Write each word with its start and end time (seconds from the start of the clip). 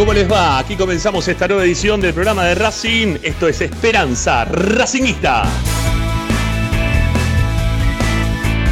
¿cómo 0.00 0.14
les 0.14 0.32
va? 0.32 0.58
Aquí 0.58 0.76
comenzamos 0.76 1.28
esta 1.28 1.46
nueva 1.46 1.62
edición 1.62 2.00
del 2.00 2.14
programa 2.14 2.46
de 2.46 2.54
Racing. 2.54 3.18
Esto 3.22 3.48
es 3.48 3.60
Esperanza 3.60 4.46
Racingista. 4.46 5.44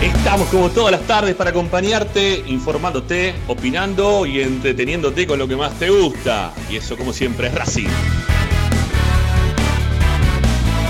Estamos 0.00 0.48
como 0.48 0.70
todas 0.70 0.90
las 0.90 1.02
tardes 1.02 1.34
para 1.34 1.50
acompañarte, 1.50 2.44
informándote, 2.46 3.34
opinando 3.46 4.24
y 4.24 4.40
entreteniéndote 4.40 5.26
con 5.26 5.38
lo 5.38 5.46
que 5.46 5.54
más 5.54 5.78
te 5.78 5.90
gusta. 5.90 6.54
Y 6.70 6.76
eso 6.76 6.96
como 6.96 7.12
siempre 7.12 7.48
es 7.48 7.54
Racing. 7.54 7.88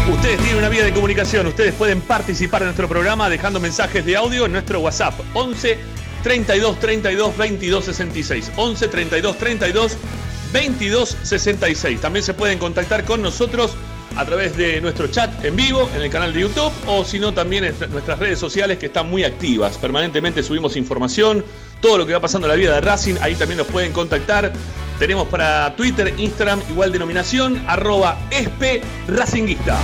Ustedes 0.09 0.39
tienen 0.39 0.59
una 0.59 0.69
vía 0.69 0.85
de 0.85 0.93
comunicación, 0.93 1.49
ustedes 1.49 1.75
pueden 1.75 2.01
participar 2.01 2.63
en 2.63 2.67
nuestro 2.67 2.87
programa 2.89 3.29
dejando 3.29 3.59
mensajes 3.59 4.07
de 4.07 4.17
audio 4.17 4.47
en 4.47 4.53
nuestro 4.53 4.79
WhatsApp 4.79 5.15
11 5.35 5.99
32 6.23 6.81
32 6.81 7.37
22 7.37 7.85
66. 7.85 8.53
11 8.57 8.89
32 8.89 9.39
32 9.39 9.97
22 10.53 11.17
66. 11.23 12.01
También 12.01 12.25
se 12.25 12.35
pueden 12.35 12.59
contactar 12.59 13.05
con 13.05 13.23
nosotros 13.23 13.73
a 14.17 14.25
través 14.25 14.57
de 14.57 14.81
nuestro 14.81 15.07
chat 15.07 15.45
en 15.45 15.55
vivo 15.55 15.89
en 15.95 16.03
el 16.03 16.11
canal 16.11 16.33
de 16.33 16.41
YouTube 16.41 16.73
o 16.87 17.05
si 17.05 17.21
no 17.21 17.33
también 17.33 17.65
en 17.65 17.75
nuestras 17.91 18.19
redes 18.19 18.39
sociales 18.39 18.79
que 18.79 18.87
están 18.87 19.09
muy 19.09 19.25
activas. 19.25 19.79
Permanentemente 19.79 20.43
subimos 20.43 20.77
información, 20.77 21.45
todo 21.81 21.99
lo 21.99 22.07
que 22.07 22.15
va 22.15 22.21
pasando 22.21 22.47
en 22.47 22.51
la 22.51 22.57
vida 22.57 22.75
de 22.75 22.81
Racing, 22.81 23.15
ahí 23.21 23.35
también 23.35 23.59
nos 23.59 23.69
pueden 23.69 23.93
contactar. 23.93 24.53
Tenemos 24.99 25.29
para 25.29 25.77
Twitter, 25.77 26.13
Instagram, 26.19 26.61
igual 26.71 26.91
denominación, 26.91 27.63
arroba 27.69 28.19
esp 28.31 28.83
racinguista. 29.07 29.79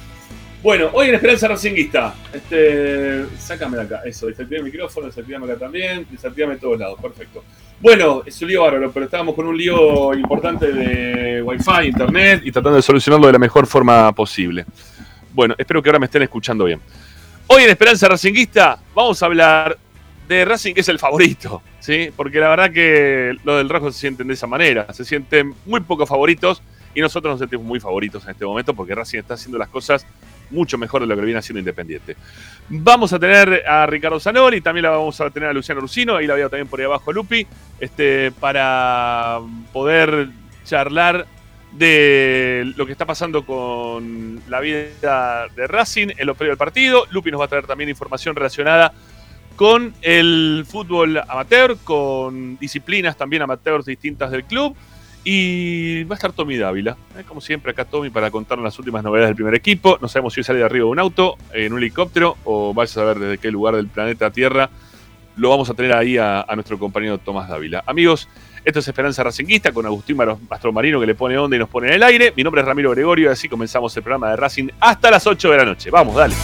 Bueno, 0.61 0.89
hoy 0.91 1.07
en 1.07 1.15
Esperanza 1.15 1.47
Racinguista. 1.47 2.13
Este, 2.33 3.25
sácame 3.37 3.77
de 3.77 3.83
acá, 3.83 4.01
eso, 4.03 4.27
desactiva 4.27 4.57
el 4.57 4.65
micrófono, 4.65 5.07
desactivame 5.07 5.45
acá 5.45 5.59
también, 5.61 6.05
desactivame 6.11 6.55
de 6.55 6.59
todos 6.59 6.77
lados, 6.77 6.99
perfecto. 7.01 7.45
Bueno, 7.79 8.23
es 8.25 8.41
un 8.41 8.49
lío 8.49 8.63
bárbaro, 8.63 8.91
pero 8.91 9.05
estábamos 9.05 9.33
con 9.33 9.47
un 9.47 9.57
lío 9.57 10.13
importante 10.13 10.73
de 10.73 11.41
Wi-Fi, 11.41 11.87
internet 11.87 12.41
y 12.43 12.51
tratando 12.51 12.75
de 12.75 12.81
solucionarlo 12.81 13.27
de 13.27 13.33
la 13.33 13.39
mejor 13.39 13.65
forma 13.65 14.11
posible. 14.11 14.65
Bueno, 15.33 15.55
espero 15.57 15.81
que 15.81 15.87
ahora 15.87 15.99
me 15.99 16.07
estén 16.07 16.23
escuchando 16.23 16.65
bien. 16.65 16.81
Hoy 17.47 17.63
en 17.63 17.69
Esperanza 17.69 18.09
Racinguista 18.09 18.77
vamos 18.93 19.23
a 19.23 19.25
hablar 19.25 19.77
de 20.27 20.43
Racing, 20.43 20.73
que 20.73 20.81
es 20.81 20.89
el 20.89 20.99
favorito, 20.99 21.61
¿sí? 21.79 22.09
Porque 22.13 22.41
la 22.41 22.49
verdad 22.49 22.71
que 22.71 23.37
lo 23.45 23.55
del 23.55 23.69
rojo 23.69 23.89
se 23.89 23.99
sienten 23.99 24.27
de 24.27 24.33
esa 24.33 24.47
manera, 24.47 24.91
se 24.91 25.05
sienten 25.05 25.53
muy 25.65 25.79
pocos 25.79 26.09
favoritos 26.09 26.61
y 26.95 27.01
nosotros 27.01 27.33
nos 27.33 27.39
sentimos 27.39 27.65
muy 27.65 27.79
favoritos 27.79 28.23
en 28.23 28.31
este 28.31 28.45
momento 28.45 28.73
porque 28.73 28.95
Racing 28.95 29.19
está 29.19 29.35
haciendo 29.35 29.57
las 29.57 29.69
cosas 29.69 30.05
mucho 30.49 30.77
mejor 30.77 31.01
de 31.01 31.07
lo 31.07 31.15
que 31.15 31.21
viene 31.21 31.39
haciendo 31.39 31.59
Independiente. 31.59 32.15
Vamos 32.69 33.13
a 33.13 33.19
tener 33.19 33.63
a 33.67 33.85
Ricardo 33.85 34.19
Zanoli, 34.19 34.61
también 34.61 34.83
la 34.83 34.91
vamos 34.91 35.19
a 35.21 35.29
tener 35.29 35.49
a 35.49 35.53
Luciano 35.53 35.81
Rusino, 35.81 36.15
ahí 36.15 36.25
la 36.25 36.35
veo 36.35 36.49
también 36.49 36.67
por 36.67 36.79
ahí 36.79 36.85
abajo 36.85 37.11
Lupi, 37.11 37.45
este, 37.79 38.31
para 38.31 39.39
poder 39.73 40.29
charlar 40.63 41.27
de 41.73 42.71
lo 42.77 42.85
que 42.85 42.93
está 42.93 43.05
pasando 43.05 43.45
con 43.45 44.41
la 44.47 44.61
vida 44.61 45.47
de 45.55 45.67
Racing 45.67 46.07
en 46.17 46.25
lo 46.25 46.35
previo 46.35 46.51
del 46.51 46.57
partido. 46.57 47.05
Lupi 47.11 47.31
nos 47.31 47.41
va 47.41 47.45
a 47.45 47.49
traer 47.49 47.67
también 47.67 47.89
información 47.89 48.35
relacionada 48.35 48.93
con 49.55 49.93
el 50.01 50.65
fútbol 50.67 51.17
amateur, 51.27 51.77
con 51.83 52.57
disciplinas 52.57 53.17
también 53.17 53.41
amateurs 53.41 53.85
distintas 53.85 54.31
del 54.31 54.45
club. 54.45 54.75
Y 55.27 56.03
va 56.03 56.13
a 56.13 56.17
estar 56.17 56.33
Tommy 56.33 56.55
Dávila, 56.55 56.95
¿eh? 57.17 57.23
como 57.27 57.41
siempre 57.41 57.71
acá 57.71 57.83
Tommy 57.83 58.11
para 58.11 58.29
contarnos 58.29 58.63
las 58.63 58.77
últimas 58.77 59.03
novedades 59.03 59.29
del 59.29 59.35
primer 59.35 59.55
equipo. 59.55 59.97
No 59.99 60.07
sabemos 60.07 60.35
si 60.35 60.43
sale 60.43 60.59
de 60.59 60.65
arriba 60.65 60.85
de 60.85 60.91
un 60.91 60.99
auto, 60.99 61.35
en 61.51 61.73
un 61.73 61.79
helicóptero 61.79 62.37
o 62.43 62.75
vaya 62.75 62.85
a 62.85 62.93
saber 62.93 63.17
desde 63.17 63.39
qué 63.39 63.49
lugar 63.49 63.75
del 63.75 63.87
planeta 63.87 64.29
Tierra. 64.29 64.69
Lo 65.35 65.49
vamos 65.49 65.67
a 65.71 65.73
tener 65.73 65.93
ahí 65.93 66.19
a, 66.19 66.41
a 66.41 66.55
nuestro 66.55 66.77
compañero 66.77 67.17
Tomás 67.17 67.49
Dávila. 67.49 67.83
Amigos, 67.87 68.29
esto 68.63 68.79
es 68.79 68.87
Esperanza 68.87 69.23
Racinguista 69.23 69.71
con 69.71 69.87
Agustín 69.87 70.15
Mastromarino 70.15 70.99
que 70.99 71.07
le 71.07 71.15
pone 71.15 71.37
onda 71.39 71.55
y 71.55 71.59
nos 71.59 71.69
pone 71.69 71.87
en 71.87 71.93
el 71.93 72.03
aire. 72.03 72.31
Mi 72.35 72.43
nombre 72.43 72.61
es 72.61 72.67
Ramiro 72.67 72.91
Gregorio 72.91 73.29
y 73.29 73.31
así 73.31 73.49
comenzamos 73.49 73.97
el 73.97 74.03
programa 74.03 74.29
de 74.29 74.35
Racing 74.35 74.69
hasta 74.79 75.09
las 75.09 75.25
8 75.25 75.49
de 75.49 75.57
la 75.57 75.65
noche. 75.65 75.89
Vamos, 75.89 76.15
dale. 76.15 76.35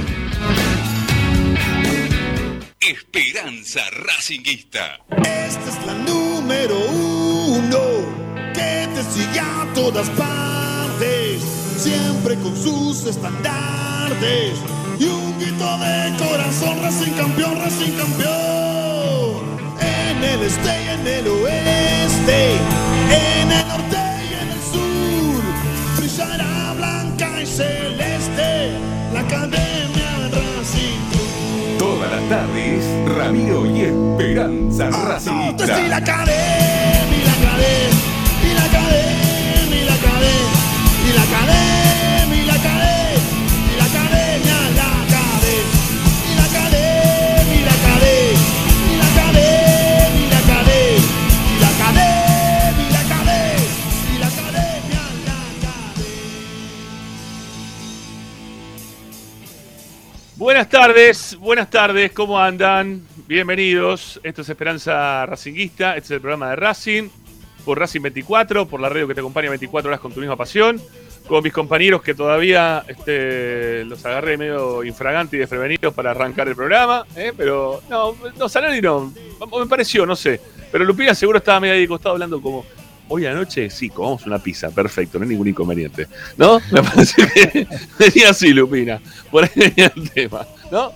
Esperanza 2.81 3.79
Racinguista. 3.91 4.99
Esta 5.09 5.69
es 5.69 5.85
la 5.85 5.93
número 5.93 6.77
uno 6.77 7.79
que 8.53 8.89
te 8.93 9.03
sigue 9.03 9.39
a 9.39 9.65
todas 9.73 10.09
partes, 10.09 11.41
siempre 11.77 12.35
con 12.35 12.53
sus 12.57 13.05
estandartes 13.05 14.59
y 15.01 15.05
un 15.05 15.39
grito 15.39 15.77
de 15.79 16.15
corazón, 16.17 16.79
Racing 16.81 17.13
campeón, 17.13 17.55
Racing 17.59 17.93
campeón. 17.93 19.41
En 19.79 20.23
el 20.23 20.41
este 20.43 20.69
y 20.83 20.87
en 20.89 21.07
el 21.07 21.27
oeste, 21.27 22.51
en 23.09 23.51
el 23.51 23.67
norte 23.67 23.97
y 24.29 24.33
en 24.41 24.49
el 24.55 24.61
sur, 24.71 25.41
brillará 25.97 26.73
blanca 26.77 27.41
y 27.41 27.45
celeste 27.45 28.71
la 29.13 29.21
academia 29.21 30.29
Racing. 30.29 30.99
Todas 31.79 32.11
las 32.11 32.29
tardes, 32.29 32.85
Ramiro 33.17 33.65
y 33.65 33.81
Esperanza 33.81 34.85
Esto 34.85 34.99
es 34.99 35.07
Racinguista. 35.07 35.87
la 35.87 35.97
academia, 35.97 37.25
la 37.25 37.33
academia, 37.49 37.90
Buenas 60.41 60.69
tardes, 60.69 61.37
buenas 61.37 61.69
tardes, 61.69 62.13
¿cómo 62.13 62.39
andan? 62.39 63.05
Bienvenidos. 63.27 64.19
Esto 64.23 64.41
es 64.41 64.49
Esperanza 64.49 65.23
Racinguista, 65.27 65.95
este 65.95 66.05
es 66.05 66.11
el 66.13 66.19
programa 66.19 66.49
de 66.49 66.55
Racing, 66.55 67.09
por 67.63 67.77
Racing 67.77 68.01
24, 68.01 68.65
por 68.65 68.79
la 68.79 68.89
radio 68.89 69.07
que 69.07 69.13
te 69.13 69.19
acompaña 69.19 69.49
24 69.49 69.89
horas 69.89 69.99
con 69.99 70.11
tu 70.11 70.19
misma 70.19 70.35
pasión, 70.35 70.81
con 71.27 71.43
mis 71.43 71.53
compañeros 71.53 72.01
que 72.01 72.15
todavía 72.15 72.83
este, 72.87 73.85
los 73.85 74.03
agarré 74.03 74.35
medio 74.35 74.83
infragantes 74.83 75.35
y 75.35 75.37
desprevenidos 75.37 75.93
para 75.93 76.09
arrancar 76.09 76.47
el 76.47 76.55
programa, 76.55 77.05
¿eh? 77.15 77.33
pero 77.37 77.83
no, 77.87 78.15
no, 78.35 78.49
Sanari 78.49 78.81
no, 78.81 79.13
me 79.39 79.67
pareció, 79.67 80.07
no 80.07 80.15
sé. 80.15 80.41
Pero 80.71 80.85
Lupina 80.85 81.13
seguro 81.13 81.37
estaba 81.37 81.59
medio 81.59 81.75
ahí 81.75 81.85
costado 81.85 82.13
hablando 82.13 82.41
como, 82.41 82.65
hoy 83.11 83.25
anoche 83.25 83.69
sí, 83.69 83.89
comamos 83.89 84.25
una 84.25 84.39
pizza, 84.39 84.69
perfecto, 84.71 85.19
no 85.19 85.23
hay 85.23 85.29
ningún 85.29 85.47
inconveniente. 85.47 86.07
¿No? 86.37 86.59
Me 86.71 86.81
parece 86.81 87.27
que 87.53 87.67
venía 87.99 88.29
así, 88.31 88.53
Lupina. 88.53 88.99
Por 89.29 89.43
ahí 89.43 89.49
venía 89.55 89.91
el 89.95 90.09
tema, 90.09 90.45
¿no? 90.71 90.91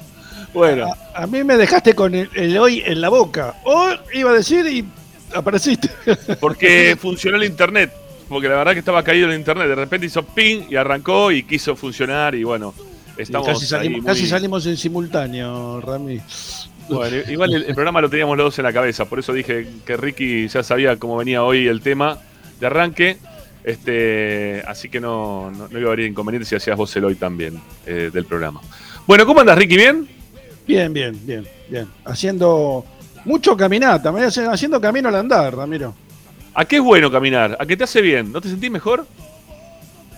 Bueno. 0.53 0.87
A, 1.13 1.23
a 1.23 1.27
mí 1.27 1.43
me 1.43 1.57
dejaste 1.57 1.93
con 1.93 2.15
el, 2.15 2.29
el 2.33 2.57
hoy 2.57 2.81
en 2.85 3.01
la 3.01 3.09
boca. 3.09 3.55
Hoy 3.65 3.95
iba 4.13 4.31
a 4.31 4.33
decir 4.33 4.65
y 4.65 4.85
apareciste. 5.33 5.89
Porque 6.39 6.97
funcionó 6.99 7.37
el 7.37 7.43
internet. 7.43 7.91
Porque 8.29 8.47
la 8.47 8.55
verdad 8.55 8.73
que 8.73 8.79
estaba 8.79 9.03
caído 9.03 9.29
el 9.29 9.37
internet. 9.37 9.67
De 9.67 9.75
repente 9.75 10.07
hizo 10.07 10.23
ping 10.23 10.63
y 10.69 10.75
arrancó 10.77 11.31
y 11.31 11.43
quiso 11.43 11.75
funcionar. 11.75 12.33
Y 12.35 12.43
bueno, 12.43 12.73
estamos. 13.17 13.47
Y 13.49 13.51
casi, 13.51 13.65
salimos, 13.65 13.95
ahí 13.97 14.01
muy- 14.01 14.07
casi 14.07 14.27
salimos 14.27 14.65
en 14.65 14.77
simultáneo, 14.77 15.81
Rami. 15.81 16.19
Bueno, 16.89 17.17
igual 17.29 17.53
el, 17.53 17.63
el 17.63 17.73
programa 17.73 18.01
lo 18.01 18.09
teníamos 18.09 18.37
los 18.37 18.45
dos 18.45 18.59
en 18.59 18.63
la 18.63 18.73
cabeza. 18.73 19.05
Por 19.05 19.19
eso 19.19 19.33
dije 19.33 19.67
que 19.85 19.97
Ricky 19.97 20.47
ya 20.47 20.63
sabía 20.63 20.97
cómo 20.97 21.17
venía 21.17 21.43
hoy 21.43 21.67
el 21.67 21.81
tema 21.81 22.19
de 22.59 22.67
arranque. 22.67 23.17
Este, 23.63 24.61
así 24.67 24.89
que 24.89 24.99
no, 24.99 25.49
no, 25.49 25.67
no 25.67 25.79
iba 25.79 25.89
a 25.89 25.93
haber 25.93 26.05
inconveniente 26.05 26.47
si 26.47 26.55
hacías 26.55 26.77
vos 26.77 26.95
el 26.95 27.05
hoy 27.05 27.15
también 27.15 27.59
eh, 27.87 28.11
del 28.13 28.25
programa. 28.25 28.61
Bueno, 29.07 29.25
¿cómo 29.25 29.39
andas, 29.39 29.57
Ricky? 29.57 29.75
¿Bien? 29.75 30.07
Bien, 30.67 30.93
bien, 30.93 31.19
bien, 31.25 31.47
bien. 31.67 31.87
Haciendo 32.05 32.85
mucho 33.25 33.57
caminata, 33.57 34.13
haciendo 34.51 34.79
camino 34.79 35.09
al 35.09 35.15
andar, 35.15 35.55
Ramiro. 35.55 35.95
¿A 36.53 36.65
qué 36.65 36.77
es 36.77 36.81
bueno 36.81 37.11
caminar? 37.11 37.57
¿A 37.59 37.65
qué 37.65 37.75
te 37.75 37.83
hace 37.83 38.01
bien? 38.01 38.31
¿No 38.31 38.39
te 38.39 38.49
sentís 38.49 38.69
mejor? 38.69 39.05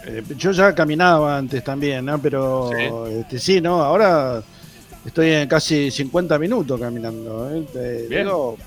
Eh, 0.05 0.23
yo 0.37 0.51
ya 0.51 0.75
caminaba 0.75 1.37
antes 1.37 1.63
también, 1.63 2.05
¿no? 2.05 2.19
Pero 2.19 2.69
sí, 2.75 2.83
este, 3.19 3.39
sí 3.39 3.61
¿no? 3.61 3.81
Ahora 3.81 4.43
estoy 5.07 5.31
en 5.31 5.47
casi 5.47 5.89
50 5.91 6.37
minutos 6.39 6.79
caminando. 6.79 7.49
¿eh? 7.55 7.63
Te 7.71 8.07
Bien. 8.07 8.23
digo, 8.25 8.57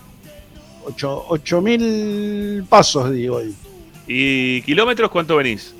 8 1.29 1.61
mil 1.61 2.65
pasos, 2.69 3.13
digo 3.13 3.37
hoy. 3.37 3.55
¿Y 4.07 4.63
kilómetros 4.63 5.11
cuánto 5.11 5.37
venís? 5.37 5.75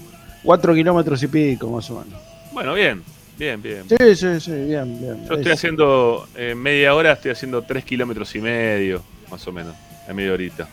4 0.45 0.75
kilómetros 0.75 1.23
y 1.23 1.27
pico, 1.27 1.69
más 1.71 1.91
o 1.91 2.01
menos. 2.05 2.21
Bueno, 2.53 2.75
bien, 2.75 3.03
bien, 3.39 3.61
bien. 3.61 3.83
Sí, 3.89 3.97
sí, 4.17 4.41
sí, 4.41 4.51
bien, 4.53 4.99
bien. 5.01 5.27
Yo 5.29 5.35
estoy 5.35 5.53
Es- 5.53 5.59
haciendo, 5.59 6.27
en 6.37 6.59
media 6.59 6.95
hora 6.95 7.13
estoy 7.13 7.33
haciendo 7.33 7.63
3 7.63 7.85
kilómetros 7.85 8.35
y 8.35 8.41
medio, 8.41 9.03
más 9.31 9.47
o 9.47 9.53
menos, 9.53 9.75
en 10.09 10.17
media 10.17 10.33
horita. 10.33 10.69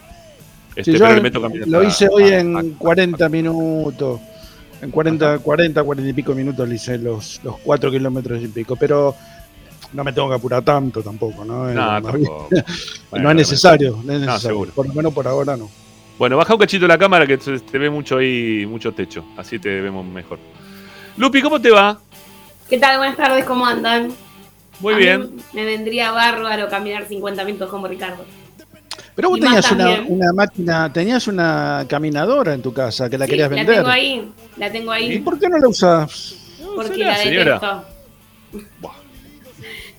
Este, 0.75 0.91
Sí, 0.91 0.97
yo 0.99 1.07
le 1.11 1.21
meto 1.21 1.41
caminata 1.41 1.71
lo 1.71 1.83
hice 1.83 2.07
hoy 2.11 2.23
a- 2.25 2.39
en 2.39 2.55
a- 2.57 2.63
40 2.77 3.27
minutos. 3.29 4.19
En 4.79 4.91
40, 4.91 5.39
40, 5.39 5.83
40 5.83 6.07
y 6.11 6.13
pico 6.13 6.35
minutos 6.35 6.69
le 6.69 6.75
hice 6.75 6.99
los, 6.99 7.41
los 7.43 7.57
4 7.61 7.89
kilómetros 7.89 8.43
y 8.43 8.47
pico. 8.47 8.75
Pero 8.75 9.15
no 9.93 10.03
me 10.03 10.13
tengo 10.13 10.29
que 10.29 10.35
apurar 10.35 10.63
tanto 10.63 11.01
tampoco, 11.01 11.43
¿no? 11.45 11.71
No, 11.71 12.01
bien, 12.01 12.03
tampoco. 12.03 12.49
no 13.13 13.29
es 13.29 13.35
necesario, 13.35 13.91
no 14.03 14.13
es 14.13 14.19
necesario. 14.19 14.39
seguro. 14.39 14.71
por 14.73 14.87
lo 14.87 14.93
menos 14.93 15.13
por 15.13 15.27
ahora 15.27 15.55
no. 15.57 15.69
Bueno, 16.17 16.35
baja 16.37 16.53
un 16.53 16.59
cachito 16.59 16.87
la 16.87 16.97
cámara 16.97 17.27
que 17.27 17.37
te 17.37 17.77
ve 17.77 17.89
mucho 17.89 18.17
ahí, 18.17 18.65
mucho 18.65 18.91
techo. 18.91 19.23
Así 19.37 19.59
te 19.59 19.81
vemos 19.81 20.05
mejor. 20.05 20.39
Lupi, 21.15 21.41
¿cómo 21.41 21.61
te 21.61 21.69
va? 21.69 21.99
¿Qué 22.69 22.77
tal? 22.79 22.97
Buenas 22.97 23.17
tardes, 23.17 23.45
¿cómo 23.45 23.65
andan? 23.65 24.11
Muy 24.79 24.93
A 24.95 24.97
bien. 24.97 25.21
mí 25.35 25.41
me 25.53 25.65
vendría 25.65 26.11
bárbaro 26.11 26.67
caminar 26.69 27.05
50 27.07 27.43
minutos 27.45 27.69
como 27.69 27.87
Ricardo. 27.87 28.25
Pero 29.15 29.29
vos 29.29 29.39
Y 29.39 29.41
tenías 29.41 29.71
una, 29.71 30.33
máquina, 30.33 30.93
tenías 30.93 31.27
una 31.27 31.85
caminadora 31.87 32.53
en 32.53 32.61
tu 32.61 32.71
casa 32.73 33.09
que 33.09 33.17
la 33.17 33.25
Sí, 33.25 33.31
querías 33.31 33.49
la 33.49 33.55
vender. 33.55 33.75
tengo 33.77 33.87
ahí, 33.89 34.31
la 34.57 34.71
tengo 34.71 34.95
¿Y 34.95 34.97
ahí, 34.97 35.19
por 35.19 35.39
qué 35.39 35.49
no 35.49 35.57
la 35.57 35.67
usas? 35.67 36.35
porque 36.75 36.91
señora, 36.93 37.11
la 37.11 37.17
señora. 37.17 37.53
detesto. 37.55 37.85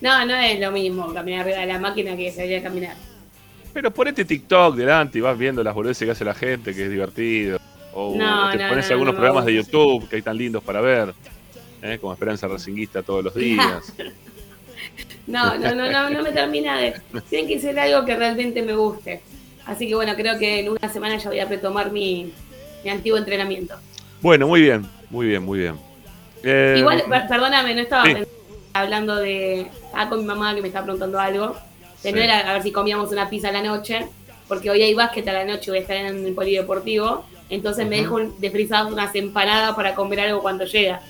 No, 0.01 0.25
no 0.25 0.35
es 0.35 0.59
lo 0.59 0.71
mismo 0.71 1.13
caminar 1.13 1.41
arriba 1.41 1.59
de 1.59 1.65
la 1.67 1.79
máquina 1.79 2.15
que 2.15 2.31
salir 2.31 2.57
a 2.57 2.63
caminar. 2.63 2.95
Pero 3.73 3.91
ponete 3.91 4.25
TikTok 4.25 4.75
delante 4.75 5.17
y 5.17 5.21
vas 5.21 5.37
viendo 5.37 5.63
las 5.63 5.73
boludeces 5.75 6.05
que 6.05 6.11
hace 6.11 6.25
la 6.25 6.33
gente, 6.33 6.73
que 6.73 6.85
es 6.85 6.89
divertido. 6.91 7.59
O 7.93 8.15
No, 8.15 8.49
te 8.51 8.57
no, 8.57 8.69
pones 8.69 8.87
no, 8.87 8.93
algunos 8.93 9.15
programas 9.15 9.45
de. 9.45 9.55
YouTube 9.55 10.07
que 10.09 10.15
hay 10.17 10.21
tan 10.21 10.37
lindos 10.37 10.63
para 10.63 10.81
ver. 10.81 11.13
¿eh? 11.81 11.97
Como 11.99 12.13
Esperanza 12.13 12.47
Racinguista 12.47 13.01
todos 13.03 13.23
los 13.23 13.35
días. 13.35 13.93
No, 15.27 15.55
no, 15.57 15.75
no, 15.75 15.91
no, 15.91 16.09
no 16.09 16.23
me 16.23 16.31
termina 16.31 16.79
de. 16.79 16.95
Tiene 17.29 17.47
que 17.47 17.59
ser 17.59 17.77
algo 17.79 18.03
que 18.05 18.15
realmente 18.15 18.63
me 18.63 18.73
guste. 18.73 19.21
Así 19.65 19.87
que 19.87 19.93
bueno, 19.93 20.15
creo 20.15 20.39
que 20.39 20.61
en 20.61 20.69
una 20.69 20.89
semana 20.91 21.17
ya 21.17 21.29
voy 21.29 21.39
a 21.39 21.45
retomar 21.45 21.91
mi, 21.91 22.31
mi 22.83 22.89
antiguo 22.89 23.17
entrenamiento. 23.17 23.75
bueno, 24.21 24.47
muy 24.47 24.61
bien, 24.61 24.87
muy 25.11 25.27
bien, 25.27 25.43
muy 25.43 25.59
bien. 25.59 25.75
Eh, 26.43 26.77
Igual, 26.79 27.03
per- 27.07 27.27
perdóname, 27.27 27.75
no 27.75 27.81
estaba 27.81 28.03
sí. 28.05 28.13
pensando- 28.15 28.38
hablando 28.73 29.15
de. 29.15 29.61
Estaba 29.61 30.09
con 30.09 30.19
mi 30.19 30.25
mamá 30.25 30.55
que 30.55 30.61
me 30.61 30.67
está 30.67 30.81
preguntando 30.83 31.19
algo. 31.19 31.55
De 32.03 32.11
no 32.11 32.17
Sí. 32.17 32.23
era 32.23 32.39
a 32.49 32.53
ver 32.53 32.63
si 32.63 32.71
comíamos 32.71 33.11
una 33.11 33.29
pizza 33.29 33.49
a 33.49 33.51
la 33.51 33.61
noche, 33.61 34.07
porque 34.47 34.69
hoy 34.69 34.81
hay 34.81 34.93
básquet 34.93 35.27
a 35.27 35.33
la 35.33 35.45
noche, 35.45 35.71
voy 35.71 35.79
a 35.79 35.81
estar 35.81 35.97
en 35.97 36.25
el 36.25 36.33
polideportivo. 36.33 37.25
Entonces 37.49 37.87
me 37.87 37.97
dejo 37.97 38.15
un- 38.15 38.39
desfrizadas 38.39 38.91
unas 38.91 39.13
empanadas 39.15 39.75
para 39.75 39.95
comer 39.95 40.19
algo 40.21 40.41
cuando 40.41 40.65
llega. 40.65 41.01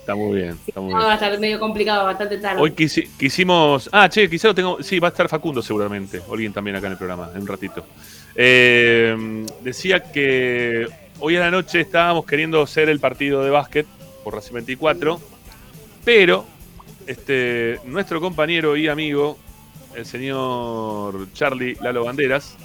Está 0.00 0.14
muy 0.16 0.40
bien, 0.40 0.58
está 0.66 0.80
muy 0.80 0.90
No, 0.92 0.96
bien. 0.98 1.08
va 1.08 1.12
a 1.12 1.14
estar 1.14 1.38
medio 1.38 1.60
complicado, 1.60 2.04
bastante 2.04 2.38
tarde. 2.38 2.60
Hoy 2.60 2.72
quisi- 2.72 3.08
quisimos. 3.16 3.88
Ah, 3.92 4.08
che, 4.08 4.28
quizá 4.28 4.48
lo 4.48 4.54
tengo. 4.54 4.82
Sí, 4.82 4.98
va 4.98 5.08
a 5.08 5.10
estar 5.10 5.28
Facundo 5.28 5.62
seguramente. 5.62 6.20
Alguien 6.30 6.52
también 6.52 6.76
acá 6.76 6.86
en 6.88 6.92
el 6.92 6.98
programa, 6.98 7.30
en 7.34 7.42
un 7.42 7.46
ratito. 7.46 7.84
Eh, 8.34 9.46
decía 9.60 10.02
que 10.02 10.88
hoy 11.20 11.36
a 11.36 11.40
la 11.40 11.50
noche 11.50 11.80
estábamos 11.80 12.26
queriendo 12.26 12.60
hacer 12.62 12.88
el 12.88 12.98
partido 12.98 13.44
de 13.44 13.50
básquet 13.50 13.86
por 14.24 14.34
Racing 14.34 14.54
24, 14.54 15.20
pero 16.04 16.46
este, 17.06 17.80
nuestro 17.84 18.20
compañero 18.20 18.76
y 18.76 18.88
amigo, 18.88 19.38
el 19.94 20.06
señor 20.06 21.28
Charlie 21.32 21.76
Lalo 21.80 22.04
Banderas, 22.04 22.56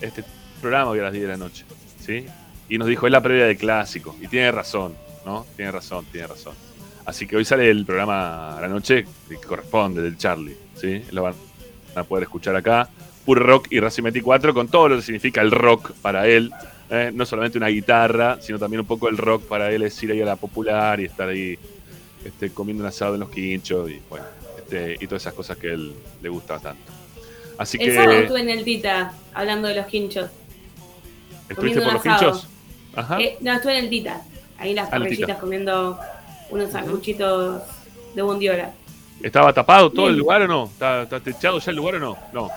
este 0.00 0.24
programa 0.60 0.90
hoy 0.90 0.98
a 1.00 1.04
las 1.04 1.12
10 1.12 1.22
de 1.24 1.28
la 1.28 1.36
noche, 1.36 1.64
¿sí? 2.00 2.26
Y 2.68 2.78
nos 2.78 2.88
dijo, 2.88 3.06
es 3.06 3.12
la 3.12 3.22
previa 3.22 3.46
del 3.46 3.56
clásico. 3.56 4.16
Y 4.20 4.26
tiene 4.26 4.50
razón, 4.50 4.94
¿no? 5.24 5.46
Tiene 5.56 5.70
razón, 5.70 6.04
tiene 6.10 6.26
razón. 6.26 6.54
Así 7.04 7.26
que 7.26 7.36
hoy 7.36 7.44
sale 7.44 7.70
el 7.70 7.86
programa 7.86 8.58
a 8.58 8.60
la 8.60 8.68
noche 8.68 9.06
que 9.28 9.36
corresponde 9.36 10.02
del 10.02 10.18
Charlie, 10.18 10.56
¿sí? 10.74 11.02
Lo 11.12 11.22
van 11.22 11.34
a 11.94 12.02
poder 12.02 12.24
escuchar 12.24 12.56
acá. 12.56 12.88
Puro 13.24 13.44
rock 13.44 13.68
y 13.70 13.80
Racing 13.80 14.04
24 14.04 14.54
con 14.54 14.68
todo 14.68 14.88
lo 14.88 14.96
que 14.96 15.02
significa 15.02 15.40
el 15.40 15.50
rock 15.50 15.92
para 16.02 16.26
él. 16.26 16.52
¿eh? 16.90 17.10
No 17.12 17.26
solamente 17.26 17.58
una 17.58 17.68
guitarra, 17.68 18.38
sino 18.40 18.58
también 18.58 18.80
un 18.80 18.86
poco 18.86 19.08
el 19.08 19.16
rock 19.16 19.44
para 19.44 19.70
él 19.70 19.82
es 19.82 20.00
ir 20.02 20.12
ahí 20.12 20.22
a 20.22 20.26
la 20.26 20.36
popular 20.36 21.00
y 21.00 21.04
estar 21.04 21.28
ahí 21.28 21.58
este, 22.26 22.50
comiendo 22.50 22.82
un 22.82 22.88
asado 22.88 23.14
en 23.14 23.20
los 23.20 23.30
quinchos 23.30 23.90
y 23.90 24.00
bueno, 24.08 24.26
este, 24.58 24.96
y 25.00 25.06
todas 25.06 25.22
esas 25.22 25.34
cosas 25.34 25.56
que 25.56 25.72
él 25.72 25.94
le 26.22 26.28
gusta 26.28 26.58
tanto. 26.58 26.92
Así 27.58 27.78
el 27.80 27.94
sábado 27.94 28.12
que 28.12 28.20
estuve 28.22 28.40
en 28.40 28.50
el 28.50 28.64
Tita 28.64 29.12
hablando 29.32 29.68
de 29.68 29.74
los 29.76 29.86
quinchos. 29.86 30.28
estuviste 31.48 31.80
por 31.80 31.94
los 31.94 32.06
asado. 32.06 32.32
quinchos. 32.32 32.48
Ajá. 32.94 33.20
Eh, 33.20 33.36
no, 33.40 33.52
estuve 33.54 33.78
en 33.78 33.84
el 33.84 33.90
Tita. 33.90 34.22
Ahí 34.58 34.74
las 34.74 34.88
Ah, 34.88 34.90
parrillitas 34.90 35.38
comiendo 35.38 35.98
unos 36.50 36.70
sanguchitos 36.72 37.62
de 38.14 38.22
bondiola. 38.22 38.72
¿Estaba 39.22 39.52
tapado 39.52 39.90
todo 39.90 40.08
el 40.08 40.16
lugar 40.16 40.42
o 40.42 40.48
no? 40.48 40.64
¿Está, 40.64 41.02
está 41.02 41.20
techado 41.20 41.58
ya 41.58 41.70
el 41.70 41.76
lugar 41.76 41.94
o 41.96 41.98
no? 42.00 42.18
No, 42.32 42.50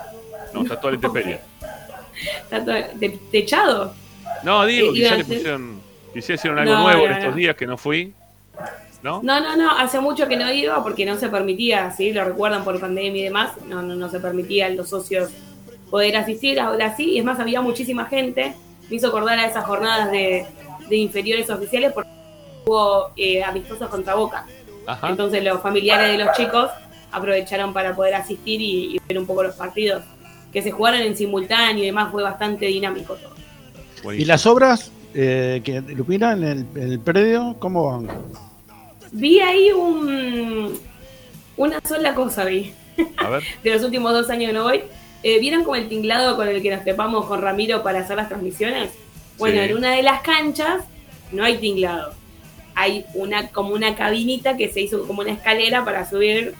no, 0.52 0.62
está 0.62 0.78
toda 0.78 0.90
la 0.92 0.94
intemperie. 0.96 1.40
Está 2.42 2.64
todo 2.64 2.74
de- 2.74 3.18
techado. 3.30 3.94
No, 4.42 4.64
digo, 4.66 4.88
Eh, 4.88 4.92
quizá 4.94 5.04
iba 5.06 5.14
a 5.14 5.18
le 5.18 5.24
pusieron, 5.24 5.80
quizá 6.14 6.32
hicieron 6.34 6.58
algo 6.58 6.72
No, 6.74 6.82
nuevo 6.82 7.06
no, 7.06 7.12
en 7.12 7.18
estos 7.18 7.34
días 7.34 7.56
que 7.56 7.66
no 7.66 7.76
fui. 7.78 8.12
¿No? 9.02 9.22
No, 9.22 9.40
no, 9.40 9.56
no, 9.56 9.70
hace 9.70 9.98
mucho 10.00 10.28
que 10.28 10.36
no 10.36 10.52
iba 10.52 10.82
porque 10.82 11.06
no 11.06 11.16
se 11.16 11.28
permitía, 11.28 11.90
¿sí? 11.90 12.12
Lo 12.12 12.24
recuerdan 12.24 12.64
por 12.64 12.78
pandemia 12.78 13.20
y 13.20 13.24
demás, 13.24 13.52
no, 13.66 13.80
no, 13.82 13.94
no 13.94 14.10
se 14.10 14.20
permitía 14.20 14.66
a 14.66 14.70
los 14.70 14.90
socios 14.90 15.30
poder 15.90 16.16
asistir, 16.16 16.60
ahora 16.60 16.94
sí, 16.96 17.12
y 17.12 17.18
es 17.18 17.24
más, 17.24 17.40
había 17.40 17.62
muchísima 17.62 18.06
gente, 18.06 18.54
me 18.88 18.96
hizo 18.96 19.08
acordar 19.08 19.38
a 19.38 19.46
esas 19.46 19.64
jornadas 19.64 20.10
de, 20.10 20.46
de 20.88 20.96
inferiores 20.96 21.48
oficiales 21.50 21.92
porque 21.92 22.10
hubo 22.66 23.10
eh, 23.16 23.42
amistosos 23.42 23.88
contra 23.88 24.14
Boca, 24.14 24.46
Ajá. 24.86 25.08
entonces 25.08 25.42
los 25.42 25.60
familiares 25.60 26.16
de 26.16 26.24
los 26.24 26.36
chicos 26.36 26.70
aprovecharon 27.10 27.72
para 27.72 27.96
poder 27.96 28.14
asistir 28.14 28.60
y, 28.60 28.96
y 28.96 29.00
ver 29.08 29.18
un 29.18 29.26
poco 29.26 29.42
los 29.42 29.56
partidos 29.56 30.02
que 30.52 30.62
se 30.62 30.70
jugaron 30.70 31.00
en 31.00 31.16
simultáneo 31.16 31.82
y 31.82 31.86
demás, 31.86 32.12
fue 32.12 32.22
bastante 32.22 32.66
dinámico 32.66 33.14
todo. 33.14 34.12
¿Y 34.12 34.24
las 34.24 34.46
obras 34.46 34.90
eh, 35.14 35.60
que 35.64 35.80
Lupina 35.80 36.32
en 36.32 36.44
el, 36.44 36.66
en 36.74 36.92
el 36.92 37.00
predio, 37.00 37.56
cómo 37.58 37.84
van? 37.90 38.08
Vi 39.12 39.40
ahí 39.40 39.72
un, 39.72 40.78
una 41.56 41.80
sola 41.86 42.14
cosa, 42.14 42.44
vi. 42.44 42.72
A 43.16 43.28
ver. 43.28 43.42
de 43.62 43.70
los 43.70 43.82
últimos 43.82 44.12
dos 44.12 44.30
años 44.30 44.48
que 44.48 44.52
no 44.52 44.64
voy. 44.64 44.82
Eh, 45.22 45.38
¿Vieron 45.40 45.64
como 45.64 45.76
el 45.76 45.88
tinglado 45.88 46.36
con 46.36 46.48
el 46.48 46.62
que 46.62 46.70
nos 46.70 46.82
trepamos 46.84 47.26
con 47.26 47.42
Ramiro 47.42 47.82
para 47.82 48.00
hacer 48.00 48.16
las 48.16 48.28
transmisiones? 48.28 48.90
Bueno, 49.38 49.56
Sí. 49.62 49.70
en 49.70 49.76
una 49.76 49.92
de 49.92 50.02
las 50.02 50.22
canchas 50.22 50.84
no 51.32 51.44
hay 51.44 51.58
tinglado. 51.58 52.14
hay 52.74 53.04
una 53.14 53.48
como 53.48 53.74
una 53.74 53.94
cabinita 53.94 54.56
que 54.56 54.70
se 54.72 54.80
hizo 54.80 55.06
como 55.06 55.20
una 55.20 55.32
escalera 55.32 55.84
para 55.84 56.08
subir, 56.08 56.54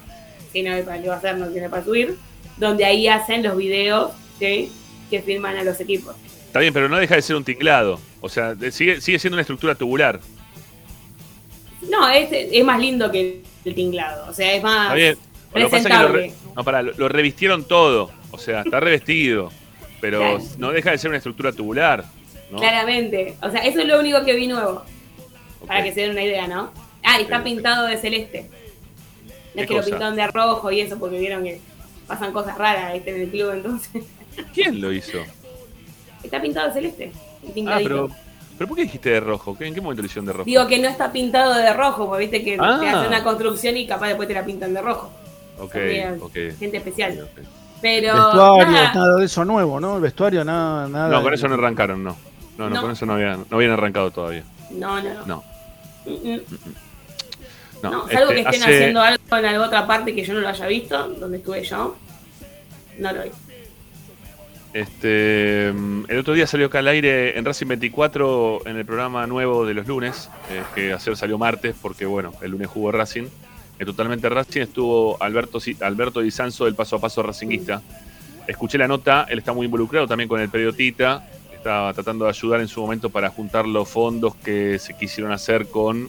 si 0.53 0.63
no 0.63 0.77
para 0.85 1.01
qué 1.01 1.09
va 1.09 1.15
a 1.15 1.19
hacer, 1.19 1.39
no 1.39 1.47
tiene 1.47 1.71
para 1.71 1.85
subir, 1.85 2.17
donde 2.59 2.85
ahí 2.85 3.09
hacen 3.09 3.43
los 3.43 3.57
videos 3.57 4.11
¿sí? 4.39 4.71
que 5.09 5.23
filman 5.23 5.57
a 5.57 5.63
los 5.65 5.81
equipos. 5.81 6.15
Está 6.47 6.59
bien, 6.61 6.75
pero 6.75 6.89
no 6.89 6.99
deja 6.99 7.15
de 7.15 7.23
ser 7.23 7.37
un 7.37 7.45
tinglado. 7.45 7.99
O 8.21 8.29
sea, 8.29 8.55
sigue, 8.71 9.01
sigue 9.01 9.19
siendo 9.19 9.37
una 9.37 9.43
estructura 9.43 9.75
tubular. 9.77 10.21
No, 11.89 12.09
es, 12.09 12.29
es 12.31 12.65
más 12.65 12.79
lindo 12.81 13.11
que 13.11 13.43
el 13.65 13.75
tinglado, 13.75 14.29
o 14.29 14.35
sea, 14.35 14.53
es 14.55 14.63
más 14.63 14.85
Está 14.87 14.95
bien. 14.95 15.19
Lo 15.55 15.61
que 15.61 15.65
pasa 15.65 15.77
es 15.79 15.87
que 15.97 16.03
lo, 16.03 16.09
re- 16.09 16.33
no, 16.57 16.65
pará, 16.65 16.83
lo, 16.83 16.93
lo 16.97 17.09
revistieron 17.09 17.65
todo. 17.65 18.11
O 18.31 18.39
sea, 18.39 18.61
está 18.61 18.79
revestido. 18.81 19.51
Pero 20.01 20.19
Claro. 20.21 20.39
no 20.59 20.71
deja 20.73 20.93
de 20.93 20.99
ser 20.99 21.09
una 21.11 21.17
estructura 21.19 21.53
tubular. 21.53 22.05
¿no? 22.51 22.59
Claramente. 22.59 23.35
O 23.43 23.51
sea, 23.51 23.61
eso 23.65 23.81
es 23.81 23.87
lo 23.87 23.99
único 23.99 24.25
que 24.25 24.35
vi 24.35 24.47
nuevo. 24.47 24.85
Para 25.67 25.83
que 25.83 25.93
se 25.93 26.03
den 26.03 26.13
una 26.13 26.23
idea, 26.23 26.47
¿no? 26.47 26.73
Ah, 27.03 27.19
y 27.19 27.23
está 27.25 27.43
pintado 27.43 27.87
de 27.87 27.97
celeste. 27.97 28.49
No 28.49 29.33
¿Qué 29.55 29.61
es 29.63 29.67
que 29.69 29.75
lo 29.75 29.83
pintaron 29.85 30.17
de 30.17 30.27
rojo 30.29 30.71
y 30.71 30.81
eso, 30.81 30.99
porque 30.99 31.19
vieron 31.19 31.43
que 31.43 31.61
pasan 32.07 32.33
cosas 32.33 32.57
raras 32.57 32.93
¿viste? 32.95 33.11
en 33.11 33.21
el 33.23 33.29
club, 33.31 33.51
entonces. 33.53 34.05
¿Quién 34.55 34.81
lo 34.81 34.93
hizo? 34.93 35.19
está 36.23 36.41
pintado 36.41 36.69
de 36.69 36.73
celeste. 36.75 37.13
Ah, 37.67 37.79
pero, 37.83 38.09
pero 38.61 38.69
¿por 38.69 38.77
qué 38.77 38.83
dijiste 38.83 39.09
de 39.09 39.21
rojo? 39.21 39.57
¿Qué- 39.57 39.67
¿En 39.69 39.75
qué 39.75 39.81
momento 39.81 40.03
lo 40.03 40.07
hicieron 40.07 40.27
de 40.27 40.33
rojo? 40.35 40.45
Digo 40.45 40.67
que 40.67 40.79
no 40.79 40.87
está 40.87 41.11
pintado 41.11 41.55
de 41.55 41.73
rojo, 41.73 42.07
porque 42.07 42.21
viste 42.27 42.45
que 42.45 42.59
Ah. 42.61 42.77
te 42.79 42.91
hacen 42.91 43.07
una 43.09 43.25
construcción 43.25 43.75
y 43.79 43.87
capaz 43.87 44.09
después 44.09 44.29
te 44.29 44.35
la 44.35 44.45
pintan 44.45 44.75
de 44.75 44.83
rojo. 44.83 45.11
ok, 45.59 45.73
También, 45.73 46.19
ok. 46.21 46.33
Gente 46.59 46.77
especial. 46.77 47.27
Pero. 47.81 48.13
Vestuario, 48.15 48.67
nada, 48.71 48.93
nada 48.93 49.17
de 49.17 49.25
eso 49.25 49.45
nuevo, 49.47 49.81
¿no? 49.81 49.97
El 49.97 50.03
vestuario, 50.03 50.45
nada, 50.45 50.87
nada. 50.89 51.09
No, 51.09 51.23
con 51.23 51.33
eso 51.33 51.49
no 51.49 51.55
arrancaron, 51.55 52.05
no. 52.05 52.15
No, 52.59 52.69
no, 52.69 52.75
No. 52.75 52.83
con 52.83 52.91
eso 52.91 53.07
no 53.07 53.15
habían, 53.15 53.47
no 53.49 53.57
habían 53.57 53.71
arrancado 53.73 54.11
todavía. 54.11 54.45
no, 54.73 55.01
no, 55.01 55.15
no. 55.15 55.27
No, 55.27 55.45
Mm, 56.05 56.11
mm. 56.35 56.41
no. 57.83 57.91
No, 57.91 58.09
salvo 58.09 58.31
Este, 58.31 58.35
que 58.35 58.41
estén 58.43 58.63
hace- 58.63 58.75
haciendo 58.77 59.01
algo 59.01 59.23
en 59.39 59.45
alguna 59.47 59.67
otra 59.67 59.87
parte 59.87 60.15
que 60.15 60.23
yo 60.23 60.35
no 60.35 60.41
lo 60.41 60.49
haya 60.51 60.67
visto, 60.67 61.09
donde 61.09 61.39
estuve 61.39 61.63
yo. 61.65 61.97
No 62.99 63.13
lo 63.13 63.23
vi. 63.23 63.31
Este, 64.73 65.73
mm, 65.75 66.05
el 66.09 66.19
otro 66.19 66.35
día 66.35 66.47
salió 66.47 66.67
acá 66.67 66.79
al 66.79 66.89
aire 66.89 67.37
en 67.37 67.45
Racing 67.45 67.67
24 67.67 68.67
en 68.67 68.77
el 68.77 68.87
programa 68.87 69.27
nuevo 69.27 69.67
de 69.67 69.75
los 69.75 69.87
lunes, 69.87 70.31
eh, 70.51 70.63
que 70.75 70.93
ayer 70.93 71.17
salió 71.17 71.39
martes 71.39 71.75
porque, 71.81 72.07
bueno, 72.07 72.33
el 72.41 72.53
lunes 72.53 72.69
jugó 72.69 72.93
Racing. 72.93 73.27
En 73.79 73.87
Totalmente 73.87 74.29
Racing 74.29 74.61
estuvo 74.61 75.21
Alberto, 75.21 75.59
Alberto 75.81 76.21
Di 76.21 76.31
Sanzo 76.31 76.67
del 76.67 76.75
Paso 76.75 76.97
a 76.97 77.01
Paso 77.01 77.23
Racinguista. 77.23 77.83
Escuché 78.47 78.79
la 78.79 78.87
nota, 78.87 79.27
él 79.29 79.39
está 79.39 79.53
muy 79.53 79.67
involucrado 79.67 80.07
también 80.07 80.29
con 80.29 80.41
el 80.41 80.49
periodo 80.49 80.73
Tita, 80.73 81.27
estaba 81.53 81.93
tratando 81.93 82.25
de 82.25 82.31
ayudar 82.31 82.61
en 82.61 82.69
su 82.69 82.81
momento 82.81 83.11
para 83.11 83.31
juntar 83.31 83.67
los 83.67 83.89
fondos 83.89 84.35
que 84.37 84.79
se 84.79 84.95
quisieron 84.97 85.33
hacer 85.33 85.69
con 85.69 86.09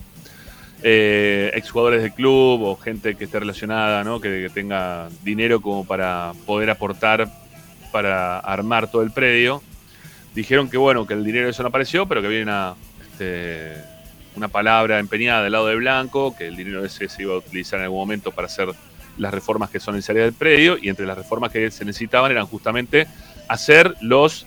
eh, 0.84 1.52
exjugadores 1.54 2.02
del 2.02 2.14
club 2.14 2.62
o 2.64 2.76
gente 2.78 3.16
que 3.16 3.26
esté 3.26 3.40
relacionada, 3.40 4.04
¿no? 4.04 4.20
que 4.20 4.50
tenga 4.54 5.10
dinero 5.24 5.62
como 5.62 5.86
para 5.86 6.34
poder 6.46 6.70
aportar 6.70 7.30
para 7.92 8.40
armar 8.40 8.90
todo 8.90 9.02
el 9.04 9.12
predio. 9.12 9.62
Dijeron 10.34 10.70
que 10.70 10.78
bueno, 10.78 11.06
que 11.06 11.14
el 11.14 11.24
dinero 11.24 11.46
de 11.46 11.52
eso 11.52 11.62
no 11.64 11.70
apareció, 11.70 12.06
pero 12.08 12.22
que 12.22 12.28
había 12.28 12.42
una, 12.44 12.74
este, 13.12 13.74
una 14.36 14.48
palabra 14.48 15.00
empeñada 15.00 15.44
del 15.44 15.52
lado 15.52 15.68
de 15.68 15.76
Blanco, 15.76 16.36
que 16.38 16.48
el 16.48 16.56
dinero 16.56 16.86
ese 16.86 17.10
se 17.10 17.24
iba 17.24 17.34
a 17.34 17.38
utilizar 17.38 17.80
en 17.80 17.84
algún 17.86 18.00
momento 18.00 18.32
para 18.32 18.48
hacer 18.48 18.70
las 19.18 19.34
reformas 19.34 19.70
que 19.70 19.80
son 19.82 19.96
necesarias 19.96 20.26
del 20.26 20.34
predio, 20.34 20.78
y 20.82 20.88
entre 20.90 21.06
las 21.06 21.18
reformas 21.18 21.52
que 21.52 21.70
se 21.70 21.84
necesitaban 21.84 22.32
eran 22.32 22.46
justamente 22.48 23.08
hacer 23.50 23.94
los 24.02 24.46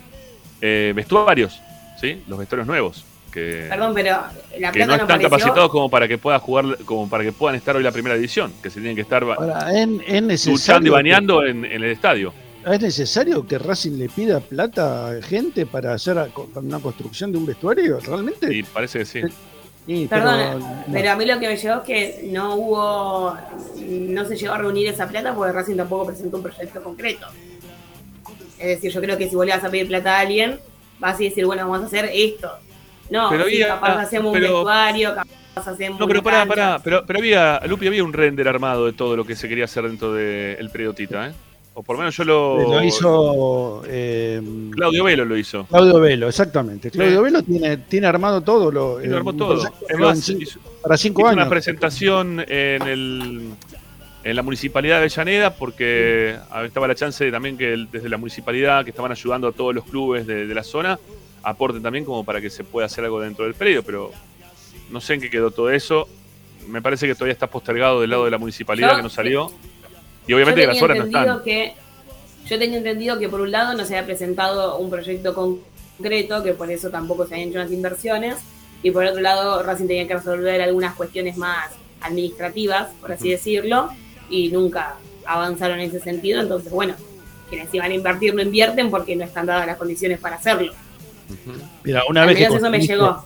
eh, 0.61 0.91
vestuarios, 0.95 1.61
¿sí? 2.01 2.23
Los 2.27 2.39
vestuarios 2.39 2.67
nuevos. 2.67 3.05
Que, 3.31 3.67
Perdón, 3.69 3.91
pero 3.93 4.23
la 4.59 4.71
que 4.71 4.79
plata 4.79 4.85
no 4.85 4.87
no, 4.87 4.93
están 4.93 5.03
apareció. 5.03 5.29
capacitados 5.29 5.69
como 5.69 5.89
para 5.89 6.07
que 6.07 6.17
pueda 6.17 6.39
jugar, 6.39 6.77
como 6.85 7.07
para 7.09 7.23
que 7.23 7.31
puedan 7.33 7.55
estar 7.57 7.75
hoy 7.75 7.83
la 7.83 7.91
primera 7.91 8.15
edición, 8.15 8.51
que 8.63 8.69
se 8.69 8.79
tienen 8.79 8.95
que 8.95 9.01
estar 9.01 9.23
Ahora, 9.23 9.67
¿es, 9.71 9.87
es 10.07 10.23
necesario 10.23 10.53
luchando 10.53 10.87
y 10.87 10.89
que- 10.89 10.89
bañando 10.89 11.45
en, 11.45 11.65
en 11.65 11.83
el 11.83 11.91
estadio. 11.91 12.33
¿Es 12.65 12.81
necesario 12.81 13.45
que 13.45 13.57
Racing 13.59 13.97
le 13.97 14.09
pida 14.09 14.39
plata 14.39 15.09
a 15.09 15.21
gente 15.21 15.65
para 15.65 15.93
hacer 15.93 16.17
una 16.55 16.79
construcción 16.79 17.31
de 17.31 17.37
un 17.37 17.45
vestuario? 17.45 17.99
¿Realmente? 17.99 18.53
Y 18.53 18.63
parece 18.63 18.99
que 18.99 19.05
sí. 19.05 19.21
Sí, 19.85 20.07
pero- 20.09 20.23
Perdona, 20.23 20.55
no. 20.55 20.83
pero 20.91 21.11
a 21.11 21.15
mí 21.15 21.25
lo 21.27 21.39
que 21.39 21.47
me 21.47 21.57
llegó 21.57 21.75
es 21.75 21.81
que 21.81 22.29
no 22.31 22.55
hubo, 22.55 23.37
no 23.87 24.25
se 24.25 24.35
llegó 24.35 24.53
a 24.53 24.57
reunir 24.57 24.87
esa 24.87 25.07
plata 25.07 25.35
porque 25.35 25.51
Racing 25.53 25.75
tampoco 25.75 26.07
presentó 26.07 26.37
un 26.37 26.43
proyecto 26.43 26.81
concreto. 26.81 27.27
Es 28.57 28.67
decir, 28.67 28.91
yo 28.91 28.99
creo 29.01 29.15
que 29.17 29.29
si 29.29 29.35
volvías 29.35 29.63
a 29.63 29.69
pedir 29.69 29.87
plata 29.87 30.17
a 30.17 30.21
alguien, 30.21 30.59
vas 30.99 31.15
a 31.15 31.19
decir, 31.19 31.45
bueno, 31.45 31.63
vamos 31.69 31.83
a 31.83 31.85
hacer 31.85 32.09
esto. 32.11 32.49
No, 33.11 33.29
Pero 33.29 33.45
sí, 33.45 33.61
había- 33.61 33.67
capaz 33.75 33.99
hacemos 33.99 34.33
un 34.33 34.41
vestuario, 34.41 35.13
capaz 35.13 35.67
hacemos 35.71 35.99
No, 35.99 36.07
pero 36.07 36.23
pará, 36.23 36.45
pará. 36.47 36.79
Pero, 36.83 37.05
pero 37.05 37.19
había, 37.19 37.61
Lupi, 37.67 37.85
había 37.85 38.03
un 38.03 38.13
render 38.13 38.47
armado 38.47 38.87
de 38.87 38.93
todo 38.93 39.15
lo 39.15 39.23
que 39.23 39.35
se 39.35 39.47
quería 39.47 39.65
hacer 39.65 39.83
dentro 39.83 40.13
del 40.13 40.71
Tita, 40.95 41.27
¿eh? 41.27 41.33
O 41.77 41.83
por 41.83 41.95
lo 41.97 41.99
menos 41.99 42.15
yo 42.15 42.23
lo. 42.23 42.57
Lo 42.61 42.83
hizo 42.83 43.83
eh, 43.87 44.41
Claudio 44.71 45.03
Velo 45.03 45.25
lo 45.25 45.37
hizo. 45.37 45.65
Claudio 45.65 45.99
Velo, 45.99 46.29
exactamente. 46.29 46.89
Claudio 46.89 47.17
Sí. 47.19 47.23
Velo 47.23 47.43
tiene, 47.43 47.77
tiene 47.77 48.07
armado 48.07 48.41
todo. 48.41 48.71
Lo, 48.71 49.01
eh, 49.01 49.13
armó 49.13 49.33
todo. 49.33 49.61
Es 49.89 49.97
más, 49.99 50.29
hizo, 50.29 50.59
para 50.81 50.95
cinco 50.97 51.21
hizo 51.21 51.27
años. 51.29 51.41
una 51.41 51.49
presentación 51.49 52.39
en 52.47 52.81
el 52.83 53.49
en 54.23 54.35
la 54.35 54.41
municipalidad 54.41 54.95
de 54.95 54.99
Avellaneda 55.01 55.53
porque 55.53 56.35
estaba 56.63 56.87
la 56.87 56.95
chance 56.95 57.23
de 57.23 57.31
también 57.31 57.57
que 57.57 57.73
el- 57.73 57.91
desde 57.91 58.09
la 58.09 58.17
municipalidad 58.17 58.83
que 58.83 58.89
estaban 58.89 59.11
ayudando 59.11 59.47
a 59.49 59.51
todos 59.51 59.75
los 59.75 59.83
clubes 59.83 60.25
de, 60.25 60.47
de 60.47 60.55
la 60.55 60.63
zona 60.63 60.97
aporten 61.43 61.83
también 61.83 62.05
como 62.05 62.23
para 62.23 62.41
que 62.41 62.49
se 62.49 62.63
pueda 62.63 62.87
hacer 62.87 63.03
algo 63.03 63.19
dentro 63.19 63.45
del 63.45 63.53
predio, 63.53 63.83
pero 63.83 64.11
no 64.89 64.99
sé 64.99 65.13
en 65.15 65.21
qué 65.21 65.29
quedó 65.29 65.51
todo 65.51 65.69
eso. 65.69 66.07
Me 66.67 66.81
parece 66.81 67.05
que 67.05 67.13
todavía 67.13 67.33
está 67.33 67.45
postergado 67.45 68.01
del 68.01 68.09
lado 68.09 68.25
de 68.25 68.31
la 68.31 68.39
municipalidad 68.39 68.91
Yo- 68.91 68.95
que 68.97 69.03
no 69.03 69.09
salió. 69.09 69.51
Y 70.27 70.33
obviamente 70.33 70.61
que 70.61 70.67
las 70.67 70.81
horas 70.81 70.97
no 70.97 71.05
entendido 71.05 71.31
están. 71.37 71.43
que 71.43 71.73
yo 72.45 72.59
tenía 72.59 72.77
entendido 72.77 73.19
que 73.19 73.29
por 73.29 73.41
un 73.41 73.51
lado 73.51 73.73
no 73.73 73.85
se 73.85 73.95
había 73.95 74.05
presentado 74.05 74.77
un 74.77 74.89
proyecto 74.89 75.33
concreto, 75.33 76.43
que 76.43 76.53
por 76.53 76.69
eso 76.69 76.89
tampoco 76.89 77.25
se 77.25 77.35
habían 77.35 77.49
hecho 77.49 77.59
las 77.59 77.71
inversiones, 77.71 78.37
y 78.83 78.91
por 78.91 79.05
otro 79.05 79.21
lado 79.21 79.63
Racing 79.63 79.87
tenía 79.87 80.07
que 80.07 80.15
resolver 80.15 80.61
algunas 80.61 80.95
cuestiones 80.95 81.37
más 81.37 81.71
administrativas, 82.01 82.89
por 83.01 83.11
así 83.11 83.31
decirlo, 83.31 83.89
y 84.29 84.49
nunca 84.49 84.95
avanzaron 85.25 85.79
en 85.79 85.89
ese 85.89 85.99
sentido, 85.99 86.41
entonces 86.41 86.71
bueno, 86.71 86.93
quienes 87.49 87.73
iban 87.73 87.91
a 87.91 87.93
invertir 87.95 88.35
no 88.35 88.41
invierten 88.41 88.91
porque 88.91 89.15
no 89.15 89.23
están 89.23 89.47
dadas 89.47 89.65
las 89.65 89.77
condiciones 89.77 90.19
para 90.19 90.35
hacerlo. 90.35 90.73
Mira, 91.83 92.03
una 92.09 92.23
Al 92.23 92.27
vez, 92.27 92.37
que 92.37 92.43
eso 92.43 92.69
me 92.69 92.79
llegó. 92.79 93.23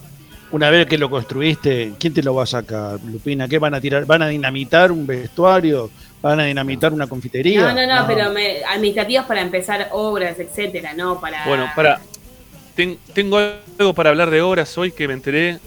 Una 0.52 0.70
vez 0.70 0.88
que 0.88 0.98
lo 0.98 1.10
construiste, 1.10 1.94
¿quién 2.00 2.14
te 2.14 2.24
lo 2.24 2.34
va 2.36 2.44
a 2.44 2.48
sacar, 2.48 3.00
Lupina? 3.06 3.48
¿Qué 3.48 3.60
van 3.60 3.74
a 3.74 3.82
tirar? 3.82 4.06
¿Van 4.06 4.22
a 4.22 4.28
dinamitar 4.28 4.92
un 4.92 5.06
vestuario? 5.06 5.90
¿Van 6.22 6.40
a 6.40 6.46
dinamitar 6.46 6.92
una 6.92 7.08
confitería? 7.08 7.62
No, 7.62 7.74
no, 7.74 7.88
no, 8.02 8.08
pero 8.08 8.30
me, 8.32 8.64
administrativas 8.64 9.26
para 9.26 9.42
empezar 9.42 9.90
obras, 9.92 10.38
etcétera, 10.40 10.94
no 10.94 11.20
para... 11.22 11.46
Bueno, 11.48 11.70
para. 11.76 12.02
ten- 12.76 12.98
tengo 13.14 13.38
algo 13.38 13.94
para 13.94 14.10
hablar 14.10 14.30
de 14.30 14.42
horas 14.42 14.78
hoy 14.78 14.92
que 14.92 15.08
me 15.08 15.14
enteré. 15.14 15.60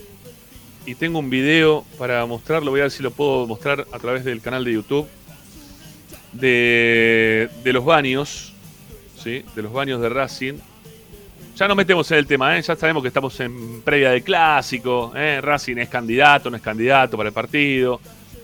Y 0.85 0.97
tengo 0.97 1.21
un 1.21 1.31
video 1.31 1.85
para 1.97 2.27
mostrarlo. 2.27 2.73
Voy 2.73 2.81
a 2.81 2.83
ver 2.83 2.91
si 2.91 3.05
lo 3.05 3.13
puedo 3.13 3.47
mostrar 3.47 3.87
a 3.93 3.99
través 4.01 4.25
del 4.25 4.41
canal 4.41 4.65
de 4.65 4.73
YouTube. 4.73 5.07
De, 6.33 7.49
de 7.63 7.73
los 7.73 7.85
baños. 7.85 8.53
¿Sí? 9.23 9.45
De 9.55 9.63
los 9.63 9.73
baños 9.73 10.01
de 10.01 10.09
Racing. 10.09 10.55
Ya 11.63 11.69
nos 11.69 11.77
metemos 11.77 12.11
en 12.11 12.19
el 12.19 12.27
tema, 12.27 12.59
¿eh? 12.59 12.63
ya 12.63 12.75
sabemos 12.75 13.03
que 13.03 13.07
estamos 13.07 13.39
en 13.39 13.83
previa 13.83 14.11
de 14.11 14.21
clásico. 14.23 15.13
¿eh? 15.15 15.39
Racing 15.41 15.77
es 15.77 15.89
candidato, 15.89 16.51
no 16.51 16.57
es 16.57 16.63
candidato 16.63 17.17
para 17.17 17.29
el 17.29 17.33
partido. 17.33 18.01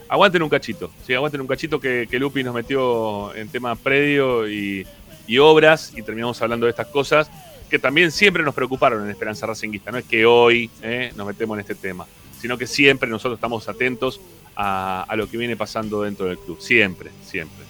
Aguanten 0.09 0.41
un 0.41 0.49
cachito, 0.49 0.93
¿sí? 1.05 1.15
aguanten 1.15 1.41
un 1.41 1.49
cachito 1.49 1.81
que, 1.81 2.07
que 2.09 2.17
Lupi 2.21 2.45
nos 2.45 2.55
metió 2.55 3.35
en 3.35 3.49
tema 3.49 3.75
predio 3.75 4.49
y, 4.49 4.87
y 5.27 5.39
obras 5.39 5.93
y 5.97 6.03
terminamos 6.03 6.41
hablando 6.43 6.67
de 6.67 6.71
estas 6.71 6.87
cosas 6.87 7.29
que 7.69 7.81
también 7.81 8.13
siempre 8.13 8.45
nos 8.45 8.55
preocuparon 8.55 9.03
en 9.03 9.11
Esperanza 9.11 9.47
Racinguista. 9.47 9.91
No 9.91 9.99
es 9.99 10.05
que 10.05 10.25
hoy 10.25 10.71
¿eh? 10.81 11.13
nos 11.17 11.27
metemos 11.27 11.57
en 11.57 11.63
este 11.63 11.75
tema, 11.75 12.07
sino 12.41 12.57
que 12.57 12.69
siempre 12.69 13.11
nosotros 13.11 13.37
estamos 13.37 13.69
atentos 13.69 14.21
a, 14.55 15.03
a 15.09 15.17
lo 15.17 15.29
que 15.29 15.39
viene 15.39 15.57
pasando 15.57 16.03
dentro 16.03 16.27
del 16.27 16.39
club. 16.39 16.61
Siempre, 16.61 17.11
siempre. 17.25 17.65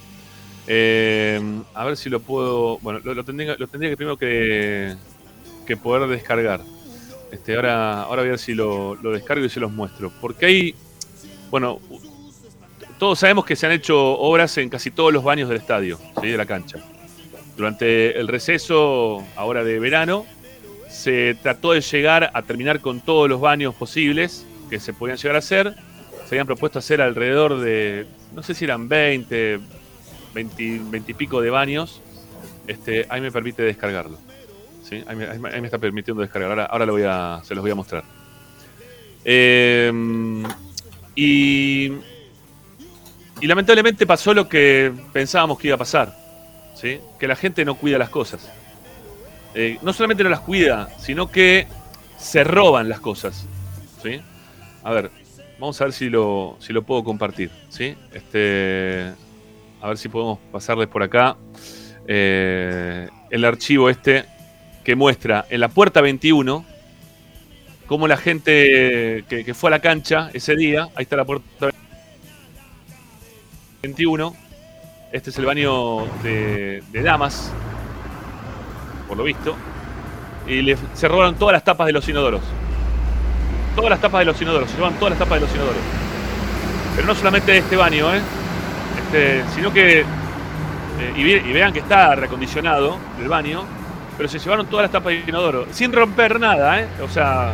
A 1.75 1.85
ver 1.87 1.97
si 1.97 2.11
lo 2.11 2.21
puedo. 2.21 2.77
Bueno, 2.81 3.01
lo 3.03 3.25
tendría, 3.25 3.57
lo 3.57 3.67
tendría 3.67 3.89
que 3.89 3.97
primero 3.97 4.19
que, 4.19 4.95
que 5.69 5.77
poder 5.77 6.09
descargar. 6.09 6.63
Este, 7.31 7.55
ahora, 7.55 8.03
ahora 8.03 8.23
voy 8.23 8.29
a 8.29 8.31
ver 8.31 8.39
si 8.39 8.55
lo, 8.55 8.95
lo 8.97 9.13
descargo 9.13 9.45
y 9.45 9.51
se 9.51 9.61
los 9.61 9.71
muestro. 9.71 10.11
Porque 10.19 10.47
hay. 10.47 10.75
Bueno, 11.51 11.79
todos 12.99 13.19
sabemos 13.19 13.45
que 13.45 13.55
se 13.55 13.67
han 13.67 13.73
hecho 13.73 14.19
obras 14.19 14.57
en 14.57 14.71
casi 14.71 14.91
todos 14.91 15.13
los 15.13 15.23
baños 15.23 15.49
del 15.51 15.59
estadio, 15.59 15.99
¿sí? 16.21 16.29
de 16.29 16.37
la 16.39 16.47
cancha. 16.47 16.79
Durante 17.57 18.19
el 18.19 18.29
receso, 18.29 19.23
ahora 19.37 19.63
de 19.63 19.79
verano, 19.79 20.25
se 20.89 21.37
trató 21.43 21.73
de 21.73 21.83
llegar 21.83 22.31
a 22.33 22.43
terminar 22.43 22.81
con 22.81 23.01
todos 23.01 23.29
los 23.29 23.41
baños 23.41 23.75
posibles 23.75 24.47
que 24.71 24.81
se 24.81 24.95
podían 24.95 25.19
llegar 25.19 25.37
a 25.37 25.41
hacer. 25.41 25.75
Se 26.27 26.35
habían 26.35 26.47
propuesto 26.47 26.79
hacer 26.79 27.03
alrededor 27.03 27.61
de, 27.61 28.07
no 28.35 28.43
sé 28.43 28.55
si 28.55 28.65
eran 28.65 28.89
20, 28.89 29.61
20, 30.35 30.81
20 30.91 31.13
y 31.13 31.15
pico 31.15 31.43
de 31.43 31.51
baños. 31.51 32.01
Este, 32.67 33.07
ahí 33.11 33.21
me 33.21 33.31
permite 33.31 33.63
descargarlo. 33.63 34.19
Ahí, 35.07 35.17
me, 35.17 35.67
está 35.67 35.79
permitiendo 35.79 36.23
descargar. 36.23 36.51
Ahora, 36.51 36.87
ahora 36.87 37.43
se 37.45 37.55
los 37.55 37.63
voy 37.63 37.71
a 37.71 37.75
mostrar. 37.75 38.05
Eh, 39.25 39.93
y, 41.15 41.93
y 43.41 43.47
lamentablemente 43.47 44.07
pasó 44.07 44.33
lo 44.35 44.49
que 44.49 44.93
pensábamos 45.13 45.59
que 45.59 45.69
iba 45.69 45.75
a 45.75 45.79
pasar, 45.79 46.17
¿sí? 46.75 47.01
que 47.19 47.29
la 47.29 47.37
gente 47.37 47.65
no 47.65 47.75
cuida 47.75 47.99
las 47.99 48.09
cosas. 48.09 48.51
Eh, 49.55 49.79
no 49.83 49.93
solamente 49.93 50.23
no 50.23 50.31
las 50.31 50.41
cuida, 50.41 50.89
sino 50.99 51.31
que 51.31 51.67
se 52.17 52.45
roban 52.45 52.89
las 52.89 53.01
cosas. 53.01 53.47
¿sí? 54.03 54.21
A 54.85 54.93
ver, 54.93 55.11
vamos 55.59 55.81
a 55.81 55.85
ver 55.85 55.93
si 55.93 56.09
lo, 56.09 56.57
si 56.61 56.73
lo 56.73 56.83
puedo 56.83 57.05
compartir. 57.05 57.51
¿sí? 57.69 57.97
Este, 58.13 59.13
a 59.81 59.89
ver 59.89 59.99
si 59.99 60.09
podemos 60.09 60.39
pasarles 60.53 60.89
por 60.89 61.03
acá 61.03 61.37
eh, 62.07 63.09
el 63.31 63.45
archivo 63.45 63.91
este 63.91 64.25
que 64.89 64.97
muestra 64.97 65.45
en 65.51 65.61
la 65.61 65.69
puerta 65.69 66.01
21 66.01 66.65
cómo 67.87 68.09
la 68.09 68.17
gente 68.17 69.23
que, 69.29 69.53
fue 69.53 69.69
a 69.69 69.73
la 69.73 69.81
cancha 69.81 70.31
ese 70.33 70.57
día, 70.57 70.89
ahí 70.95 71.03
está 71.03 71.15
la 71.15 71.27
puerta 71.27 71.69
21, 73.83 74.35
este 75.13 75.29
es 75.29 75.37
el 75.37 75.45
baño 75.45 76.07
de, 76.23 76.83
damas, 76.91 77.53
por 79.09 79.19
lo 79.19 79.25
visto, 79.25 79.57
y 80.47 80.63
le, 80.63 80.79
se 80.95 81.07
robaron 81.07 81.35
todas 81.35 81.53
las 81.53 81.65
tapas 81.65 81.87
de 81.87 81.93
los 81.93 82.09
inodoros. 82.09 82.41
Todas 83.77 83.91
las 83.91 84.01
tapas 84.01 84.21
de 84.21 84.25
los 84.25 84.41
inodoros, 84.41 84.71
se 84.71 84.79
roban 84.79 84.95
todas 84.95 85.11
las 85.11 85.19
tapas 85.19 85.39
de 85.39 85.47
los 85.47 85.55
inodoros. 85.55 85.83
Pero 86.97 87.07
no 87.07 87.15
solamente 87.15 87.59
este 87.59 87.77
baño, 87.77 88.15
¿eh? 88.15 88.23
Este, 89.05 89.45
sino 89.55 89.71
que, 89.71 90.01
eh, 90.01 90.05
y 91.15 91.53
vean 91.53 91.75
que 91.75 91.81
está 91.81 92.15
reacondicionado 92.15 92.97
el 93.21 93.29
baño, 93.29 93.67
pero 94.19 94.29
se 94.29 94.39
llevaron 94.39 94.67
todas 94.67 94.83
las 94.85 94.93
tapas 94.93 95.13
de 95.15 95.25
inodoro, 95.27 95.67
sin 95.71 95.93
romper 95.93 96.39
nada, 96.39 96.81
¿eh? 96.81 96.89
O 97.03 97.09
sea, 97.09 97.53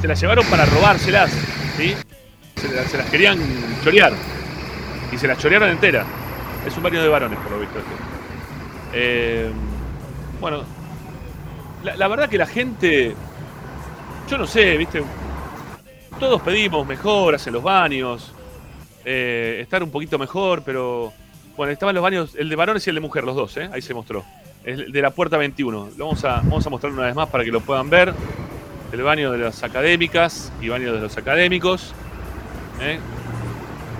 se 0.00 0.08
las 0.08 0.18
llevaron 0.18 0.46
para 0.46 0.64
robárselas, 0.64 1.30
¿sí? 1.76 1.94
Se, 2.56 2.72
las- 2.74 3.10
querían 3.10 3.38
chorear. 3.82 4.12
Y 5.12 5.18
se 5.18 5.28
las 5.28 5.36
chorearon 5.38 5.68
entera. 5.68 6.06
Es 6.66 6.74
un 6.76 6.82
baño 6.82 7.02
de 7.02 7.08
varones, 7.08 7.38
por 7.40 7.50
lo 7.52 7.60
visto. 7.60 7.78
Este. 7.78 7.90
Eh, 8.94 9.50
bueno, 10.40 10.62
la, 11.82 11.96
la 11.96 12.08
verdad 12.08 12.28
que 12.28 12.38
la 12.38 12.46
gente, 12.46 13.14
yo 14.30 14.38
no 14.38 14.46
sé, 14.46 14.76
¿viste? 14.76 15.02
Todos 16.18 16.40
pedimos 16.42 16.86
mejoras 16.86 17.46
en 17.46 17.52
los 17.54 17.62
baños, 17.62 18.32
eh, 19.04 19.58
estar 19.60 19.82
un 19.82 19.90
poquito 19.90 20.18
mejor, 20.18 20.62
pero 20.64 21.12
bueno, 21.56 21.72
estaban 21.72 21.94
los 21.94 22.02
baños, 22.02 22.34
el 22.38 22.48
de 22.48 22.56
varones 22.56 22.86
y 22.86 22.90
el 22.90 22.94
de 22.96 23.00
mujer, 23.02 23.24
los 23.24 23.36
dos, 23.36 23.56
¿eh? 23.56 23.68
ahí 23.72 23.82
se 23.82 23.92
mostró. 23.94 24.24
El 24.64 24.92
de 24.92 25.02
la 25.02 25.10
puerta 25.10 25.36
21. 25.36 25.90
Lo 25.96 26.06
vamos 26.06 26.24
a, 26.24 26.36
vamos 26.36 26.66
a 26.66 26.70
mostrar 26.70 26.92
una 26.92 27.02
vez 27.02 27.14
más 27.14 27.28
para 27.28 27.44
que 27.44 27.50
lo 27.50 27.60
puedan 27.60 27.90
ver. 27.90 28.14
El 28.92 29.02
baño 29.02 29.30
de 29.32 29.38
las 29.38 29.62
académicas 29.62 30.52
y 30.60 30.68
baño 30.68 30.92
de 30.92 31.00
los 31.00 31.16
académicos. 31.16 31.92
¿eh? 32.80 32.98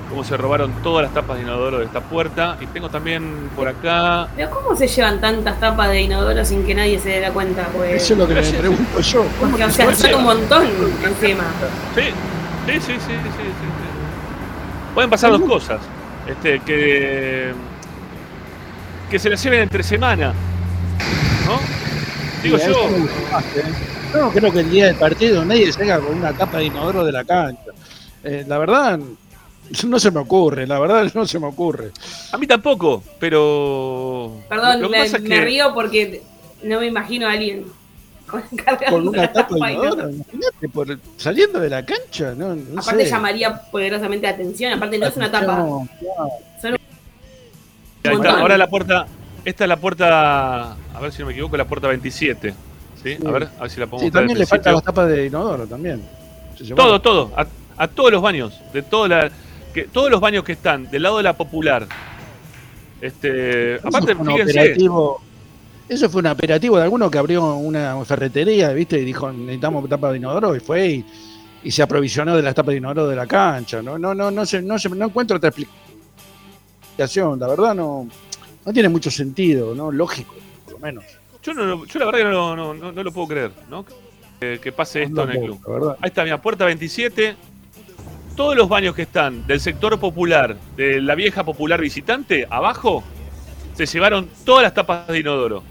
Cómo 0.08 0.24
se 0.24 0.36
robaron 0.36 0.72
todas 0.82 1.04
las 1.04 1.12
tapas 1.12 1.36
de 1.36 1.42
inodoro 1.42 1.78
de 1.78 1.84
esta 1.84 2.00
puerta. 2.00 2.56
Y 2.60 2.66
tengo 2.68 2.88
también 2.88 3.50
por 3.56 3.68
acá. 3.68 4.28
Pero 4.36 4.50
¿cómo 4.50 4.74
se 4.74 4.86
llevan 4.86 5.20
tantas 5.20 5.60
tapas 5.60 5.90
de 5.90 6.02
inodoro 6.02 6.44
sin 6.44 6.64
que 6.64 6.74
nadie 6.74 6.98
se 6.98 7.10
dé 7.10 7.20
la 7.20 7.32
cuenta? 7.32 7.66
Pues, 7.76 8.02
Eso 8.02 8.14
es 8.14 8.18
lo 8.20 8.28
que 8.28 8.34
me 8.34 8.42
pregunto 8.58 9.00
yo. 9.00 9.24
¿Cómo 9.38 9.50
porque, 9.50 9.64
o 9.64 9.70
sea, 9.70 9.94
se 9.94 10.10
son 10.10 10.20
un 10.20 10.24
montón 10.24 10.66
encima. 11.04 11.44
Sí, 11.94 12.02
sí, 12.66 12.72
sí, 12.72 12.80
sí, 12.80 12.98
sí, 12.98 12.98
sí, 13.00 13.42
sí. 13.42 14.94
Pueden 14.94 15.10
pasar 15.10 15.30
dos 15.32 15.42
cosas. 15.42 15.80
Este, 16.26 16.60
que. 16.60 17.52
Que 19.10 19.18
se 19.18 19.28
las 19.28 19.42
lleven 19.42 19.60
entre 19.60 19.82
semana. 19.82 20.32
¿No? 21.46 21.58
Digo 22.42 22.58
Sí, 22.58 22.66
yo. 22.66 22.88
¿eh? 22.88 23.08
Yo 24.12 24.20
no 24.20 24.30
creo 24.30 24.52
que 24.52 24.60
el 24.60 24.70
día 24.70 24.86
del 24.86 24.96
partido 24.96 25.44
nadie 25.44 25.72
salga 25.72 25.98
con 26.00 26.16
una 26.16 26.32
tapa 26.32 26.58
de 26.58 26.66
inodoro 26.66 27.04
de 27.04 27.12
la 27.12 27.24
cancha. 27.24 27.60
Eh, 28.22 28.44
la 28.46 28.58
verdad, 28.58 28.98
no 29.86 29.98
se 29.98 30.10
me 30.10 30.20
ocurre, 30.20 30.66
la 30.66 30.78
verdad 30.78 31.10
no 31.14 31.26
se 31.26 31.38
me 31.38 31.46
ocurre. 31.46 31.90
A 32.32 32.38
mí 32.38 32.46
tampoco, 32.46 33.02
pero. 33.18 34.36
Perdón, 34.48 34.82
lo 34.82 34.88
que 34.90 34.96
me, 34.98 35.04
pasa 35.04 35.16
es 35.16 35.22
me 35.22 35.28
que- 35.30 35.40
río 35.44 35.72
porque 35.74 36.22
no 36.62 36.80
me 36.80 36.86
imagino 36.86 37.26
a 37.26 37.32
alguien 37.32 37.64
con, 38.88 39.08
una 39.08 39.30
tapa 39.32 39.54
de 39.54 39.72
inodoro. 39.72 39.92
inodoro, 39.92 40.10
imagínate, 40.10 40.68
por, 40.72 40.98
saliendo 41.16 41.60
de 41.60 41.70
la 41.70 41.84
cancha, 41.84 42.34
no, 42.36 42.54
no 42.54 42.80
Aparte 42.80 43.04
sé. 43.04 43.10
llamaría 43.10 43.54
poderosamente 43.70 44.26
la 44.26 44.32
atención, 44.32 44.72
aparte 44.72 44.98
no 44.98 45.06
es 45.06 45.16
una 45.16 45.30
tapa. 45.30 45.56
No. 45.58 45.88
Son 46.62 46.72
Ahí 46.72 46.78
está, 48.02 48.12
montón. 48.12 48.40
ahora 48.40 48.58
la 48.58 48.68
puerta. 48.68 49.06
Esta 49.44 49.64
es 49.64 49.68
la 49.68 49.76
puerta. 49.76 50.72
A 50.94 51.00
ver 51.00 51.12
si 51.12 51.20
no 51.20 51.26
me 51.26 51.32
equivoco, 51.32 51.56
la 51.56 51.66
puerta 51.66 51.88
27. 51.88 52.54
¿Sí? 53.02 53.16
Sí. 53.16 53.26
A 53.26 53.30
ver, 53.30 53.48
a 53.58 53.62
ver 53.62 53.70
si 53.70 53.80
la 53.80 53.86
podemos 53.86 54.02
Sí, 54.06 54.10
también 54.10 54.38
le 54.38 54.46
faltan 54.46 54.74
las 54.74 54.82
tapas 54.82 55.08
de 55.08 55.26
inodoro 55.26 55.66
también. 55.66 56.02
Todo, 56.74 57.00
todo. 57.00 57.32
A, 57.36 57.46
a 57.76 57.88
todos 57.88 58.10
los 58.12 58.22
baños. 58.22 58.58
De 58.72 58.82
toda 58.82 59.08
la, 59.08 59.30
que, 59.74 59.84
todos 59.84 60.10
los 60.10 60.20
baños 60.20 60.44
que 60.44 60.52
están 60.52 60.90
del 60.90 61.02
lado 61.02 61.18
de 61.18 61.24
la 61.24 61.34
popular. 61.36 61.86
Este, 63.00 63.74
Eso 63.76 63.88
aparte, 63.88 64.14
fue 64.14 64.26
fíjense. 64.26 64.76
Eso 65.86 66.08
fue 66.08 66.20
un 66.22 66.28
operativo 66.28 66.78
de 66.78 66.84
alguno 66.84 67.10
que 67.10 67.18
abrió 67.18 67.56
una 67.56 68.02
ferretería, 68.06 68.70
¿viste? 68.72 68.98
Y 68.98 69.04
dijo, 69.04 69.30
necesitamos 69.30 69.86
tapa 69.86 70.10
de 70.10 70.16
inodoro, 70.16 70.56
y 70.56 70.60
fue 70.60 70.86
y, 70.88 71.04
y 71.62 71.70
se 71.70 71.82
aprovisionó 71.82 72.34
de 72.34 72.42
las 72.42 72.54
tapas 72.54 72.72
de 72.72 72.78
inodoro 72.78 73.06
de 73.06 73.16
la 73.16 73.26
cancha. 73.26 73.82
No, 73.82 73.98
no, 73.98 74.14
no, 74.14 74.30
no, 74.30 74.46
se, 74.46 74.62
no, 74.62 74.78
se- 74.78 74.88
no 74.88 75.04
encuentro 75.04 75.36
otra 75.36 75.50
explicación. 75.50 77.38
La 77.38 77.48
verdad 77.48 77.74
no, 77.74 78.08
no 78.64 78.72
tiene 78.72 78.88
mucho 78.88 79.10
sentido, 79.10 79.74
¿no? 79.74 79.90
Lógico, 79.92 80.34
por 80.64 80.74
lo 80.74 80.78
menos. 80.80 81.04
Yo, 81.42 81.52
no, 81.54 81.84
yo 81.84 81.98
la 82.00 82.06
verdad 82.06 82.18
que 82.20 82.24
no, 82.24 82.56
no, 82.56 82.74
no, 82.74 82.92
no 82.92 83.02
lo 83.02 83.12
puedo 83.12 83.28
creer, 83.28 83.50
¿no? 83.68 83.84
Que, 84.40 84.58
que 84.60 84.72
pase 84.72 85.02
esto 85.02 85.22
en 85.24 85.30
el 85.30 85.40
club. 85.44 85.60
La 85.66 85.72
verdad. 85.72 85.96
Ahí 86.00 86.08
está, 86.08 86.24
mira, 86.24 86.40
puerta 86.40 86.64
27. 86.64 87.36
Todos 88.36 88.56
los 88.56 88.68
baños 88.68 88.94
que 88.94 89.02
están 89.02 89.46
del 89.46 89.60
sector 89.60 89.98
popular, 90.00 90.56
de 90.76 91.00
la 91.00 91.14
vieja 91.14 91.44
popular 91.44 91.80
visitante, 91.80 92.46
abajo, 92.50 93.04
se 93.74 93.86
llevaron 93.86 94.28
todas 94.44 94.62
las 94.64 94.74
tapas 94.74 95.06
de 95.06 95.20
inodoro. 95.20 95.62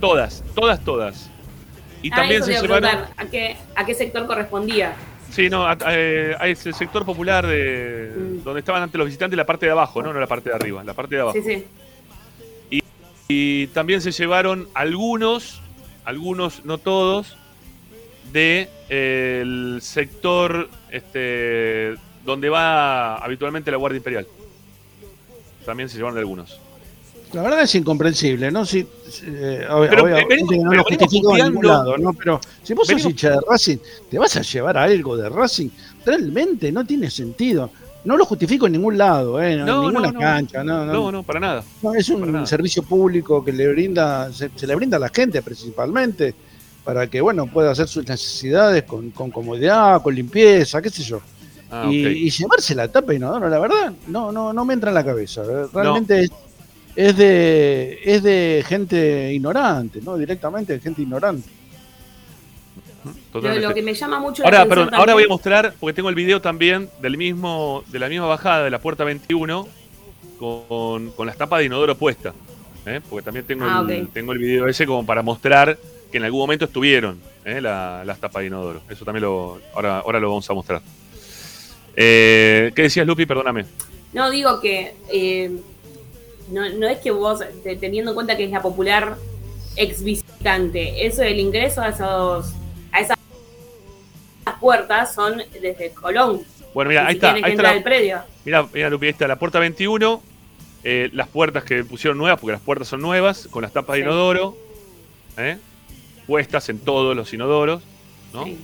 Todas, 0.00 0.42
todas, 0.54 0.82
todas. 0.84 1.30
Y 2.02 2.10
Ah, 2.12 2.16
también 2.16 2.42
eso 2.42 2.52
se 2.52 2.60
llevaron. 2.62 3.04
¿a 3.16 3.24
qué, 3.26 3.56
¿a 3.74 3.84
qué 3.84 3.94
sector 3.94 4.26
correspondía? 4.26 4.94
Sí, 5.30 5.50
no, 5.50 5.66
a- 5.66 5.72
a- 5.72 5.78
eh, 5.90 6.36
es 6.44 6.64
el 6.66 6.74
sector 6.74 7.04
popular 7.04 7.46
de 7.46 8.12
Mm. 8.16 8.44
donde 8.44 8.60
estaban 8.60 8.82
antes 8.82 8.96
los 8.96 9.06
visitantes, 9.06 9.36
la 9.36 9.44
parte 9.44 9.66
de 9.66 9.72
abajo, 9.72 10.00
no, 10.02 10.12
no 10.12 10.20
la 10.20 10.26
parte 10.26 10.50
de 10.50 10.54
arriba, 10.54 10.84
la 10.84 10.94
parte 10.94 11.16
de 11.16 11.20
abajo. 11.22 11.36
Sí, 11.36 11.42
sí. 11.44 11.64
Y 13.28 13.66
también 13.68 14.00
se 14.00 14.12
llevaron 14.12 14.68
algunos, 14.74 15.60
algunos, 16.04 16.64
no 16.64 16.78
todos, 16.78 17.36
de 18.32 18.68
eh, 18.88 19.40
el 19.42 19.78
sector 19.82 20.68
este, 20.90 21.94
donde 22.24 22.48
va 22.48 23.16
habitualmente 23.16 23.70
la 23.70 23.76
Guardia 23.78 23.98
Imperial. 23.98 24.26
También 25.64 25.88
se 25.88 25.96
llevaron 25.96 26.14
de 26.14 26.20
algunos. 26.20 26.60
La 27.32 27.42
verdad 27.42 27.62
es 27.62 27.74
incomprensible, 27.74 28.52
¿no? 28.52 28.64
Si, 28.64 28.78
eh, 29.24 29.66
ob- 29.68 29.88
Pero, 29.90 30.04
obviamente 30.04 30.34
eh, 30.34 30.38
venimos- 30.46 30.64
no 30.64 30.72
lo 30.74 30.84
justifico 30.84 31.36
en 31.36 31.44
ningún 31.46 31.66
lado, 31.66 31.98
¿no? 31.98 32.12
Pero 32.14 32.40
si 32.62 32.72
vos 32.72 32.86
sos 32.86 32.94
Venimos- 32.96 33.10
hincha 33.10 33.30
de 33.30 33.40
Racing, 33.48 33.76
¿te 34.08 34.18
vas 34.18 34.36
a 34.36 34.42
llevar 34.42 34.78
algo 34.78 35.16
de 35.16 35.28
Racing? 35.28 35.68
Realmente 36.04 36.70
no 36.70 36.86
tiene 36.86 37.10
sentido. 37.10 37.70
No 38.06 38.16
lo 38.16 38.24
justifico 38.24 38.66
en 38.66 38.72
ningún 38.72 38.96
lado, 38.96 39.42
¿eh? 39.42 39.54
En 39.54 39.64
ninguna 39.66 40.12
no, 40.12 40.18
cancha, 40.20 40.62
no, 40.62 40.86
no. 40.86 41.10
No, 41.10 41.22
para 41.24 41.40
nada. 41.40 41.64
No, 41.82 41.94
es 41.94 42.08
un 42.08 42.32
nada. 42.32 42.46
servicio 42.46 42.82
público 42.84 43.44
que 43.44 43.52
le 43.52 43.66
brinda, 43.68 44.32
se, 44.32 44.48
se 44.54 44.66
le 44.66 44.74
brinda 44.76 44.96
a 44.96 45.00
la 45.00 45.08
gente 45.08 45.42
principalmente, 45.42 46.34
para 46.84 47.08
que, 47.08 47.20
bueno, 47.20 47.46
pueda 47.48 47.72
hacer 47.72 47.88
sus 47.88 48.06
necesidades 48.06 48.84
con, 48.84 49.10
con 49.10 49.32
comodidad, 49.32 50.00
con 50.02 50.14
limpieza, 50.14 50.80
qué 50.80 50.88
sé 50.88 51.02
yo. 51.02 51.20
Ah, 51.68 51.88
y, 51.90 51.96
y 52.06 52.30
llevarse 52.30 52.76
la 52.76 52.86
tapa 52.86 53.12
inodoro, 53.12 53.48
la 53.48 53.58
verdad, 53.58 53.92
no, 54.06 54.30
no, 54.30 54.52
no 54.52 54.64
me 54.64 54.74
entra 54.74 54.90
en 54.90 54.94
la 54.94 55.04
cabeza. 55.04 55.42
¿eh? 55.42 55.66
Realmente 55.74 56.20
es, 56.22 56.30
es 56.94 57.16
de 57.16 57.98
es 58.04 58.22
de 58.22 58.64
gente 58.66 59.32
ignorante, 59.34 60.00
¿no? 60.00 60.16
Directamente 60.16 60.74
de 60.74 60.80
gente 60.80 61.02
ignorante. 61.02 61.48
Totalmente. 63.32 63.66
lo 63.68 63.74
que 63.74 63.82
me 63.82 63.94
llama 63.94 64.18
mucho 64.20 64.42
la 64.42 64.48
Ahora, 64.48 64.66
perdón, 64.68 64.94
ahora 64.94 65.14
voy 65.14 65.24
a 65.24 65.28
mostrar, 65.28 65.74
porque 65.80 65.94
tengo 65.94 66.08
el 66.08 66.14
video 66.14 66.40
también 66.40 66.88
del 67.00 67.16
mismo, 67.16 67.84
de 67.88 67.98
la 67.98 68.08
misma 68.08 68.26
bajada 68.26 68.64
de 68.64 68.70
la 68.70 68.78
puerta 68.80 69.04
21 69.04 69.66
con, 70.38 71.10
con 71.12 71.26
las 71.26 71.36
tapas 71.36 71.60
de 71.60 71.66
inodoro 71.66 71.96
puestas. 71.96 72.34
¿eh? 72.86 73.00
Porque 73.08 73.24
también 73.24 73.44
tengo, 73.46 73.64
Ah, 73.66 73.84
el, 73.88 74.08
tengo 74.08 74.32
el 74.32 74.38
video 74.38 74.66
ese 74.68 74.86
como 74.86 75.04
para 75.04 75.22
mostrar 75.22 75.78
que 76.10 76.18
en 76.18 76.24
algún 76.24 76.40
momento 76.40 76.66
estuvieron 76.66 77.18
¿eh? 77.44 77.60
la- 77.60 78.04
las 78.04 78.18
tapas 78.20 78.40
de 78.42 78.46
inodoro. 78.48 78.80
Eso 78.88 79.04
también 79.04 79.22
lo, 79.24 79.60
ahora, 79.74 79.98
ahora 80.00 80.20
lo 80.20 80.28
vamos 80.28 80.48
a 80.48 80.54
mostrar. 80.54 80.82
Eh, 81.96 82.72
¿Qué 82.74 82.82
decías, 82.82 83.06
Lupi? 83.06 83.26
Perdóname. 83.26 83.64
No, 84.12 84.30
digo 84.30 84.60
que 84.60 84.94
no, 86.50 86.68
no 86.70 86.86
es 86.88 86.98
que 86.98 87.10
vos, 87.10 87.40
te- 87.64 87.76
teniendo 87.76 88.10
en 88.12 88.14
cuenta 88.14 88.36
que 88.36 88.44
es 88.44 88.50
la 88.50 88.62
popular 88.62 89.16
ex 89.76 90.02
visitante, 90.02 91.06
eso 91.06 91.22
del 91.22 91.38
ingreso 91.40 91.82
a 91.82 91.88
esos 91.88 92.52
puertas 94.54 95.14
son 95.14 95.42
desde 95.60 95.90
Colón. 95.90 96.40
Bueno, 96.72 96.88
mira, 96.90 97.06
ahí 97.06 97.14
está. 97.14 97.32
Ahí 97.32 97.34
que 97.34 97.38
está 97.40 97.50
entrar 97.50 97.72
la- 97.72 97.76
al 97.78 97.82
predio. 97.82 98.18
Mira, 98.44 98.66
mira, 98.72 98.90
Lupi, 98.90 99.06
ahí 99.06 99.12
está 99.12 99.26
la 99.28 99.36
puerta 99.38 99.58
21. 99.58 100.22
eh, 100.88 101.10
las 101.14 101.26
puertas 101.26 101.64
que 101.64 101.82
pusieron 101.82 102.16
nuevas, 102.16 102.38
porque 102.38 102.52
las 102.52 102.60
puertas 102.60 102.86
son 102.86 103.00
nuevas, 103.02 103.48
con 103.50 103.60
las 103.62 103.72
tapas 103.72 103.94
de 103.96 104.02
inodoro, 104.02 104.56
¿eh? 105.36 105.58
puestas 106.28 106.68
en 106.68 106.78
todos 106.78 107.16
los 107.16 107.32
inodoros, 107.34 107.82
¿no? 108.32 108.44
Sí. 108.44 108.56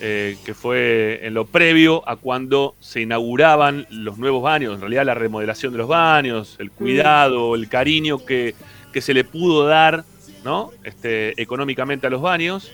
eh, 0.00 0.36
que 0.44 0.52
fue 0.52 1.20
en 1.22 1.32
lo 1.32 1.46
previo 1.46 2.06
a 2.06 2.16
cuando 2.16 2.74
se 2.80 3.00
inauguraban 3.00 3.86
los 3.88 4.18
nuevos 4.18 4.42
baños, 4.42 4.74
en 4.74 4.80
realidad 4.82 5.06
la 5.06 5.14
remodelación 5.14 5.72
de 5.72 5.78
los 5.78 5.88
baños, 5.88 6.56
el 6.58 6.70
cuidado, 6.70 7.54
el 7.54 7.70
cariño 7.70 8.22
que, 8.26 8.54
que 8.92 9.00
se 9.00 9.14
le 9.14 9.24
pudo 9.24 9.66
dar 9.66 10.04
¿no? 10.44 10.72
este, 10.84 11.40
económicamente 11.40 12.06
a 12.06 12.10
los 12.10 12.20
baños, 12.20 12.70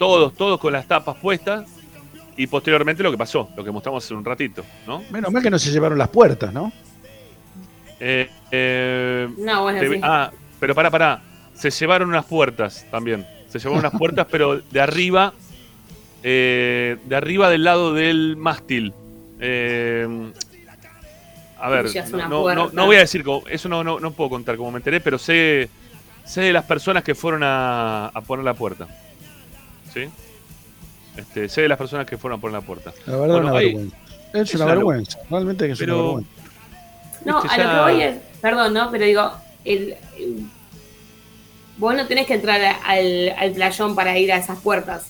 todos, 0.00 0.34
todos 0.34 0.58
con 0.58 0.72
las 0.72 0.86
tapas 0.88 1.16
puestas, 1.18 1.68
y 2.36 2.46
posteriormente 2.46 3.02
lo 3.02 3.10
que 3.10 3.18
pasó, 3.18 3.50
lo 3.54 3.62
que 3.62 3.70
mostramos 3.70 4.02
hace 4.02 4.14
un 4.14 4.24
ratito, 4.24 4.64
¿no? 4.86 5.02
Menos 5.10 5.30
mal 5.30 5.42
que 5.42 5.50
no 5.50 5.58
se 5.58 5.70
llevaron 5.70 5.98
las 5.98 6.08
puertas, 6.08 6.52
¿no? 6.54 6.72
Eh, 8.00 8.30
eh, 8.50 9.28
No, 9.36 9.62
bueno, 9.64 9.78
te- 9.78 9.88
sí. 9.94 10.00
Ah, 10.02 10.30
pero 10.58 10.74
pará, 10.74 10.90
pará. 10.90 11.22
Se 11.54 11.70
llevaron 11.70 12.08
unas 12.08 12.24
puertas 12.24 12.86
también. 12.90 13.26
Se 13.50 13.58
llevaron 13.58 13.80
unas 13.80 13.92
puertas, 13.98 14.26
pero 14.30 14.58
de 14.58 14.80
arriba. 14.80 15.34
eh, 16.22 16.96
de 17.04 17.16
arriba 17.16 17.48
del 17.50 17.64
lado 17.64 17.92
del 17.94 18.36
mástil. 18.36 18.92
Eh, 19.38 20.06
a 21.58 21.68
ver, 21.70 21.84
no, 22.28 22.42
no- 22.54 22.64
no- 22.74 22.86
voy 22.86 22.96
a 22.96 23.00
decir, 23.00 23.22
cómo- 23.24 23.46
eso 23.48 23.68
no, 23.70 23.82
no, 23.84 24.00
no 24.00 24.10
puedo 24.12 24.28
contar 24.30 24.56
cómo 24.56 24.70
me 24.70 24.78
enteré, 24.78 25.00
pero 25.00 25.18
sé, 25.18 25.68
sé 26.24 26.40
de 26.42 26.52
las 26.52 26.64
personas 26.64 27.04
que 27.04 27.14
fueron 27.14 27.42
a, 27.42 28.06
a 28.08 28.20
poner 28.22 28.44
la 28.44 28.52
puerta. 28.54 28.86
¿Sí? 29.92 30.08
Este, 31.16 31.48
sé 31.48 31.62
de 31.62 31.68
las 31.68 31.78
personas 31.78 32.06
que 32.06 32.16
fueron 32.16 32.38
a 32.38 32.40
poner 32.40 32.54
la 32.60 32.66
puerta. 32.66 32.92
La 33.06 33.16
verdad, 33.16 33.34
Bueno, 33.34 33.48
una 33.50 33.58
ahí- 33.58 33.66
vergüenza. 33.66 33.96
Es 34.32 34.54
una 34.54 34.64
vergüenza. 34.66 35.18
Realmente 35.28 35.66
que 35.66 35.72
es 35.72 35.78
Pero- 35.78 35.96
una 35.96 36.04
vergüenza. 36.22 36.30
No, 37.24 37.42
Viste, 37.42 37.60
a 37.60 37.64
lo 37.64 37.86
que 37.86 37.92
voy 37.92 38.02
es, 38.02 38.16
perdón, 38.40 38.72
¿no? 38.74 38.90
Pero 38.90 39.04
digo, 39.04 39.32
el, 39.64 39.96
el- 40.18 40.46
vos 41.76 41.94
no 41.94 42.06
tenés 42.06 42.26
que 42.26 42.34
entrar 42.34 42.60
al, 42.84 43.34
al 43.36 43.52
playón 43.52 43.94
para 43.94 44.16
ir 44.18 44.32
a 44.32 44.38
esas 44.38 44.58
puertas. 44.60 45.06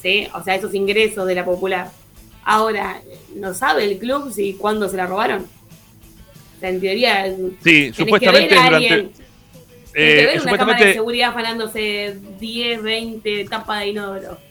¿sí? 0.00 0.26
O 0.32 0.42
sea, 0.42 0.54
esos 0.54 0.72
ingresos 0.74 1.26
de 1.26 1.34
la 1.34 1.44
popular. 1.44 1.90
Ahora, 2.44 3.02
¿no 3.34 3.52
sabe 3.52 3.84
el 3.84 3.98
club 3.98 4.32
si 4.32 4.54
cuándo 4.54 4.88
se 4.88 4.96
la 4.96 5.06
robaron? 5.06 5.42
O 6.56 6.60
sea, 6.60 6.70
en 6.70 6.80
teoría, 6.80 7.26
Sí, 7.26 7.90
tenés 7.92 7.96
supuestamente 7.96 8.48
que 8.48 8.54
ver 8.54 8.58
a 8.62 8.64
durante. 8.66 8.86
alguien, 8.88 9.12
tenés 9.12 9.18
que 9.18 9.29
eh, 9.94 10.26
ver 10.32 10.40
una 10.42 10.56
cámara 10.58 10.84
de 10.84 10.92
seguridad 10.94 11.30
afanándose 11.30 12.16
10, 12.38 12.82
20 12.82 13.44
tapas 13.46 13.80
de 13.80 13.88
inodoro. 13.88 14.38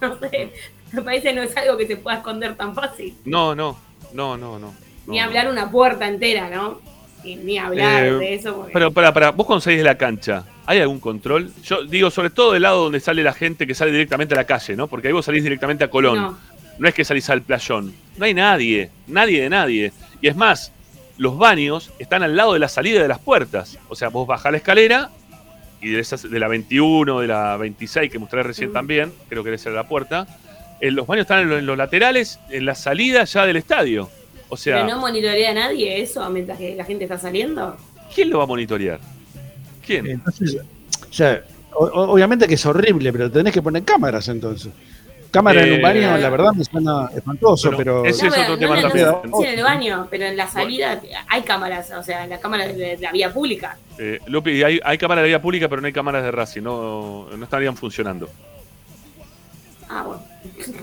No 0.00 0.18
sé, 0.18 0.52
me 0.92 1.02
parece 1.02 1.28
que 1.28 1.34
no 1.34 1.42
es 1.42 1.54
algo 1.56 1.76
que 1.76 1.86
se 1.86 1.96
pueda 1.96 2.16
esconder 2.16 2.54
tan 2.56 2.74
fácil. 2.74 3.14
No, 3.26 3.54
no, 3.54 3.78
no, 4.14 4.36
no, 4.38 4.58
no. 4.58 4.74
Ni 5.06 5.18
no, 5.18 5.24
hablar 5.24 5.44
no. 5.44 5.52
una 5.52 5.70
puerta 5.70 6.08
entera, 6.08 6.48
¿no? 6.48 6.80
Ni 7.22 7.58
hablar 7.58 8.04
Eh, 8.06 8.12
de 8.14 8.34
eso. 8.34 8.56
porque- 8.56 8.72
Pero 8.72 8.90
para, 8.92 9.12
para, 9.12 9.30
vos 9.32 9.62
salís 9.62 9.78
de 9.80 9.84
la 9.84 9.98
cancha, 9.98 10.44
¿hay 10.64 10.78
algún 10.80 11.00
control? 11.00 11.52
Yo 11.62 11.84
digo, 11.84 12.10
sobre 12.10 12.30
todo 12.30 12.52
del 12.54 12.62
lado 12.62 12.84
donde 12.84 12.98
sale 12.98 13.22
la 13.22 13.34
gente 13.34 13.66
que 13.66 13.74
sale 13.74 13.92
directamente 13.92 14.32
a 14.34 14.38
la 14.38 14.44
calle, 14.44 14.74
¿no? 14.74 14.86
Porque 14.86 15.08
ahí 15.08 15.12
vos 15.12 15.26
salís 15.26 15.42
directamente 15.42 15.84
a 15.84 15.88
Colón. 15.90 16.16
No. 16.16 16.38
No, 16.78 16.88
es 16.88 16.94
que 16.94 17.04
salís 17.04 17.28
al 17.28 17.42
playón. 17.42 17.92
No 18.16 18.24
hay 18.24 18.32
nadie, 18.32 18.88
nadie 19.06 19.42
de 19.42 19.50
nadie. 19.50 19.92
Y 20.22 20.28
es 20.28 20.34
más, 20.34 20.72
los 21.20 21.36
baños 21.36 21.90
están 21.98 22.22
al 22.22 22.34
lado 22.34 22.54
de 22.54 22.58
la 22.60 22.68
salida 22.68 23.02
de 23.02 23.08
las 23.08 23.18
puertas. 23.18 23.76
O 23.90 23.94
sea, 23.94 24.08
vos 24.08 24.26
bajás 24.26 24.50
la 24.52 24.56
escalera 24.56 25.10
y 25.82 25.90
de, 25.90 26.00
esas, 26.00 26.22
de 26.30 26.38
la 26.40 26.48
21, 26.48 27.20
de 27.20 27.26
la 27.26 27.58
26 27.58 28.10
que 28.10 28.18
mostré 28.18 28.42
recién 28.42 28.70
Mm. 28.70 28.72
también, 28.72 29.12
creo 29.28 29.44
que 29.44 29.52
esa 29.52 29.68
era 29.68 29.82
la 29.82 29.88
puerta. 29.88 30.26
eh, 30.80 30.90
los 30.90 31.06
baños 31.06 31.24
están 31.24 31.40
en, 31.40 31.50
lo- 31.50 31.58
en 31.58 31.66
los 31.66 31.76
laterales, 31.76 32.38
en 32.48 32.64
la 32.64 32.74
salida 32.74 33.24
ya 33.24 33.44
del 33.44 33.56
estadio. 33.56 34.08
O 34.48 34.56
sea, 34.56 34.76
Pero 34.82 34.94
no 34.94 34.98
monitorea 35.02 35.50
a 35.50 35.54
nadie 35.54 36.00
eso 36.00 36.28
mientras 36.30 36.56
que 36.56 36.74
la 36.74 36.84
gente 36.86 37.04
está 37.04 37.18
saliendo. 37.18 37.76
¿quién 38.14 38.30
lo 38.30 38.38
va 38.38 38.44
a 38.44 38.46
monitorear? 38.46 38.98
¿Quién? 39.86 40.06
Entonces, 40.06 40.56
o 40.56 41.12
sea, 41.12 41.42
o- 41.74 41.84
obviamente 42.14 42.48
que 42.48 42.54
es 42.54 42.64
horrible, 42.64 43.12
pero 43.12 43.30
tenés 43.30 43.52
que 43.52 43.60
poner 43.60 43.82
cámaras 43.84 44.26
entonces. 44.28 44.72
Cámara 45.30 45.62
en 45.62 45.72
un 45.74 45.78
Eh, 45.78 45.82
baño, 45.82 46.16
la 46.18 46.28
verdad 46.30 46.52
me 46.52 46.64
suena 46.64 47.08
espantoso, 47.14 47.68
Bueno, 47.68 47.78
pero 47.78 48.04
ese 48.04 48.26
es 48.26 48.36
otro 48.38 48.58
tema 48.58 48.80
también. 48.80 49.08
en 49.44 49.58
el 49.58 49.62
baño, 49.62 50.06
pero 50.10 50.24
en 50.26 50.36
la 50.36 50.48
salida 50.48 51.00
hay 51.28 51.42
cámaras, 51.42 51.90
o 51.92 52.02
sea, 52.02 52.26
la 52.26 52.38
cámara 52.40 52.66
de, 52.66 52.74
de 52.74 52.98
la 52.98 53.12
vía 53.12 53.32
pública. 53.32 53.76
Eh, 53.98 54.18
Lupi, 54.26 54.62
hay, 54.62 54.80
hay 54.82 54.98
cámaras 54.98 55.22
de 55.22 55.28
vía 55.28 55.40
pública, 55.40 55.68
pero 55.68 55.80
no 55.80 55.86
hay 55.86 55.92
cámaras 55.92 56.24
de 56.24 56.30
Racing, 56.32 56.62
no, 56.62 57.28
no 57.36 57.44
estarían 57.44 57.76
funcionando. 57.76 58.28
Ah, 59.88 60.02
bueno. 60.04 60.22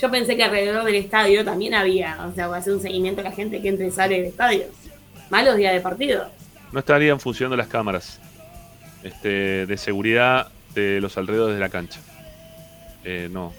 Yo 0.00 0.10
pensé 0.10 0.36
que 0.36 0.44
alrededor 0.44 0.84
del 0.84 0.96
estadio 0.96 1.42
también 1.42 1.72
había, 1.74 2.18
o 2.26 2.34
sea, 2.34 2.48
para 2.48 2.60
hacer 2.60 2.74
un 2.74 2.82
seguimiento 2.82 3.22
a 3.22 3.24
la 3.24 3.32
gente 3.32 3.62
que 3.62 3.68
entra 3.68 3.86
y 3.86 3.90
sale 3.90 4.16
del 4.16 4.26
estadio. 4.26 4.64
Malos 5.30 5.56
días 5.56 5.72
de 5.72 5.80
partido. 5.80 6.26
No 6.72 6.80
estarían 6.80 7.18
funcionando 7.18 7.56
las 7.56 7.68
cámaras 7.68 8.20
este, 9.02 9.64
de 9.64 9.76
seguridad 9.78 10.48
de 10.74 11.00
los 11.00 11.16
alrededores 11.16 11.54
de 11.54 11.60
la 11.60 11.70
cancha. 11.70 12.00
Eh, 13.08 13.28
no. 13.30 13.52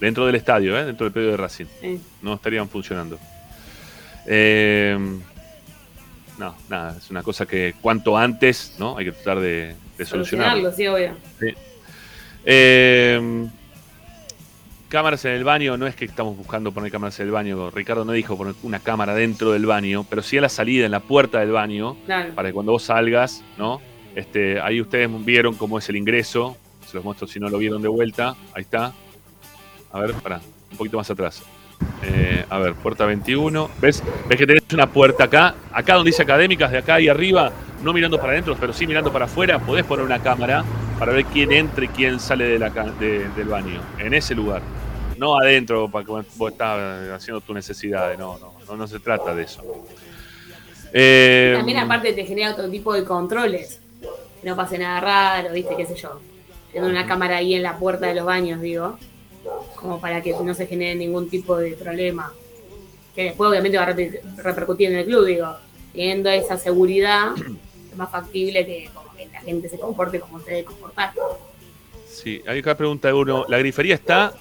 Dentro 0.00 0.26
del 0.26 0.34
estadio, 0.34 0.76
¿eh? 0.78 0.84
dentro 0.84 1.04
del 1.04 1.12
predio 1.12 1.30
de 1.30 1.36
Racing. 1.36 1.66
No 2.20 2.34
estarían 2.34 2.68
funcionando. 2.68 3.18
Eh, 4.26 4.98
no, 6.38 6.54
nada, 6.68 6.96
es 6.98 7.08
una 7.10 7.22
cosa 7.22 7.46
que 7.46 7.74
cuanto 7.80 8.18
antes 8.18 8.74
¿no? 8.78 8.98
hay 8.98 9.04
que 9.06 9.12
tratar 9.12 9.38
de, 9.38 9.76
de 9.96 10.04
solucionarlo. 10.04 10.72
sí, 10.72 10.86
obvio. 10.88 11.16
Eh, 12.44 13.46
cámaras 14.88 15.24
en 15.24 15.32
el 15.32 15.44
baño, 15.44 15.76
no 15.76 15.86
es 15.86 15.94
que 15.94 16.04
estamos 16.04 16.36
buscando 16.36 16.72
poner 16.72 16.90
cámaras 16.90 17.18
en 17.20 17.26
el 17.26 17.32
baño. 17.32 17.70
Ricardo 17.70 18.04
no 18.04 18.12
dijo 18.12 18.36
poner 18.36 18.54
una 18.62 18.80
cámara 18.80 19.14
dentro 19.14 19.52
del 19.52 19.66
baño, 19.66 20.04
pero 20.10 20.22
sí 20.22 20.36
a 20.38 20.40
la 20.40 20.48
salida, 20.48 20.84
en 20.86 20.92
la 20.92 21.00
puerta 21.00 21.40
del 21.40 21.52
baño, 21.52 21.96
Claro. 22.06 22.34
para 22.34 22.48
que 22.48 22.52
cuando 22.54 22.72
vos 22.72 22.82
salgas, 22.84 23.42
¿no? 23.56 23.80
Este, 24.14 24.60
ahí 24.60 24.80
ustedes 24.80 25.08
vieron 25.24 25.54
cómo 25.54 25.78
es 25.78 25.88
el 25.88 25.96
ingreso. 25.96 26.56
Se 26.94 26.98
los 26.98 27.04
muestro 27.04 27.26
si 27.26 27.40
no 27.40 27.48
lo 27.48 27.58
vieron 27.58 27.82
de 27.82 27.88
vuelta. 27.88 28.36
Ahí 28.54 28.62
está. 28.62 28.92
A 29.92 29.98
ver, 29.98 30.12
para, 30.14 30.36
un 30.70 30.76
poquito 30.78 30.96
más 30.96 31.10
atrás. 31.10 31.42
Eh, 32.04 32.44
a 32.48 32.58
ver, 32.60 32.74
puerta 32.74 33.04
21. 33.04 33.68
¿Ves? 33.80 34.00
¿Ves 34.28 34.38
que 34.38 34.46
tenés 34.46 34.62
una 34.72 34.88
puerta 34.88 35.24
acá? 35.24 35.56
Acá 35.72 35.94
donde 35.94 36.10
dice 36.10 36.22
académicas, 36.22 36.70
de 36.70 36.78
acá 36.78 37.00
y 37.00 37.08
arriba, 37.08 37.50
no 37.82 37.92
mirando 37.92 38.16
para 38.20 38.30
adentro, 38.34 38.56
pero 38.60 38.72
sí 38.72 38.86
mirando 38.86 39.12
para 39.12 39.24
afuera, 39.24 39.58
podés 39.58 39.84
poner 39.84 40.04
una 40.04 40.22
cámara 40.22 40.64
para 40.96 41.10
ver 41.12 41.24
quién 41.24 41.50
entra 41.50 41.84
y 41.84 41.88
quién 41.88 42.20
sale 42.20 42.44
de 42.46 42.58
la, 42.60 42.70
de- 42.70 43.28
del 43.30 43.48
baño. 43.48 43.80
En 43.98 44.14
ese 44.14 44.36
lugar. 44.36 44.62
No 45.18 45.36
adentro, 45.36 45.88
para 45.90 46.04
que 46.04 46.12
vos 46.12 46.52
estás 46.52 47.10
haciendo 47.10 47.40
tus 47.40 47.56
necesidades. 47.56 48.16
No, 48.16 48.38
no, 48.38 48.52
no, 48.68 48.76
no 48.76 48.86
se 48.86 49.00
trata 49.00 49.34
de 49.34 49.42
eso. 49.42 49.64
Eh, 50.92 51.54
También 51.56 51.78
aparte 51.78 52.12
te 52.12 52.24
genera 52.24 52.52
otro 52.52 52.70
tipo 52.70 52.92
de 52.94 53.04
controles. 53.04 53.80
Que 54.40 54.48
no 54.48 54.54
pase 54.54 54.78
nada 54.78 55.00
raro, 55.00 55.52
viste, 55.52 55.74
qué 55.76 55.86
sé 55.86 55.96
yo. 55.96 56.20
Tener 56.74 56.90
una 56.90 57.06
cámara 57.06 57.38
ahí 57.38 57.54
en 57.54 57.62
la 57.62 57.78
puerta 57.78 58.06
de 58.08 58.14
los 58.14 58.26
baños, 58.26 58.60
digo. 58.60 58.98
Como 59.76 60.00
para 60.00 60.20
que 60.22 60.34
no 60.42 60.52
se 60.54 60.66
genere 60.66 60.94
ningún 60.96 61.30
tipo 61.30 61.56
de 61.56 61.72
problema. 61.72 62.32
Que 63.14 63.24
después 63.24 63.48
obviamente 63.48 63.78
va 63.78 63.84
a 63.84 63.94
reper- 63.94 64.20
repercutir 64.36 64.90
en 64.90 64.98
el 64.98 65.04
club, 65.06 65.24
digo. 65.24 65.56
Teniendo 65.92 66.28
esa 66.30 66.58
seguridad, 66.58 67.28
es 67.90 67.96
más 67.96 68.10
factible 68.10 68.66
que, 68.66 68.90
como 68.92 69.14
que 69.14 69.26
la 69.32 69.40
gente 69.40 69.68
se 69.70 69.78
comporte 69.78 70.20
como 70.20 70.40
se 70.40 70.50
debe 70.50 70.64
comportar. 70.64 71.12
Sí, 72.08 72.42
hay 72.46 72.58
acá 72.58 72.76
pregunta 72.76 73.08
de 73.08 73.14
uno. 73.14 73.44
La 73.48 73.58
grifería 73.58 73.94
está. 73.94 74.34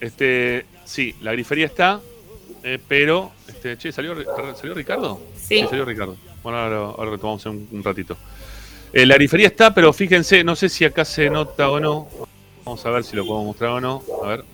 Este, 0.00 0.66
sí, 0.84 1.14
la 1.22 1.32
grifería 1.32 1.66
está. 1.66 2.00
eh, 2.62 2.78
pero. 2.86 3.32
Este, 3.48 3.78
che, 3.78 3.92
¿salió, 3.92 4.14
¿salió 4.54 4.74
Ricardo? 4.74 5.20
Sí. 5.36 5.64
salió 5.68 5.84
Ricardo. 5.84 6.16
Bueno, 6.42 6.58
ahora, 6.58 6.76
ahora 6.76 7.10
retomamos 7.12 7.44
en 7.46 7.68
un 7.72 7.82
ratito. 7.82 8.16
Eh, 8.96 9.04
la 9.04 9.16
grifería 9.16 9.48
está, 9.48 9.74
pero 9.74 9.92
fíjense, 9.92 10.44
no 10.44 10.54
sé 10.54 10.68
si 10.68 10.84
acá 10.84 11.04
se 11.04 11.28
nota 11.28 11.68
o 11.68 11.80
no. 11.80 12.06
Vamos 12.64 12.86
a 12.86 12.90
ver 12.90 13.02
si 13.02 13.16
lo 13.16 13.26
podemos 13.26 13.46
mostrar 13.46 13.70
o 13.72 13.80
no. 13.80 14.02
A 14.22 14.28
ver. 14.28 14.44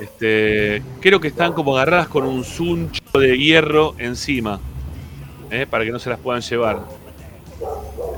Este, 0.00 0.82
creo 1.00 1.20
que 1.20 1.28
están 1.28 1.52
como 1.52 1.76
agarradas 1.76 2.06
con 2.06 2.24
un 2.24 2.44
suncho 2.44 3.02
de 3.18 3.36
hierro 3.36 3.94
encima. 3.98 4.60
eh, 5.50 5.66
para 5.68 5.84
que 5.84 5.90
no 5.90 5.98
se 5.98 6.10
las 6.10 6.18
puedan 6.18 6.42
llevar. 6.42 6.80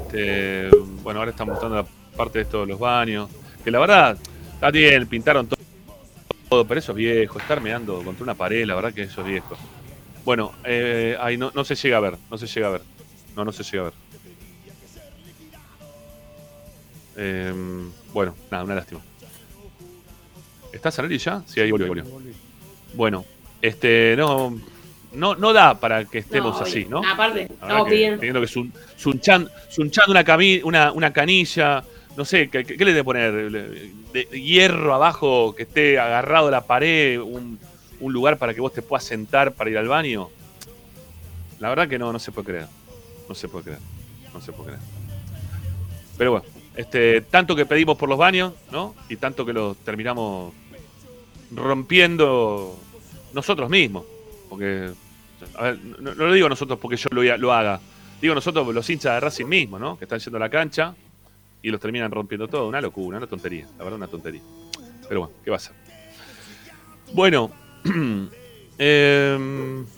Este, 0.03 0.69
bueno, 1.03 1.21
ahora 1.21 1.31
están 1.31 1.49
mostrando 1.49 1.77
la 1.77 1.87
parte 2.17 2.39
de 2.39 2.45
esto 2.45 2.61
de 2.61 2.67
los 2.67 2.79
baños. 2.79 3.29
Que 3.65 3.71
la 3.71 3.79
verdad, 3.79 4.19
está 4.55 4.71
bien, 4.71 5.07
pintaron 5.07 5.47
todo, 5.47 5.59
todo, 6.49 6.67
pero 6.67 6.81
eso 6.81 6.93
es 6.93 6.97
viejo. 6.99 7.39
Estar 7.39 7.61
meando 7.61 8.03
contra 8.03 8.23
una 8.23 8.35
pared, 8.35 8.67
la 8.67 8.75
verdad 8.75 8.93
que 8.93 9.03
eso 9.03 9.23
es 9.23 9.27
viejo. 9.27 9.57
Bueno, 10.25 10.53
eh, 10.65 11.17
ahí 11.21 11.37
no, 11.37 11.51
no 11.55 11.65
se 11.65 11.75
llega 11.75 11.97
a 11.97 12.01
ver, 12.01 12.17
no 12.31 12.39
se 12.39 12.47
llega 12.47 12.69
a 12.69 12.71
ver. 12.71 12.83
No, 13.37 13.45
no 13.45 13.53
se 13.53 13.63
llega 13.63 13.81
a 13.81 13.85
ver. 13.85 14.08
Eh, 17.21 17.53
bueno, 18.13 18.35
nada, 18.51 18.63
una 18.65 18.75
lástima. 18.77 19.01
¿Está 20.73 20.91
Sanelli 20.91 21.19
ya? 21.19 21.43
Sí, 21.47 21.61
ahí 21.61 21.71
volvió. 21.71 22.05
Bueno, 22.95 23.25
este, 23.61 24.15
no, 24.17 24.57
no, 25.13 25.35
no 25.35 25.53
da 25.53 25.79
para 25.81 26.05
que 26.05 26.19
estemos 26.19 26.57
No, 26.57 26.63
así, 26.65 26.85
¿no? 26.85 27.03
Aparte, 27.05 27.43
estamos 27.51 27.85
que 27.87 27.91
pidiendo. 27.91 28.19
Teniendo 28.21 28.41
que 28.41 28.47
sun- 28.47 28.73
sunchando, 28.97 29.51
sunchando 29.69 30.13
una, 30.13 30.25
cami- 30.25 30.63
una, 30.63 30.93
una 30.93 31.13
canilla, 31.13 31.83
no 32.17 32.25
sé, 32.25 32.49
¿qué, 32.49 32.65
qué 32.65 32.77
le 32.85 32.93
debe 32.93 33.05
poner? 33.05 33.51
De, 33.51 33.91
de 34.13 34.41
hierro 34.41 34.95
abajo 34.95 35.55
que 35.57 35.65
esté 35.65 35.99
agarrado 35.99 36.49
a 36.49 36.51
la 36.53 36.61
pared, 36.67 37.19
un, 37.21 37.59
un 38.01 38.13
lugar 38.13 38.39
para 38.39 38.55
que 38.55 38.61
vos 38.61 38.73
te 38.73 38.83
puedas 38.83 39.05
sentar 39.05 39.53
para 39.55 39.71
ir 39.71 39.79
al 39.79 39.89
baño. 39.89 40.29
La 41.59 41.69
verdad 41.71 41.89
que 41.89 41.99
no, 41.99 42.13
no 42.13 42.19
se 42.21 42.31
puede 42.31 42.47
creer. 42.47 42.67
No 43.29 43.35
se 43.35 43.49
puede 43.49 43.65
creer. 43.65 43.81
No 44.33 44.41
se 44.41 44.53
puede 44.53 44.69
creer. 44.71 44.83
Pero 46.17 46.31
bueno, 46.33 46.47
Este, 46.79 47.23
tanto 47.23 47.57
que 47.57 47.67
pedimos 47.67 47.99
por 47.99 48.09
los 48.09 48.17
baños, 48.17 48.53
¿no? 48.71 48.95
Y 49.09 49.17
tanto 49.17 49.45
que 49.45 49.53
los 49.53 49.77
terminamos 49.79 50.55
rompiendo 51.51 52.79
nosotros 53.35 53.69
mismos. 53.69 54.05
Porque, 54.49 54.93
a 55.57 55.63
ver, 55.65 55.79
no, 55.99 56.15
lo 56.15 56.33
digo 56.33 56.49
nosotros 56.49 56.79
porque 56.79 56.97
yo 56.97 57.09
lo, 57.11 57.53
haga. 57.53 57.81
Digo 58.23 58.33
nosotros, 58.33 58.73
los 58.73 58.89
hinchas 58.89 59.15
de 59.15 59.19
Racing 59.19 59.47
mismo, 59.47 59.77
¿no? 59.77 59.99
Que 59.99 60.05
están 60.05 60.21
yendo 60.21 60.39
la 60.39 60.49
cancha 60.49 60.95
y 61.63 61.69
los 61.69 61.81
terminan 61.81 62.13
rompiendo 62.13 62.47
todo. 62.47 62.69
Una 62.69 62.81
locura, 62.81 63.19
una 63.19 63.27
tontería. 63.27 63.67
La 63.77 63.83
verdad, 63.83 63.97
una 63.97 64.07
tontería. 64.07 64.43
Pero 65.09 65.23
bueno, 65.23 65.35
¿qué 65.45 65.51
va 65.51 65.57
a 65.57 65.61
ser? 65.61 65.75
Bueno, 67.13 67.51
eh, 68.79 69.85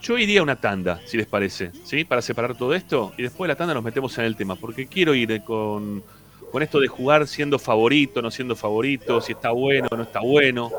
yo 0.00 0.18
iría 0.18 0.40
a 0.40 0.42
una 0.42 0.56
tanda, 0.56 1.00
si 1.06 1.16
les 1.16 1.26
parece, 1.26 1.70
¿sí? 1.84 2.04
Para 2.04 2.22
separar 2.22 2.56
todo 2.56 2.74
esto 2.74 3.12
y 3.16 3.22
después 3.22 3.46
de 3.46 3.54
la 3.54 3.56
tanda 3.56 3.74
nos 3.74 3.84
metemos 3.84 4.16
en 4.18 4.24
el 4.24 4.36
tema, 4.36 4.56
porque 4.56 4.86
quiero 4.86 5.14
ir 5.14 5.42
con, 5.44 6.02
con 6.50 6.62
esto 6.62 6.80
de 6.80 6.88
jugar 6.88 7.26
siendo 7.26 7.58
favorito, 7.58 8.22
no 8.22 8.30
siendo 8.30 8.56
favorito, 8.56 9.20
si 9.20 9.32
está 9.32 9.50
bueno 9.50 9.88
o 9.90 9.96
no 9.96 10.02
está 10.02 10.20
bueno. 10.20 10.70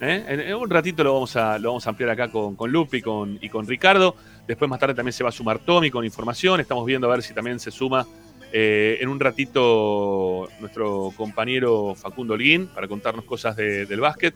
¿eh? 0.00 0.24
En, 0.28 0.54
un 0.54 0.70
ratito 0.70 1.04
lo 1.04 1.14
vamos 1.14 1.36
a, 1.36 1.58
lo 1.58 1.70
vamos 1.70 1.86
a 1.86 1.90
ampliar 1.90 2.10
acá 2.10 2.30
con, 2.30 2.56
con 2.56 2.70
Lupi 2.70 3.02
con, 3.02 3.38
y 3.40 3.48
con 3.48 3.66
Ricardo. 3.66 4.16
Después 4.46 4.68
más 4.68 4.80
tarde 4.80 4.94
también 4.94 5.12
se 5.12 5.22
va 5.22 5.28
a 5.28 5.32
sumar 5.32 5.58
Tommy 5.58 5.90
con 5.90 6.04
información. 6.04 6.60
Estamos 6.60 6.86
viendo 6.86 7.06
a 7.06 7.10
ver 7.10 7.22
si 7.22 7.34
también 7.34 7.60
se 7.60 7.70
suma 7.70 8.06
eh, 8.52 8.98
en 9.00 9.08
un 9.08 9.20
ratito 9.20 10.48
nuestro 10.58 11.12
compañero 11.16 11.94
Facundo 11.94 12.34
Holguín 12.34 12.66
para 12.68 12.88
contarnos 12.88 13.24
cosas 13.24 13.56
del 13.56 14.00
básquet. 14.00 14.34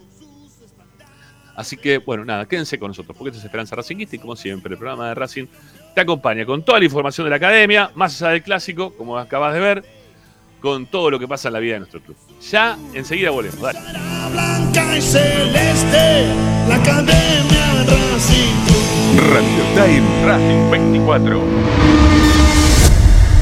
Así 1.57 1.77
que, 1.77 1.99
bueno, 1.99 2.25
nada, 2.25 2.47
quédense 2.47 2.79
con 2.79 2.89
nosotros, 2.89 3.17
porque 3.17 3.31
esto 3.31 3.39
es 3.39 3.45
Esperanza 3.45 3.77
Racingista 3.77 4.17
y 4.17 4.19
como 4.19 4.35
siempre, 4.37 4.73
el 4.73 4.79
programa 4.79 5.09
de 5.09 5.15
Racing 5.15 5.47
te 5.95 6.01
acompaña 6.01 6.45
con 6.45 6.65
toda 6.65 6.79
la 6.81 6.85
información 6.85 7.25
de 7.25 7.31
la 7.31 7.37
academia, 7.37 7.91
más 7.95 8.21
allá 8.21 8.33
del 8.33 8.43
clásico, 8.43 8.93
como 8.95 9.19
acabas 9.19 9.55
de 9.55 9.61
ver, 9.61 9.85
con 10.61 10.87
todo 10.87 11.11
lo 11.11 11.19
que 11.19 11.29
pasa 11.29 11.49
en 11.49 11.55
la 11.55 11.61
vida 11.61 11.75
de 11.75 11.81
nuestro 11.81 12.01
club. 12.01 12.17
Ya 12.51 12.77
enseguida 12.95 13.31
volvemos, 13.31 13.61
dale. 13.61 13.79
Blanca 14.33 14.97
y 14.97 15.01
celeste, 15.01 16.27
la 16.69 16.77
academia 16.77 17.85
Racing. 17.85 18.65
Radio 19.33 19.65
Time 19.75 20.27
Racing 20.27 20.71
24. 20.71 21.43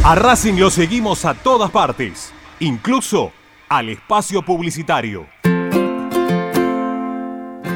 A 0.05 0.14
Racing 0.16 0.55
lo 0.55 0.68
seguimos 0.68 1.25
a 1.25 1.35
todas 1.35 1.70
partes, 1.70 2.33
incluso 2.61 3.33
al 3.68 3.88
espacio 3.88 4.42
publicitario. 4.42 5.27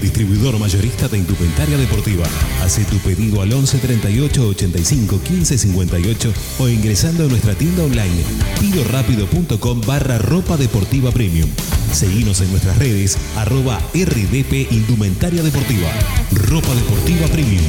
distribuidor 0.00 0.58
mayorista 0.58 1.08
de 1.08 1.18
indumentaria 1.18 1.76
deportiva. 1.76 2.26
Hace 2.62 2.84
tu 2.84 2.98
pedido 2.98 3.42
al 3.42 3.52
11 3.52 3.78
38 3.78 4.48
85 4.48 5.20
15 5.20 5.58
58 5.58 6.32
o 6.58 6.68
ingresando 6.68 7.24
a 7.24 7.28
nuestra 7.28 7.54
tienda 7.54 7.84
online 7.84 8.22
pidorapido.com 8.60 9.80
barra 9.82 10.18
ropa 10.18 10.56
deportiva 10.56 11.10
premium. 11.10 11.48
Seguinos 11.92 12.40
en 12.40 12.50
nuestras 12.50 12.78
redes 12.78 13.16
arroba 13.36 13.80
RDP 13.94 14.70
Indumentaria 14.70 15.42
Deportiva. 15.42 15.90
Ropa 16.32 16.74
Deportiva 16.74 17.26
Premium. 17.28 17.64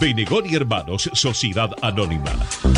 Benegón 0.00 0.44
y 0.46 0.54
Hermanos, 0.54 1.10
Sociedad 1.12 1.70
Anónima. 1.82 2.32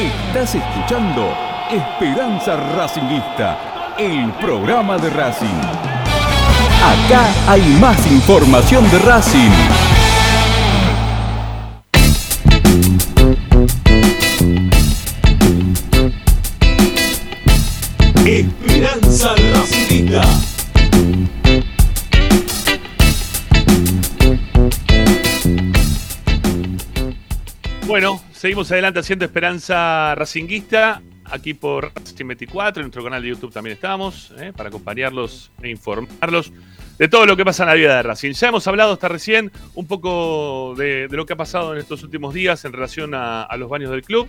Estás 0.00 0.54
escuchando 0.54 1.36
Esperanza 1.70 2.56
Racingista, 2.74 3.94
el 3.98 4.32
programa 4.40 4.96
de 4.96 5.10
Racing. 5.10 5.60
Acá 6.82 7.26
hay 7.46 7.60
más 7.78 8.10
información 8.10 8.90
de 8.90 8.98
Racing. 9.00 9.50
Esperanza 18.24 19.34
Racingista. 19.52 20.22
Bueno, 27.86 28.29
seguimos 28.40 28.72
adelante 28.72 29.00
haciendo 29.00 29.26
Esperanza 29.26 30.14
Racinguista, 30.14 31.02
aquí 31.26 31.52
por 31.52 31.92
Racing 31.94 32.26
24, 32.26 32.80
en 32.80 32.86
nuestro 32.86 33.04
canal 33.04 33.20
de 33.20 33.28
YouTube 33.28 33.52
también 33.52 33.74
estamos, 33.74 34.32
¿eh? 34.38 34.54
para 34.56 34.70
acompañarlos 34.70 35.50
e 35.60 35.68
informarlos 35.68 36.50
de 36.96 37.08
todo 37.08 37.26
lo 37.26 37.36
que 37.36 37.44
pasa 37.44 37.64
en 37.64 37.68
la 37.68 37.74
vida 37.74 37.96
de 37.96 38.02
Racing. 38.02 38.32
Ya 38.32 38.48
hemos 38.48 38.66
hablado 38.66 38.94
hasta 38.94 39.08
recién 39.08 39.52
un 39.74 39.86
poco 39.86 40.74
de, 40.74 41.06
lo 41.10 41.26
que 41.26 41.34
ha 41.34 41.36
pasado 41.36 41.74
en 41.74 41.80
estos 41.80 42.02
últimos 42.02 42.32
días 42.32 42.64
en 42.64 42.72
relación 42.72 43.12
a, 43.12 43.42
a 43.42 43.56
los 43.58 43.68
baños 43.68 43.90
del 43.90 44.00
club. 44.00 44.26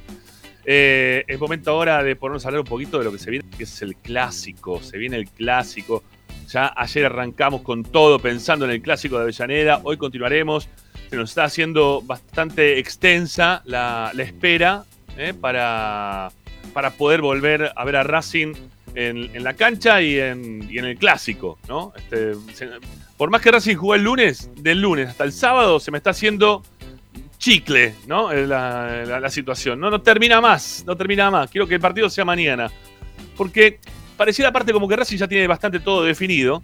Eh, 0.66 1.24
es 1.26 1.40
momento 1.40 1.72
ahora 1.72 2.04
de 2.04 2.18
ponernos 2.18 2.44
a 2.44 2.50
hablar 2.50 2.64
un 2.64 2.68
poquito 2.68 2.98
de 2.98 3.06
lo 3.06 3.14
que 3.14 3.18
se 3.18 3.32
viene, 3.32 3.50
que 3.58 3.64
es 3.64 3.82
el 3.82 3.96
clásico. 3.96 4.84
Se 4.84 4.98
viene 4.98 5.16
el 5.16 5.30
clásico. 5.30 6.04
Ya 6.50 6.74
ayer 6.76 7.06
arrancamos 7.06 7.62
con 7.62 7.84
todo 7.84 8.20
pensando 8.20 8.66
en 8.66 8.72
el 8.72 8.82
clásico 8.82 9.16
de 9.16 9.22
Avellaneda. 9.22 9.80
Hoy 9.86 9.96
continuaremos. 9.96 10.68
Se 11.12 11.18
nos 11.18 11.32
está 11.32 11.44
haciendo 11.44 12.02
bastante 12.02 12.80
extensa 12.80 13.62
la, 13.66 14.14
espera 14.18 14.86
eh, 15.18 15.34
para, 15.34 16.32
para 16.74 16.92
poder 16.92 17.20
volver 17.22 17.74
a 17.76 17.84
ver 17.84 17.98
a 17.98 18.04
Racing 18.04 18.54
en, 18.96 19.44
la 19.44 19.54
cancha 19.56 20.02
y 20.02 20.18
en, 20.18 20.70
el 20.72 20.98
clásico. 20.98 21.60
¿no? 21.68 21.92
Este, 21.98 22.32
por 23.18 23.30
más 23.30 23.42
que 23.42 23.52
Racing 23.52 23.76
jugó 23.76 23.96
el 23.96 24.04
lunes, 24.04 24.52
del 24.56 24.80
lunes 24.80 25.10
hasta 25.10 25.26
el 25.26 25.34
sábado 25.34 25.82
se 25.82 25.92
me 25.92 25.98
está 25.98 26.12
haciendo 26.12 26.64
chicle, 27.38 27.94
¿no? 28.08 28.32
Eh, 28.32 28.48
la 28.48 29.30
situación. 29.30 29.82
No, 29.82 29.90
no 29.90 30.02
termina 30.02 30.40
más, 30.40 30.86
no 30.88 30.96
termina 30.96 31.30
más. 31.30 31.52
Quiero 31.52 31.68
que 31.68 31.76
el 31.76 31.82
partido 31.82 32.10
sea 32.10 32.24
mañana. 32.24 32.72
Porque 33.36 33.80
pareciera 34.16 34.48
aparte 34.48 34.72
como 34.72 34.88
que 34.88 34.96
Racing 34.96 35.18
ya 35.18 35.28
tiene 35.28 35.46
bastante 35.46 35.82
todo 35.82 36.06
definido 36.06 36.62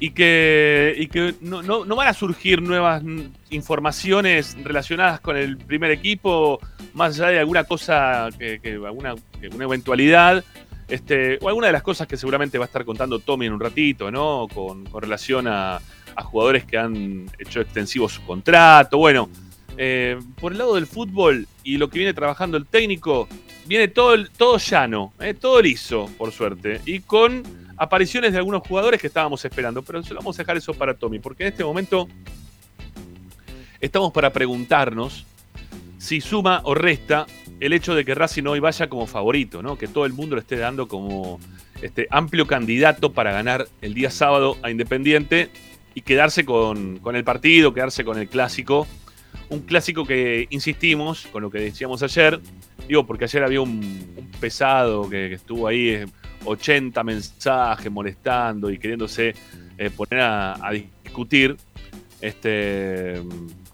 y 0.00 0.10
que, 0.10 0.94
y 0.96 1.06
que 1.08 1.34
no, 1.40 1.62
no- 1.62 1.96
van 1.96 2.08
a 2.08 2.14
surgir 2.14 2.62
nuevas 2.62 3.02
informaciones 3.50 4.56
relacionadas 4.62 5.20
con 5.20 5.36
el 5.36 5.56
primer 5.58 5.90
equipo, 5.90 6.60
más 6.94 7.18
allá 7.18 7.30
de 7.30 7.38
alguna 7.40 7.64
cosa, 7.64 8.28
que, 8.38 8.60
alguna 8.86 9.14
que 9.40 9.48
una 9.48 9.64
eventualidad. 9.64 10.44
Este, 10.88 11.38
o 11.42 11.48
alguna 11.48 11.66
de 11.66 11.74
las 11.74 11.82
cosas 11.82 12.06
que 12.08 12.16
seguramente 12.16 12.56
va 12.56 12.64
a 12.64 12.66
estar 12.66 12.82
contando 12.86 13.18
Tommy 13.18 13.44
en 13.44 13.52
un 13.52 13.60
ratito, 13.60 14.10
¿no? 14.10 14.46
Con, 14.54 14.86
con 14.86 15.02
relación 15.02 15.46
a, 15.46 15.76
a 16.16 16.22
jugadores 16.22 16.64
que 16.64 16.78
han 16.78 17.26
hecho 17.38 17.60
extensivo 17.60 18.08
su 18.08 18.22
contrato. 18.24 18.96
Bueno, 18.96 19.28
eh, 19.76 20.18
por 20.40 20.52
el 20.52 20.58
lado 20.58 20.76
del 20.76 20.86
fútbol 20.86 21.46
y 21.62 21.76
lo 21.76 21.90
que 21.90 21.98
viene 21.98 22.14
trabajando 22.14 22.56
el 22.56 22.64
técnico, 22.64 23.28
viene 23.66 23.88
todo, 23.88 24.16
todo 24.38 24.56
llano, 24.56 25.12
eh, 25.20 25.34
todo 25.34 25.60
liso, 25.60 26.08
por 26.16 26.32
suerte, 26.32 26.80
y 26.86 27.00
con 27.00 27.42
apariciones 27.78 28.32
de 28.32 28.38
algunos 28.38 28.66
jugadores 28.66 29.00
que 29.00 29.06
estábamos 29.06 29.44
esperando, 29.44 29.82
pero 29.82 30.02
se 30.02 30.14
lo 30.14 30.20
vamos 30.20 30.38
a 30.38 30.42
dejar 30.42 30.56
eso 30.56 30.74
para 30.74 30.94
Tommy, 30.94 31.18
porque 31.18 31.44
en 31.44 31.50
este 31.50 31.64
momento 31.64 32.08
estamos 33.80 34.12
para 34.12 34.32
preguntarnos 34.32 35.24
si 35.98 36.20
suma 36.20 36.60
o 36.64 36.74
resta 36.74 37.26
el 37.60 37.72
hecho 37.72 37.94
de 37.94 38.04
que 38.04 38.14
Racing 38.14 38.44
hoy 38.44 38.60
vaya 38.60 38.88
como 38.88 39.06
favorito, 39.06 39.62
¿no? 39.62 39.76
que 39.76 39.88
todo 39.88 40.06
el 40.06 40.12
mundo 40.12 40.36
le 40.36 40.42
esté 40.42 40.56
dando 40.56 40.86
como 40.86 41.40
este 41.82 42.06
amplio 42.10 42.46
candidato 42.46 43.12
para 43.12 43.32
ganar 43.32 43.68
el 43.80 43.94
día 43.94 44.10
sábado 44.10 44.56
a 44.62 44.70
Independiente 44.70 45.50
y 45.94 46.02
quedarse 46.02 46.44
con, 46.44 46.98
con 46.98 47.16
el 47.16 47.24
partido, 47.24 47.74
quedarse 47.74 48.04
con 48.04 48.18
el 48.18 48.28
clásico 48.28 48.86
un 49.50 49.60
clásico 49.60 50.04
que 50.04 50.46
insistimos 50.50 51.26
con 51.32 51.42
lo 51.42 51.50
que 51.50 51.58
decíamos 51.58 52.02
ayer. 52.02 52.40
Digo, 52.86 53.06
porque 53.06 53.24
ayer 53.24 53.42
había 53.42 53.60
un, 53.60 54.30
pesado 54.40 55.08
que, 55.08 55.28
que 55.28 55.34
estuvo 55.34 55.66
ahí, 55.66 55.88
eh, 55.88 56.06
80 56.44 57.02
mensajes 57.04 57.90
molestando 57.90 58.70
y 58.70 58.78
queriéndose 58.78 59.34
eh, 59.76 59.90
poner 59.90 60.20
a, 60.20 60.70
discutir. 60.72 61.56
Este. 62.20 63.22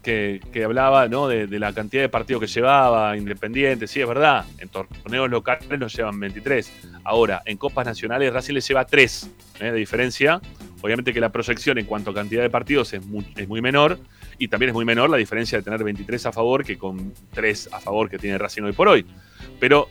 Que, 0.03 0.41
hablaba 0.63 1.09
¿no? 1.09 1.29
de, 1.29 1.47
la 1.59 1.73
cantidad 1.73 2.03
de 2.03 2.11
partidos 2.11 2.43
que 2.43 2.47
llevaba 2.47 3.17
Independiente. 3.17 3.87
Sí, 3.87 4.03
es 4.03 4.07
verdad. 4.07 4.45
En 4.59 4.69
torneos 4.69 5.31
locales 5.31 5.79
nos 5.79 5.95
llevan 5.97 6.21
23. 6.21 6.71
Ahora, 7.05 7.43
en 7.47 7.57
Copas 7.57 7.87
Nacionales, 7.87 8.31
Racing 8.33 8.53
le 8.53 8.61
lleva 8.61 8.85
3 8.85 9.31
de 9.61 9.73
diferencia. 9.73 10.43
Obviamente 10.83 11.15
que 11.15 11.21
la 11.21 11.33
proyección 11.33 11.79
en 11.79 11.87
cuanto 11.87 12.11
a 12.11 12.15
cantidad 12.15 12.43
de 12.43 12.51
partidos 12.51 12.93
es 12.93 13.05
muy, 13.07 13.27
es 13.37 13.49
muy 13.49 13.63
menor. 13.63 13.99
Y 14.37 14.49
también 14.49 14.71
es 14.71 14.75
muy 14.75 14.85
menor 14.85 15.09
la 15.09 15.17
diferencia 15.17 15.57
de 15.57 15.65
tener 15.65 15.83
23 15.83 16.27
a 16.27 16.33
favor 16.33 16.65
que 16.65 16.77
con 16.77 17.15
3 17.33 17.71
a 17.73 17.81
favor 17.81 18.11
que 18.11 18.19
tiene 18.19 18.37
Racing 18.37 18.63
hoy 18.65 18.73
por 18.73 18.89
hoy. 18.89 19.07
Pero 19.59 19.89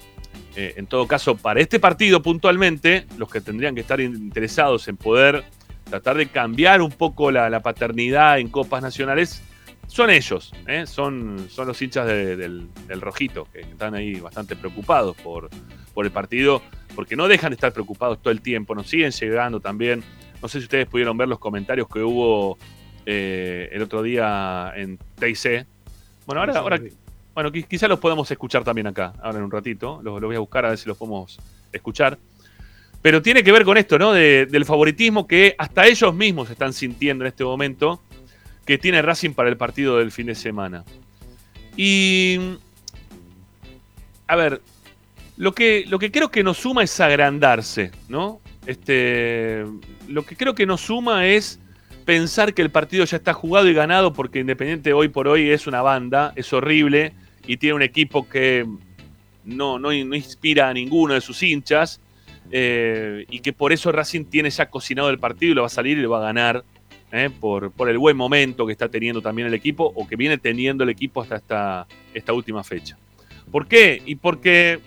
eh, 0.56 0.74
en 0.78 0.86
todo 0.88 1.08
caso, 1.08 1.36
para 1.36 1.60
este 1.62 1.80
partido 1.80 2.22
puntualmente, 2.22 3.06
los 3.18 3.30
que 3.30 3.42
tendrían 3.42 3.76
que 3.76 3.82
estar 3.82 4.00
interesados 4.00 4.88
en 4.88 4.98
poder 4.98 5.44
tratar 5.90 6.18
de 6.18 6.28
cambiar 6.28 6.82
un 6.82 6.92
poco 6.92 7.32
la, 7.32 7.50
la 7.50 7.62
paternidad 7.62 8.40
en 8.40 8.50
copas 8.50 8.82
nacionales 8.82 9.44
son 9.88 10.10
ellos, 10.10 10.54
¿eh? 10.68 10.86
son, 10.88 11.48
son 11.50 11.68
los 11.68 11.82
hinchas 11.82 12.08
de- 12.08 12.36
del, 12.36 12.68
del 12.88 13.02
rojito, 13.02 13.48
que 13.52 13.60
están 13.62 13.94
ahí 13.96 14.16
bastante 14.20 14.56
preocupados 14.56 15.16
por, 15.18 15.50
por 15.94 16.06
el 16.06 16.12
partido, 16.12 16.62
porque 16.96 17.16
no 17.16 17.28
dejan 17.28 17.50
de 17.52 17.56
estar 17.56 17.74
preocupados 17.74 18.22
todo 18.22 18.32
el 18.32 18.42
tiempo, 18.42 18.74
nos 18.76 18.88
siguen 18.88 19.12
llegando 19.12 19.60
también. 19.60 20.04
No 20.42 20.48
sé 20.48 20.60
si 20.60 20.64
ustedes 20.66 20.88
pudieron 20.88 21.18
ver 21.18 21.28
los 21.28 21.38
comentarios 21.40 21.88
que 21.90 22.00
hubo 22.02 22.58
eh, 23.06 23.70
el 23.72 23.82
otro 23.82 24.02
día 24.02 24.72
en 24.76 24.98
TIC. 25.20 25.66
Bueno, 26.26 26.42
ahora, 26.42 26.58
ahora 26.60 26.80
bueno, 27.34 27.52
qui- 27.52 27.68
quizás 27.68 27.90
los 27.90 28.00
podemos 28.00 28.30
escuchar 28.30 28.64
también 28.64 28.88
acá, 28.88 29.14
ahora 29.22 29.40
en 29.40 29.44
un 29.46 29.52
ratito. 29.52 30.00
Los, 30.04 30.22
voy 30.22 30.36
a 30.36 30.40
buscar 30.40 30.66
a 30.66 30.70
ver 30.70 30.78
si 30.78 30.88
los 30.88 30.98
podemos 30.98 31.40
escuchar. 31.72 32.18
Pero 33.02 33.22
tiene 33.22 33.44
que 33.44 33.52
ver 33.52 33.66
con 33.66 33.78
esto, 33.78 33.98
¿no? 34.00 34.14
De- 34.14 34.46
del 34.46 34.66
favoritismo 34.66 35.28
que 35.28 35.56
hasta 35.58 35.86
ellos 35.88 36.14
mismos 36.16 36.50
están 36.50 36.74
sintiendo 36.74 37.24
en 37.24 37.30
este 37.30 37.44
momento 37.44 38.02
que 38.66 38.78
tiene 38.78 39.02
Racing 39.02 39.32
para 39.34 39.50
el 39.50 39.58
partido 39.58 39.98
del 39.98 40.12
fin 40.12 40.28
de 40.28 40.36
semana. 40.36 40.84
Y. 41.76 42.58
A 44.28 44.36
ver, 44.36 44.62
lo 45.36 45.54
que, 45.54 45.84
lo 45.90 46.00
que 46.00 46.12
creo 46.12 46.30
que 46.32 46.44
nos 46.44 46.58
suma 46.58 46.84
es 46.84 46.98
agrandarse, 47.00 47.92
¿no? 48.08 48.40
Este, 48.66 49.66
lo 50.08 50.24
que 50.26 50.38
creo 50.38 50.56
que 50.56 50.66
nos 50.66 50.80
suma 50.82 51.26
es 51.28 51.60
pensar 52.06 52.54
que 52.54 52.62
el 52.62 52.70
partido 52.70 53.04
ya 53.04 53.18
está 53.18 53.34
jugado 53.34 53.68
y 53.68 53.74
ganado 53.74 54.14
porque 54.14 54.40
Independiente 54.40 54.94
hoy 54.94 55.10
por 55.10 55.28
hoy 55.28 55.50
es 55.50 55.68
una 55.68 55.82
banda, 55.82 56.32
es 56.38 56.54
horrible 56.54 57.14
y 57.48 57.58
tiene 57.58 57.76
un 57.76 57.82
equipo 57.82 58.28
que 58.28 58.66
no, 59.46 59.78
no, 59.80 59.90
no 59.92 60.16
inspira 60.16 60.70
a 60.70 60.74
ninguno 60.74 61.14
de 61.14 61.22
sus 61.22 61.42
hinchas 61.44 62.00
eh, 62.52 63.26
y 63.30 63.40
que 63.40 63.54
por 63.54 63.74
eso 63.74 63.92
Racing 63.92 64.26
tiene 64.26 64.50
ya 64.50 64.70
cocinado 64.70 65.10
el 65.10 65.20
partido 65.20 65.52
y 65.52 65.56
lo 65.56 65.62
va 65.62 65.68
a 65.68 65.70
salir 65.70 65.98
y 65.98 66.02
lo 66.02 66.10
va 66.10 66.20
a 66.20 66.24
ganar 66.24 66.64
eh, 67.12 67.30
por, 67.40 67.72
por 67.72 67.90
el 67.90 67.98
buen 67.98 68.18
momento 68.18 68.66
que 68.66 68.72
está 68.72 68.90
teniendo 68.90 69.22
también 69.22 69.48
el 69.48 69.54
equipo 69.54 69.92
o 69.96 70.08
que 70.08 70.16
viene 70.16 70.38
teniendo 70.38 70.84
el 70.84 70.90
equipo 70.90 71.22
hasta 71.22 71.36
esta, 71.38 71.88
esta 72.14 72.34
última 72.34 72.64
fecha. 72.64 72.98
¿Por 73.52 73.68
qué? 73.68 74.02
Y 74.06 74.16
porque 74.16 74.80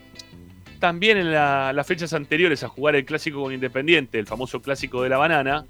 también 0.81 1.19
en 1.19 1.31
la- 1.33 1.73
las 1.73 1.87
fechas 1.87 2.13
anteriores 2.13 2.63
a 2.65 2.69
jugar 2.69 2.97
el 2.97 3.05
clásico 3.05 3.43
con 3.43 3.53
Independiente, 3.53 4.19
el 4.19 4.27
famoso 4.27 4.61
clásico 4.61 5.03
de 5.03 5.09
la 5.09 5.19
banana, 5.19 5.65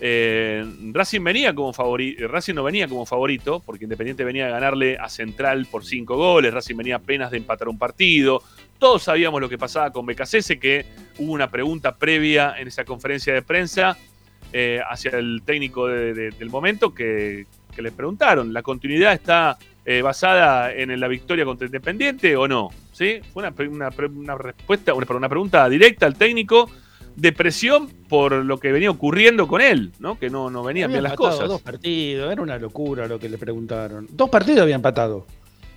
eh, 0.00 0.64
Racing 0.92 1.22
venía 1.22 1.54
como 1.54 1.72
favorito, 1.72 2.26
Racing 2.28 2.54
no 2.54 2.62
venía 2.64 2.88
como 2.88 3.06
favorito, 3.06 3.62
porque 3.64 3.84
Independiente 3.84 4.24
venía 4.24 4.46
a 4.46 4.50
ganarle 4.50 4.96
a 4.98 5.08
Central 5.08 5.66
por 5.70 5.84
cinco 5.84 6.16
goles, 6.16 6.52
Racing 6.52 6.76
venía 6.76 6.96
apenas 6.96 7.30
de 7.30 7.38
empatar 7.38 7.68
un 7.68 7.78
partido. 7.78 8.42
Todos 8.78 9.04
sabíamos 9.04 9.40
lo 9.40 9.48
que 9.48 9.56
pasaba 9.58 9.92
con 9.92 10.04
BKCS, 10.06 10.56
que 10.60 10.84
hubo 11.18 11.32
una 11.32 11.50
pregunta 11.50 11.94
previa 11.96 12.54
en 12.58 12.68
esa 12.68 12.84
conferencia 12.84 13.32
de 13.32 13.42
prensa 13.42 13.96
eh, 14.52 14.80
hacia 14.88 15.10
el 15.18 15.42
técnico 15.44 15.86
de- 15.88 16.14
de- 16.14 16.30
del 16.30 16.50
momento 16.50 16.94
que, 16.94 17.46
le 17.76 17.90
preguntaron, 17.90 18.52
¿la 18.52 18.62
continuidad 18.62 19.12
está 19.14 19.58
eh, 19.84 20.00
basada 20.00 20.72
en 20.72 20.98
la 21.00 21.08
victoria 21.08 21.44
contra 21.44 21.66
Independiente 21.66 22.36
o 22.36 22.46
no? 22.46 22.70
¿sí? 22.92 23.20
Fue 23.32 23.42
una, 23.66 23.90
respuesta, 24.36 24.94
una 24.94 25.28
pregunta 25.28 25.68
directa 25.68 26.06
al 26.06 26.14
técnico 26.14 26.70
de 27.16 27.32
presión 27.32 27.88
por 28.08 28.32
lo 28.32 28.58
que 28.58 28.72
venía 28.72 28.90
ocurriendo 28.90 29.46
con 29.46 29.60
él, 29.60 29.92
¿no? 29.98 30.18
Que 30.18 30.30
no, 30.30 30.50
no 30.50 30.62
venían 30.62 30.86
Había 30.90 30.96
bien 31.00 31.04
las 31.04 31.14
cosas. 31.14 31.48
Dos 31.48 31.60
partidos, 31.62 32.32
era 32.32 32.42
una 32.42 32.58
locura 32.58 33.06
lo 33.06 33.18
que 33.18 33.28
le 33.28 33.38
preguntaron. 33.38 34.06
Dos 34.10 34.28
partidos 34.30 34.62
había 34.62 34.74
empatado. 34.74 35.26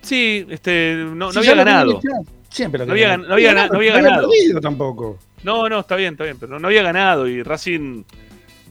Sí, 0.02 0.46
este, 0.50 0.96
no, 0.96 1.32
no 1.32 1.40
había 1.40 1.56
ganado. 1.56 2.00
Siempre 2.50 2.80
lo 2.80 2.86
No 2.86 2.94
había 2.94 3.18
no 3.18 3.34
había 3.34 3.54
gana- 3.54 3.68
no 3.68 3.78
había 3.78 3.94
ganado. 3.94 4.30
perdido 4.30 4.62
tampoco. 4.62 5.18
No, 5.44 5.68
no, 5.70 5.80
está 5.82 5.96
bien, 5.96 6.14
está 6.14 6.24
bien, 6.24 6.38
pero 6.40 6.60
no 6.60 6.68
había 6.68 6.82
ganado 6.82 7.28
y 7.28 7.44
Racing 7.44 8.04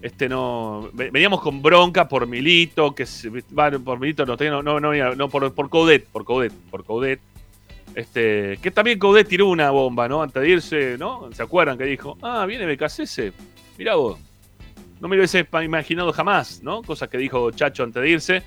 este 0.02 0.28
no 0.28 0.88
ve- 0.92 1.10
veníamos 1.10 1.40
con 1.40 1.62
bronca 1.62 2.08
por 2.08 2.26
Milito, 2.26 2.94
que 2.94 3.06
bueno, 3.50 3.80
por 3.80 3.98
Milito 4.00 4.24
no, 4.26 4.36
no, 4.36 4.62
no, 4.62 4.80
no, 4.80 5.14
no, 5.14 5.28
por, 5.28 5.52
por 5.54 5.68
Coudet, 5.68 6.06
por 6.06 6.24
Coudet, 6.24 6.52
por 6.70 6.84
Coudet. 6.84 7.20
Este, 7.96 8.58
que 8.60 8.70
también 8.70 8.98
Coudet 8.98 9.26
tiró 9.26 9.46
una 9.48 9.70
bomba, 9.70 10.06
¿no? 10.06 10.22
Antes 10.22 10.42
de 10.42 10.50
irse, 10.50 10.98
¿no? 10.98 11.30
¿Se 11.32 11.42
acuerdan 11.42 11.78
que 11.78 11.84
dijo, 11.84 12.18
"Ah, 12.20 12.44
viene 12.44 12.66
BKCS"? 12.66 13.32
Mirá 13.78 13.94
vos. 13.94 14.20
No 15.00 15.08
me 15.08 15.16
lo 15.16 15.20
hubiese 15.22 15.48
imaginado 15.64 16.12
jamás, 16.12 16.62
¿no? 16.62 16.82
Cosas 16.82 17.08
que 17.08 17.16
dijo 17.16 17.50
Chacho 17.52 17.84
antes 17.84 18.02
de 18.02 18.10
irse. 18.10 18.42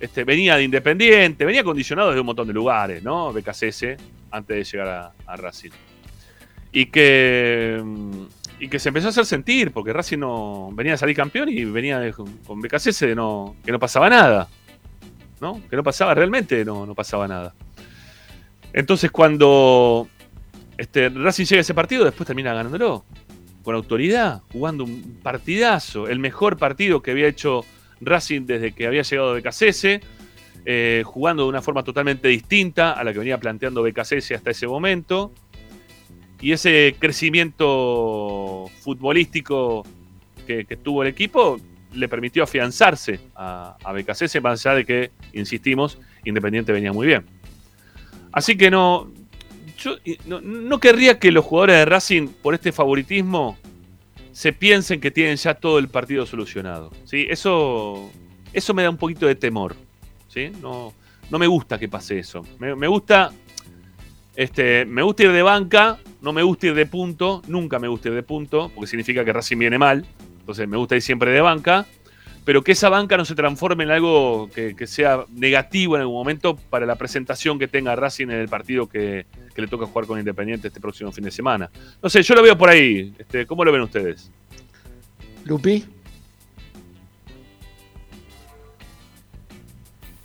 Este, 0.00 0.24
venía 0.24 0.56
de 0.56 0.64
Independiente, 0.64 1.44
venía 1.44 1.62
condicionado 1.62 2.12
de 2.12 2.18
un 2.18 2.26
montón 2.26 2.48
de 2.48 2.52
lugares, 2.52 3.00
¿no? 3.00 3.32
BKCS, 3.32 3.96
antes 4.32 4.56
de 4.56 4.64
llegar 4.64 4.88
a, 4.88 5.12
a 5.24 5.36
Racing. 5.36 5.70
Y 6.72 6.86
que, 6.86 7.80
y 8.58 8.68
que 8.68 8.78
se 8.80 8.88
empezó 8.88 9.06
a 9.06 9.10
hacer 9.10 9.24
sentir, 9.24 9.70
porque 9.70 9.92
Racing 9.92 10.18
no 10.18 10.70
venía 10.72 10.94
a 10.94 10.96
salir 10.96 11.14
campeón 11.14 11.48
y 11.48 11.64
venía 11.64 12.10
con 12.12 12.60
BKCS 12.60 13.00
de 13.06 13.14
no, 13.14 13.54
que 13.64 13.70
no 13.70 13.78
pasaba 13.78 14.10
nada. 14.10 14.48
¿No? 15.40 15.60
Que 15.70 15.76
no 15.76 15.84
pasaba, 15.84 16.12
realmente 16.12 16.64
no, 16.64 16.86
no 16.86 16.94
pasaba 16.96 17.28
nada. 17.28 17.54
Entonces 18.72 19.10
cuando 19.10 20.08
este, 20.78 21.08
Racing 21.10 21.44
llega 21.44 21.58
a 21.58 21.62
ese 21.62 21.74
partido, 21.74 22.04
después 22.04 22.26
termina 22.26 22.54
ganándolo. 22.54 23.04
Con 23.62 23.74
autoridad, 23.74 24.40
jugando 24.50 24.84
un 24.84 25.18
partidazo. 25.22 26.08
El 26.08 26.18
mejor 26.18 26.56
partido 26.56 27.02
que 27.02 27.10
había 27.10 27.26
hecho 27.26 27.66
Racing 28.00 28.46
desde 28.46 28.72
que 28.72 28.86
había 28.86 29.02
llegado 29.02 29.34
BKCS. 29.34 30.00
eh, 30.66 31.02
jugando 31.04 31.44
de 31.44 31.48
una 31.48 31.62
forma 31.62 31.82
totalmente 31.82 32.28
distinta 32.28 32.92
a 32.92 33.02
la 33.04 33.12
que 33.12 33.18
venía 33.18 33.38
planteando 33.38 33.82
BKCS 33.82 34.32
hasta 34.32 34.50
ese 34.50 34.66
momento. 34.66 35.32
Y 36.40 36.52
ese 36.52 36.96
crecimiento 36.98 38.70
futbolístico 38.80 39.84
que, 40.46 40.64
tuvo 40.82 41.02
el 41.02 41.08
equipo 41.08 41.60
le 41.92 42.08
permitió 42.08 42.44
afianzarse 42.44 43.20
a, 43.34 43.76
a 43.84 43.92
BKCS, 43.92 44.40
más 44.42 44.64
allá 44.64 44.76
de 44.76 44.84
que, 44.86 45.10
insistimos, 45.34 45.98
Independiente 46.24 46.72
venía 46.72 46.92
muy 46.92 47.06
bien. 47.06 47.39
Así 48.32 48.56
que 48.56 48.70
no, 48.70 49.10
yo 49.78 49.96
no, 50.26 50.78
querría 50.80 51.18
que 51.18 51.32
los 51.32 51.44
jugadores 51.44 51.76
de 51.76 51.84
Racing, 51.84 52.28
por 52.28 52.54
este 52.54 52.72
favoritismo, 52.72 53.56
se 54.32 54.52
piensen 54.52 55.00
que 55.00 55.10
tienen 55.10 55.36
ya 55.36 55.54
todo 55.54 55.78
el 55.78 55.88
partido 55.88 56.26
solucionado. 56.26 56.90
¿sí? 57.04 57.26
Eso, 57.28 58.10
eso 58.52 58.74
me 58.74 58.82
da 58.82 58.90
un 58.90 58.96
poquito 58.96 59.26
de 59.26 59.34
temor. 59.34 59.74
¿sí? 60.28 60.50
No, 60.60 60.92
no 61.30 61.38
me 61.38 61.46
gusta 61.46 61.78
que 61.78 61.88
pase 61.88 62.18
eso. 62.18 62.44
Me 62.58 62.86
gusta 62.86 63.32
este, 64.36 64.86
me 64.86 65.02
gusta 65.02 65.24
ir 65.24 65.32
de 65.32 65.42
banca, 65.42 65.98
no 66.22 66.32
me 66.32 66.42
gusta 66.42 66.68
ir 66.68 66.74
de 66.74 66.86
punto, 66.86 67.42
nunca 67.46 67.78
me 67.78 67.88
gusta 67.88 68.08
ir 68.08 68.14
de 68.14 68.22
punto, 68.22 68.70
porque 68.74 68.86
significa 68.86 69.24
que 69.24 69.32
Racing 69.32 69.58
viene 69.58 69.78
mal. 69.78 70.06
Entonces 70.38 70.66
me 70.68 70.76
gusta 70.76 70.96
ir 70.96 71.02
siempre 71.02 71.30
de 71.30 71.40
banca, 71.40 71.86
pero 72.44 72.62
que 72.62 72.72
esa 72.72 72.88
banca 72.88 73.16
no 73.16 73.24
se 73.24 73.34
transforme 73.34 73.84
en 73.84 73.90
algo 73.90 74.48
que, 74.54 74.74
que 74.74 74.86
sea 74.86 75.24
negativo 75.30 75.96
en 75.96 76.02
algún 76.02 76.16
momento 76.16 76.56
para 76.56 76.86
la 76.86 76.96
presentación 76.96 77.58
que 77.58 77.68
tenga 77.68 77.94
Racing 77.96 78.26
en 78.26 78.40
el 78.40 78.48
partido 78.48 78.88
que, 78.88 79.26
que 79.54 79.62
le 79.62 79.68
toca 79.68 79.86
jugar 79.86 80.06
con 80.06 80.18
Independiente 80.18 80.68
este 80.68 80.80
próximo 80.80 81.12
fin 81.12 81.24
de 81.24 81.30
semana. 81.30 81.70
No 82.02 82.08
sé, 82.08 82.22
yo 82.22 82.34
lo 82.34 82.42
veo 82.42 82.56
por 82.56 82.68
ahí. 82.68 83.12
Este, 83.18 83.46
¿Cómo 83.46 83.64
lo 83.64 83.72
ven 83.72 83.82
ustedes? 83.82 84.30
Lupi. 85.44 85.84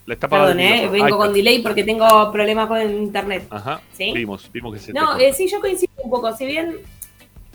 La 0.06 0.14
está 0.14 0.30
Perdón, 0.30 0.60
eh, 0.60 0.88
vengo 0.92 1.18
con 1.18 1.34
delay 1.34 1.64
porque 1.64 1.84
tengo 1.84 2.32
problemas 2.32 2.68
con 2.68 2.80
internet. 2.80 3.48
Ajá, 3.50 3.82
¿Sí? 3.92 4.12
vimos, 4.14 4.48
vimos 4.54 4.74
que 4.74 4.80
se 4.80 4.94
No, 4.94 5.18
eh, 5.18 5.34
sí, 5.34 5.48
yo 5.48 5.60
coincido 5.60 5.92
un 6.04 6.12
poco. 6.12 6.32
Si 6.36 6.46
bien 6.46 6.78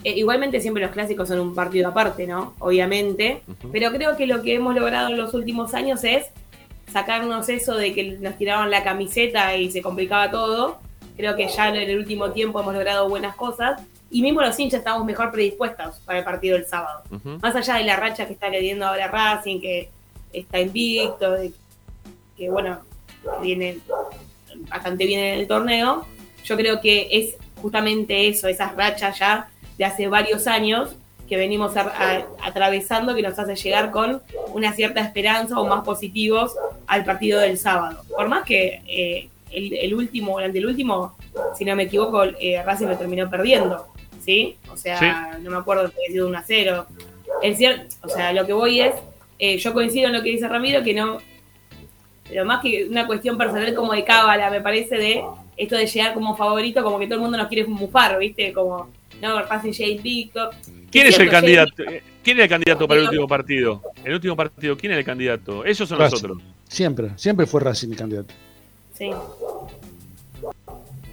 eh, 0.04 0.12
igualmente 0.16 0.60
siempre 0.60 0.82
los 0.82 0.92
clásicos 0.92 1.28
son 1.28 1.40
un 1.40 1.54
partido 1.54 1.88
aparte, 1.88 2.26
¿no? 2.26 2.54
Obviamente. 2.58 3.42
Pero 3.72 3.90
creo 3.92 4.16
que 4.16 4.26
lo 4.26 4.42
que 4.42 4.54
hemos 4.54 4.74
logrado 4.74 5.08
en 5.08 5.16
los 5.16 5.34
últimos 5.34 5.74
años 5.74 6.02
es 6.04 6.26
sacarnos 6.92 7.48
eso 7.48 7.74
de 7.76 7.92
que 7.94 8.12
nos 8.18 8.36
tiraban 8.36 8.70
la 8.70 8.82
camiseta 8.82 9.56
y 9.56 9.70
se 9.70 9.82
complicaba 9.82 10.30
todo. 10.30 10.78
Creo 11.16 11.36
que 11.36 11.48
ya 11.48 11.68
en 11.68 11.76
el 11.76 11.98
último 11.98 12.30
tiempo 12.32 12.60
hemos 12.60 12.72
logrado 12.74 13.08
buenas 13.08 13.36
cosas. 13.36 13.80
Y 14.10 14.22
mismo 14.22 14.40
los 14.42 14.58
hinchas 14.58 14.78
estamos 14.78 15.04
mejor 15.04 15.30
predispuestos 15.30 16.00
para 16.04 16.18
el 16.18 16.24
partido 16.24 16.56
del 16.56 16.66
sábado. 16.66 17.02
Más 17.40 17.54
allá 17.54 17.74
de 17.74 17.84
la 17.84 17.94
racha 17.96 18.26
que 18.26 18.32
está 18.32 18.48
leyendo 18.48 18.86
ahora 18.86 19.06
Racing, 19.06 19.60
que 19.60 19.88
está 20.32 20.58
invicto, 20.60 21.30
de- 21.32 21.52
que 22.36 22.50
bueno, 22.50 22.80
viene 23.42 23.78
bastante 24.68 25.06
bien 25.06 25.20
en 25.20 25.38
el 25.40 25.46
torneo, 25.46 26.06
yo 26.44 26.56
creo 26.56 26.80
que 26.80 27.06
es 27.10 27.36
justamente 27.60 28.26
eso, 28.28 28.48
esas 28.48 28.74
rachas 28.74 29.18
ya 29.18 29.48
de 29.80 29.86
hace 29.86 30.08
varios 30.08 30.46
años 30.46 30.94
que 31.26 31.38
venimos 31.38 31.74
a- 31.74 31.80
a- 31.88 32.26
atravesando 32.46 33.14
que 33.14 33.22
nos 33.22 33.38
hace 33.38 33.56
llegar 33.56 33.90
con 33.90 34.20
una 34.52 34.74
cierta 34.74 35.00
esperanza 35.00 35.58
o 35.58 35.66
más 35.66 35.82
positivos 35.84 36.54
al 36.86 37.02
partido 37.06 37.40
del 37.40 37.56
sábado. 37.56 38.02
Por 38.14 38.28
más 38.28 38.44
que 38.44 38.82
eh, 38.86 39.30
el, 39.50 39.72
el 39.72 39.94
último, 39.94 40.38
el 40.38 40.66
último, 40.66 41.16
si 41.56 41.64
no 41.64 41.74
me 41.76 41.84
equivoco, 41.84 42.22
eh, 42.24 42.62
Racing 42.62 42.88
lo 42.88 42.98
terminó 42.98 43.30
perdiendo, 43.30 43.86
¿sí? 44.22 44.58
O 44.70 44.76
sea, 44.76 45.38
no 45.40 45.50
me 45.50 45.56
acuerdo 45.56 45.84
que 45.88 45.96
había 45.96 46.08
sido 46.08 46.28
1 46.28 46.36
a 46.38 46.42
0. 46.46 46.86
Es 47.42 47.56
cierto, 47.56 47.94
o 48.02 48.08
sea, 48.10 48.34
lo 48.34 48.44
que 48.44 48.52
voy 48.52 48.82
es, 48.82 48.94
eh, 49.38 49.56
yo 49.56 49.72
coincido 49.72 50.08
en 50.08 50.12
lo 50.12 50.22
que 50.22 50.28
dice 50.28 50.46
Ramiro, 50.46 50.82
que 50.82 50.92
no, 50.92 51.18
pero 52.28 52.44
más 52.44 52.60
que 52.60 52.84
una 52.84 53.06
cuestión 53.06 53.38
personal 53.38 53.74
como 53.74 53.94
de 53.94 54.04
cábala, 54.04 54.50
me 54.50 54.60
parece, 54.60 54.96
de 54.96 55.24
esto 55.56 55.74
de 55.76 55.86
llegar 55.86 56.12
como 56.12 56.36
favorito, 56.36 56.82
como 56.84 56.98
que 56.98 57.06
todo 57.06 57.14
el 57.16 57.22
mundo 57.22 57.38
nos 57.38 57.48
quiere 57.48 57.66
mufar, 57.66 58.18
¿viste? 58.18 58.52
Como, 58.52 58.90
no, 59.20 59.42
Racing 59.42 59.72
llega 59.72 59.88
invicto. 59.90 60.50
¿Quién 60.90 61.06
es 61.06 61.18
el 61.18 61.30
candidato? 61.30 61.72
¿Quién 62.22 62.38
es 62.38 62.44
el 62.44 62.48
candidato 62.48 62.86
para 62.88 63.00
el 63.00 63.06
último 63.06 63.26
partido? 63.28 63.82
El 64.04 64.14
último 64.14 64.36
partido, 64.36 64.76
¿quién 64.76 64.92
es 64.92 64.98
el 64.98 65.04
candidato? 65.04 65.64
Ellos 65.64 65.88
son 65.88 65.98
Racing. 65.98 66.14
nosotros. 66.16 66.38
Siempre, 66.68 67.10
siempre 67.16 67.46
fue 67.46 67.60
Racing 67.60 67.90
el 67.90 67.96
candidato. 67.96 68.34
Sí, 68.94 69.10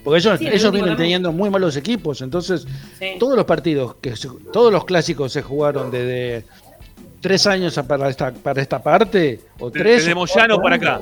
Porque 0.04 0.20
ellos, 0.20 0.40
Sí, 0.40 0.48
ellos 0.48 0.72
vienen 0.72 0.96
teniendo 0.96 1.32
muy 1.32 1.50
malos 1.50 1.76
equipos, 1.76 2.22
entonces 2.22 2.66
sí. 3.00 3.16
todos 3.20 3.36
los 3.36 3.46
partidos, 3.46 3.96
que 3.96 4.16
se- 4.16 4.30
todos 4.54 4.72
los 4.72 4.86
clásicos 4.86 5.32
se 5.34 5.42
jugaron 5.42 5.92
desde 5.92 6.46
tres 7.22 7.46
años 7.48 7.78
para 7.88 8.08
esta, 8.10 8.34
para 8.34 8.62
esta 8.62 8.82
parte, 8.82 9.42
o 9.60 9.70
tres. 9.70 10.04
Desde 10.06 10.16
Moyano 10.16 10.62
para 10.62 10.76
acá. 10.78 11.02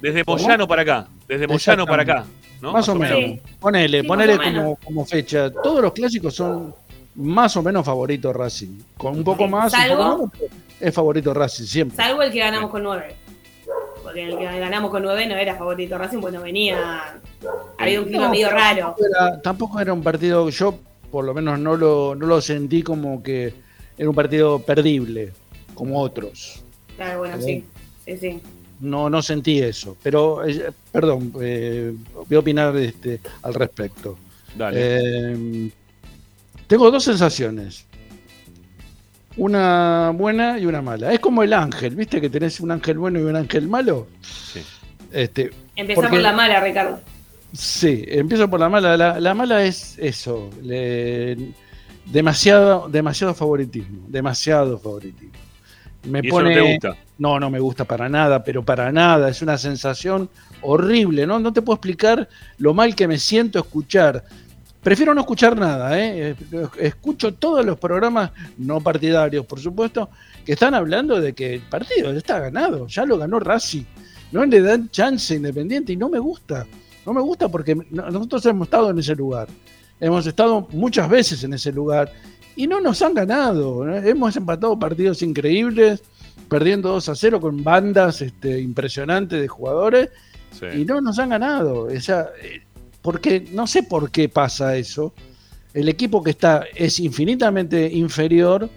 Desde. 0.00 0.24
Moyano 0.26 0.68
para 0.68 0.82
acá. 0.82 1.08
Desde 1.26 1.46
Moyano 1.46 1.86
para 1.86 2.02
acá. 2.02 2.24
¿No? 2.64 2.72
Más 2.72 2.88
o 2.88 2.94
menos. 2.96 3.18
Sí. 3.18 3.40
Ponele, 3.60 4.00
Sí, 4.00 4.06
ponele 4.08 4.38
menos. 4.38 4.62
como, 4.64 4.76
como 4.76 5.04
fecha. 5.06 5.50
Todos 5.50 5.80
los 5.82 5.92
clásicos 5.92 6.34
son 6.34 6.74
más 7.16 7.56
o 7.56 7.62
menos 7.62 7.84
favoritos 7.86 8.34
Racing. 8.34 8.80
Con 8.96 9.18
un 9.18 9.24
poco 9.24 9.46
más, 9.46 9.72
un 9.72 9.78
salvo- 9.78 9.96
poco 9.96 10.30
menos, 10.34 10.52
es 10.80 10.94
favorito 10.94 11.32
Racing 11.34 11.64
siempre. 11.64 11.96
Salvo 11.96 12.22
el 12.22 12.32
que 12.32 12.38
ganamos 12.40 12.70
con 12.70 12.82
9. 12.82 13.14
Porque 14.02 14.24
el 14.24 14.36
que 14.36 14.44
ganamos 14.44 14.90
con 14.90 15.02
9 15.02 15.26
no 15.26 15.36
era 15.36 15.54
favorito 15.56 15.96
Racing, 15.96 16.18
pues 16.20 16.34
no 16.34 16.40
venía. 16.42 17.18
Había 17.78 18.00
un 18.00 18.06
clima 18.06 18.24
No, 18.24 18.30
medio 18.30 18.50
raro. 18.50 18.94
Tampoco 18.96 19.06
era, 19.06 19.40
tampoco 19.42 19.80
era 19.80 19.92
un 19.92 20.02
partido, 20.02 20.48
yo 20.50 20.78
por 21.10 21.24
lo 21.24 21.32
menos 21.32 21.58
no 21.58 21.76
lo, 21.76 22.14
no 22.14 22.26
lo 22.26 22.40
sentí 22.40 22.82
como 22.82 23.22
que 23.22 23.54
era 23.96 24.08
un 24.08 24.14
partido 24.14 24.58
perdible, 24.58 25.32
como 25.74 26.00
otros. 26.00 26.62
Claro, 26.96 27.20
bueno, 27.20 27.40
sí. 27.40 27.64
Sí, 28.04 28.16
sí. 28.18 28.42
No, 28.80 29.08
no 29.08 29.22
sentí 29.22 29.60
eso. 29.60 29.96
Pero, 30.02 30.46
eh, 30.46 30.70
perdón, 30.92 31.32
eh, 31.40 31.94
voy 32.28 32.36
a 32.36 32.40
opinar 32.40 32.76
este, 32.76 33.20
al 33.42 33.54
respecto. 33.54 34.18
Dale. 34.56 34.76
Eh, 34.80 35.70
tengo 36.66 36.90
dos 36.90 37.04
sensaciones. 37.04 37.86
Una 39.36 40.12
buena 40.14 40.58
y 40.58 40.66
una 40.66 40.80
mala. 40.80 41.12
Es 41.12 41.18
como 41.20 41.42
el 41.42 41.52
ángel, 41.52 41.96
¿viste? 41.96 42.20
Que 42.20 42.30
tenés 42.30 42.60
un 42.60 42.70
ángel 42.70 42.98
bueno 42.98 43.18
y 43.18 43.22
un 43.22 43.34
ángel 43.34 43.66
malo. 43.68 44.06
Sí. 44.22 44.60
Este, 45.12 45.50
Empezá 45.76 45.96
Porque- 46.02 46.10
por 46.16 46.20
la 46.20 46.32
mala, 46.32 46.60
Ricardo. 46.60 47.00
Sí, 47.52 48.04
empiezo 48.06 48.48
por 48.48 48.60
la 48.60 48.68
mala. 48.68 48.96
La, 48.96 49.18
la 49.20 49.34
mala 49.34 49.64
es 49.64 49.96
eso, 49.98 50.50
le- 50.62 51.36
demasiado, 52.06 52.88
demasiado 52.88 53.34
favoritismo, 53.34 54.04
demasiado 54.08 54.78
favoritismo. 54.78 55.32
Me 56.04 56.20
¿Y 56.22 56.26
eso 56.28 56.36
pone, 56.36 56.54
no 56.54 56.62
te 56.62 56.72
gusta? 56.72 56.96
no, 57.18 57.40
no 57.40 57.50
me 57.50 57.58
gusta 57.60 57.84
para 57.84 58.08
nada, 58.08 58.42
pero 58.44 58.64
para 58.64 58.90
nada. 58.92 59.28
Es 59.28 59.42
una 59.42 59.56
sensación 59.58 60.28
horrible, 60.62 61.26
¿no? 61.26 61.38
No 61.38 61.52
te 61.52 61.62
puedo 61.62 61.76
explicar 61.76 62.28
lo 62.58 62.74
mal 62.74 62.94
que 62.94 63.08
me 63.08 63.18
siento 63.18 63.58
escuchar. 63.58 64.24
Prefiero 64.82 65.14
no 65.14 65.22
escuchar 65.22 65.56
nada, 65.56 65.98
¿eh? 65.98 66.36
Escucho 66.78 67.32
todos 67.34 67.64
los 67.64 67.78
programas 67.78 68.32
no 68.58 68.80
partidarios, 68.80 69.46
por 69.46 69.58
supuesto, 69.58 70.10
que 70.44 70.52
están 70.52 70.74
hablando 70.74 71.20
de 71.20 71.32
que 71.32 71.54
el 71.54 71.60
partido 71.62 72.12
ya 72.12 72.18
está 72.18 72.38
ganado, 72.38 72.86
ya 72.86 73.06
lo 73.06 73.16
ganó 73.16 73.40
Racing. 73.40 73.84
No 74.32 74.44
le 74.44 74.60
dan 74.60 74.90
chance 74.90 75.34
Independiente 75.34 75.92
y 75.92 75.96
no 75.96 76.08
me 76.10 76.18
gusta. 76.18 76.66
No 77.06 77.12
me 77.14 77.20
gusta 77.22 77.48
porque 77.48 77.74
no- 77.74 78.10
nosotros 78.10 78.44
hemos 78.46 78.66
estado 78.66 78.90
en 78.90 78.98
ese 78.98 79.14
lugar. 79.14 79.48
Hemos 80.00 80.26
estado 80.26 80.66
muchas 80.72 81.08
veces 81.08 81.44
en 81.44 81.54
ese 81.54 81.72
lugar 81.72 82.12
y 82.56 82.66
no 82.66 82.80
nos 82.80 83.02
han 83.02 83.14
ganado. 83.14 83.84
¿no? 83.84 83.96
Hemos 83.96 84.36
empatado 84.36 84.78
partidos 84.78 85.22
increíbles, 85.22 86.02
perdiendo 86.48 86.90
2 86.90 87.08
a 87.08 87.14
0 87.14 87.40
con 87.40 87.62
bandas 87.64 88.20
este, 88.22 88.60
impresionantes 88.60 89.40
de 89.40 89.48
jugadores 89.48 90.10
Sí. 90.52 90.66
y 90.82 90.84
no 90.84 91.00
nos 91.00 91.18
han 91.18 91.30
ganado. 91.30 91.82
O 91.86 92.00
sea, 92.00 92.28
eh, 92.42 92.62
porque 93.02 93.44
no 93.52 93.66
sé 93.66 93.82
por 93.82 94.10
qué 94.12 94.28
pasa 94.28 94.76
eso. 94.76 95.12
El 95.72 95.88
equipo 95.88 96.22
que 96.22 96.30
está 96.30 96.62
es 96.76 97.00
infinitamente 97.00 97.92
inferior. 97.92 98.70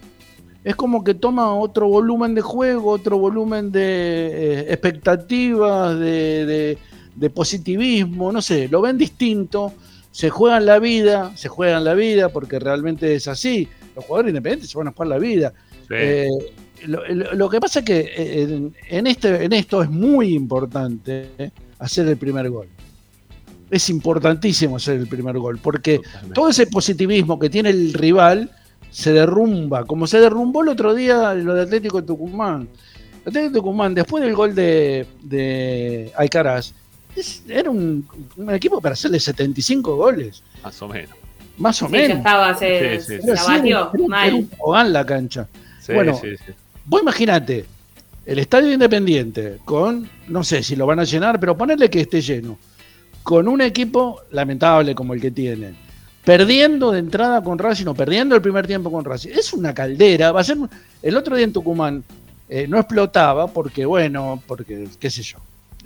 Es 0.64 0.76
como 0.76 1.04
que 1.04 1.14
toma 1.14 1.54
otro 1.54 1.88
volumen 1.88 2.34
de 2.34 2.42
juego, 2.42 2.90
otro 2.92 3.20
volumen 3.20 3.72
de 3.72 3.82
eh, 3.84 4.74
expectativas, 4.74 5.98
de, 6.00 6.46
de- 6.46 6.78
de 7.16 7.30
positivismo, 7.32 8.32
no 8.32 8.42
sé, 8.44 8.68
lo 8.68 8.80
ven 8.82 8.96
distinto, 8.98 9.74
se 10.18 10.32
juegan 10.32 10.66
la 10.66 10.80
vida, 10.80 11.32
se 11.36 11.48
juegan 11.48 11.84
la 11.84 11.94
vida 11.94 12.30
porque 12.30 12.58
realmente 12.58 13.14
es 13.14 13.28
así. 13.28 13.68
Los 13.96 14.04
jugadores 14.06 14.32
independientes 14.32 14.72
se 14.72 14.76
van 14.80 14.88
a 14.88 14.92
jugar 14.92 15.10
la 15.10 15.20
vida. 15.20 15.54
Sí. 15.88 15.94
Eh, 15.96 16.28
lo, 16.88 17.08
lo- 17.08 17.34
lo 17.36 17.50
que 17.50 17.60
pasa 17.60 17.80
es 17.80 17.86
que 17.86 18.00
eh, 18.00 18.42
en, 18.50 18.74
en 18.90 19.06
este, 19.06 19.44
en 19.46 19.54
esto 19.54 19.84
es 19.84 19.92
muy 19.92 20.34
importante 20.34 21.52
hacer 21.78 22.08
el 22.08 22.18
primer 22.18 22.50
gol. 22.50 22.68
Es 23.70 23.92
importantísimo 23.92 24.78
hacer 24.78 24.96
el 24.98 25.06
primer 25.06 25.38
gol, 25.38 25.60
porque 25.62 26.02
todo 26.34 26.50
ese 26.50 26.66
positivismo 26.66 27.38
que 27.38 27.52
tiene 27.52 27.70
el 27.70 27.94
rival 27.94 28.50
se 28.90 29.14
derrumba, 29.14 29.86
como 29.86 30.08
se 30.08 30.20
derrumbó 30.20 30.64
el 30.64 30.70
otro 30.70 30.96
día 30.96 31.36
lo 31.36 31.54
de 31.54 31.62
Atlético 31.62 32.02
de 32.02 32.08
Tucumán. 32.08 32.68
Atlético 33.24 33.50
de 33.50 33.60
Tucumán, 33.60 33.94
después 33.94 34.24
del 34.24 34.34
gol 34.34 34.56
de, 34.56 35.06
de 35.22 36.12
Alcaraz, 36.16 36.74
es- 37.20 37.44
era 37.48 37.70
un, 37.70 38.08
un 38.36 38.54
equipo 38.54 38.80
para 38.82 38.94
hacerle 38.94 39.20
75 39.20 39.96
goles, 39.96 40.44
Más 40.64 40.82
o 40.82 40.88
menos. 40.88 41.16
más 41.58 41.82
o 41.82 41.88
Sí, 41.88 41.92
ya 41.94 41.98
menos. 42.00 42.18
estaba, 42.18 42.56
se, 42.58 43.00
Sí, 43.02 43.06
sí, 43.18 43.22
se 43.22 43.34
la 43.34 43.44
batió 43.44 43.78
era- 43.78 43.90
era 43.94 44.08
mal. 44.08 44.48
un 44.60 44.94
la 44.94 45.06
cancha. 45.06 45.48
Sí, 45.82 45.94
Bueno, 45.94 46.18
sí, 46.20 46.36
sí. 46.38 46.52
Vos 46.86 47.02
imaginate, 47.02 47.66
el 48.26 48.40
Estadio 48.40 48.72
Independiente, 48.74 49.58
con, 49.66 50.10
no 50.28 50.44
sé 50.44 50.62
si 50.64 50.76
lo 50.76 50.86
van 50.86 51.00
a 51.00 51.04
llenar, 51.04 51.40
pero 51.40 51.56
ponerle 51.58 51.90
que 51.90 52.02
esté 52.02 52.22
lleno, 52.22 52.58
con 53.24 53.48
un 53.48 53.62
equipo 53.62 54.22
lamentable 54.32 54.96
como 54.96 55.14
el 55.14 55.20
que 55.22 55.32
tienen, 55.32 55.76
perdiendo 56.24 56.92
de 56.92 57.00
entrada 57.00 57.42
con 57.44 57.58
Racing 57.58 57.88
o 57.88 57.94
perdiendo 57.94 58.36
el 58.36 58.42
primer 58.42 58.68
tiempo 58.68 58.92
con 58.92 59.04
Racing, 59.06 59.30
es 59.32 59.54
una 59.54 59.74
caldera, 59.74 60.32
va 60.32 60.42
a 60.42 60.44
ser, 60.44 60.58
un- 60.58 60.70
el 61.02 61.16
otro 61.16 61.36
día 61.36 61.46
en 61.46 61.54
Tucumán 61.54 62.04
eh, 62.50 62.66
no 62.68 62.78
explotaba 62.80 63.48
porque, 63.48 63.86
bueno, 63.86 64.42
porque, 64.48 64.88
qué 65.00 65.10
sé 65.10 65.22
yo, 65.24 65.38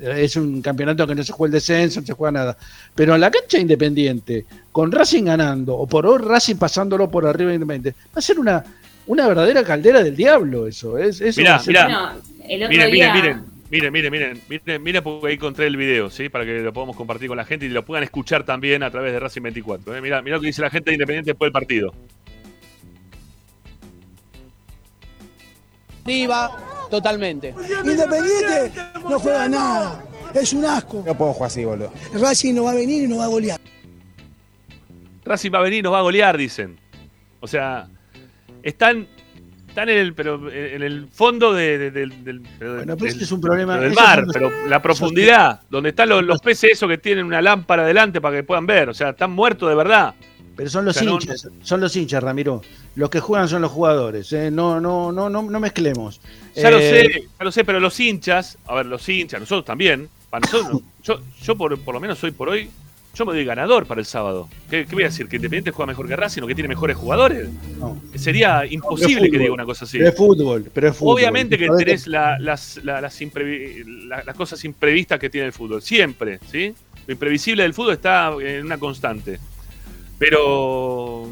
es 0.02 0.36
un 0.36 0.62
campeonato 0.62 1.06
que 1.08 1.16
no 1.16 1.24
se 1.24 1.32
juega 1.32 1.50
el 1.50 1.54
descenso, 1.54 2.02
no 2.02 2.08
se 2.08 2.14
juega 2.14 2.32
nada, 2.32 2.58
pero 2.96 3.16
en 3.16 3.22
la 3.22 3.30
cancha 3.32 3.58
Independiente, 3.60 4.46
con 4.72 4.92
Racing 4.92 5.24
ganando, 5.26 5.76
o 5.78 5.88
por 5.88 6.06
hoy 6.06 6.20
Racing 6.22 6.56
pasándolo 6.58 7.10
por 7.10 7.26
arriba 7.26 7.50
de 7.50 7.56
Independiente, 7.56 8.00
va 8.08 8.16
a 8.16 8.22
ser 8.22 8.40
una... 8.40 8.64
Una 9.08 9.28
verdadera 9.28 9.64
caldera 9.64 10.04
del 10.04 10.16
diablo, 10.16 10.68
eso. 10.68 10.96
Es, 10.98 11.20
eso 11.22 11.42
Mirá, 11.42 11.60
mirá. 11.66 11.84
Bueno, 11.86 12.10
el 12.48 12.64
otro 12.64 12.70
Miren, 12.70 12.92
día. 12.92 13.14
miren, 13.14 13.44
miren, 13.72 13.92
miren, 13.92 13.92
miren, 13.92 14.12
miren, 14.12 14.42
miren, 14.48 14.84
miren, 14.84 15.04
porque 15.04 15.28
ahí 15.28 15.34
encontré 15.34 15.66
el 15.66 15.76
video, 15.76 16.12
¿sí? 16.12 16.30
Para 16.30 16.46
que 16.46 16.60
lo 16.60 16.72
podamos 16.72 16.96
compartir 16.96 17.28
con 17.28 17.36
la 17.36 17.44
gente 17.44 17.66
y 17.66 17.70
lo 17.70 17.84
puedan 17.84 18.04
escuchar 18.04 18.44
también 18.46 18.84
a 18.84 18.92
través 18.92 19.12
de 19.12 19.20
Racing 19.20 19.42
24. 19.42 19.98
¿eh? 19.98 20.02
Mirá, 20.02 20.22
mirá 20.22 20.36
lo 20.36 20.42
que 20.42 20.48
dice 20.48 20.62
la 20.62 20.70
gente 20.70 20.92
de 20.92 20.96
Independiente 20.96 21.32
después 21.32 21.48
del 21.48 21.52
partido. 21.52 21.94
Arriba, 26.06 26.52
totalmente. 26.90 27.54
Independiente 27.84 28.72
no 29.10 29.20
juega 29.20 29.48
nada. 29.48 30.04
Es 30.34 30.54
un 30.54 30.66
asco. 30.66 31.04
No 31.06 31.16
puedo 31.18 31.34
jugar 31.34 31.48
así, 31.48 31.66
boludo. 31.66 31.92
Racing 32.14 32.54
no 32.56 32.64
va 32.64 32.72
a 32.72 32.76
venir 32.76 33.04
y 33.04 33.08
no 33.08 33.18
va 33.18 33.26
a 33.26 33.28
golear. 33.28 33.60
Racing 35.26 35.52
va 35.54 35.60
a 35.60 35.62
venir 35.62 35.80
y 35.80 35.82
nos 35.82 35.94
va 35.94 36.00
a 36.00 36.04
golear, 36.04 36.38
dicen. 36.38 36.80
O 37.42 37.48
sea, 37.48 37.88
están, 38.64 39.08
están 39.68 39.90
en 39.90 39.98
el, 39.98 40.14
pero 40.14 40.50
en 40.52 40.82
el 40.84 41.08
fondo 41.12 41.54
de- 41.54 41.78
de- 41.78 41.92
del, 41.92 42.24
del, 42.24 42.42
pero 42.58 42.76
Bueno, 42.78 42.98
pero 42.98 43.14
del- 43.14 43.22
es 43.22 43.32
un 43.32 43.42
problema. 43.42 43.78
del 43.78 43.94
mar, 43.94 44.24
los- 44.24 44.34
pero 44.34 44.52
la 44.68 44.82
profundidad, 44.82 45.62
donde 45.70 45.90
están 45.90 46.10
los, 46.10 46.24
los 46.24 46.40
peces 46.42 46.72
esos 46.74 46.90
que 46.90 46.98
tienen 46.98 47.26
una 47.26 47.42
lámpara 47.42 47.86
delante 47.86 48.20
para 48.22 48.38
que 48.38 48.44
puedan 48.44 48.66
ver. 48.66 48.90
O 48.90 48.94
sea, 48.94 49.10
están 49.10 49.32
muertos 49.32 49.70
de 49.70 49.76
verdad. 49.76 50.16
Pero 50.56 50.70
son 50.70 50.86
los 50.86 51.02
hinchas, 51.02 51.48
son 51.64 51.82
los 51.82 51.96
hinchas, 51.96 52.22
Ramiro. 52.22 52.62
Los 52.96 53.10
que 53.10 53.20
juegan 53.20 53.48
son 53.48 53.62
los 53.62 53.72
jugadores. 53.72 54.32
¿eh? 54.34 54.52
No, 54.52 54.80
no, 54.82 55.12
no, 55.12 55.30
no, 55.30 55.42
no 55.42 55.60
mezclemos. 55.60 56.20
Ya 56.56 56.70
lo 56.70 56.80
Eh, 56.80 56.90
sé, 57.14 57.22
ya 57.40 57.44
lo 57.46 57.52
sé, 57.52 57.64
pero 57.64 57.80
los 57.80 58.00
hinchas, 58.00 58.58
a 58.68 58.76
ver, 58.76 58.86
los 58.86 59.08
hinchas, 59.08 59.40
nosotros 59.40 59.66
también, 59.66 60.10
para 60.30 60.42
nosotros, 60.42 60.82
yo, 61.04 61.20
yo 61.42 61.56
por, 61.56 61.80
por 61.80 61.94
lo 61.96 62.00
menos 62.02 62.24
hoy 62.24 62.32
por 62.32 62.50
hoy, 62.50 62.70
yo 63.14 63.26
me 63.26 63.34
doy 63.34 63.44
ganador 63.44 63.86
para 63.88 64.00
el 64.00 64.06
sábado. 64.06 64.48
¿Qué, 64.70 64.86
qué 64.86 64.94
voy 64.96 65.04
a 65.04 65.08
decir? 65.08 65.28
¿Que 65.28 65.36
Independiente 65.36 65.72
juega 65.72 65.88
mejor 65.88 66.08
que 66.08 66.16
Racing 66.16 66.44
o 66.44 66.48
que 66.48 66.56
tiene 66.56 66.70
mejores 66.70 66.96
jugadores? 66.96 67.50
No. 67.78 68.02
Sería 68.16 68.66
imposible 68.66 69.16
fútbol, 69.16 69.32
que 69.32 69.38
diga 69.40 69.54
una 69.54 69.66
cosa 69.66 69.84
así. 69.86 69.98
Pero 69.98 70.10
es 70.12 70.16
fútbol, 70.16 70.72
pero 70.74 70.88
es 70.90 70.96
fútbol. 70.96 71.16
Obviamente 71.16 71.58
que 71.58 71.68
tenés 71.78 72.08
la- 72.08 72.40
las, 72.40 72.80
la- 72.84 73.02
las, 73.02 73.20
imprevi- 73.22 73.84
la- 74.08 74.24
las 74.24 74.36
cosas 74.36 74.64
imprevistas 74.64 75.20
que 75.20 75.30
tiene 75.30 75.48
el 75.48 75.54
fútbol, 75.54 75.82
siempre, 75.82 76.40
¿sí? 76.50 76.74
Lo 77.06 77.12
imprevisible 77.14 77.64
del 77.64 77.74
fútbol 77.74 77.94
está 77.96 78.32
en 78.42 78.66
una 78.66 78.78
constante. 78.78 79.40
Pero, 80.22 81.28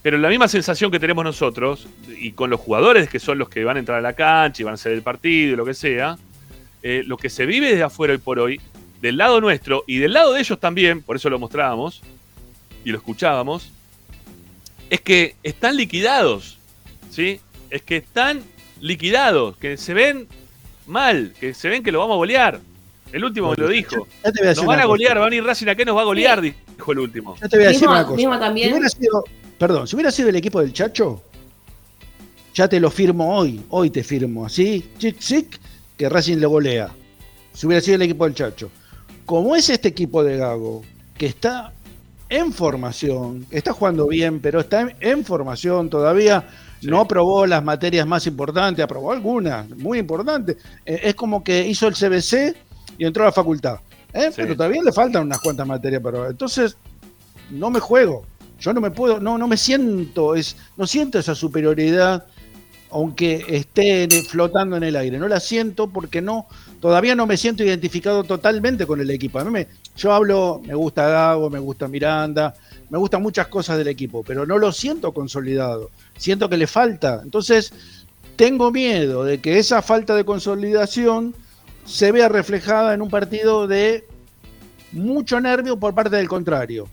pero 0.00 0.16
la 0.16 0.28
misma 0.28 0.46
sensación 0.46 0.92
que 0.92 1.00
tenemos 1.00 1.24
nosotros, 1.24 1.88
y 2.16 2.30
con 2.30 2.50
los 2.50 2.60
jugadores 2.60 3.08
que 3.08 3.18
son 3.18 3.36
los 3.36 3.48
que 3.48 3.64
van 3.64 3.78
a 3.78 3.80
entrar 3.80 3.98
a 3.98 4.00
la 4.00 4.12
cancha 4.12 4.62
y 4.62 4.64
van 4.64 4.70
a 4.70 4.74
hacer 4.76 4.92
el 4.92 5.02
partido 5.02 5.54
y 5.54 5.56
lo 5.56 5.64
que 5.64 5.74
sea, 5.74 6.16
eh, 6.84 7.02
lo 7.04 7.16
que 7.16 7.28
se 7.28 7.46
vive 7.46 7.68
desde 7.68 7.82
afuera 7.82 8.12
hoy 8.12 8.18
por 8.18 8.38
hoy, 8.38 8.60
del 9.00 9.16
lado 9.16 9.40
nuestro 9.40 9.82
y 9.88 9.98
del 9.98 10.12
lado 10.12 10.34
de 10.34 10.38
ellos 10.38 10.60
también, 10.60 11.02
por 11.02 11.16
eso 11.16 11.28
lo 11.30 11.40
mostrábamos 11.40 12.00
y 12.84 12.92
lo 12.92 12.98
escuchábamos, 12.98 13.72
es 14.88 15.00
que 15.00 15.34
están 15.42 15.76
liquidados, 15.76 16.58
¿sí? 17.10 17.40
Es 17.70 17.82
que 17.82 17.96
están 17.96 18.40
liquidados, 18.80 19.56
que 19.56 19.76
se 19.76 19.94
ven 19.94 20.28
mal, 20.86 21.34
que 21.40 21.54
se 21.54 21.68
ven 21.68 21.82
que 21.82 21.90
lo 21.90 21.98
vamos 21.98 22.14
a 22.14 22.18
golear. 22.18 22.60
El 23.10 23.24
último 23.24 23.50
me 23.50 23.56
lo 23.56 23.66
dijo. 23.66 24.06
A 24.22 24.30
Nos 24.30 24.64
van 24.64 24.78
a 24.78 24.84
golear, 24.84 25.18
va 25.18 25.22
a 25.22 25.28
venir 25.28 25.42
Racing 25.42 25.66
acá, 25.66 25.84
nos 25.84 25.96
va 25.96 26.02
a 26.02 26.04
golear, 26.04 26.40
dijo 26.40 26.65
el 26.92 26.98
último. 27.00 27.36
Ya 27.40 27.48
te 27.48 27.56
voy 27.56 27.64
a 27.66 27.68
decir 27.68 27.82
Mismo- 27.82 27.92
una 27.94 28.04
cosa. 28.04 28.16
mismo 28.16 28.38
también- 28.38 28.68
Si 28.68 28.72
hubiera 28.74 28.88
sido, 28.88 29.24
perdón, 29.58 29.86
si 29.88 29.96
hubiera 29.96 30.10
sido 30.10 30.28
el 30.28 30.36
equipo 30.36 30.60
del 30.60 30.72
Chacho, 30.72 31.22
ya 32.54 32.68
te 32.68 32.80
lo 32.80 32.90
firmo 32.90 33.36
hoy. 33.36 33.60
Hoy 33.70 33.90
te 33.90 34.02
firmo 34.02 34.46
así, 34.46 34.90
chic, 34.98 35.18
chic, 35.18 35.60
que 35.96 36.08
Racing 36.08 36.38
lo 36.38 36.50
golea. 36.50 36.90
Si 37.52 37.66
hubiera 37.66 37.80
sido 37.80 37.96
el 37.96 38.02
equipo 38.02 38.24
del 38.24 38.34
Chacho. 38.34 38.70
Como 39.24 39.56
es 39.56 39.68
este 39.70 39.88
equipo 39.88 40.22
de 40.22 40.36
Gago, 40.36 40.82
que 41.18 41.26
está 41.26 41.72
en 42.28 42.52
formación, 42.52 43.46
está 43.50 43.72
jugando 43.72 44.06
bien, 44.06 44.40
pero 44.40 44.60
está 44.60 44.82
en, 44.82 44.94
en 45.00 45.24
formación 45.24 45.90
todavía. 45.90 46.48
No 46.82 47.00
aprobó 47.00 47.46
las 47.46 47.64
materias 47.64 48.06
más 48.06 48.26
importantes, 48.26 48.84
aprobó 48.84 49.12
algunas, 49.12 49.68
muy 49.70 49.98
importantes. 49.98 50.56
Eh, 50.84 51.00
es 51.04 51.14
como 51.14 51.42
que 51.42 51.66
hizo 51.66 51.88
el 51.88 51.94
CBC 51.94 52.54
y 52.98 53.04
entró 53.06 53.22
a 53.24 53.26
la 53.26 53.32
facultad. 53.32 53.78
¿Eh? 54.16 54.32
Pero 54.34 54.56
todavía 54.56 54.82
le 54.82 54.92
faltan 54.92 55.24
unas 55.24 55.40
cuantas 55.40 55.66
materias 55.66 56.02
para. 56.02 56.28
Entonces, 56.28 56.76
no 57.50 57.70
me 57.70 57.80
juego. 57.80 58.24
Yo 58.58 58.72
no 58.72 58.80
me 58.80 58.90
puedo, 58.90 59.20
no, 59.20 59.36
no 59.36 59.46
me 59.46 59.56
siento, 59.56 60.34
es, 60.34 60.56
no 60.76 60.86
siento 60.86 61.18
esa 61.18 61.34
superioridad, 61.34 62.26
aunque 62.90 63.44
esté 63.48 64.08
flotando 64.28 64.76
en 64.76 64.82
el 64.82 64.96
aire. 64.96 65.18
No 65.18 65.28
la 65.28 65.40
siento 65.40 65.88
porque 65.88 66.22
no, 66.22 66.46
todavía 66.80 67.14
no 67.14 67.26
me 67.26 67.36
siento 67.36 67.62
identificado 67.62 68.24
totalmente 68.24 68.86
con 68.86 69.00
el 69.00 69.10
equipo. 69.10 69.38
A 69.38 69.44
mí 69.44 69.50
me, 69.50 69.68
yo 69.96 70.12
hablo, 70.12 70.62
me 70.64 70.74
gusta 70.74 71.06
Gago, 71.06 71.50
me 71.50 71.58
gusta 71.58 71.86
Miranda, 71.86 72.54
me 72.88 72.96
gustan 72.96 73.20
muchas 73.22 73.48
cosas 73.48 73.76
del 73.76 73.88
equipo, 73.88 74.22
pero 74.22 74.46
no 74.46 74.56
lo 74.56 74.72
siento 74.72 75.12
consolidado. 75.12 75.90
Siento 76.16 76.48
que 76.48 76.56
le 76.56 76.66
falta. 76.66 77.20
Entonces, 77.22 77.72
tengo 78.36 78.70
miedo 78.70 79.24
de 79.24 79.38
que 79.38 79.58
esa 79.58 79.82
falta 79.82 80.14
de 80.14 80.24
consolidación 80.24 81.34
se 81.86 82.12
vea 82.12 82.28
reflejada 82.28 82.92
en 82.94 83.00
un 83.02 83.08
partido 83.08 83.66
de 83.66 84.04
mucho 84.92 85.40
nervio 85.40 85.78
por 85.78 85.94
parte 85.94 86.16
del 86.16 86.28
contrario, 86.28 86.88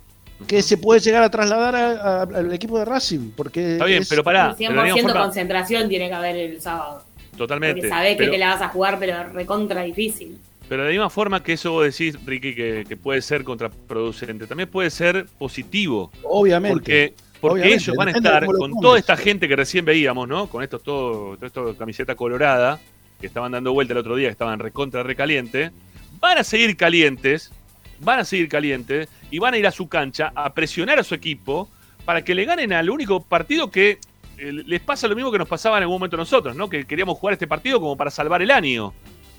que 0.47 0.61
se 0.61 0.77
puede 0.77 0.99
llegar 0.99 1.23
a 1.23 1.29
trasladar 1.29 1.75
a- 1.75 1.91
a- 1.91 2.21
al 2.23 2.53
equipo 2.53 2.77
de 2.79 2.85
Racing, 2.85 3.31
porque 3.35 3.73
Está 3.73 3.85
bien, 3.85 4.01
es- 4.01 4.09
pero 4.09 4.23
pará. 4.23 4.53
100% 4.55 4.57
pero 4.69 4.81
de 4.83 4.87
la 4.89 4.95
misma 4.95 5.09
forma- 5.09 5.25
concentración 5.25 5.89
tiene 5.89 6.07
que 6.09 6.13
haber 6.13 6.35
el 6.35 6.61
sábado. 6.61 7.03
Totalmente. 7.37 7.75
Porque 7.81 7.89
sabés 7.89 8.15
pero- 8.17 8.31
que 8.31 8.37
te 8.37 8.39
la 8.39 8.53
vas 8.53 8.61
a 8.61 8.69
jugar, 8.69 8.97
pero 8.99 9.23
recontra 9.33 9.81
difícil. 9.83 10.37
Pero 10.69 10.83
de 10.83 10.89
la 10.89 10.91
misma 10.93 11.09
forma 11.09 11.43
que 11.43 11.53
eso 11.53 11.71
vos 11.71 11.83
decís, 11.85 12.17
Ricky, 12.25 12.55
que, 12.55 12.85
que 12.87 12.95
puede 12.97 13.21
ser 13.21 13.43
contraproducente, 13.43 14.47
también 14.47 14.69
puede 14.69 14.89
ser 14.89 15.25
positivo. 15.37 16.11
Obviamente. 16.23 16.73
Porque, 16.73 17.13
porque 17.41 17.53
Obviamente, 17.61 17.83
ellos 17.83 17.95
van 17.95 18.07
a 18.07 18.11
estar 18.11 18.45
con 18.45 18.71
toda 18.79 18.97
esta 18.97 19.17
gente 19.17 19.47
que 19.47 19.55
recién 19.55 19.83
veíamos, 19.83 20.27
¿no? 20.27 20.47
Con 20.47 20.63
estos 20.63 20.81
todo, 20.81 21.35
todo 21.37 21.45
esto 21.45 21.75
camiseta 21.77 22.15
colorada, 22.15 22.79
que 23.23 23.27
estaban 23.27 23.53
dando 23.53 23.71
vuelta 23.71 23.93
el 23.93 23.99
otro 23.99 24.17
día, 24.17 24.27
que 24.27 24.33
estaban 24.33 24.59
recontra 24.59 25.01
recaliente. 25.01 25.71
Van 26.19 26.37
a 26.37 26.43
seguir 26.43 26.75
calientes, 26.75 27.53
van 28.01 28.19
a 28.19 28.25
seguir 28.25 28.49
calientes 28.49 29.07
y 29.31 29.39
van 29.39 29.53
a 29.53 29.57
ir 29.57 29.65
a 29.65 29.71
su 29.71 29.87
cancha 29.87 30.33
a 30.35 30.53
presionar 30.53 30.99
a 30.99 31.03
su 31.03 31.15
equipo 31.15 31.69
para 32.03 32.25
que 32.25 32.35
le 32.35 32.43
ganen 32.43 32.73
al 32.73 32.89
único 32.89 33.23
partido 33.23 33.71
que 33.71 33.97
eh, 34.37 34.51
les 34.51 34.81
pasa 34.81 35.07
lo 35.07 35.15
mismo 35.15 35.31
que 35.31 35.37
nos 35.37 35.47
pasaba 35.47 35.77
en 35.77 35.83
algún 35.83 35.95
momento 35.95 36.17
a 36.17 36.19
nosotros, 36.19 36.53
¿no? 36.53 36.67
Que 36.69 36.83
queríamos 36.83 37.17
jugar 37.17 37.31
este 37.31 37.47
partido 37.47 37.79
como 37.79 37.95
para 37.95 38.11
salvar 38.11 38.41
el 38.41 38.51
año. 38.51 38.93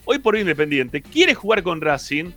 Hoy 0.06 0.18
por 0.18 0.34
hoy 0.34 0.40
Independiente 0.40 1.02
quiere 1.02 1.34
jugar 1.34 1.62
con 1.62 1.82
Racing 1.82 2.30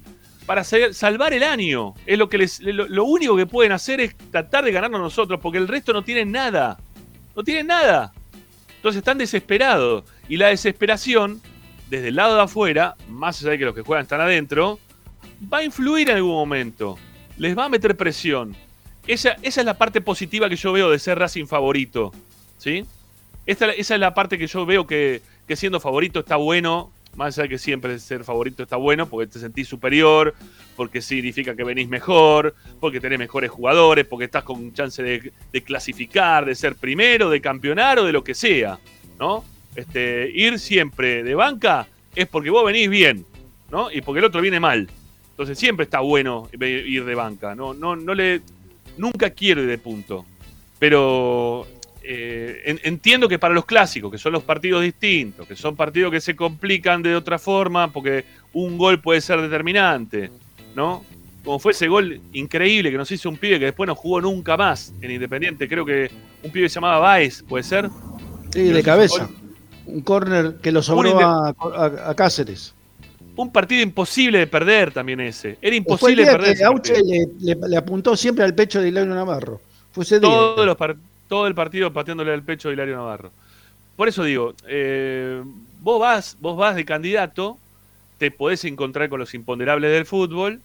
para 0.46 0.66
sa- 0.66 0.92
salvar 0.92 1.34
el 1.34 1.44
año. 1.44 1.94
Es 2.06 2.18
lo 2.18 2.28
que 2.28 2.40
les, 2.40 2.60
único 2.60 3.38
que 3.38 3.46
pueden 3.46 3.72
hacer 3.72 4.02
es 4.02 4.18
tratar 4.32 4.66
de 4.66 4.74
ganarnos 4.74 5.00
nosotros, 5.00 5.40
porque 5.42 5.60
el 5.60 5.68
resto 5.70 5.94
no 5.94 6.02
tienen 6.04 6.30
nada. 6.30 6.78
No 7.38 7.44
tienen 7.44 7.68
nada. 7.68 8.12
Entonces 8.76 8.98
están 9.00 9.18
desesperados. 9.18 10.04
Y 10.30 10.38
la 10.38 10.48
desesperación, 10.48 11.42
desde 11.90 12.10
el 12.10 12.16
lado 12.16 12.36
de 12.36 12.42
afuera, 12.44 12.96
más 13.10 13.42
allá 13.42 13.52
de 13.52 13.58
que 13.60 13.66
los 13.66 13.76
que 13.76 13.82
juegan 13.82 14.04
están 14.04 14.22
adentro, 14.22 14.80
va 15.52 15.60
a 15.60 15.64
influir 15.64 16.10
en 16.10 16.18
algún 16.18 16.34
momento. 16.34 16.98
Les 17.38 17.58
va 17.58 17.66
a 17.66 17.70
meter 17.70 17.96
presión. 17.96 18.56
Esa, 19.06 19.38
esa 19.42 19.62
es 19.62 19.66
la 19.66 19.78
parte 19.78 20.02
positiva 20.02 20.50
que 20.50 20.56
yo 20.58 20.74
veo 20.74 20.90
de 20.90 21.00
ser 21.00 21.18
Racing 21.20 21.46
favorito. 21.46 22.12
¿Sí? 22.58 22.84
Esta- 23.46 23.72
esa 23.72 23.94
es 23.94 24.00
la 24.02 24.14
parte 24.14 24.38
que 24.38 24.48
yo 24.48 24.66
veo 24.66 24.86
que, 24.86 25.22
que 25.48 25.56
siendo 25.56 25.80
favorito 25.80 26.20
está 26.20 26.36
bueno. 26.36 26.92
Más 27.16 27.36
allá 27.38 27.44
de 27.44 27.50
que 27.50 27.58
siempre 27.58 27.98
ser 28.00 28.24
favorito 28.24 28.62
está 28.62 28.76
bueno, 28.76 29.08
porque 29.10 29.26
te 29.32 29.40
sentís 29.40 29.68
superior, 29.68 30.36
porque 30.76 31.02
significa 31.02 31.56
que 31.56 31.64
venís 31.64 31.88
mejor, 31.88 32.54
porque 32.80 33.00
tenés 33.00 33.18
mejores 33.18 33.50
jugadores, 33.50 34.06
porque 34.06 34.26
estás 34.26 34.44
con 34.44 34.72
chance 34.74 35.02
de, 35.02 35.32
de 35.52 35.64
clasificar, 35.64 36.46
de 36.46 36.54
ser 36.54 36.76
primero, 36.76 37.30
de 37.32 37.42
campeonar 37.42 37.98
o 37.98 38.04
de 38.06 38.12
lo 38.12 38.24
que 38.24 38.36
sea. 38.36 38.78
¿No? 39.18 39.44
Este, 39.78 40.30
ir 40.34 40.58
siempre 40.60 41.24
de 41.24 41.36
banca 41.36 41.88
es 42.16 42.28
porque 42.28 42.50
vos 42.50 42.66
venís 42.66 42.90
bien, 42.90 43.24
¿no? 43.72 43.92
Y 43.92 44.02
porque 44.02 44.20
el 44.20 44.26
otro 44.26 44.42
viene 44.42 44.60
mal. 44.60 44.90
Entonces 45.30 45.58
siempre 45.58 45.84
está 45.84 46.00
bueno 46.00 46.50
ir 46.60 47.06
de 47.06 47.16
banca. 47.16 47.54
No, 47.56 47.74
no, 47.76 47.96
no 47.96 48.14
le. 48.16 48.42
Nunca 48.98 49.30
quiero 49.30 49.62
ir 49.62 49.68
de 49.70 49.78
punto. 49.78 50.26
Pero 50.80 51.68
eh, 52.02 52.62
en- 52.66 52.80
entiendo 52.84 53.28
que 53.30 53.38
para 53.38 53.54
los 53.54 53.66
clásicos, 53.66 54.12
que 54.12 54.18
son 54.18 54.34
los 54.34 54.44
partidos 54.44 54.82
distintos, 54.82 55.48
que 55.48 55.56
son 55.56 55.76
partidos 55.76 56.12
que 56.12 56.22
se 56.22 56.36
complican 56.36 57.04
de 57.04 57.16
otra 57.16 57.38
forma, 57.38 57.92
porque 57.92 58.26
un 58.54 58.78
gol 58.78 59.00
puede 59.00 59.22
ser 59.22 59.40
determinante, 59.42 60.32
¿no? 60.76 61.04
Como 61.44 61.60
fue 61.60 61.72
ese 61.72 61.88
gol 61.88 62.20
increíble 62.34 62.90
que 62.92 62.98
nos 62.98 63.12
hizo 63.12 63.30
un 63.30 63.38
pibe 63.38 63.60
que 63.60 63.66
después 63.66 63.88
no 63.88 63.94
jugó 63.96 64.20
nunca 64.22 64.58
más 64.58 64.92
en 65.02 65.12
Independiente. 65.12 65.68
Creo 65.68 65.86
que 65.86 66.10
un 66.44 66.52
pibe 66.52 66.68
se 66.68 66.76
llamaba 66.76 67.00
Baez, 67.00 67.44
¿puede 67.48 67.64
ser? 67.64 67.90
Sí, 68.52 68.64
de 68.64 68.84
cabeza. 68.84 69.30
Un 69.88 70.02
córner 70.02 70.56
que 70.62 70.72
lo 70.72 70.82
sobró 70.84 71.20
a, 71.20 71.50
a- 71.50 72.10
a 72.12 72.16
Cáceres. 72.16 72.74
Un 73.36 73.52
partido 73.52 73.82
imposible 73.84 74.40
de 74.40 74.48
perder 74.48 74.92
también 74.92 75.20
ese. 75.20 75.58
Era 75.62 75.76
imposible 75.76 76.26
de 76.26 76.32
perder. 76.32 76.58
que 76.58 76.64
Auche 76.64 77.04
le, 77.04 77.28
le- 77.40 77.68
le 77.70 77.78
apuntó 77.78 78.16
siempre 78.18 78.44
al 78.44 78.54
pecho 78.56 78.82
de 78.82 78.90
Hilario 78.90 79.14
Navarro. 79.14 79.62
Fue 79.92 80.04
ese 80.04 80.20
día. 80.20 80.30
Los 80.58 80.78
todo 81.28 81.46
el 81.48 81.54
partido 81.56 81.92
pateándole 81.92 82.32
al 82.34 82.42
pecho 82.44 82.70
a 82.70 82.74
Hilario 82.74 82.96
Navarro. 82.96 83.32
Por 83.96 84.08
eso 84.08 84.24
digo, 84.24 84.54
eh, 84.68 85.42
vos 85.82 86.00
vas, 86.00 86.38
vos 86.40 86.56
vas 86.58 86.76
de 86.76 86.86
candidato, 86.86 87.58
te 88.18 88.32
podés 88.32 88.64
encontrar 88.66 89.10
con 89.10 89.20
los 89.20 89.34
imponderables 89.34 89.92
del 89.92 90.06
fútbol, 90.06 90.60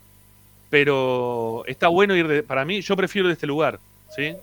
pero 0.70 1.64
está 1.66 1.88
bueno 1.88 2.16
ir 2.16 2.28
de, 2.28 2.42
para 2.42 2.64
mí, 2.64 2.80
yo 2.80 2.96
prefiero 2.96 3.28
de 3.28 3.34
este 3.34 3.46
lugar, 3.46 3.78
¿sí? 4.16 4.34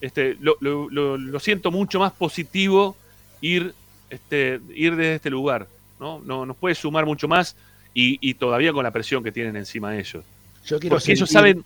Este, 0.00 0.36
lo, 0.40 0.56
lo- 0.60 0.88
lo- 0.90 1.16
lo 1.16 1.40
siento 1.40 1.70
mucho 1.70 1.98
más 2.00 2.12
positivo 2.12 2.96
ir, 3.40 3.74
este, 4.10 4.60
ir 4.74 4.96
desde 4.96 5.14
este 5.16 5.30
lugar, 5.30 5.66
¿no? 6.00 6.20
no 6.24 6.46
nos 6.46 6.56
puede 6.56 6.74
sumar 6.74 7.06
mucho 7.06 7.28
más 7.28 7.56
y, 7.94 8.18
y 8.20 8.34
todavía 8.34 8.72
con 8.72 8.84
la 8.84 8.90
presión 8.90 9.22
que 9.22 9.32
tienen 9.32 9.56
encima 9.56 9.96
ellos. 9.96 10.24
Yo 10.64 10.78
quiero 10.78 10.96
Porque 10.96 11.12
ellos 11.12 11.30
saben, 11.30 11.64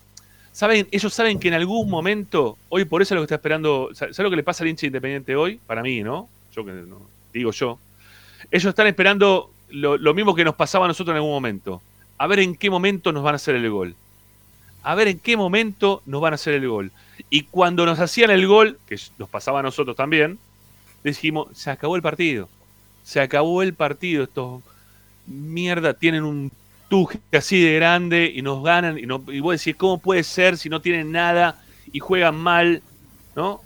saben, 0.53 0.87
ellos 0.91 1.13
saben 1.13 1.39
que 1.39 1.49
en 1.49 1.55
algún 1.55 1.91
momento, 1.91 2.57
hoy 2.69 2.85
por 2.85 3.03
eso 3.03 3.15
es 3.15 3.17
lo 3.17 3.23
que 3.23 3.27
está 3.27 3.35
esperando, 3.37 3.91
¿sabes 3.95 4.19
lo 4.19 4.31
que 4.31 4.37
le 4.37 4.43
pasa 4.43 4.65
al 4.65 4.69
hincha 4.69 4.87
independiente 4.87 5.35
hoy? 5.35 5.61
Para 5.67 5.83
mí, 5.83 6.03
¿no? 6.03 6.29
Yo 6.55 6.65
que 6.65 6.73
no, 6.73 7.01
digo 7.33 7.51
yo. 7.51 7.79
Ellos 8.51 8.71
están 8.71 8.87
esperando 8.87 9.51
lo, 9.71 9.97
lo 9.97 10.15
mismo 10.15 10.35
que 10.35 10.45
nos 10.45 10.55
pasaba 10.55 10.85
a 10.85 10.89
nosotros 10.89 11.13
en 11.13 11.17
algún 11.17 11.33
momento. 11.33 11.83
A 12.19 12.27
ver 12.27 12.41
en 12.41 12.55
qué 12.55 12.71
momento 12.71 13.13
nos 13.13 13.23
van 13.23 13.35
a 13.35 13.37
hacer 13.37 13.57
el 13.57 13.69
gol. 13.71 13.95
A 14.83 14.95
ver 14.95 15.09
en 15.09 15.19
qué 15.19 15.37
momento 15.37 16.03
nos 16.07 16.21
van 16.21 16.33
a 16.33 16.37
hacer 16.37 16.55
el 16.55 16.69
gol. 16.69 16.93
Y 17.31 17.45
cuando 17.45 17.87
nos 17.87 17.99
hacían 17.99 18.31
el 18.31 18.47
gol, 18.47 18.79
que 18.87 18.97
nos 19.19 19.29
pasaba 19.29 19.61
a 19.61 19.63
nosotros 19.63 19.97
también, 19.97 20.39
dijimos, 21.11 21.49
se 21.57 21.71
acabó 21.71 21.97
el 21.97 22.03
partido. 22.03 22.49
Se 23.03 23.21
acabó 23.21 23.63
el 23.63 23.75
partido. 23.75 24.25
Estos 24.25 24.63
mierda 25.27 25.95
tienen 25.95 26.25
un 26.25 26.53
tuje 26.89 27.21
así 27.33 27.63
de 27.63 27.75
grande 27.77 28.31
y 28.35 28.43
nos 28.43 28.63
ganan. 28.63 28.99
Y, 28.99 29.03
no, 29.03 29.23
y 29.29 29.41
vos 29.41 29.59
decís, 29.59 29.77
¿cómo 29.77 29.99
puede 29.99 30.23
ser 30.23 30.57
si 30.57 30.69
no 30.69 30.81
tienen 30.81 31.13
nada 31.13 31.63
y 31.93 32.01
juegan 32.01 32.37
mal? 32.37 32.83
¿No? 33.35 33.63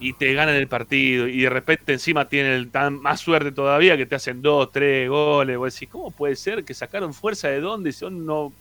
Y 0.00 0.12
te 0.12 0.32
ganan 0.32 0.54
el 0.54 0.68
partido. 0.68 1.26
Y 1.28 1.42
de 1.42 1.50
repente 1.50 1.92
encima 1.92 2.28
tienen 2.28 2.70
tan, 2.70 3.00
más 3.00 3.20
suerte 3.20 3.52
todavía 3.52 3.96
que 3.96 4.06
te 4.06 4.14
hacen 4.14 4.42
dos, 4.42 4.70
tres 4.72 5.08
goles. 5.08 5.58
Vos 5.58 5.74
decís, 5.74 5.88
¿cómo 5.90 6.10
puede 6.10 6.36
ser 6.36 6.64
que 6.64 6.74
sacaron 6.74 7.12
fuerza 7.12 7.48
de 7.48 7.60
dónde? 7.60 7.92
Son 7.92 8.24
no 8.24 8.52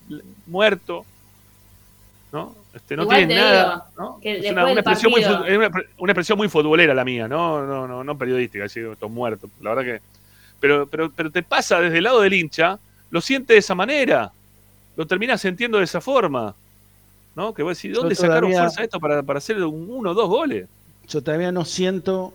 muertos. 0.46 1.06
¿No? 2.32 2.56
Este, 2.78 2.96
no 2.96 3.04
Igual 3.04 3.18
tienen 3.18 3.38
te 3.38 3.44
nada. 3.44 3.64
digo 3.74 3.86
¿no? 3.98 4.20
que 4.22 4.38
Es 4.38 4.52
una, 4.52 4.72
expresión 4.72 5.12
muy, 5.12 5.24
una, 5.24 5.72
una 5.98 6.12
expresión 6.12 6.38
muy 6.38 6.48
futbolera 6.48 6.94
la 6.94 7.04
mía, 7.04 7.28
no, 7.28 7.66
no, 7.66 7.88
no, 7.88 8.04
no 8.04 8.18
periodística, 8.18 8.66
así, 8.66 8.80
estos 8.80 9.10
muertos. 9.12 9.50
La 9.62 9.74
verdad 9.74 9.84
que. 9.96 10.02
Pero, 10.60 10.88
pero, 10.88 11.12
pero 11.12 11.32
te 11.32 11.44
pasa 11.44 11.80
desde 11.82 11.98
el 11.98 12.04
lado 12.04 12.22
del 12.22 12.34
hincha, 12.34 12.80
lo 13.10 13.20
siente 13.22 13.54
de 13.54 13.60
esa 13.60 13.76
manera, 13.76 14.32
lo 14.96 15.06
terminas 15.06 15.42
sintiendo 15.42 15.80
de 15.80 15.84
esa 15.84 16.02
forma. 16.02 16.54
¿No? 17.36 17.54
Que 17.54 17.62
vos 17.62 17.78
decís, 17.78 17.96
¿dónde 17.96 18.16
sacaron 18.16 18.52
fuerza 18.52 18.84
esto 18.84 19.00
para, 19.00 19.22
para 19.22 19.38
hacer 19.38 19.64
un, 19.64 19.88
uno 19.90 20.12
o 20.12 20.14
dos 20.16 20.28
goles? 20.28 20.68
Yo 21.08 21.22
todavía 21.22 21.52
no 21.52 21.66
siento, 21.66 22.34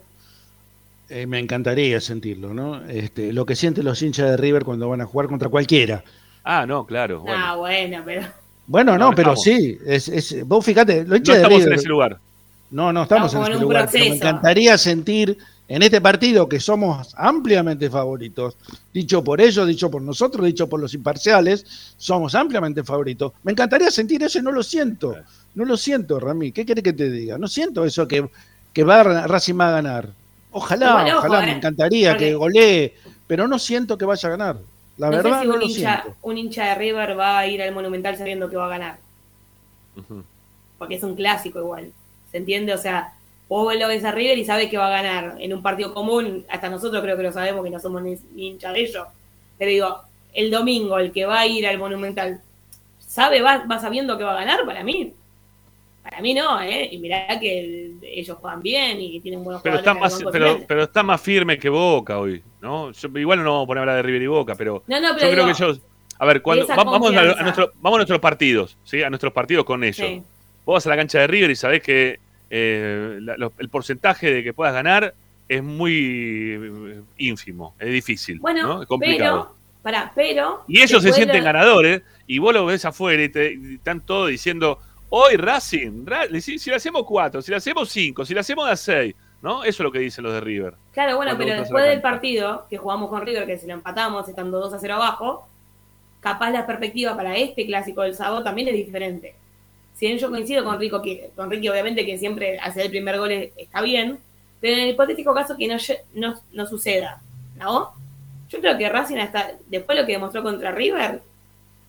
eh, 1.09 1.27
me 1.27 1.41
encantaría 1.41 2.01
sentirlo, 2.01 2.55
¿no? 2.55 2.85
Este, 2.87 3.33
lo 3.33 3.45
que 3.45 3.57
sienten 3.57 3.85
los 3.85 4.01
hinchas 4.01 4.31
de 4.31 4.37
River 4.37 4.65
cuando 4.65 4.89
van 4.89 5.01
a 5.01 5.07
jugar 5.07 5.27
contra 5.27 5.49
cualquiera. 5.49 6.05
Ah, 6.45 6.67
no, 6.67 6.87
claro. 6.87 7.21
Bueno. 7.21 7.37
Ah, 7.45 7.57
bueno, 7.57 8.03
pero. 8.05 8.23
Bueno, 8.73 8.97
no, 8.99 9.11
pero 9.15 9.35
estamos. 9.35 9.43
sí. 9.43 9.79
Es, 9.87 10.09
es- 10.09 10.47
vos 10.47 10.65
fíjate, 10.65 11.01
los 11.01 11.09
No 11.09 11.17
hinchas 11.17 11.37
de 11.37 11.43
estamos 11.43 11.59
River. 11.59 11.73
en 11.75 11.79
ese 11.79 11.89
lugar. 11.89 12.19
No, 12.71 12.93
no 12.93 13.03
estamos, 13.03 13.27
Estamos 13.27 13.49
en 13.49 13.53
ese 13.55 13.63
lugar. 13.63 13.89
pero 13.93 14.05
me 14.05 14.17
encantaría 14.17 14.79
sentir 14.79 15.37
en 15.69 15.83
este 15.83 16.01
partido 16.01 16.49
que 16.49 16.59
somos 16.59 17.15
ampliamente 17.17 17.91
favoritos, 17.91 18.57
dicho 18.93 19.23
por 19.23 19.41
ellos, 19.43 19.67
dicho 19.69 19.91
por 19.91 20.01
nosotros, 20.03 20.45
dicho 20.47 20.69
por 20.69 20.81
los 20.81 20.95
imparciales, 20.95 21.67
somos 21.99 22.35
ampliamente 22.35 22.83
favoritos. 22.83 23.33
Me 23.43 23.53
encantaría 23.53 23.91
sentir 23.91 24.23
eso 24.23 24.39
y 24.39 24.43
no 24.43 24.53
lo 24.53 24.63
siento. 24.63 25.15
No 25.55 25.67
lo 25.67 25.77
siento, 25.77 26.19
Rami. 26.19 26.51
¿Qué 26.53 26.65
querés 26.65 26.83
que 26.83 26.95
te 26.95 27.11
diga? 27.11 27.37
No 27.37 27.47
siento 27.49 27.85
eso 27.85 28.09
que, 28.09 28.27
que 28.73 28.85
va 28.85 29.01
a- 29.01 29.27
Racing 29.27 29.61
va 29.61 29.69
a 29.69 29.73
ganar. 29.73 30.09
Ojalá, 30.51 31.15
ojalá, 31.17 31.43
¿eh? 31.43 31.47
me 31.47 31.53
encantaría 31.57 32.13
Porque- 32.13 32.25
que 32.31 32.35
golee, 32.35 32.95
pero 33.27 33.47
no 33.49 33.59
siento 33.59 33.97
que 33.99 34.05
vaya 34.07 34.27
a 34.29 34.33
ganar. 34.33 34.57
La 34.97 35.11
no 35.11 35.17
verdad 35.17 35.33
sé 35.35 35.41
si 35.41 35.47
no 35.49 35.55
un 35.55 35.61
lo 35.61 35.67
hincha, 35.67 36.05
un 36.23 36.39
hincha 36.39 36.65
de 36.67 36.75
River 36.75 37.19
va 37.19 37.39
a 37.39 37.47
ir 37.47 37.63
al 37.63 37.73
Monumental 37.73 38.17
sabiendo 38.17 38.49
que 38.51 38.57
va 38.57 38.67
a 38.67 38.71
ganar. 38.71 38.99
Porque 40.79 40.97
es 40.97 41.03
un 41.03 41.15
clásico 41.15 41.61
igual. 41.61 41.93
¿Se 42.31 42.39
entiende? 42.39 42.73
O 42.75 42.79
sea, 42.79 43.15
vos 43.49 43.75
lo 43.75 43.89
ves 43.89 44.05
a 44.05 44.13
River 44.13 44.39
y 44.39 44.45
sabes 44.45 44.69
que 44.69 44.79
va 44.79 44.89
a 44.89 45.03
ganar. 45.03 45.37
En 45.39 45.53
un 45.53 45.63
partido 45.63 45.95
común, 45.95 46.45
hasta 46.49 46.69
nosotros 46.69 47.03
creo 47.03 47.17
que 47.17 47.23
lo 47.23 47.33
sabemos 47.33 47.65
que 47.65 47.71
no 47.71 47.81
somos 47.81 48.03
ni, 48.03 48.17
ni 48.35 48.49
hincha 48.49 48.73
de 48.73 48.81
ellos. 48.81 49.07
Pero 49.59 49.71
digo, 49.71 50.01
el 50.35 50.51
domingo, 50.51 50.99
el 50.99 51.13
que 51.13 51.27
va 51.27 51.41
a 51.41 51.47
ir 51.47 51.67
al 51.67 51.79
Monumental, 51.79 52.41
¿sabe, 52.99 53.43
va, 53.43 53.65
va 53.67 53.79
sabiendo 53.79 54.17
que 54.17 54.25
va 54.25 54.33
a 54.33 54.45
ganar? 54.45 54.65
Para 54.65 54.83
mí. 54.83 55.13
Para 56.03 56.21
mí 56.21 56.35
no, 56.35 56.61
¿eh? 56.61 56.89
Y 56.91 56.99
mirá 56.99 57.39
que 57.39 57.61
el- 57.61 57.99
ellos 58.03 58.37
juegan 58.41 58.61
bien 58.61 59.01
y 59.01 59.21
tienen 59.21 59.43
buenos 59.45 59.63
Pero 59.63 59.79
jugadores. 59.79 60.13
está, 60.13 60.23
más, 60.25 60.33
pero, 60.67 60.83
está 60.83 61.03
más 61.03 61.21
firme 61.21 61.59
que 61.59 61.69
Boca 61.69 62.19
hoy, 62.19 62.43
¿no? 62.61 62.91
Yo- 62.93 63.09
igual 63.19 63.43
no 63.45 63.53
vamos 63.53 63.65
a 63.65 63.67
poner 63.69 63.79
a 63.79 63.83
hablar 63.83 63.97
de 63.97 64.03
River 64.03 64.23
y 64.23 64.27
Boca, 64.27 64.55
pero, 64.57 64.83
No, 64.89 65.01
no, 65.01 65.09
yo 65.11 65.15
pero 65.19 65.31
creo 65.33 65.45
digo, 65.47 65.57
que 65.57 65.65
ellos... 65.65 65.81
A 66.19 66.27
ver, 66.27 66.43
cuando, 66.43 66.67
va- 66.67 66.77
vamos, 66.77 67.15
a, 67.15 67.21
a 67.21 67.43
nuestro- 67.43 67.73
vamos 67.81 67.97
a 67.97 67.99
nuestros 67.99 68.21
partidos, 68.21 68.77
¿sí? 68.85 69.03
A 69.03 69.11
nuestros 69.11 69.33
partidos 69.33 69.65
con 69.65 69.83
ellos. 69.85 69.97
Sí. 70.07 70.23
Vos 70.65 70.75
vas 70.75 70.87
a 70.87 70.91
la 70.91 70.97
cancha 70.97 71.19
de 71.21 71.27
River 71.27 71.51
y 71.51 71.57
sabés 71.57 71.83
que 71.83 72.19
eh, 72.51 73.19
la- 73.21 73.51
el 73.59 73.69
porcentaje 73.69 74.33
de 74.33 74.45
que 74.45 74.53
puedas 74.53 74.75
ganar 74.75 75.15
es 75.49 75.63
muy 75.63 75.93
eh, 76.61 77.01
ínfimo, 77.19 77.75
es 77.79 77.91
difícil, 77.91 78.39
Bueno, 78.41 78.63
¿no? 78.63 78.83
Es 78.83 78.89
complicado. 78.89 79.55
pero, 79.55 79.83
pará, 79.83 80.13
pero. 80.15 80.63
Y 80.69 80.81
ellos 80.83 81.03
se 81.03 81.13
sienten 81.13 81.43
ganadores 81.45 82.03
y 82.27 82.39
vos 82.39 82.53
lo 82.55 82.67
ves 82.67 82.85
afuera 82.85 83.23
y, 83.23 83.29
te, 83.29 83.55
y 83.55 83.75
están 83.77 84.01
todos 84.01 84.29
diciendo, 84.31 84.79
hoy 85.15 85.37
Racing, 85.37 86.07
Ra- 86.07 86.27
si, 86.41 86.59
si 86.59 86.71
le 86.71 86.77
hacemos 86.77 87.05
cuatro, 87.07 87.43
si 87.43 87.51
le 87.51 87.59
hacemos 87.59 87.91
cinco, 87.91 88.25
si 88.25 88.33
le 88.33 88.41
hacemos 88.41 88.67
a 88.69 88.75
seis, 88.77 89.15
¿no? 89.43 89.63
Eso 89.63 89.83
es 89.83 89.85
lo 89.85 89.93
que 89.93 89.99
dicen 89.99 90.25
los 90.25 90.33
de 90.33 90.41
River. 90.41 90.75
Claro, 90.93 91.17
bueno, 91.17 91.33
pero 91.37 91.51
después 91.61 91.85
del 91.85 92.01
partido 92.01 92.67
que 92.71 92.79
jugamos 92.79 93.11
con 93.11 93.21
River, 93.27 93.45
que 93.47 93.59
si 93.59 93.67
lo 93.67 93.75
empatamos 93.75 94.27
estando 94.29 94.59
2 94.59 94.73
a 94.73 94.79
0 94.79 94.95
abajo, 94.95 95.47
capaz 96.21 96.51
la 96.51 96.67
perspectiva 96.67 97.15
para 97.17 97.37
este 97.37 97.67
clásico 97.67 98.03
del 98.03 98.15
sábado 98.15 98.43
también 98.43 98.69
es 98.69 98.75
diferente. 98.75 99.35
Si 99.95 100.07
bien 100.07 100.19
yo 100.19 100.31
coincido 100.31 100.65
con 100.65 100.79
Rico, 100.81 101.03
que, 101.03 101.31
con 101.37 101.51
Ricky, 101.51 101.69
obviamente 101.69 102.07
que 102.07 102.17
siempre 102.19 102.59
hacer 102.59 102.85
el 102.87 102.91
primer 102.91 103.19
gol 103.19 103.31
es- 103.33 103.53
está 103.57 103.83
bien, 103.83 104.19
pero 104.61 104.75
en 104.75 104.81
el 104.85 104.91
hipotético 104.91 105.35
caso 105.35 105.57
que 105.57 105.69
no, 105.69 105.77
no, 106.15 106.41
no 106.53 106.67
suceda, 106.67 107.21
¿no? 107.57 107.91
Yo 108.49 108.61
creo 108.61 108.79
que 108.79 108.89
Racing 108.89 109.17
hasta 109.19 109.53
después 109.67 109.97
de 109.97 110.03
lo 110.03 110.07
que 110.07 110.13
demostró 110.15 110.43
contra 110.43 110.71
River, 110.73 111.21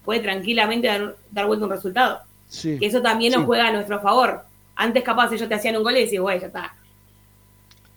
puede 0.03 0.19
tranquilamente 0.19 0.88
dar, 0.88 1.15
dar 1.32 1.45
vuelta 1.45 1.65
un 1.65 1.71
resultado. 1.71 2.21
Sí. 2.53 2.77
Que 2.77 2.85
eso 2.85 3.01
también 3.01 3.33
nos 3.33 3.45
juega 3.45 3.67
a 3.67 3.71
nuestro 3.73 3.99
favor. 3.99 4.43
Antes 4.75 5.03
capaz 5.03 5.31
ellos 5.33 5.49
te 5.49 5.55
hacían 5.55 5.75
un 5.75 5.83
gol 5.83 5.97
y 5.97 6.03
decís, 6.03 6.19
güey, 6.19 6.39
ya 6.39 6.47
está. 6.47 6.75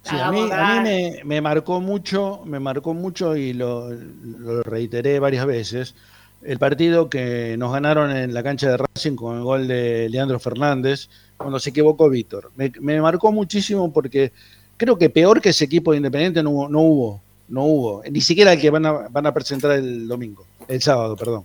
Sí, 0.03 0.17
a 0.19 0.31
mí, 0.31 0.41
a 0.41 0.47
ganar. 0.47 0.83
mí 0.83 0.89
me, 0.89 1.21
me 1.25 1.41
marcó 1.41 1.81
mucho, 1.81 2.41
me 2.45 2.59
marcó 2.61 2.95
mucho 2.95 3.37
y 3.37 3.53
lo, 3.53 3.91
lo 3.91 4.63
reiteré 4.63 5.19
varias 5.19 5.45
veces. 5.47 5.95
el 6.43 6.59
partido 6.59 7.11
que 7.11 7.57
nos 7.59 7.73
ganaron 7.73 8.11
en 8.17 8.33
la 8.33 8.43
cancha 8.43 8.71
de 8.71 8.77
Racing 8.77 9.17
con 9.17 9.37
el 9.37 9.43
gol 9.43 9.67
de 9.67 10.09
Leandro 10.09 10.39
Fernández, 10.39 11.09
cuando 11.37 11.59
se 11.59 11.71
equivocó 11.71 12.09
Víctor. 12.09 12.51
Me, 12.57 12.73
me 12.81 13.01
marcó 13.01 13.33
muchísimo 13.33 13.93
porque 13.93 14.33
creo 14.77 14.97
que 14.97 15.11
peor 15.11 15.41
que 15.41 15.49
ese 15.51 15.65
equipo 15.65 15.91
de 15.91 15.97
Independiente 15.99 16.43
no, 16.43 16.51
hubo- 16.51 16.69
no 16.69 16.81
hubo, 16.81 17.21
no 17.49 17.65
hubo, 17.65 18.03
ni 18.11 18.21
siquiera 18.21 18.53
el 18.53 18.61
que 18.61 18.71
van 18.71 18.87
a, 18.87 18.93
van 19.11 19.27
a 19.27 19.35
presentar 19.35 19.73
el 19.73 20.07
domingo, 20.07 20.45
el 20.69 20.81
sábado, 20.81 21.17
perdón. 21.17 21.45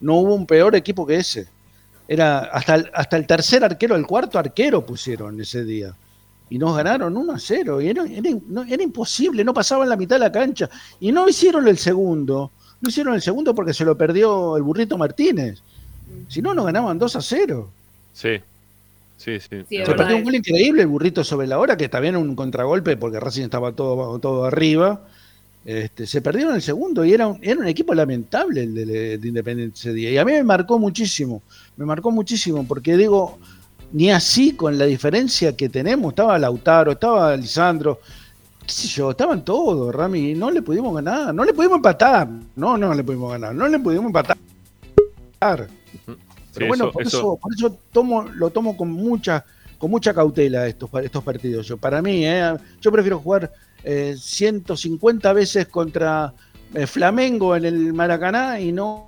No 0.00 0.14
hubo 0.14 0.34
un 0.34 0.46
peor 0.46 0.74
equipo 0.76 1.06
que 1.06 1.16
ese. 1.16 1.46
Era 2.08 2.38
hasta 2.38 2.74
el, 2.76 2.90
hasta 2.94 3.16
el 3.18 3.26
tercer 3.26 3.62
arquero, 3.62 3.94
el 3.94 4.06
cuarto 4.06 4.38
arquero 4.38 4.84
pusieron 4.84 5.38
ese 5.40 5.62
día. 5.64 5.94
Y 6.50 6.56
nos 6.58 6.74
ganaron 6.74 7.14
1 7.14 7.32
a 7.34 7.38
0. 7.38 7.80
Y 7.82 7.88
era, 7.88 8.04
era- 8.06 8.30
no- 8.48 8.64
era 8.64 8.82
imposible, 8.82 9.44
no 9.44 9.52
pasaban 9.52 9.88
la 9.88 9.96
mitad 9.96 10.16
de 10.16 10.20
la 10.20 10.32
cancha. 10.32 10.70
Y 10.98 11.12
no 11.12 11.28
hicieron 11.28 11.68
el 11.68 11.76
segundo. 11.76 12.50
No 12.80 12.88
hicieron 12.88 13.14
el 13.14 13.20
segundo 13.20 13.54
porque 13.54 13.74
se 13.74 13.84
lo 13.84 13.96
perdió 13.98 14.56
el 14.56 14.62
burrito 14.62 14.96
Martínez. 14.96 15.60
Si 16.28 16.40
no, 16.40 16.54
nos 16.54 16.64
ganaban 16.64 16.98
2 16.98 17.16
a 17.16 17.20
0. 17.20 17.70
Sí. 18.14 18.40
Sí, 19.18 19.38
sí. 19.40 19.64
Se 19.68 19.94
perdió 19.94 20.16
un 20.16 20.24
gol 20.24 20.36
increíble 20.36 20.82
el 20.82 20.86
burrito 20.88 21.22
sobre 21.24 21.46
la 21.48 21.58
hora, 21.58 21.76
que 21.76 21.88
también 21.88 22.16
un 22.16 22.34
contragolpe 22.36 22.96
porque 22.96 23.18
Racing 23.20 23.42
estaba 23.42 23.72
todo, 23.72 24.18
todo 24.20 24.44
arriba. 24.44 25.02
Este, 25.64 26.06
se 26.06 26.22
perdieron 26.22 26.54
el 26.54 26.62
segundo 26.62 27.04
y 27.04 27.12
era 27.12 27.26
un, 27.26 27.38
era 27.42 27.58
un 27.60 27.66
equipo 27.66 27.92
lamentable 27.94 28.62
el 28.62 28.74
de, 28.74 29.18
de 29.18 29.28
Independiente 29.28 29.76
ese 29.76 29.92
día. 29.92 30.10
Y 30.12 30.16
a 30.16 30.24
mí 30.24 30.32
me 30.32 30.44
marcó 30.44 30.78
muchísimo, 30.78 31.42
me 31.78 31.86
marcó 31.86 32.10
muchísimo 32.10 32.66
porque 32.66 32.96
digo, 32.96 33.38
ni 33.92 34.10
así 34.10 34.52
con 34.52 34.76
la 34.76 34.84
diferencia 34.84 35.56
que 35.56 35.68
tenemos, 35.70 36.10
estaba 36.12 36.38
Lautaro, 36.38 36.92
estaba 36.92 37.34
Lisandro, 37.36 38.00
qué 38.66 38.72
sé 38.72 38.88
yo, 38.88 39.12
estaban 39.12 39.44
todos, 39.44 39.94
Rami, 39.94 40.34
no 40.34 40.50
le 40.50 40.60
pudimos 40.60 40.94
ganar, 40.94 41.34
no 41.34 41.44
le 41.44 41.54
pudimos 41.54 41.76
empatar, 41.76 42.28
no, 42.56 42.76
no 42.76 42.92
le 42.92 43.02
pudimos 43.04 43.30
ganar, 43.32 43.54
no 43.54 43.66
le 43.66 43.78
pudimos 43.78 44.06
empatar. 44.06 44.36
Pero 46.54 46.66
bueno, 46.66 46.84
eso- 46.86 46.92
por 46.92 47.02
eso- 47.02 47.18
eso, 47.18 47.38
por 47.40 47.54
eso 47.54 47.78
tomo, 47.92 48.22
lo 48.24 48.50
tomo 48.50 48.76
con 48.76 48.90
mucha, 48.90 49.44
con 49.78 49.90
mucha 49.90 50.12
cautela 50.12 50.66
estos, 50.66 50.90
estos 51.02 51.22
partidos. 51.22 51.66
Yo, 51.66 51.76
para 51.76 52.02
mí, 52.02 52.26
eh, 52.26 52.56
yo 52.80 52.90
prefiero 52.92 53.20
jugar 53.20 53.52
eh, 53.84 54.16
150 54.18 55.32
veces 55.32 55.68
contra 55.68 56.34
eh, 56.74 56.86
Flamengo 56.88 57.54
en 57.54 57.64
el 57.64 57.92
Maracaná 57.94 58.58
y 58.60 58.72
no 58.72 59.07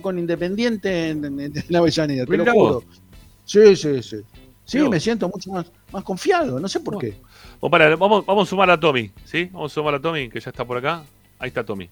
con 0.00 0.18
Independiente 0.18 1.10
en, 1.10 1.24
en- 1.24 1.40
en 1.40 1.52
Avellaneda, 1.76 2.26
te 2.26 2.36
lo 2.36 2.52
juro. 2.52 2.84
Sí, 3.44 3.74
sí, 3.76 4.02
sí. 4.02 4.16
Sí, 4.64 4.78
me 4.86 5.00
siento 5.00 5.28
mucho 5.30 5.50
más, 5.50 5.64
más 5.90 6.04
confiado, 6.04 6.60
no 6.60 6.68
sé 6.68 6.80
por 6.80 6.98
qué. 6.98 7.16
Vamos, 7.60 7.70
para, 7.70 7.96
vamos, 7.96 8.26
vamos 8.26 8.46
a 8.46 8.50
sumar 8.50 8.70
a 8.70 8.78
Tommy, 8.78 9.10
¿sí? 9.24 9.46
Vamos 9.50 9.72
a 9.72 9.74
sumar 9.74 9.94
a 9.94 10.00
Tommy, 10.00 10.28
que 10.28 10.38
ya 10.40 10.50
está 10.50 10.64
por 10.66 10.76
acá. 10.76 11.04
Ahí 11.38 11.48
está 11.48 11.64
Tommy. 11.64 11.88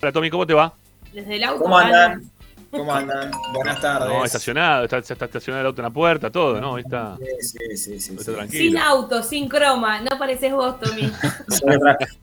Hola 0.00 0.12
Tommy, 0.12 0.30
¿cómo 0.30 0.46
te 0.46 0.54
va? 0.54 0.72
Desde 1.12 1.36
el 1.36 1.42
auto. 1.44 1.64
¿Cómo 1.64 1.76
andan? 1.78 2.30
¿Cómo 2.70 2.94
andan? 2.94 3.30
Buenas 3.52 3.80
tardes. 3.80 4.08
No, 4.08 4.24
estacionado, 4.24 4.84
está, 4.84 4.98
está 4.98 5.24
estacionado 5.26 5.60
el 5.62 5.66
auto 5.66 5.82
en 5.82 5.84
la 5.84 5.90
puerta, 5.90 6.30
todo, 6.30 6.60
¿no? 6.60 6.76
Ahí 6.76 6.82
está, 6.84 7.18
Sí, 7.40 7.48
sí, 7.48 7.76
sí, 7.76 8.00
sí. 8.00 8.12
está 8.12 8.24
Sin 8.24 8.34
tranquilo. 8.34 8.80
auto, 8.80 9.22
sin 9.24 9.48
croma. 9.48 10.00
No 10.00 10.16
pareces 10.18 10.52
vos, 10.52 10.78
Tommy. 10.80 11.02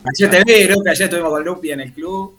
Ayer 0.05 0.29
te 0.31 0.37
vi, 0.45 0.65
creo 0.67 0.81
que 0.83 0.89
ayer 0.89 1.03
estuvimos 1.03 1.31
con 1.31 1.43
Lupi 1.43 1.71
en 1.71 1.81
el 1.81 1.93
club. 1.93 2.38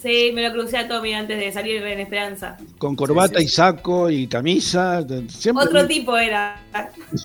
Sí, 0.00 0.30
me 0.34 0.46
lo 0.46 0.52
crucé 0.52 0.76
a 0.76 0.86
Tommy 0.86 1.14
antes 1.14 1.38
de 1.38 1.50
salir 1.52 1.82
en 1.82 2.00
Esperanza. 2.00 2.58
Con 2.78 2.94
corbata 2.94 3.40
y 3.40 3.48
saco 3.48 4.10
y 4.10 4.26
camisa, 4.26 5.04
siempre. 5.28 5.64
Otro 5.64 5.86
tipo 5.86 6.16
era. 6.16 6.60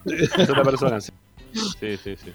Es 0.06 0.50
otra 0.50 0.64
persona, 0.64 1.02
sí. 1.02 1.12
Sí, 1.54 1.98
sí, 1.98 2.16
sí. 2.16 2.32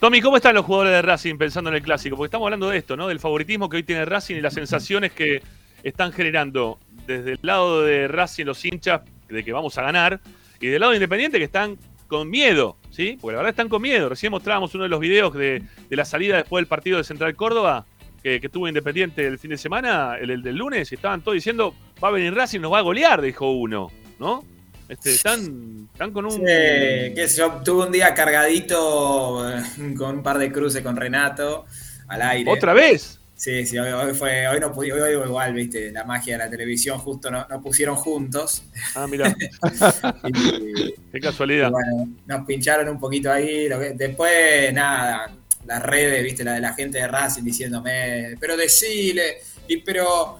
Tommy, 0.00 0.20
¿cómo 0.20 0.36
están 0.36 0.56
los 0.56 0.64
jugadores 0.64 0.92
de 0.94 1.02
Racing 1.02 1.38
pensando 1.38 1.70
en 1.70 1.76
el 1.76 1.82
clásico? 1.82 2.16
Porque 2.16 2.26
estamos 2.26 2.46
hablando 2.46 2.68
de 2.68 2.78
esto, 2.78 2.96
¿no? 2.96 3.06
Del 3.06 3.20
favoritismo 3.20 3.68
que 3.68 3.76
hoy 3.76 3.82
tiene 3.84 4.04
Racing 4.04 4.36
y 4.36 4.40
las 4.40 4.54
sensaciones 4.54 5.12
que 5.12 5.40
están 5.84 6.12
generando 6.12 6.80
desde 7.06 7.32
el 7.32 7.38
lado 7.42 7.82
de 7.82 8.08
Racing 8.08 8.46
los 8.46 8.64
hinchas 8.64 9.02
de 9.28 9.44
que 9.44 9.52
vamos 9.52 9.78
a 9.78 9.82
ganar 9.82 10.20
y 10.60 10.66
del 10.66 10.80
lado 10.80 10.90
de 10.90 10.96
Independiente 10.96 11.38
que 11.38 11.44
están 11.44 11.78
con 12.08 12.28
miedo, 12.28 12.76
¿sí? 12.90 13.16
Porque 13.20 13.34
la 13.34 13.38
verdad 13.38 13.50
están 13.50 13.68
con 13.68 13.80
miedo. 13.80 14.08
Recién 14.08 14.32
mostrábamos 14.32 14.74
uno 14.74 14.82
de 14.82 14.90
los 14.90 14.98
videos 14.98 15.32
de, 15.32 15.62
de 15.88 15.96
la 15.96 16.04
salida 16.04 16.36
después 16.38 16.60
del 16.60 16.66
partido 16.66 16.98
de 16.98 17.04
Central 17.04 17.36
Córdoba 17.36 17.86
que, 18.22 18.40
que 18.40 18.48
tuvo 18.48 18.68
Independiente 18.68 19.26
el 19.26 19.38
fin 19.38 19.50
de 19.50 19.58
semana, 19.58 20.16
el, 20.20 20.30
el 20.30 20.42
del 20.42 20.56
lunes, 20.56 20.90
y 20.92 20.94
estaban 20.94 21.22
todos 21.22 21.34
diciendo, 21.34 21.74
va 22.02 22.08
a 22.08 22.12
venir 22.12 22.34
Racing, 22.34 22.60
nos 22.60 22.72
va 22.72 22.78
a 22.78 22.82
golear, 22.82 23.20
dijo 23.22 23.50
uno, 23.50 23.90
¿no? 24.18 24.44
Este, 24.88 25.12
están, 25.12 25.88
están 25.92 26.10
con 26.12 26.24
un... 26.26 26.32
Sí, 26.32 26.38
sé 26.44 27.28
yo, 27.38 27.60
tuve 27.64 27.86
un 27.86 27.92
día 27.92 28.12
cargadito 28.12 29.48
eh, 29.48 29.62
con 29.96 30.16
un 30.16 30.22
par 30.22 30.38
de 30.38 30.50
cruces 30.50 30.82
con 30.82 30.96
Renato 30.96 31.64
al 32.08 32.22
aire. 32.22 32.50
¿Otra 32.50 32.72
vez? 32.72 33.18
Sí, 33.36 33.64
sí, 33.64 33.78
hoy, 33.78 33.88
hoy 33.90 34.12
fue, 34.14 34.46
hoy 34.48 34.60
no 34.60 34.70
pudimos, 34.72 35.00
hoy 35.00 35.12
igual, 35.14 35.54
viste, 35.54 35.90
la 35.92 36.04
magia 36.04 36.36
de 36.36 36.44
la 36.44 36.50
televisión 36.50 36.98
justo 36.98 37.30
no- 37.30 37.46
nos 37.48 37.62
pusieron 37.62 37.96
juntos. 37.96 38.64
Ah, 38.94 39.06
mira. 39.08 39.34
Qué 41.12 41.20
casualidad. 41.20 41.70
Bueno, 41.70 42.08
nos 42.26 42.46
pincharon 42.46 42.88
un 42.88 42.98
poquito 42.98 43.30
ahí. 43.32 43.68
lo 43.68 43.78
que- 43.78 43.94
después, 43.94 44.72
nada, 44.74 45.30
las 45.70 45.82
redes, 45.82 46.22
viste, 46.22 46.44
la 46.44 46.52
de 46.54 46.60
la 46.60 46.74
gente 46.74 46.98
de 46.98 47.08
Racing 47.08 47.42
diciéndome, 47.42 48.36
pero 48.40 48.56
decile, 48.56 49.38
y 49.68 49.78
pero, 49.78 50.38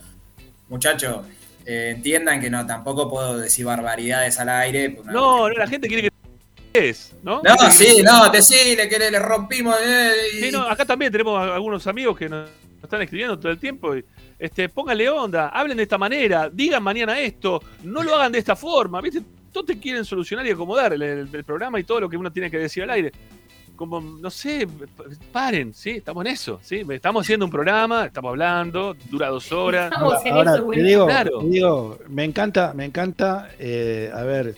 muchachos, 0.69 1.25
eh, 1.67 1.93
entiendan 1.97 2.41
que 2.41 2.51
no, 2.51 2.67
tampoco 2.67 3.09
puedo 3.09 3.39
decir 3.39 3.65
barbaridades 3.65 4.39
al 4.39 4.49
aire. 4.49 4.99
No, 5.07 5.13
no, 5.13 5.49
la 5.51 5.67
gente 5.67 5.89
quiere 5.89 6.11
que 6.73 6.89
es, 6.89 7.13
¿no? 7.23 7.43
No, 7.43 7.71
sí, 7.71 8.03
no, 8.03 8.31
decile 8.31 8.89
que 8.89 8.99
le, 8.99 9.11
le 9.11 9.19
rompimos. 9.19 9.77
eh, 9.85 10.13
y- 10.35 10.41
Sí, 10.45 10.51
no, 10.53 10.63
acá 10.63 10.85
también 10.85 11.11
tenemos 11.13 11.41
algunos 11.41 11.87
amigos 11.87 12.17
que 12.19 12.29
nos 12.29 12.49
nos 12.81 12.85
están 12.85 13.03
escribiendo 13.03 13.39
todo 13.39 13.53
el 13.53 13.59
tiempo. 13.59 13.95
Y, 13.95 14.03
este, 14.39 14.71
pónganle 14.71 15.07
onda, 15.11 15.49
hablen 15.51 15.77
de 15.77 15.83
esta 15.83 15.99
manera, 15.99 16.49
digan 16.51 16.83
mañana 16.83 17.21
esto, 17.21 17.63
no 17.83 18.03
lo 18.03 18.15
hagan 18.17 18.33
de 18.33 18.39
esta 18.39 18.57
forma, 18.57 19.03
¿viste? 19.03 19.21
Todos 19.53 19.67
te 19.67 19.79
quieren 19.79 20.03
solucionar 20.03 20.47
y 20.47 20.51
acomodar 20.51 20.95
el, 20.95 21.03
el- 21.03 21.29
el 21.31 21.45
programa 21.45 21.79
y 21.79 21.85
todo 21.85 22.01
lo 22.01 22.09
que 22.09 22.17
uno 22.17 22.33
tiene 22.33 22.51
que 22.51 22.57
decir 22.57 22.83
al 22.85 22.91
aire. 22.91 23.13
Como, 23.81 23.99
no 23.99 24.29
sé, 24.29 24.69
paren, 25.33 25.73
¿sí? 25.73 25.93
Estamos 25.93 26.27
en 26.27 26.33
eso, 26.33 26.61
¿sí? 26.63 26.83
Estamos 26.91 27.25
haciendo 27.25 27.47
un 27.47 27.51
programa, 27.51 28.05
estamos 28.05 28.29
hablando, 28.29 28.95
dura 29.11 29.29
dos 29.31 29.51
horas. 29.53 29.91
Estamos 29.91 30.27
en 30.27 30.35
Ahora, 30.35 30.51
eso, 30.51 30.59
te 30.59 30.65
güey. 30.67 30.83
digo, 30.83 31.07
Claro. 31.07 31.39
te 31.39 31.47
digo, 31.47 31.99
me 32.11 32.25
encanta, 32.25 32.75
me 32.75 32.85
encanta, 32.85 33.49
eh, 33.59 34.11
a 34.15 34.23
ver, 34.25 34.55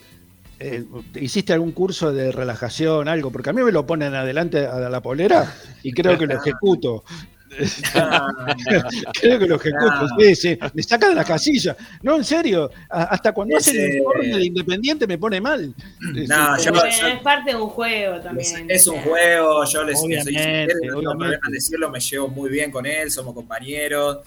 eh, 0.59 0.85
¿hiciste 1.21 1.53
algún 1.53 1.71
curso 1.71 2.13
de 2.13 2.33
relajación, 2.33 3.07
algo? 3.07 3.31
Porque 3.31 3.51
a 3.51 3.53
mí 3.53 3.63
me 3.63 3.71
lo 3.71 3.87
ponen 3.87 4.13
adelante 4.13 4.67
a 4.67 4.89
la 4.91 5.01
polera 5.01 5.55
y 5.85 5.93
creo 5.93 6.19
que 6.19 6.27
lo 6.27 6.35
ejecuto. 6.45 7.05
creo 9.21 9.39
que 9.39 9.47
lo 9.47 9.57
ejecuto, 9.57 10.07
No. 10.09 10.09
sí, 10.19 10.35
sí, 10.35 10.59
me 10.75 10.83
saca 10.83 11.09
de 11.09 11.15
la 11.15 11.25
casilla. 11.25 11.77
No, 12.03 12.17
en 12.17 12.25
serio, 12.25 12.71
hasta 12.89 13.33
cuando 13.33 13.57
hace 13.57 13.71
el 13.87 13.97
informe 13.97 14.27
de 14.29 14.45
Independiente 14.45 15.07
me 15.07 15.19
pone 15.19 15.41
mal. 15.41 15.75
No, 16.01 16.57
Sí, 16.59 16.65
yo- 16.65 16.73
Bueno, 16.73 16.87
es 17.09 17.21
parte 17.23 17.51
de 17.51 17.57
un 17.57 17.69
juego 17.69 18.21
también. 18.21 18.71
Es 18.71 18.87
un 18.87 19.01
juego, 19.01 19.65
yo 19.65 19.85
les 19.85 20.01
soy 20.01 20.15
sincero, 20.23 20.75
no 20.85 20.99
tengo 21.01 21.13
problema 21.13 21.41
en 21.47 21.53
decirlo, 21.53 21.91
me 21.91 22.01
llevo 22.01 22.29
muy 22.29 22.51
bien 22.51 22.71
con 22.71 22.87
él, 22.87 23.11
somos 23.11 23.35
compañeros. 23.35 24.19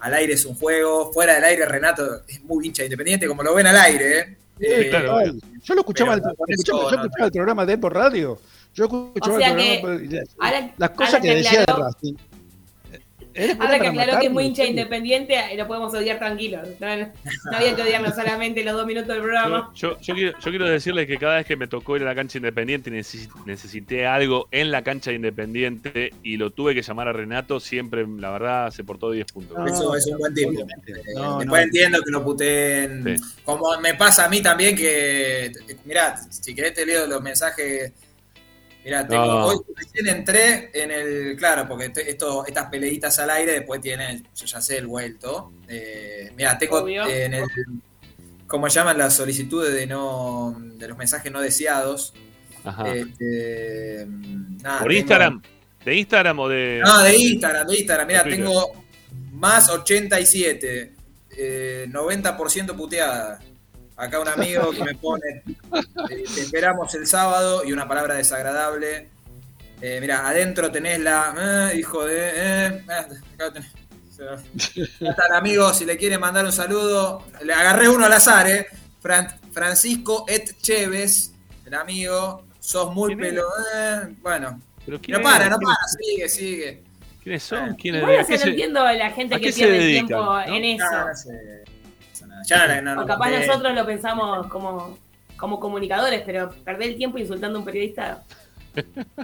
Al 0.00 0.12
aire 0.14 0.34
es 0.34 0.44
un 0.44 0.54
juego, 0.54 1.10
fuera 1.12 1.34
del 1.34 1.44
aire 1.44 1.64
Renato 1.64 2.22
es 2.28 2.42
muy 2.44 2.66
hincha 2.66 2.82
de 2.82 2.86
independiente, 2.88 3.26
como 3.26 3.42
lo 3.42 3.54
ven 3.54 3.66
al 3.66 3.76
aire. 3.78 4.18
¿eh? 4.18 4.36
Sí, 4.58 4.66
Eh, 4.68 4.86
claro. 4.90 5.18
Yo 5.62 5.74
lo 5.74 5.80
escuchaba, 5.80 6.14
Pero 6.16 6.26
al- 6.28 6.34
escuchaba- 6.48 6.78
yo 6.90 6.96
no- 6.96 7.02
escuchaba 7.04 7.26
el 7.26 7.32
programa 7.32 7.66
de 7.66 7.78
por 7.78 7.94
radio. 7.94 8.38
Yo 8.74 8.84
escuchaba 8.84 9.36
O 9.36 9.38
sea 9.38 9.48
el 9.50 9.56
que 9.56 9.78
programa 9.80 9.98
por- 9.98 10.04
y 10.04 10.08
las- 10.14 10.28
ahora- 10.38 10.74
las 10.76 10.90
cosas 10.90 11.14
ahora 11.14 11.22
que 11.22 11.28
que 11.28 11.34
decía 11.36 11.60
de 11.60 11.72
Racing. 11.72 12.14
Ahora 13.58 13.78
que 13.80 13.88
aclaró 13.88 14.18
que 14.20 14.26
es 14.26 14.32
muy 14.32 14.44
hincha 14.44 14.64
independiente, 14.64 15.36
lo 15.56 15.66
podemos 15.66 15.92
odiar 15.94 16.18
tranquilos. 16.18 16.68
No, 16.80 16.86
había 17.56 17.74
que 17.76 17.82
odiarnos 17.82 18.14
solamente 18.14 18.62
los 18.64 18.74
dos 18.74 18.86
minutos 18.86 19.08
del 19.08 19.20
programa. 19.22 19.70
Yo, 19.74 19.92
yo, 19.94 20.00
yo 20.00 20.14
quiero, 20.14 20.38
yo 20.38 20.50
quiero 20.50 20.68
decirles 20.68 21.06
que 21.06 21.18
cada 21.18 21.36
vez 21.36 21.46
que 21.46 21.56
me 21.56 21.66
tocó 21.66 21.96
ir 21.96 22.02
a 22.02 22.06
la 22.06 22.14
cancha 22.14 22.38
independiente 22.38 22.90
y 22.90 22.92
necesi- 22.94 23.28
necesité 23.44 24.06
algo 24.06 24.48
en 24.50 24.70
la 24.70 24.82
cancha 24.82 25.12
independiente 25.12 26.12
y 26.22 26.36
lo 26.36 26.50
tuve 26.50 26.74
que 26.74 26.82
llamar 26.82 27.08
a 27.08 27.12
Renato, 27.12 27.60
siempre, 27.60 28.06
la 28.06 28.30
verdad, 28.30 28.70
se 28.70 28.84
portó 28.84 29.10
10 29.10 29.26
puntos. 29.32 29.56
No, 29.58 29.66
Eso 29.66 29.96
es 29.96 30.06
un 30.06 30.18
buen 30.18 30.34
tipo. 30.34 30.52
Eh, 30.52 30.64
No, 31.16 31.38
Después 31.38 31.46
no. 31.60 31.64
entiendo 31.64 32.02
que 32.02 32.10
lo 32.10 32.24
puteen. 32.24 33.04
Sí. 33.04 33.24
Como 33.44 33.78
me 33.80 33.94
pasa 33.94 34.26
a 34.26 34.28
mí 34.28 34.40
también 34.42 34.76
que. 34.76 35.52
Mirá, 35.84 36.16
si 36.30 36.54
querés 36.54 36.74
te 36.74 36.86
leo 36.86 37.06
los 37.06 37.20
mensajes. 37.22 37.92
Mirá, 38.84 39.06
tengo, 39.08 39.24
No. 39.24 39.46
hoy 39.46 39.56
recién 39.74 40.06
entré 40.08 40.70
en 40.74 40.90
el. 40.90 41.36
Claro, 41.36 41.66
porque 41.66 41.88
te- 41.88 42.10
esto, 42.10 42.44
estas 42.46 42.66
peleitas 42.68 43.18
al 43.18 43.30
aire 43.30 43.52
después 43.52 43.80
tienen. 43.80 44.26
Yo 44.36 44.44
ya 44.46 44.60
sé 44.60 44.76
el 44.78 44.86
vuelto. 44.86 45.52
Eh, 45.68 46.30
mirá, 46.36 46.58
tengo 46.58 46.78
Obvio. 46.78 47.06
eh, 47.06 47.24
en 47.24 47.34
el. 47.34 47.44
¿Cómo 48.46 48.68
llaman 48.68 48.98
las 48.98 49.14
solicitudes 49.14 49.72
de 49.72 49.86
no 49.86 50.54
de 50.60 50.86
los 50.88 50.98
mensajes 50.98 51.32
no 51.32 51.40
deseados? 51.40 52.12
Ajá. 52.62 52.94
Este, 52.94 54.06
nada, 54.06 54.80
¿Por 54.80 54.88
tengo- 54.88 55.00
Instagram? 55.00 55.42
¿De 55.84 55.94
Instagram 55.96 56.38
o 56.40 56.48
de.? 56.48 56.80
no, 56.84 57.02
de 57.02 57.16
Instagram, 57.16 57.66
de 57.66 57.76
Instagram. 57.78 58.06
Mira, 58.06 58.24
tengo 58.24 58.84
más 59.32 59.68
87, 59.70 60.92
eh, 61.36 61.86
90% 61.88 62.74
puteada. 62.76 63.40
Acá 63.96 64.18
un 64.20 64.28
amigo 64.28 64.70
que 64.72 64.82
me 64.82 64.94
pone, 64.96 65.42
eh, 66.10 66.24
te 66.34 66.40
esperamos 66.40 66.92
el 66.94 67.06
sábado 67.06 67.62
y 67.64 67.72
una 67.72 67.86
palabra 67.86 68.14
desagradable. 68.14 69.08
Eh, 69.80 69.98
mira, 70.00 70.26
adentro 70.28 70.70
tenés 70.72 70.98
la, 71.00 71.70
eh, 71.72 71.78
hijo 71.78 72.04
de, 72.04 72.16
eh, 72.30 72.66
eh, 72.66 72.84
acá 73.34 73.52
tenés. 73.52 73.70
Ya 75.00 75.10
está 75.10 75.26
el 75.28 75.34
amigo, 75.34 75.72
si 75.74 75.84
le 75.84 75.96
quiere 75.96 76.18
mandar 76.18 76.44
un 76.44 76.52
saludo. 76.52 77.24
Le 77.42 77.52
agarré 77.52 77.88
uno 77.88 78.04
al 78.06 78.12
azar, 78.12 78.48
¿eh? 78.48 78.66
Fran- 79.02 79.38
Francisco 79.52 80.24
Et 80.28 80.56
Chévez, 80.60 81.32
el 81.66 81.74
amigo. 81.74 82.44
Sos 82.60 82.94
muy 82.94 83.14
pelo. 83.14 83.42
eh, 83.76 84.14
bueno. 84.22 84.60
¿Pero 84.86 85.00
quién 85.00 85.18
No 85.18 85.22
para, 85.22 85.48
no 85.50 85.58
¿Quién 85.58 85.66
para, 85.68 85.88
sigue, 85.88 86.28
sigue. 86.28 86.82
¿Quiénes 87.22 87.42
son? 87.42 87.74
¿Quiénes 87.74 88.02
Igual, 88.02 88.16
o 88.16 88.20
¿A 88.20 88.24
sea, 88.24 88.26
qué 88.26 88.38
no 88.38 88.42
se- 88.44 88.50
entiendo 88.50 88.84
la 88.92 89.10
gente 89.10 89.40
que 89.40 89.52
se 89.52 89.58
pierde 89.58 89.76
el 89.76 89.82
dedican, 89.82 90.06
tiempo 90.06 90.24
no? 90.24 90.42
en 90.56 90.64
eso. 90.64 90.84
No 91.06 91.14
sé. 91.16 91.64
Ya 92.46 92.80
no, 92.80 92.94
no, 92.96 93.02
o 93.02 93.06
capaz 93.06 93.30
eh, 93.32 93.46
nosotros 93.46 93.74
lo 93.74 93.86
pensamos 93.86 94.46
como, 94.48 94.98
como 95.36 95.58
comunicadores, 95.60 96.22
pero 96.24 96.50
perder 96.64 96.90
el 96.90 96.96
tiempo 96.96 97.18
insultando 97.18 97.56
a 97.56 97.60
un 97.60 97.64
periodista. 97.64 98.22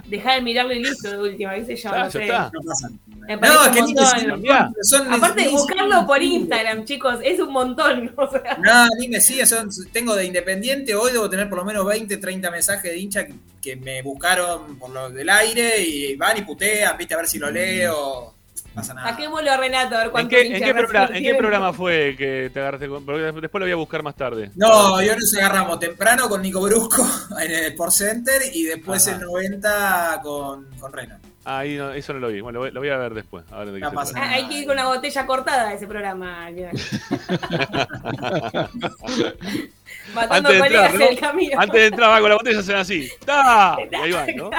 Dejar 0.05 0.35
de 0.37 0.41
mirarlo 0.43 0.71
y 0.71 0.79
listo, 0.81 1.11
de 1.11 1.17
última, 1.17 1.53
qué 1.55 1.65
sé 1.65 1.75
yo, 1.75 1.91
Ya, 1.91 1.97
no 1.97 2.03
ya 2.05 2.11
sé. 2.11 2.21
está. 2.23 2.51
No 2.53 2.61
pasa. 2.61 2.89
Me 3.05 3.37
parece 3.37 3.57
No, 3.57 3.63
es 3.63 3.81
un 3.81 3.95
que 3.95 4.05
siguen, 4.05 4.73
son- 4.83 5.13
Aparte, 5.13 5.49
buscarlo 5.49 6.07
por 6.07 6.23
Instagram, 6.23 6.85
chicos, 6.85 7.19
es 7.21 7.37
un 7.39 7.51
montón. 7.51 8.13
O 8.17 8.31
sea, 8.31 8.57
No, 8.63 8.87
ni 8.97 9.09
me 9.09 9.19
siguen, 9.19 9.45
son, 9.45 9.69
tengo 9.91 10.15
de 10.15 10.23
Independiente, 10.23 10.95
hoy 10.95 11.11
debo 11.11 11.29
tener 11.29 11.49
por 11.49 11.57
lo 11.59 11.65
menos 11.65 11.85
20, 11.85 12.15
30 12.15 12.49
mensajes 12.49 12.91
de 12.91 12.97
hincha 12.97 13.25
que, 13.25 13.33
que 13.61 13.75
me 13.75 14.01
buscaron 14.01 14.79
por 14.79 14.89
lo 14.89 15.09
del 15.09 15.29
aire 15.29 15.81
y 15.81 16.15
van 16.15 16.37
y 16.37 16.43
putean, 16.43 16.97
viste, 16.97 17.13
a 17.13 17.17
ver 17.17 17.27
si 17.27 17.37
lo 17.37 17.51
leo. 17.51 18.33
Pasa 18.73 18.93
nada. 18.93 19.09
saquémoslo 19.09 19.51
a 19.51 19.57
Renato 19.57 19.95
a 19.97 20.07
ver 20.07 20.11
¿En 20.17 20.27
qué, 20.29 20.41
en 20.55 20.63
qué 20.63 20.73
programa, 20.73 21.07
¿En 21.07 21.13
qué 21.13 21.19
tiene. 21.19 21.37
programa 21.37 21.73
fue 21.73 22.15
que 22.17 22.49
te 22.53 22.59
agarraste 22.59 22.87
con.? 22.87 23.05
Porque 23.05 23.21
después 23.21 23.59
lo 23.59 23.65
voy 23.65 23.71
a 23.71 23.75
buscar 23.75 24.01
más 24.03 24.15
tarde. 24.15 24.51
No, 24.55 25.01
yo 25.01 25.15
nos 25.15 25.33
agarramos 25.35 25.79
temprano 25.79 26.29
con 26.29 26.41
Nico 26.41 26.61
Brusco 26.61 27.05
en 27.41 27.51
el 27.51 27.63
Sport 27.65 27.91
Center 27.91 28.41
y 28.53 28.63
después 28.63 29.05
Ajá. 29.07 29.17
el 29.17 29.23
90 29.23 30.19
con, 30.23 30.65
con 30.79 30.93
Rena. 30.93 31.19
Ahí 31.43 31.75
no, 31.75 31.91
eso 31.91 32.13
no 32.13 32.19
lo 32.19 32.27
vi. 32.27 32.39
Bueno, 32.39 32.59
lo 32.59 32.65
voy, 32.65 32.71
lo 32.71 32.81
voy 32.81 32.89
a 32.89 32.97
ver 32.97 33.15
después. 33.15 33.43
A 33.51 33.59
ver 33.59 33.69
de 33.71 33.79
qué 33.79 33.85
No 33.85 33.93
pasa. 33.93 34.13
Ah, 34.15 34.29
hay 34.33 34.47
que 34.47 34.59
ir 34.59 34.65
con 34.67 34.73
una 34.73 34.87
botella 34.87 35.25
cortada 35.25 35.69
a 35.69 35.73
ese 35.73 35.87
programa. 35.87 36.49
Matando 40.13 40.49
Antes 40.49 40.53
de 40.53 40.59
colegas 40.59 40.91
entrar, 40.91 41.01
en 41.01 41.15
el 41.15 41.15
¿no? 41.21 41.27
camino. 41.27 41.59
Antes 41.61 41.81
de 41.81 41.85
entrar 41.87 42.09
va 42.11 42.19
con 42.19 42.29
la 42.29 42.35
botella 42.35 42.59
hacen 42.59 42.75
así. 42.75 43.09
¡Ta! 43.25 43.77
Y 43.91 43.95
ahí 43.95 44.11
van, 44.11 44.35
¿no? 44.35 44.49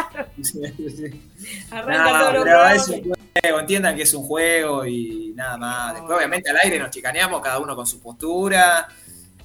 Arranca 1.70 2.12
No, 2.12 2.18
todo 2.20 2.32
lo 2.32 2.44
pero 2.44 2.58
que 2.68 2.74
es 2.76 2.88
un 2.88 3.02
juego, 3.42 3.60
entiendan 3.60 3.96
que 3.96 4.02
es 4.02 4.14
un 4.14 4.22
juego 4.24 4.86
y 4.86 5.32
nada 5.34 5.56
más. 5.56 5.94
Después, 5.94 6.16
obviamente, 6.16 6.50
al 6.50 6.56
aire 6.62 6.78
nos 6.78 6.90
chicaneamos, 6.90 7.40
cada 7.40 7.58
uno 7.58 7.74
con 7.74 7.86
su 7.86 8.00
postura 8.00 8.88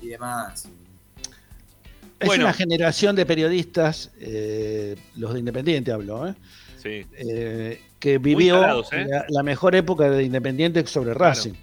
y 0.02 0.08
demás. 0.08 0.68
Es 2.20 2.28
Bueno. 2.28 2.46
una 2.46 2.54
generación 2.54 3.16
de 3.16 3.26
periodistas, 3.26 4.12
eh, 4.20 4.96
los 5.18 5.34
de 5.34 5.40
Independiente 5.40 5.92
hablo, 5.92 6.28
¿eh? 6.28 6.34
Sí. 6.82 7.06
eh, 7.14 7.82
que 8.00 8.18
vivió 8.20 8.82
¿eh? 8.92 9.06
la, 9.08 9.26
la 9.28 9.44
mejor 9.44 9.76
época 9.76 10.10
de 10.10 10.24
Independiente 10.24 10.86
sobre 10.88 11.14
Racing. 11.14 11.54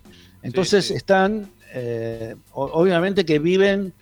Entonces 0.42 0.90
están, 0.90 1.50
eh, 1.72 2.36
obviamente 2.52 3.24
que 3.24 3.38
viven 3.38 3.92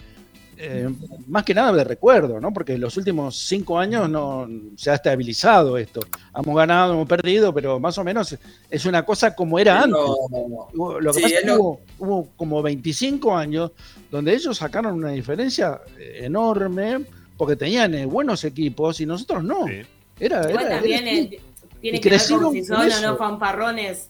eh, 0.65 0.89
más 1.27 1.43
que 1.45 1.55
nada 1.55 1.73
de 1.73 1.83
recuerdo, 1.83 2.41
¿no? 2.41 2.53
Porque 2.53 2.75
en 2.75 2.81
los 2.81 2.97
últimos 2.97 3.37
cinco 3.37 3.79
años 3.79 4.09
no 4.09 4.49
se 4.77 4.91
ha 4.91 4.95
estabilizado 4.95 5.77
esto. 5.77 6.01
Hemos 6.37 6.55
ganado, 6.57 6.93
hemos 6.93 7.09
perdido, 7.09 7.53
pero 7.53 7.81
más 7.81 7.99
o 7.99 8.05
menos 8.05 8.37
es 8.71 8.85
una 8.87 9.05
cosa 9.05 9.35
como 9.35 9.59
era 9.59 9.79
Es 9.79 9.85
antes. 9.85 9.99
lo- 10.73 11.01
que 11.01 11.13
sí, 11.15 11.23
pasa 11.23 11.35
es 11.37 11.43
que 11.45 11.51
hubo, 11.53 11.81
hubo 11.99 12.29
como 12.37 12.63
25 12.63 13.37
años 13.37 13.73
donde 14.11 14.35
ellos 14.35 14.57
sacaron 14.57 14.95
una 14.95 15.11
diferencia 15.11 15.81
eh, 15.99 16.21
enorme 16.23 17.01
porque 17.37 17.57
tenían 17.57 17.95
eh, 17.95 18.07
buenos 18.07 18.45
equipos 18.45 19.01
y 19.01 19.07
nosotros 19.07 19.43
no. 19.43 19.67
Era, 20.21 20.43
también 20.43 21.09
era- 21.09 21.17
eh, 21.19 21.41
tiene 21.81 21.99
y 21.99 22.01
que 22.01 22.09
ver 22.11 22.19
crecieron 22.19 22.45
con 22.45 22.55
si 22.55 22.65
son 22.65 22.77
o 22.89 23.01
no 23.13 23.17
fanfarrones 23.17 24.09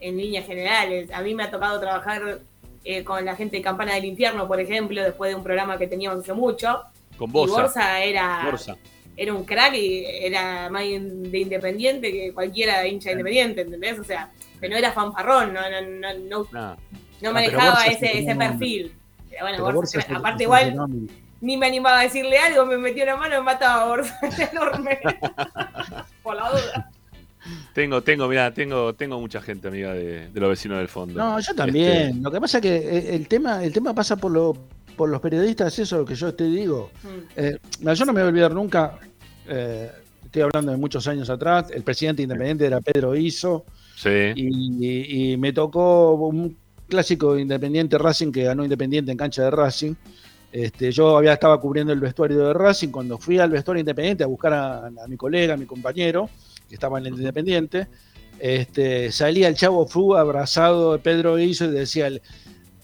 en 0.00 0.16
líneas 0.16 0.46
generales. 0.46 1.10
A 1.12 1.22
mí 1.22 1.32
me 1.32 1.44
ha 1.44 1.50
tocado 1.52 1.78
trabajar 1.78 2.40
eh, 2.84 3.04
con 3.04 3.24
la 3.24 3.36
gente 3.36 3.56
de 3.56 3.62
Campana 3.62 3.94
del 3.94 4.04
Infierno, 4.04 4.46
por 4.48 4.60
ejemplo, 4.60 5.02
después 5.02 5.30
de 5.30 5.34
un 5.36 5.42
programa 5.42 5.78
que 5.78 5.86
teníamos 5.86 6.20
hace 6.20 6.32
mucho. 6.32 6.82
Con 7.16 7.30
Y 7.30 7.32
Bosa. 7.32 7.52
Borsa 7.62 8.00
era, 8.02 8.42
Borsa. 8.44 8.76
era 9.16 9.32
un 9.34 9.44
crack 9.44 9.74
y 9.74 10.04
era 10.06 10.68
más 10.70 10.82
de 10.82 11.38
independiente 11.38 12.10
que 12.10 12.32
cualquiera 12.32 12.86
hincha 12.86 13.10
de 13.10 13.12
independiente, 13.12 13.60
¿entendés? 13.62 13.98
O 13.98 14.04
sea, 14.04 14.30
pero 14.60 14.72
no 14.72 14.78
era 14.78 14.92
fanfarrón, 14.92 15.52
no, 15.52 15.60
no, 15.70 15.80
no, 15.80 16.14
no, 16.18 16.46
Nah. 16.52 16.74
no 17.20 17.30
Ah, 17.30 17.32
manejaba 17.32 17.70
Borsa 17.70 17.86
es 17.86 18.02
ese, 18.02 18.34
perfil. 18.34 18.92
Pero 19.30 19.42
bueno, 19.44 19.58
Pero 19.64 19.72
Borsa, 19.76 19.98
Borsa 19.98 20.16
aparte 20.16 20.42
igual 20.44 21.08
ni 21.40 21.56
me 21.56 21.66
animaba 21.66 21.98
a 22.00 22.02
decirle 22.04 22.38
algo, 22.38 22.64
me 22.66 22.78
metió 22.78 23.02
una 23.02 23.16
mano 23.16 23.34
y 23.34 23.38
me 23.38 23.44
mataba 23.44 23.86
Borsa. 23.86 24.16
enorme. 24.52 24.98
Por 26.22 26.36
la 26.36 26.50
duda. 26.50 26.90
Tengo, 27.74 28.02
tengo, 28.02 28.28
mirá, 28.28 28.52
tengo, 28.52 28.94
tengo 28.94 29.18
mucha 29.20 29.40
gente 29.40 29.68
amiga 29.68 29.92
de, 29.94 30.28
de 30.28 30.40
los 30.40 30.50
vecinos 30.50 30.78
del 30.78 30.88
fondo. 30.88 31.18
No, 31.18 31.40
yo 31.40 31.54
también. 31.54 31.90
Este, 32.08 32.20
Lo 32.20 32.30
que 32.30 32.40
pasa 32.40 32.58
es 32.58 32.62
que 32.62 32.76
eh, 32.76 33.14
el 33.14 33.28
tema, 33.28 33.64
el 33.64 33.72
tema 33.72 33.94
pasa 33.94 34.16
por, 34.16 34.30
lo, 34.30 34.56
por 34.96 35.08
los 35.08 35.20
periodistas, 35.20 35.72
eso 35.78 35.96
es 35.96 36.00
lo 36.00 36.04
que 36.06 36.14
yo 36.14 36.34
te 36.34 36.44
digo. 36.44 36.90
Eh, 37.36 37.56
mira, 37.80 37.94
yo 37.94 38.04
no 38.04 38.12
me 38.12 38.20
voy 38.20 38.26
a 38.26 38.30
olvidar 38.30 38.52
nunca, 38.54 38.98
eh, 39.48 39.90
estoy 40.24 40.42
hablando 40.42 40.70
de 40.72 40.78
muchos 40.78 41.06
años 41.08 41.28
atrás, 41.30 41.66
el 41.72 41.82
presidente 41.82 42.22
independiente 42.22 42.66
era 42.66 42.80
Pedro 42.80 43.14
Iso, 43.16 43.64
sí. 43.96 44.32
y, 44.34 44.86
y- 44.86 45.32
y 45.32 45.36
me 45.36 45.52
tocó 45.52 46.14
un 46.14 46.56
clásico 46.88 47.38
independiente 47.38 47.96
Racing 47.98 48.30
que 48.32 48.44
ganó 48.44 48.62
Independiente 48.64 49.10
en 49.10 49.16
cancha 49.16 49.42
de 49.44 49.50
Racing. 49.50 49.94
Este, 50.52 50.92
yo 50.92 51.16
había 51.16 51.32
estaba 51.32 51.58
cubriendo 51.58 51.94
el 51.94 52.00
vestuario 52.00 52.46
de 52.48 52.52
Racing 52.52 52.88
cuando 52.88 53.16
fui 53.16 53.38
al 53.38 53.48
vestuario 53.50 53.80
independiente 53.80 54.22
a 54.22 54.26
buscar 54.26 54.52
a, 54.52 54.86
a 54.88 55.08
mi 55.08 55.16
colega, 55.16 55.54
a 55.54 55.56
mi 55.56 55.64
compañero, 55.64 56.28
que 56.72 56.76
estaba 56.76 56.98
en 56.98 57.04
el 57.04 57.12
Independiente. 57.12 57.86
Este, 58.38 59.12
salía 59.12 59.46
el 59.48 59.54
Chavo 59.56 59.86
Fu 59.86 60.16
abrazado 60.16 60.94
de 60.94 61.00
Pedro 61.00 61.38
Iso 61.38 61.66
y 61.66 61.70
decía, 61.70 62.06
el- 62.06 62.22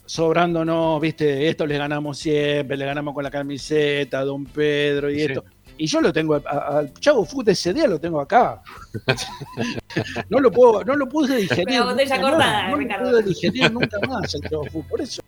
sobrándonos, 0.05 1.01
viste, 1.01 1.49
esto 1.49 1.67
les 1.67 1.79
ganamos 1.79 2.19
siempre, 2.19 2.77
le 2.77 2.85
ganamos 2.85 3.15
con 3.15 3.25
la 3.25 3.31
camiseta, 3.31 4.23
Don 4.25 4.45
Pedro 4.45 5.11
y 5.11 5.15
Sí. 5.15 5.23
esto. 5.23 5.45
Y 5.79 5.87
yo 5.87 6.03
lo 6.03 6.13
tengo, 6.13 6.35
al 6.35 6.93
Chavo 7.01 7.25
Fu 7.25 7.43
de 7.43 7.53
ese 7.53 7.73
día 7.73 7.87
lo 7.87 7.99
tengo 7.99 8.21
acá. 8.21 8.61
no 10.29 10.41
lo 10.41 10.51
puedo, 10.51 10.85
no 10.85 10.95
lo 10.97 11.09
pude 11.09 11.37
digerir. 11.39 11.65
Pero 11.67 11.85
botella 11.87 12.17
nunca 12.17 12.31
cortada, 12.31 12.63
más, 12.63 12.71
no 12.71 12.77
lo 12.77 13.11
pude 13.11 13.23
digerir 13.23 13.73
nunca 13.73 13.99
más 14.07 14.35
el 14.35 14.43
Chavo 14.51 14.65
Fu, 14.67 14.83
por 14.87 15.01
eso. 15.01 15.23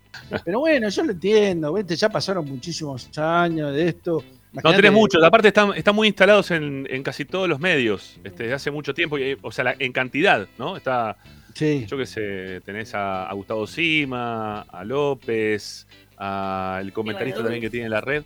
Pero 0.45 0.61
bueno, 0.61 0.89
yo 0.91 1.03
lo 1.05 1.13
entiendo, 1.13 1.73
¿viste? 1.73 1.97
ya 1.97 2.11
pasaron 2.11 2.47
muchísimos 2.47 3.09
años 3.19 3.73
de 3.73 3.89
esto. 3.89 4.23
No 4.53 4.75
tenés 4.75 4.93
muchos, 4.93 5.23
aparte 5.23 5.49
están, 5.49 5.75
están 5.75 5.95
muy 5.95 6.09
instalados 6.09 6.51
en, 6.51 6.87
en 6.91 7.03
casi 7.03 7.25
todos 7.25 7.49
los 7.49 7.61
medios, 7.61 8.19
este, 8.25 8.45
desde 8.45 8.55
hace 8.55 8.71
mucho 8.71 8.95
tiempo, 8.95 9.17
y, 9.19 9.37
o 9.43 9.53
sea, 9.53 9.65
la- 9.65 9.77
en 9.79 9.93
cantidad, 9.93 10.49
¿no? 10.59 10.77
Está, 10.77 11.17
Sí. 11.55 11.85
yo 11.89 11.97
qué 11.97 12.07
sé, 12.07 12.61
tenés 12.63 12.95
a, 12.95 13.29
a 13.29 13.35
Gustavo 13.35 13.67
Sima, 13.67 14.63
a 14.63 14.85
López, 14.85 15.87
al 16.17 16.93
comentarista 16.93 17.43
también 17.43 17.61
que 17.61 17.71
tiene 17.71 17.89
la 17.89 18.01
red. 18.01 18.25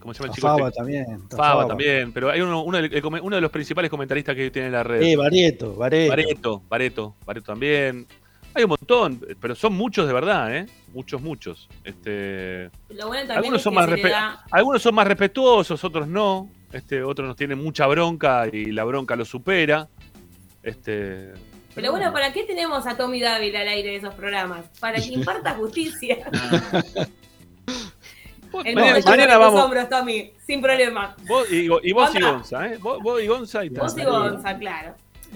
¿Cómo 0.00 0.14
se 0.14 0.20
llama 0.22 0.30
el 0.32 0.34
chico? 0.36 0.46
Faba 0.46 0.68
este? 0.68 0.78
también. 0.78 1.06
Faba 1.30 1.66
también, 1.66 2.12
pero 2.12 2.30
hay 2.30 2.40
uno, 2.40 2.62
uno, 2.62 2.78
de 2.78 3.40
los 3.40 3.50
principales 3.50 3.90
comentaristas 3.90 4.36
que 4.36 4.50
tiene 4.52 4.70
la 4.70 4.84
red. 4.84 5.02
Eh, 5.02 5.16
Barieto, 5.16 5.74
Barieto. 5.74 6.10
Bareto, 6.10 6.62
Bareto, 6.68 7.14
Bareto 7.24 7.46
también. 7.46 8.06
Hay 8.56 8.64
un 8.64 8.70
montón, 8.70 9.20
pero 9.40 9.54
son 9.54 9.74
muchos 9.74 10.06
de 10.06 10.12
verdad, 10.14 10.56
¿eh? 10.56 10.66
Muchos, 10.94 11.20
muchos. 11.20 11.68
Este, 11.84 12.70
Lo 12.88 13.06
bueno 13.08 13.20
también 13.26 13.36
algunos 13.36 13.58
es 13.58 13.62
son 13.64 13.74
más 13.74 13.86
da- 13.90 14.44
algunos 14.50 14.80
son 14.82 14.94
más 14.94 15.06
respetuosos, 15.06 15.84
otros 15.84 16.08
no. 16.08 16.48
Este, 16.72 17.02
otros 17.02 17.28
nos 17.28 17.36
tienen 17.36 17.62
mucha 17.62 17.86
bronca 17.86 18.46
y 18.50 18.66
la 18.72 18.84
bronca 18.84 19.14
lo 19.14 19.24
supera. 19.26 19.88
Este, 20.62 21.32
Pero 21.74 21.90
bueno, 21.92 22.12
¿para 22.12 22.32
qué 22.32 22.44
tenemos 22.44 22.86
a 22.86 22.96
Tommy 22.96 23.20
Dávila 23.20 23.60
al 23.60 23.68
aire 23.68 23.90
de 23.90 23.96
esos 23.96 24.14
programas? 24.14 24.64
Para 24.80 25.00
que 25.00 25.08
imparta 25.12 25.52
justicia. 25.58 26.18
El 28.64 28.74
Mañana- 28.74 29.00
mañana 29.04 29.38
vamos. 29.38 29.60
hombros, 29.64 29.88
Tommy, 29.90 30.32
sin 30.46 30.62
problema. 30.62 31.14
vos 31.28 31.46
y, 31.52 31.66
y 31.82 31.92
vos 31.92 32.14
y 32.14 32.20
Gonza. 32.22 32.66
¿eh? 32.68 32.78
Vos, 32.78 33.02
vos 33.02 33.20
y 33.22 33.26
Gonza 33.26 33.64
y 33.64 33.68
Vos 33.68 33.94
y. 33.98 34.04
Gonza, 34.04 34.56
claro. 34.58 34.94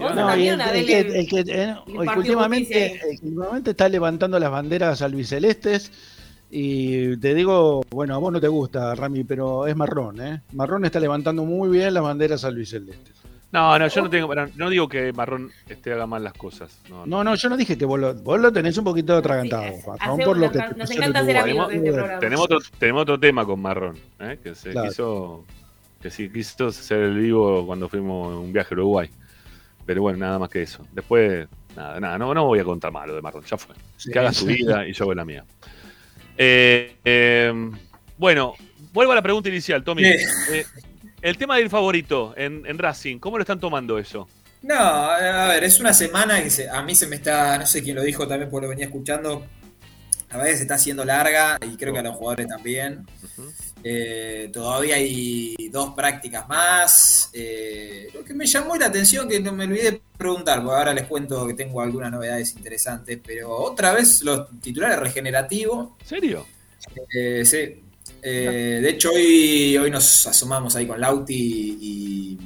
No, 0.09 0.13
y 0.13 0.15
también 0.15 0.61
el, 0.61 0.85
que, 0.85 1.03
le- 1.03 1.19
el 1.19 1.27
que, 1.27 1.39
eh, 1.39 1.75
que 1.85 1.91
impartió 1.91 2.17
últimamente, 2.21 3.01
está 3.65 3.87
levantando 3.89 4.39
las 4.39 4.51
banderas 4.51 5.01
albicelestes 5.01 5.91
y 6.49 7.15
te 7.17 7.33
digo, 7.33 7.81
bueno, 7.91 8.15
a 8.15 8.17
vos 8.17 8.31
no 8.33 8.41
te 8.41 8.47
gusta, 8.47 8.93
Rami, 8.95 9.23
pero 9.23 9.67
es 9.67 9.75
marrón, 9.75 10.19
¿eh? 10.21 10.41
Marrón 10.53 10.83
está 10.85 10.99
levantando 10.99 11.45
muy 11.45 11.69
bien 11.69 11.93
las 11.93 12.03
banderas 12.03 12.43
albicelestes. 12.43 13.15
No, 13.53 13.77
no, 13.77 13.87
yo 13.87 14.01
no 14.01 14.09
tengo, 14.09 14.33
no 14.55 14.69
digo 14.69 14.87
que 14.87 15.11
Marrón 15.11 15.51
este, 15.67 15.91
haga 15.91 16.07
mal 16.07 16.23
las 16.23 16.31
cosas. 16.33 16.77
No, 16.89 17.05
No, 17.05 17.21
no, 17.21 17.35
yo 17.35 17.49
no 17.49 17.57
dije 17.57 17.77
que 17.77 17.83
vos 17.83 17.99
lo, 17.99 18.13
vos 18.13 18.39
lo 18.39 18.49
tenés 18.51 18.77
un 18.77 18.85
poquito 18.85 19.15
atragantado, 19.17 19.73
Juan, 19.83 19.97
hacemos 19.99 20.25
por 20.25 20.37
lo 20.37 20.49
que 20.51 20.59
nos 20.77 20.89
te 20.89 20.95
encanta 20.95 21.19
en 21.19 21.25
ser 21.25 21.35
tu- 21.35 21.41
amigos 21.41 21.67
de 21.69 21.75
este 21.75 21.91
programa. 21.91 22.19
Tenemos 22.21 22.45
otro, 22.45 22.59
tenemos 22.79 23.01
otro 23.01 23.19
tema 23.19 23.45
con 23.45 23.61
Marrón, 23.61 23.97
¿eh? 24.21 24.39
que 24.41 24.55
se 24.55 24.71
Claro. 24.71 24.87
quiso 24.89 25.45
que 26.01 26.09
sí 26.09 26.29
quiso 26.29 26.67
hacer 26.67 26.99
el 26.99 27.17
vivo 27.17 27.65
cuando 27.65 27.89
fuimos 27.89 28.33
un 28.41 28.53
viaje 28.53 28.73
a 28.73 28.77
Uruguay. 28.77 29.09
Pero 29.85 30.01
bueno, 30.03 30.17
nada 30.19 30.39
más 30.39 30.49
que 30.49 30.61
eso. 30.63 30.85
Después, 30.91 31.47
nada, 31.75 31.99
nada, 31.99 32.17
no, 32.17 32.33
no 32.33 32.45
voy 32.45 32.59
a 32.59 32.63
contar 32.63 32.91
más 32.91 33.07
lo 33.07 33.15
de 33.15 33.21
Marrón, 33.21 33.43
ya 33.43 33.57
fue. 33.57 33.75
Sí. 33.97 34.11
Que 34.11 34.19
haga 34.19 34.31
su 34.33 34.45
vida 34.45 34.87
y 34.87 34.93
yo 34.93 35.03
hago 35.05 35.13
la 35.13 35.25
mía. 35.25 35.43
Eh, 36.37 36.95
eh, 37.03 37.71
bueno, 38.17 38.53
vuelvo 38.93 39.11
a 39.11 39.15
la 39.15 39.21
pregunta 39.21 39.49
inicial, 39.49 39.83
Tommy. 39.83 40.03
Eh, 40.05 40.65
el 41.21 41.37
tema 41.37 41.57
del 41.57 41.69
favorito 41.69 42.33
en, 42.37 42.63
en 42.65 42.77
Racing, 42.77 43.19
¿cómo 43.19 43.37
lo 43.37 43.41
están 43.43 43.59
tomando 43.59 43.97
eso? 43.99 44.27
No, 44.63 44.75
a 44.75 45.47
ver, 45.47 45.63
es 45.63 45.79
una 45.79 45.93
semana 45.93 46.41
que 46.43 46.49
se- 46.51 46.69
a 46.69 46.81
mí 46.83 46.93
se 46.95 47.07
me 47.07 47.15
está, 47.15 47.57
no 47.57 47.65
sé 47.65 47.81
quién 47.81 47.95
lo 47.95 48.03
dijo 48.03 48.27
también 48.27 48.49
porque 48.49 48.65
lo 48.65 48.69
venía 48.69 48.85
escuchando, 48.85 49.45
a 50.29 50.37
veces 50.37 50.57
se 50.57 50.63
está 50.63 50.75
haciendo 50.75 51.03
larga 51.03 51.57
y 51.65 51.75
creo 51.77 51.93
que 51.93 51.99
a 51.99 52.03
los 52.03 52.15
jugadores 52.15 52.47
también. 52.47 53.05
Eh, 53.83 54.49
todavía 54.53 54.95
hay 54.95 55.55
dos 55.71 55.93
prácticas 55.93 56.47
más. 56.47 57.29
Eh, 57.33 58.09
lo 58.13 58.23
que 58.23 58.33
me 58.33 58.45
llamó 58.45 58.75
la 58.75 58.87
atención, 58.87 59.27
que 59.27 59.39
no 59.39 59.51
me 59.51 59.65
olvidé 59.65 59.91
de 59.91 60.01
preguntar, 60.17 60.61
porque 60.61 60.77
ahora 60.77 60.93
les 60.93 61.05
cuento 61.07 61.47
que 61.47 61.53
tengo 61.53 61.81
algunas 61.81 62.11
novedades 62.11 62.53
interesantes, 62.55 63.19
pero 63.25 63.49
otra 63.49 63.93
vez 63.93 64.21
los 64.21 64.47
titulares 64.61 64.99
regenerativos. 64.99 65.89
¿En 66.01 66.07
serio? 66.07 66.47
Eh, 67.13 67.43
sí. 67.45 67.81
De 68.21 68.89
hecho, 68.89 69.11
hoy, 69.11 69.77
hoy 69.77 69.89
nos 69.89 70.27
asomamos 70.27 70.75
ahí 70.75 70.85
con 70.85 71.01
Lauti 71.01 71.33
y, 71.81 72.37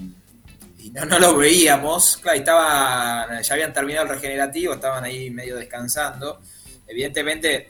y 0.86 0.89
no, 0.91 1.03
no 1.05 1.19
lo 1.19 1.36
veíamos. 1.36 2.17
Claro, 2.17 2.38
estaban, 2.38 3.43
ya 3.43 3.53
habían 3.53 3.73
terminado 3.73 4.05
el 4.05 4.13
regenerativo, 4.13 4.73
estaban 4.75 5.03
ahí 5.03 5.29
medio 5.29 5.57
descansando. 5.57 6.39
Evidentemente, 6.88 7.67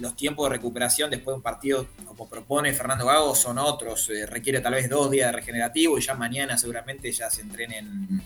los 0.00 0.16
tiempos 0.16 0.48
de 0.48 0.56
recuperación 0.56 1.10
después 1.10 1.32
de 1.32 1.36
un 1.36 1.42
partido, 1.42 1.86
como 2.04 2.28
propone 2.28 2.72
Fernando 2.72 3.06
Gago, 3.06 3.34
son 3.34 3.58
otros. 3.58 4.10
Eh, 4.10 4.26
requiere 4.26 4.60
tal 4.60 4.74
vez 4.74 4.88
dos 4.88 5.10
días 5.10 5.28
de 5.28 5.32
regenerativo 5.32 5.98
y 5.98 6.02
ya 6.02 6.14
mañana 6.14 6.56
seguramente 6.56 7.10
ya 7.12 7.30
se 7.30 7.42
entrenen 7.42 8.22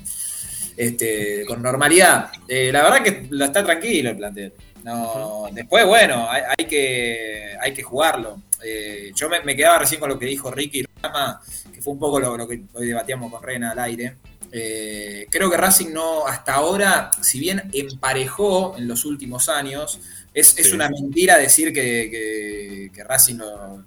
este, 0.76 1.44
con 1.46 1.62
normalidad. 1.62 2.30
Eh, 2.48 2.70
la 2.72 2.82
verdad 2.82 3.02
que 3.02 3.26
lo 3.30 3.44
está 3.44 3.64
tranquilo 3.64 4.10
el 4.10 4.16
plantel. 4.16 4.52
No, 4.82 5.48
después, 5.52 5.84
bueno, 5.86 6.26
hay, 6.30 6.42
hay 6.58 6.64
que, 6.66 7.56
hay 7.60 7.74
que 7.74 7.82
jugarlo. 7.82 8.42
Eh, 8.62 9.12
yo 9.14 9.28
me, 9.28 9.40
me 9.42 9.56
quedaba 9.56 9.78
recién 9.78 10.00
con 10.00 10.08
lo 10.08 10.18
que 10.18 10.26
dijo 10.26 10.50
Ricky 10.50 10.84
Rama, 11.02 11.40
que 11.72 11.80
fue 11.82 11.92
un 11.92 11.98
poco 11.98 12.18
lo, 12.20 12.36
lo 12.36 12.48
que 12.48 12.62
hoy 12.74 12.86
debatíamos 12.86 13.30
con 13.30 13.42
Rena 13.42 13.72
al 13.72 13.78
aire. 13.78 14.16
Eh, 14.52 15.26
creo 15.30 15.50
que 15.50 15.56
Racing 15.56 15.92
no, 15.92 16.26
hasta 16.26 16.54
ahora, 16.54 17.10
si 17.22 17.38
bien 17.38 17.70
emparejó 17.72 18.74
en 18.76 18.88
los 18.88 19.04
últimos 19.04 19.48
años, 19.48 20.00
es, 20.34 20.58
es 20.58 20.72
una 20.72 20.88
mentira 20.88 21.38
decir 21.38 21.72
que, 21.72 22.08
que- 22.10 22.90
que 22.94 23.04
Racing 23.04 23.36
no- 23.36 23.86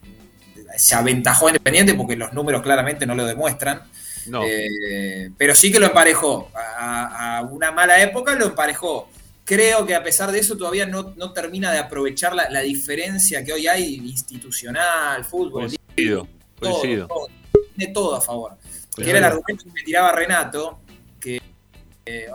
se 0.78 0.96
aventajó 0.96 1.48
a 1.48 1.50
Independiente 1.52 1.94
porque 1.94 2.16
los 2.16 2.34
números 2.34 2.62
claramente 2.64 3.06
no 3.06 3.14
lo 3.16 3.26
demuestran. 3.26 3.84
No. 4.26 4.42
Eh, 4.46 5.30
pero 5.38 5.54
sí 5.54 5.72
que 5.72 5.80
lo 5.80 5.88
emparejó. 5.88 6.50
A, 6.56 7.38
a 7.38 7.42
una 7.44 7.72
mala 7.72 8.02
época 8.02 8.34
lo 8.36 8.46
emparejó. 8.48 9.10
Creo 9.46 9.86
que 9.86 9.94
a 9.94 10.02
pesar 10.02 10.32
de 10.32 10.40
eso 10.40 10.56
todavía 10.58 10.86
no, 10.86 11.14
no 11.18 11.34
termina 11.34 11.72
de 11.74 11.80
aprovechar 11.80 12.34
la, 12.34 12.50
la 12.50 12.62
diferencia 12.62 13.44
que 13.44 13.52
hoy 13.52 13.68
hay 13.68 13.96
institucional, 13.96 15.26
fútbol, 15.26 15.68
Coincido, 15.68 16.28
todo, 16.60 16.72
coincido. 16.72 17.08
todo. 17.08 17.28
tiene 17.76 17.94
todo 17.94 18.16
a 18.16 18.22
favor. 18.22 18.58
Que 18.96 19.10
era 19.10 19.20
el 19.20 19.26
argumento 19.26 19.64
que 19.66 19.72
me 19.72 19.82
tiraba 19.84 20.12
Renato, 20.12 20.80
que 21.20 21.42
eh, 22.06 22.28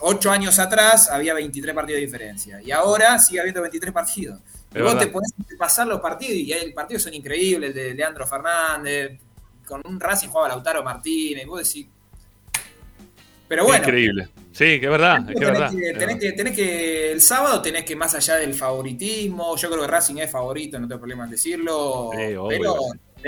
ocho 0.00 0.30
años 0.30 0.58
atrás 0.58 1.10
había 1.10 1.34
23 1.34 1.74
partidos 1.74 1.98
de 2.00 2.06
diferencia 2.06 2.62
y 2.62 2.70
ahora 2.70 3.18
sigue 3.18 3.40
habiendo 3.40 3.60
23 3.62 3.92
partidos. 3.92 4.40
Es 4.74 4.82
vos 4.82 4.98
te 4.98 5.06
verdad. 5.06 5.22
a 5.54 5.58
pasar 5.58 5.86
los 5.86 6.00
partidos 6.00 6.34
y 6.34 6.52
hay 6.52 6.72
partidos 6.72 7.02
son 7.04 7.14
increíbles, 7.14 7.70
el 7.70 7.74
de 7.74 7.94
Leandro 7.94 8.26
Fernández, 8.26 9.18
con 9.66 9.80
un 9.86 9.98
Racing 9.98 10.28
jugaba 10.28 10.48
Lautaro 10.48 10.82
Martínez, 10.82 11.44
y 11.44 11.46
vos 11.46 11.62
decís... 11.66 11.86
Pero 13.48 13.64
bueno, 13.64 13.84
Increíble. 13.84 14.28
Sí, 14.52 14.80
que 14.80 14.86
es 14.86 14.90
verdad, 14.90 15.24
que 15.26 15.34
tenés, 15.34 15.50
verdad. 15.52 15.70
que, 15.70 15.76
tenés 15.76 15.98
verdad. 15.98 16.18
que- 16.20 16.32
tenés 16.32 16.56
que- 16.56 17.12
el 17.12 17.20
sábado 17.20 17.62
tenés 17.62 17.84
que, 17.84 17.94
más 17.94 18.14
allá 18.14 18.36
del 18.36 18.54
favoritismo, 18.54 19.56
yo 19.56 19.70
creo 19.70 19.82
que 19.82 19.88
Racing 19.88 20.16
es 20.16 20.30
favorito, 20.30 20.80
no 20.80 20.88
tengo 20.88 20.98
problema 21.00 21.24
en 21.24 21.30
decirlo, 21.30 22.10
Sí, 22.12 22.34
obvio. 22.34 22.48
pero 22.48 22.76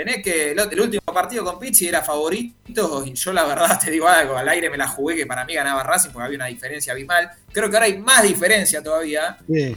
tenés 0.03 0.23
que, 0.23 0.51
el, 0.51 0.59
el 0.59 0.79
último 0.81 1.01
partido 1.13 1.43
con 1.43 1.59
Pizzi 1.59 1.87
era 1.87 2.01
favorito, 2.01 3.03
y 3.05 3.13
yo 3.13 3.33
la 3.33 3.43
verdad 3.45 3.77
te 3.83 3.91
digo 3.91 4.07
algo, 4.07 4.37
al 4.37 4.47
aire 4.47 4.69
me 4.69 4.77
la 4.77 4.87
jugué 4.87 5.15
que 5.15 5.25
para 5.25 5.43
mí 5.43 5.53
ganaba 5.53 5.83
Racing 5.83 6.11
porque 6.11 6.25
había 6.25 6.37
una 6.37 6.45
diferencia 6.45 6.93
abismal, 6.93 7.29
creo 7.51 7.69
que 7.69 7.75
ahora 7.75 7.85
hay 7.87 7.97
más 7.97 8.23
diferencia 8.23 8.81
todavía, 8.81 9.37
Sí. 9.51 9.75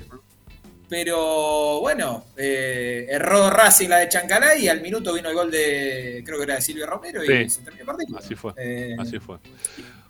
pero 0.88 1.80
bueno, 1.80 2.26
eh, 2.36 3.06
erró 3.08 3.50
Racing 3.50 3.88
la 3.88 3.98
de 3.98 4.08
Chancalay 4.08 4.64
y 4.64 4.68
al 4.68 4.80
minuto 4.80 5.12
vino 5.14 5.28
el 5.30 5.34
gol 5.34 5.50
de, 5.50 6.22
creo 6.24 6.36
que 6.38 6.44
era 6.44 6.54
de 6.56 6.60
Silvio 6.60 6.86
Romero 6.86 7.24
y 7.24 7.26
Sí. 7.26 7.50
se 7.50 7.60
terminó 7.62 7.82
el 7.82 7.86
partido. 7.86 8.18
Así 8.18 8.34
fue. 8.34 8.52
Eh, 8.58 8.94
Así 8.98 9.18
fue. 9.18 9.38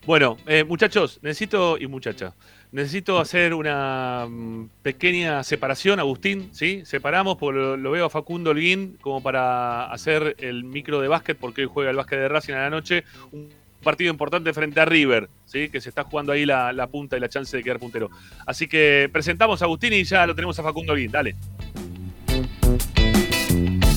Bueno, 0.04 0.36
eh, 0.46 0.64
muchachos, 0.64 1.20
necesito, 1.22 1.78
y 1.78 1.86
muchacha, 1.86 2.34
necesito 2.72 3.20
hacer 3.20 3.54
una 3.54 4.26
mm, 4.28 4.68
pequeña 4.82 5.44
separación, 5.44 6.00
Agustín, 6.00 6.48
¿sí? 6.52 6.82
Separamos, 6.84 7.36
porque 7.36 7.76
lo, 7.78 7.90
veo 7.90 8.06
a 8.06 8.10
Facundo 8.10 8.50
Holguín 8.50 8.98
como 9.00 9.22
para 9.22 9.92
hacer 9.92 10.34
el 10.38 10.64
micro 10.64 11.00
de 11.00 11.08
básquet, 11.08 11.36
porque 11.38 11.62
hoy 11.62 11.70
juega 11.72 11.90
el 11.90 11.96
básquet 11.96 12.18
de 12.18 12.28
Racing 12.28 12.54
a 12.54 12.62
la 12.62 12.70
noche. 12.70 13.04
Un 13.30 13.50
partido 13.82 14.10
importante 14.10 14.52
frente 14.52 14.80
a 14.80 14.84
River, 14.86 15.28
¿sí? 15.44 15.68
Que 15.68 15.80
se 15.80 15.90
está 15.90 16.04
jugando 16.04 16.32
ahí 16.32 16.46
la, 16.46 16.86
punta 16.90 17.16
y 17.16 17.20
la 17.20 17.28
chance 17.28 17.56
de 17.56 17.62
quedar 17.62 17.78
puntero. 17.78 18.10
Así 18.46 18.66
que 18.66 19.08
presentamos 19.12 19.60
a 19.60 19.66
Agustín 19.66 19.92
y 19.92 20.04
ya 20.04 20.26
lo 20.26 20.34
tenemos 20.34 20.58
a 20.58 20.62
Facundo 20.62 20.94
Holguín, 20.94 21.12
dale. 21.12 21.36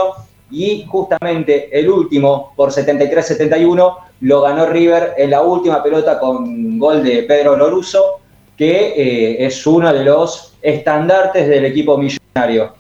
y 0.51 0.86
justamente 0.86 1.68
el 1.78 1.91
último 1.91 2.53
por 2.57 2.70
73-71 2.70 3.97
lo 4.20 4.41
ganó 4.41 4.66
River 4.66 5.14
en 5.16 5.30
la 5.30 5.43
última 5.43 5.82
pelota 5.82 6.18
con 6.18 6.78
gol 6.78 7.05
de 7.05 7.22
Pedro 7.24 7.57
Loruso, 7.57 8.20
que 8.57 8.89
eh, 8.97 9.47
es 9.47 9.66
uno 9.66 9.93
de 9.93 10.05
los 10.05 10.55
estandartes 10.62 11.47
del 11.49 11.66
equipo 11.66 11.97
millonario. 11.97 12.17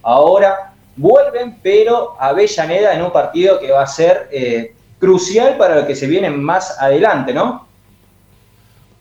Ahora 0.02 0.72
vuelven, 0.96 1.58
pero 1.62 2.16
a 2.20 2.28
Avellaneda 2.28 2.94
en 2.94 3.02
un 3.02 3.12
partido 3.12 3.58
que 3.58 3.70
va 3.70 3.82
a 3.82 3.86
ser 3.86 4.28
eh, 4.30 4.74
crucial 4.98 5.56
para 5.56 5.76
lo 5.76 5.86
que 5.86 5.94
se 5.94 6.06
viene 6.06 6.30
más 6.30 6.80
adelante, 6.80 7.32
¿no? 7.32 7.66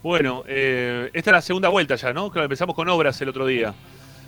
Bueno, 0.03 0.43
eh, 0.47 1.09
esta 1.13 1.31
es 1.31 1.33
la 1.33 1.41
segunda 1.41 1.69
vuelta 1.69 1.95
ya, 1.95 2.13
¿no? 2.13 2.31
Claro, 2.31 2.45
empezamos 2.45 2.75
con 2.75 2.87
obras 2.89 3.19
el 3.21 3.29
otro 3.29 3.45
día. 3.45 3.73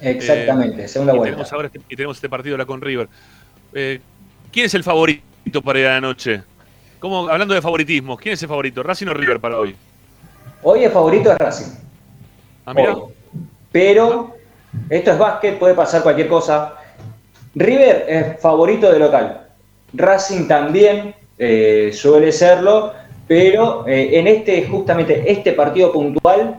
Exactamente, 0.01 0.83
Eh, 0.83 0.87
segunda 0.87 1.13
y 1.13 1.17
vuelta. 1.17 1.35
Tenemos 1.35 1.53
ahora 1.53 1.67
este, 1.67 1.79
y 1.89 1.95
tenemos 1.95 2.17
este 2.17 2.29
partido 2.29 2.55
ahora 2.55 2.65
con 2.65 2.81
River. 2.81 3.07
¿Quién 3.71 4.65
es 4.65 4.73
el 4.73 4.83
favorito 4.83 5.61
para 5.63 5.79
ir 5.79 5.87
a 5.87 5.93
la 5.93 6.01
noche? 6.01 6.41
¿Cómo, 6.99 7.29
hablando 7.29 7.53
de 7.53 7.61
favoritismo, 7.61 8.17
¿quién 8.17 8.33
es 8.33 8.41
el 8.41 8.49
favorito? 8.49 8.83
¿Racing 8.83 9.07
o 9.07 9.13
River 9.13 9.39
para 9.39 9.57
hoy? 9.57 9.75
Hoy 10.63 10.83
el 10.83 10.91
favorito 10.91 11.31
es 11.31 11.37
Racing. 11.37 11.71
Ah. 12.65 12.73
Hoy. 12.75 13.13
Pero 13.71 14.35
esto 14.89 15.11
es 15.11 15.17
básquet, 15.17 15.57
puede 15.57 15.73
pasar 15.73 16.03
cualquier 16.03 16.27
cosa. 16.27 16.75
River 17.55 18.05
es 18.07 18.41
favorito 18.41 18.91
de 18.91 18.99
local. 18.99 19.47
Racing 19.93 20.47
también 20.47 21.15
eh, 21.37 21.91
suele 21.93 22.31
serlo, 22.31 22.93
pero 23.27 23.87
eh, 23.87 24.19
en 24.19 24.27
este, 24.27 24.67
justamente 24.67 25.31
este 25.31 25.53
partido 25.53 25.91
puntual, 25.91 26.57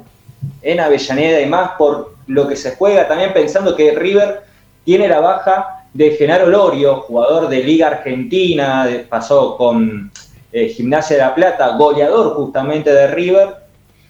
en 0.63 0.81
Avellaneda 0.81 1.41
y 1.41 1.47
más 1.47 1.73
por 1.79 2.15
lo 2.27 2.49
que 2.49 2.57
se 2.57 2.77
juega, 2.77 3.09
también 3.09 3.33
pensando 3.33 3.77
que 3.77 3.93
River 3.93 4.43
tiene 4.85 5.09
la 5.09 5.21
baja 5.21 5.85
de 5.93 6.13
Genaro 6.13 6.47
Lorio, 6.47 7.01
jugador 7.01 7.49
de 7.49 7.63
Liga 7.63 7.89
Argentina, 7.89 8.89
pasó 9.09 9.57
con 9.57 10.11
eh, 10.53 10.69
Gimnasia 10.69 11.17
de 11.17 11.23
la 11.23 11.35
Plata, 11.35 11.77
goleador 11.77 12.35
justamente 12.35 12.93
de 12.93 13.09
River, 13.09 13.57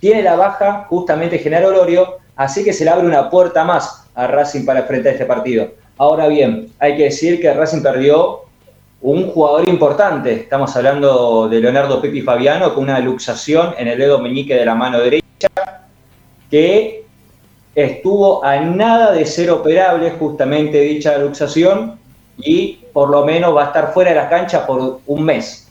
tiene 0.01 0.23
la 0.23 0.37
baja 0.37 0.87
justamente 0.89 1.39
Genaro 1.39 1.71
Lorio, 1.71 2.20
así 2.37 2.65
que 2.65 2.73
se 2.73 2.85
le 2.85 2.91
abre 2.91 3.07
una 3.07 3.31
puerta 3.31 3.65
más 3.65 4.09
a 4.15 4.27
Racing 4.27 4.65
para 4.65 4.81
enfrentar 4.81 5.13
este 5.13 5.27
partido. 5.27 5.71
Ahora 5.99 6.29
bien, 6.29 6.69
hay 6.79 6.97
que 6.97 7.05
decir 7.05 7.41
que 7.41 7.53
Racing 7.53 7.83
perdió 7.83 8.41
un 9.03 9.31
jugador 9.31 9.69
importante. 9.69 10.33
Estamos 10.33 10.75
hablando 10.77 11.49
de 11.49 11.61
Leonardo 11.61 12.01
Pepi 12.01 12.23
Fabiano 12.23 12.75
con 12.75 12.85
una 12.85 13.01
luxación 13.01 13.75
en 13.79 13.89
el 13.89 13.99
dedo 13.99 14.19
meñique 14.19 14.55
de 14.55 14.65
la 14.65 14.75
mano 14.75 15.01
derecha 15.01 15.49
que 16.51 17.05
estuvo 17.75 18.45
a 18.45 18.61
nada 18.61 19.13
de 19.13 19.25
ser 19.25 19.51
operable 19.51 20.11
justamente 20.13 20.81
dicha 20.81 21.17
luxación 21.19 21.99
y 22.39 22.81
por 22.93 23.11
lo 23.11 23.25
menos 23.25 23.55
va 23.55 23.65
a 23.65 23.67
estar 23.67 23.93
fuera 23.93 24.11
de 24.11 24.17
la 24.17 24.29
cancha 24.29 24.67
por 24.67 25.01
un 25.07 25.23
mes. 25.23 25.69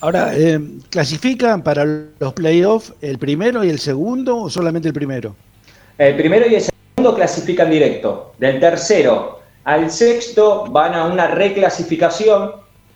Ahora, 0.00 0.34
eh, 0.34 0.58
¿clasifican 0.88 1.62
para 1.62 1.84
los 1.84 2.32
playoffs 2.32 2.94
el 3.02 3.18
primero 3.18 3.64
y 3.64 3.68
el 3.68 3.78
segundo 3.78 4.38
o 4.38 4.50
solamente 4.50 4.88
el 4.88 4.94
primero? 4.94 5.36
El 6.00 6.16
primero 6.16 6.46
y 6.48 6.54
el 6.54 6.62
segundo 6.62 7.14
clasifican 7.14 7.70
directo. 7.70 8.32
Del 8.38 8.58
tercero 8.58 9.40
al 9.64 9.90
sexto 9.90 10.64
van 10.70 10.94
a 10.94 11.04
una 11.04 11.26
reclasificación 11.26 12.52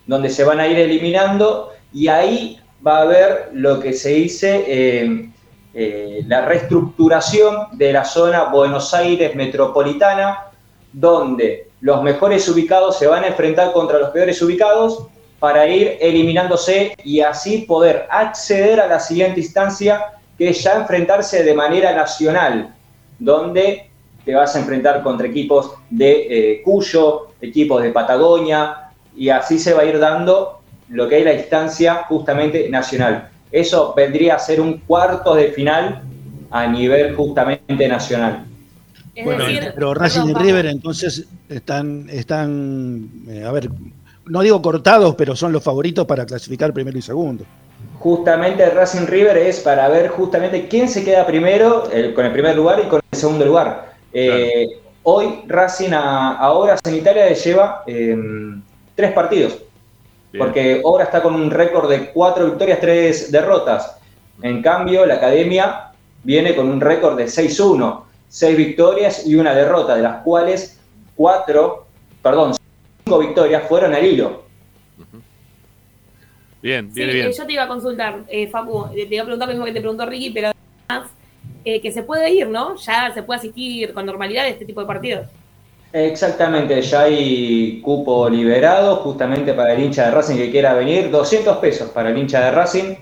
donde 0.06 0.30
se 0.30 0.42
van 0.42 0.58
a 0.58 0.66
ir 0.66 0.78
eliminando 0.78 1.72
y 1.92 2.08
ahí 2.08 2.58
va 2.84 2.96
a 2.96 3.02
haber 3.02 3.50
lo 3.52 3.78
que 3.78 3.92
se 3.92 4.08
dice 4.08 4.64
eh, 4.66 5.30
eh, 5.74 6.22
la 6.26 6.46
reestructuración 6.46 7.76
de 7.76 7.92
la 7.92 8.06
zona 8.06 8.44
Buenos 8.44 8.94
Aires 8.94 9.34
metropolitana, 9.34 10.46
donde 10.90 11.68
los 11.82 12.02
mejores 12.02 12.48
ubicados 12.48 12.98
se 12.98 13.06
van 13.06 13.24
a 13.24 13.26
enfrentar 13.26 13.74
contra 13.74 13.98
los 13.98 14.12
peores 14.12 14.40
ubicados 14.40 15.08
para 15.40 15.66
ir 15.66 15.98
eliminándose 16.00 16.96
y 17.04 17.20
así 17.20 17.66
poder 17.68 18.06
acceder 18.08 18.80
a 18.80 18.86
la 18.86 18.98
siguiente 18.98 19.40
instancia, 19.40 20.06
que 20.38 20.48
es 20.48 20.62
ya 20.62 20.76
enfrentarse 20.76 21.44
de 21.44 21.52
manera 21.52 21.94
nacional, 21.94 22.73
donde 23.18 23.90
te 24.24 24.34
vas 24.34 24.56
a 24.56 24.60
enfrentar 24.60 25.02
contra 25.02 25.26
equipos 25.26 25.72
de 25.90 26.26
eh, 26.28 26.62
Cuyo, 26.62 27.28
equipos 27.40 27.82
de 27.82 27.90
Patagonia, 27.90 28.90
y 29.16 29.28
así 29.28 29.58
se 29.58 29.74
va 29.74 29.82
a 29.82 29.84
ir 29.84 29.98
dando 29.98 30.60
lo 30.88 31.08
que 31.08 31.18
es 31.18 31.24
la 31.24 31.34
instancia 31.34 32.04
justamente 32.08 32.68
nacional. 32.68 33.28
Eso 33.52 33.94
vendría 33.96 34.36
a 34.36 34.38
ser 34.38 34.60
un 34.60 34.78
cuarto 34.78 35.34
de 35.34 35.52
final 35.52 36.02
a 36.50 36.66
nivel 36.66 37.14
justamente 37.14 37.88
nacional. 37.88 38.46
Es 39.14 39.24
Bueno, 39.24 39.44
decir, 39.44 39.72
pero 39.74 39.94
Racing 39.94 40.28
y 40.28 40.34
River 40.34 40.66
entonces 40.66 41.26
están, 41.48 42.08
están 42.10 43.08
eh, 43.28 43.44
a 43.44 43.52
ver, 43.52 43.70
no 44.26 44.40
digo 44.40 44.60
cortados, 44.60 45.14
pero 45.14 45.36
son 45.36 45.52
los 45.52 45.62
favoritos 45.62 46.06
para 46.06 46.26
clasificar 46.26 46.72
primero 46.72 46.98
y 46.98 47.02
segundo. 47.02 47.44
Justamente 48.04 48.68
Racing 48.68 49.06
River 49.06 49.34
es 49.38 49.60
para 49.60 49.88
ver 49.88 50.08
justamente 50.08 50.68
quién 50.68 50.90
se 50.90 51.02
queda 51.02 51.24
primero, 51.26 51.84
con 52.14 52.26
el 52.26 52.32
primer 52.32 52.54
lugar 52.54 52.78
y 52.84 52.86
con 52.86 53.00
el 53.10 53.18
segundo 53.18 53.46
lugar. 53.46 53.94
Eh, 54.12 54.78
Hoy 55.04 55.44
Racing 55.46 55.94
a, 55.94 56.36
a 56.36 56.52
Obras 56.52 56.80
en 56.84 56.96
Italia 56.96 57.24
le 57.24 57.34
lleva 57.34 57.82
eh, 57.86 58.14
tres 58.94 59.10
partidos, 59.12 59.56
porque 60.36 60.82
Obras 60.84 61.08
está 61.08 61.22
con 61.22 61.34
un 61.34 61.50
récord 61.50 61.88
de 61.88 62.10
cuatro 62.10 62.44
victorias, 62.44 62.78
tres 62.78 63.32
derrotas. 63.32 63.96
En 64.42 64.60
cambio, 64.60 65.06
la 65.06 65.14
Academia 65.14 65.92
viene 66.24 66.54
con 66.54 66.68
un 66.68 66.82
récord 66.82 67.16
de 67.16 67.24
6-1, 67.24 68.02
seis 68.28 68.54
victorias 68.54 69.26
y 69.26 69.34
una 69.36 69.54
derrota, 69.54 69.96
de 69.96 70.02
las 70.02 70.22
cuales 70.22 70.78
cuatro, 71.16 71.86
perdón, 72.22 72.52
cinco 73.02 73.18
victorias 73.18 73.62
fueron 73.66 73.94
al 73.94 74.04
hilo. 74.04 74.42
Bien, 76.64 76.88
Sí, 76.88 76.94
viene 76.94 77.12
eh, 77.12 77.14
bien. 77.16 77.30
yo 77.30 77.44
te 77.44 77.52
iba 77.52 77.64
a 77.64 77.68
consultar, 77.68 78.20
eh, 78.26 78.48
Facu, 78.48 78.88
te 78.94 79.14
iba 79.14 79.22
a 79.22 79.26
preguntar 79.26 79.48
lo 79.48 79.52
mismo 79.52 79.66
que 79.66 79.72
te 79.72 79.80
preguntó 79.80 80.06
Ricky, 80.06 80.30
pero 80.30 80.52
además 80.88 81.10
eh, 81.62 81.78
que 81.78 81.92
se 81.92 82.04
puede 82.04 82.30
ir, 82.32 82.48
¿no? 82.48 82.76
Ya 82.76 83.12
se 83.12 83.22
puede 83.22 83.40
asistir 83.40 83.92
con 83.92 84.06
normalidad 84.06 84.46
a 84.46 84.48
este 84.48 84.64
tipo 84.64 84.80
de 84.80 84.86
partidos. 84.86 85.28
Exactamente, 85.92 86.80
ya 86.80 87.02
hay 87.02 87.82
cupo 87.82 88.30
liberado 88.30 88.96
justamente 88.96 89.52
para 89.52 89.74
el 89.74 89.82
hincha 89.82 90.06
de 90.06 90.12
Racing 90.12 90.36
que 90.36 90.50
quiera 90.50 90.72
venir, 90.72 91.10
200 91.10 91.58
pesos 91.58 91.90
para 91.90 92.08
el 92.08 92.16
hincha 92.16 92.42
de 92.46 92.50
Racing. 92.52 92.94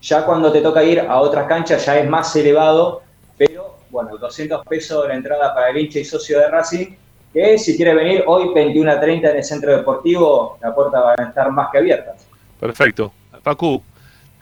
Ya 0.00 0.24
cuando 0.24 0.50
te 0.50 0.62
toca 0.62 0.82
ir 0.82 1.00
a 1.00 1.20
otras 1.20 1.46
canchas 1.46 1.84
ya 1.84 1.98
es 1.98 2.08
más 2.08 2.34
elevado, 2.36 3.02
pero 3.36 3.76
bueno, 3.90 4.16
200 4.16 4.64
pesos 4.64 5.06
la 5.06 5.14
entrada 5.14 5.54
para 5.54 5.68
el 5.68 5.76
hincha 5.76 5.98
y 5.98 6.06
socio 6.06 6.38
de 6.38 6.48
Racing, 6.48 6.86
que 7.34 7.58
si 7.58 7.76
quiere 7.76 7.94
venir 7.94 8.24
hoy 8.26 8.50
21 8.54 8.90
a 8.90 8.98
30 8.98 9.30
en 9.30 9.36
el 9.36 9.44
centro 9.44 9.76
deportivo, 9.76 10.56
la 10.62 10.74
puerta 10.74 11.00
va 11.00 11.14
a 11.18 11.22
estar 11.22 11.52
más 11.52 11.68
que 11.70 11.76
abierta. 11.76 12.14
Perfecto. 12.60 13.12
Facu, 13.42 13.82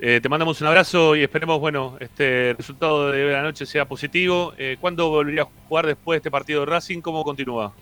eh, 0.00 0.20
te 0.20 0.28
mandamos 0.28 0.60
un 0.60 0.66
abrazo 0.66 1.16
y 1.16 1.22
esperemos, 1.22 1.58
bueno, 1.60 1.96
este 2.00 2.54
resultado 2.56 3.10
de 3.10 3.32
la 3.32 3.42
noche 3.42 3.64
sea 3.64 3.84
positivo. 3.84 4.52
Eh, 4.58 4.76
¿Cuándo 4.80 5.08
volvería 5.08 5.42
a 5.42 5.48
jugar 5.68 5.86
después 5.86 6.16
de 6.16 6.18
este 6.18 6.30
partido 6.30 6.60
de 6.60 6.66
Racing? 6.66 7.00
¿Cómo 7.00 7.24
continúa? 7.24 7.72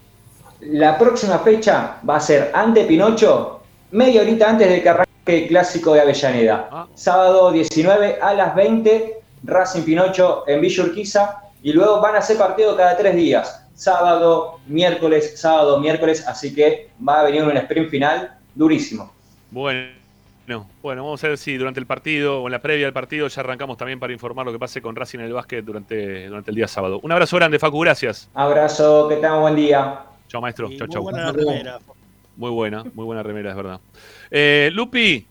La 0.60 0.98
próxima 0.98 1.38
fecha 1.40 1.98
va 2.08 2.16
a 2.16 2.20
ser 2.20 2.50
ante 2.54 2.84
Pinocho, 2.84 3.60
media 3.90 4.22
horita 4.22 4.48
antes 4.48 4.68
de 4.68 4.82
que 4.82 4.88
arranque 4.88 5.42
el 5.42 5.48
clásico 5.48 5.92
de 5.92 6.00
Avellaneda. 6.00 6.86
Sábado 6.94 7.52
19 7.52 8.18
a 8.20 8.32
las 8.32 8.54
20, 8.54 9.14
Racing 9.44 9.82
Pinocho 9.82 10.44
en 10.46 10.60
Villa 10.60 10.84
Urquiza. 10.84 11.42
Y 11.62 11.72
luego 11.72 12.00
van 12.00 12.16
a 12.16 12.22
ser 12.22 12.38
partidos 12.38 12.76
cada 12.76 12.96
tres 12.96 13.14
días. 13.14 13.62
Sábado, 13.74 14.60
miércoles, 14.66 15.38
sábado, 15.38 15.80
miércoles. 15.80 16.26
Así 16.26 16.54
que 16.54 16.90
va 17.06 17.20
a 17.20 17.24
venir 17.24 17.42
un 17.42 17.56
sprint 17.56 17.90
final 17.90 18.38
durísimo. 18.54 19.12
Bueno, 19.50 19.88
bueno, 20.82 21.04
vamos 21.04 21.24
a 21.24 21.28
ver 21.28 21.38
si 21.38 21.56
durante 21.56 21.80
el 21.80 21.86
partido 21.86 22.42
o 22.42 22.46
en 22.46 22.52
la 22.52 22.60
previa 22.60 22.84
del 22.86 22.92
partido 22.92 23.26
ya 23.26 23.40
arrancamos 23.40 23.76
también 23.76 23.98
para 23.98 24.12
informar 24.12 24.46
lo 24.46 24.52
que 24.52 24.58
pase 24.58 24.80
con 24.80 24.94
Racing 24.94 25.18
en 25.18 25.24
el 25.26 25.32
básquet 25.32 25.64
durante, 25.64 26.26
durante 26.28 26.50
el 26.50 26.54
día 26.56 26.68
sábado. 26.68 27.00
Un 27.02 27.10
abrazo 27.12 27.36
grande, 27.36 27.58
Facu, 27.58 27.80
gracias. 27.80 28.30
Abrazo, 28.34 29.08
que 29.08 29.16
tengan 29.16 29.40
buen 29.40 29.56
día. 29.56 30.00
Chao, 30.28 30.40
maestro. 30.40 30.68
Chao, 30.70 30.86
Muy 30.86 30.88
chao. 30.92 31.02
buena 31.02 31.32
remera. 31.32 31.78
Muy 32.36 32.50
buena, 32.50 32.84
muy 32.94 33.04
buena 33.04 33.22
remera, 33.22 33.50
es 33.50 33.56
verdad. 33.56 33.80
Eh, 34.30 34.70
Lupi, 34.72 35.26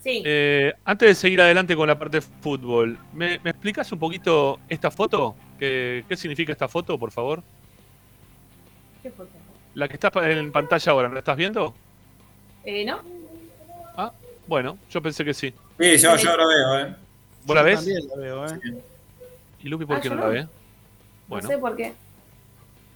Sí. 0.00 0.22
eh, 0.24 0.72
antes 0.84 1.08
de 1.08 1.14
seguir 1.14 1.40
adelante 1.40 1.74
con 1.74 1.88
la 1.88 1.98
parte 1.98 2.18
de 2.18 2.20
fútbol, 2.20 2.98
¿me, 3.12 3.40
me 3.42 3.50
explicas 3.50 3.90
un 3.92 3.98
poquito 3.98 4.60
esta 4.68 4.90
foto? 4.90 5.34
¿Qué, 5.58 6.04
¿Qué 6.08 6.16
significa 6.16 6.52
esta 6.52 6.68
foto, 6.68 6.98
por 6.98 7.10
favor? 7.10 7.42
¿Qué 9.02 9.10
foto? 9.10 9.30
La 9.74 9.88
que 9.88 9.94
está 9.94 10.10
en 10.30 10.52
pantalla 10.52 10.92
ahora, 10.92 11.08
¿la 11.08 11.18
estás 11.18 11.36
viendo? 11.36 11.74
Eh, 12.64 12.84
¿No? 12.84 13.00
Bueno, 14.46 14.78
yo 14.90 15.00
pensé 15.02 15.24
que 15.24 15.34
sí. 15.34 15.52
Sí, 15.78 15.96
yo, 15.98 16.16
yo 16.16 16.36
lo 16.36 16.48
veo, 16.48 16.78
¿eh? 16.80 16.94
¿Vos 17.44 17.56
la 17.56 17.62
ves? 17.62 17.76
También 17.76 18.00
la 18.08 18.16
veo, 18.16 18.46
¿eh? 18.46 18.60
¿Y 19.60 19.68
Lupi 19.68 19.86
por 19.86 19.96
Ah, 19.96 20.00
qué 20.00 20.08
no 20.10 20.16
no. 20.16 20.22
la 20.22 20.28
ve? 20.28 20.42
No 20.42 20.48
Bueno, 21.28 21.48
sé 21.48 21.58
por 21.58 21.76
qué. 21.76 21.92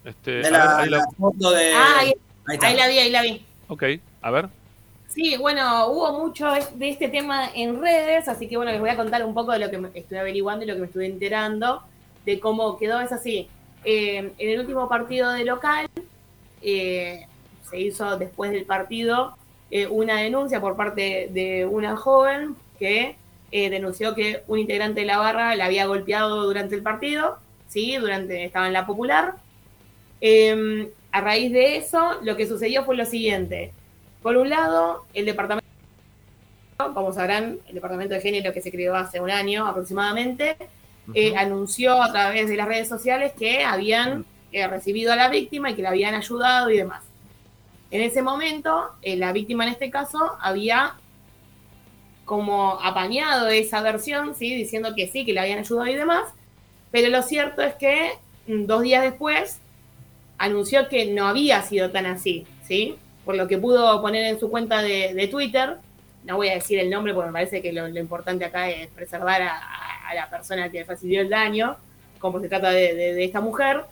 este, 0.05 0.31
De 0.31 0.51
la, 0.51 0.59
ver, 0.67 0.77
ahí 0.77 0.91
la- 0.91 0.99
la 0.99 1.07
foto 1.17 1.51
de. 1.51 1.73
Ah, 1.73 1.95
ahí, 2.01 2.09
ahí 2.47 2.55
está. 2.55 2.67
ahí 2.69 2.77
la 2.77 2.89
vi, 2.89 2.99
ahí 2.99 3.11
la 3.11 3.23
vi. 3.23 3.45
Ok, 3.69 3.83
a 4.23 4.31
ver. 4.31 4.49
Sí, 5.09 5.37
bueno, 5.39 5.87
hubo 5.89 6.19
mucho 6.19 6.47
de 6.75 6.91
este 6.91 7.09
tema 7.09 7.49
en 7.55 7.81
redes, 7.81 8.29
así 8.29 8.47
que 8.47 8.57
bueno, 8.57 8.71
les 8.71 8.81
voy 8.81 8.91
a 8.91 8.97
contar 8.97 9.25
un 9.25 9.33
poco 9.35 9.53
de 9.53 9.59
lo 9.59 9.71
que 9.71 9.79
me 9.79 9.89
estoy 9.95 10.19
averiguando 10.19 10.65
y 10.65 10.69
lo 10.69 10.75
que 10.75 10.81
me 10.81 10.87
estuve 10.87 11.07
enterando 11.07 11.83
de 12.27 12.39
cómo 12.39 12.77
quedó. 12.77 13.01
Es 13.01 13.11
así, 13.11 13.49
eh, 13.85 14.33
en 14.37 14.51
el 14.51 14.61
último 14.61 14.87
partido 14.89 15.31
de 15.33 15.45
local, 15.47 15.89
eh, 16.61 17.27
se 17.71 17.81
hizo 17.81 18.19
después 18.19 18.51
del 18.51 18.65
partido 18.67 19.37
eh, 19.71 19.87
una 19.87 20.17
denuncia 20.17 20.61
por 20.61 20.77
parte 20.77 21.29
de 21.33 21.67
una 21.67 21.97
joven 21.97 22.57
que 22.79 23.17
eh, 23.51 23.71
denunció 23.71 24.15
que 24.15 24.43
un 24.47 24.59
integrante 24.59 25.01
de 25.01 25.07
la 25.07 25.19
barra 25.19 25.55
la 25.57 25.67
había 25.67 25.87
golpeado 25.87 26.45
durante 26.45 26.75
el 26.75 26.83
partido, 26.83 27.39
¿sí? 27.67 27.97
Durante, 27.97 28.45
estaba 28.45 28.67
en 28.67 28.75
la 28.75 28.87
popular. 28.87 29.35
Eh, 30.21 30.91
a 31.13 31.21
raíz 31.23 31.53
de 31.53 31.77
eso, 31.77 32.19
lo 32.23 32.37
que 32.37 32.47
sucedió 32.47 32.85
fue 32.85 32.97
lo 32.97 33.07
siguiente. 33.07 33.73
Por 34.23 34.37
un 34.37 34.51
lado, 34.51 35.07
el 35.15 35.25
departamento, 35.25 35.67
como 36.77 37.13
sabrán, 37.13 37.59
el 37.69 37.75
departamento 37.75 38.15
de 38.15 38.21
género 38.21 38.53
que 38.53 38.61
se 38.61 38.71
creó 38.71 38.95
hace 38.95 39.21
un 39.21 39.31
año 39.31 39.67
aproximadamente, 39.67 40.57
eh, 41.15 41.35
anunció 41.37 42.03
a 42.03 42.13
través 42.13 42.51
de 42.51 42.57
las 42.57 42.69
redes 42.69 42.89
sociales 42.89 43.33
que 43.33 43.65
habían 43.65 44.27
recibido 44.53 45.13
a 45.13 45.17
la 45.17 45.29
víctima 45.29 45.71
y 45.71 45.75
que 45.75 45.83
la 45.83 45.91
habían 45.91 46.15
ayudado 46.15 46.71
y 46.71 46.77
demás. 46.79 47.08
En 47.91 48.03
ese 48.03 48.23
momento, 48.23 48.91
eh, 49.03 49.17
la 49.17 49.33
víctima 49.33 49.65
en 49.65 49.73
este 49.73 49.91
caso 49.91 50.37
había 50.41 50.95
como 52.25 52.79
apañado 52.83 53.49
esa 53.49 53.81
versión, 53.81 54.35
¿sí? 54.35 54.55
diciendo 54.55 54.95
que 54.95 55.09
sí, 55.09 55.25
que 55.25 55.33
la 55.33 55.43
habían 55.43 55.61
ayudado 55.61 55.89
y 55.89 55.95
demás, 55.95 56.25
pero 56.91 57.09
lo 57.09 57.23
cierto 57.23 57.63
es 57.63 57.75
que 57.77 58.13
mm, 58.47 58.67
dos 58.67 58.83
días 58.83 59.03
después 59.03 59.61
anunció 60.37 60.89
que 60.89 61.07
no 61.07 61.27
había 61.27 61.63
sido 61.63 61.91
tan 61.91 62.05
así, 62.05 62.47
¿sí? 62.67 62.97
Por 63.25 63.37
lo 63.37 63.49
que 63.49 63.57
pudo 63.57 64.01
poner 64.03 64.25
en 64.27 64.39
su 64.39 64.51
cuenta 64.51 64.83
de, 64.83 65.29
Twitter, 65.31 65.79
no 66.25 66.37
voy 66.37 66.49
a 66.49 66.55
decir 66.55 66.79
el 66.79 66.91
nombre 66.91 67.15
porque 67.15 67.29
me 67.29 67.33
parece 67.33 67.63
que 67.63 67.73
lo, 67.73 67.89
importante 67.89 68.45
acá 68.45 68.69
es 68.69 68.89
preservar 68.89 69.43
a, 69.43 70.15
la 70.15 70.31
persona 70.31 70.71
que 70.71 70.85
recibió 70.85 71.21
el 71.21 71.29
daño, 71.29 71.77
como 72.19 72.41
se 72.41 72.49
trata 72.49 72.71
de 72.71 73.23
esta 73.25 73.41
mujer, 73.41 73.85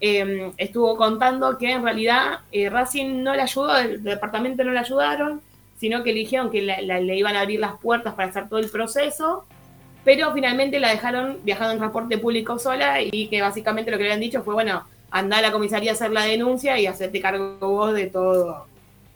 eh, 0.00 0.52
estuvo 0.58 0.96
contando 0.96 1.56
que 1.58 1.70
en 1.72 1.82
realidad 1.82 2.40
eh, 2.52 2.68
Racing 2.70 3.22
no 3.22 3.34
le 3.34 3.42
ayudó, 3.42 3.76
el 3.78 4.02
departamento 4.02 4.62
no 4.64 4.72
le 4.72 4.78
ayudaron, 4.78 5.40
sino 5.78 6.02
que 6.02 6.10
eligieron 6.10 6.50
que 6.50 6.62
la- 6.62 6.80
la- 6.82 7.00
le 7.00 7.16
iban 7.16 7.36
a 7.36 7.40
abrir 7.42 7.60
las 7.60 7.78
puertas 7.80 8.14
para 8.14 8.28
hacer 8.28 8.48
todo 8.48 8.58
el 8.58 8.68
proceso, 8.70 9.44
pero 10.04 10.32
finalmente 10.32 10.78
la 10.80 10.90
dejaron 10.90 11.38
viajando 11.44 11.72
en 11.72 11.78
transporte 11.78 12.18
público 12.18 12.58
sola 12.58 13.00
y 13.02 13.28
que 13.28 13.40
básicamente 13.42 13.90
lo 13.90 13.96
que 13.96 14.04
le 14.04 14.10
habían 14.10 14.20
dicho 14.20 14.42
fue, 14.42 14.54
bueno, 14.54 14.84
anda 15.10 15.38
a 15.38 15.42
la 15.42 15.52
comisaría 15.52 15.90
a 15.92 15.94
hacer 15.94 16.10
la 16.12 16.22
denuncia 16.24 16.78
y 16.78 16.86
hacerte 16.86 17.20
cargo 17.20 17.56
vos 17.60 17.92
de 17.94 18.06
todo, 18.06 18.66